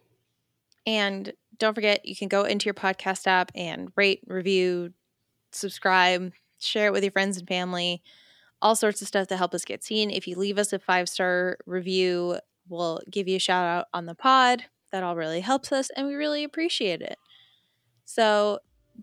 And 0.87 1.33
don't 1.59 1.75
forget, 1.75 2.05
you 2.07 2.17
can 2.17 2.29
go 2.29 2.45
into 2.45 2.67
your 2.67 2.75
podcast 2.75 3.27
app 3.27 3.51
and 3.55 3.91
rate, 3.97 4.21
review, 4.27 4.93
subscribe, 5.53 6.33
share 6.59 6.87
it 6.87 6.93
with 6.93 7.03
your 7.03 7.13
friends 7.13 7.39
and 7.39 7.49
family. 7.49 8.03
All 8.61 8.77
sorts 8.77 9.01
of 9.03 9.09
stuff 9.09 9.29
to 9.29 9.37
help 9.37 9.55
us 9.55 9.65
get 9.65 9.85
seen. 9.85 10.11
If 10.11 10.27
you 10.27 10.37
leave 10.37 10.59
us 10.59 10.73
a 10.73 10.79
five 10.79 11.09
star 11.09 11.59
review, 11.67 12.39
we'll 12.69 13.01
give 13.11 13.29
you 13.29 13.37
a 13.37 13.41
shout 13.41 13.65
out 13.65 13.87
on 13.95 14.07
the 14.07 14.15
pod. 14.15 14.65
That 14.91 15.03
all 15.03 15.17
really 15.17 15.41
helps 15.41 15.71
us, 15.71 15.91
and 15.97 16.07
we 16.07 16.15
really 16.15 16.45
appreciate 16.45 17.03
it. 17.03 17.19
So, 18.07 18.61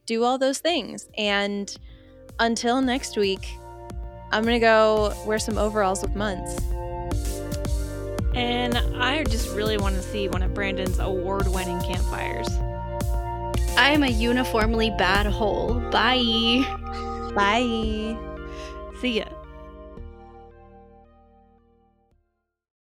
do 0.08 0.24
all 0.24 0.40
those 0.40 0.58
things. 0.58 1.08
And 1.16 1.74
until 2.40 2.82
next 2.82 3.18
week, 3.18 3.48
I'm 4.32 4.44
going 4.44 4.56
to 4.56 4.60
go 4.60 5.14
wear 5.28 5.38
some 5.38 5.60
overalls 5.60 6.02
with 6.02 6.16
Muntz. 6.16 6.60
And 8.36 8.78
I 9.02 9.24
just 9.24 9.50
really 9.56 9.78
want 9.78 9.96
to 9.96 10.02
see 10.02 10.28
one 10.28 10.44
of 10.44 10.54
Brandon's 10.54 11.00
award 11.00 11.48
winning 11.48 11.80
campfires. 11.82 12.48
I 13.78 13.92
am 13.92 14.04
a 14.04 14.10
uniformly 14.10 14.90
bad 14.92 15.26
hole. 15.26 15.76
Bye. 15.92 16.66
Bye. 17.34 18.18
See 19.00 19.20
ya. 19.20 19.26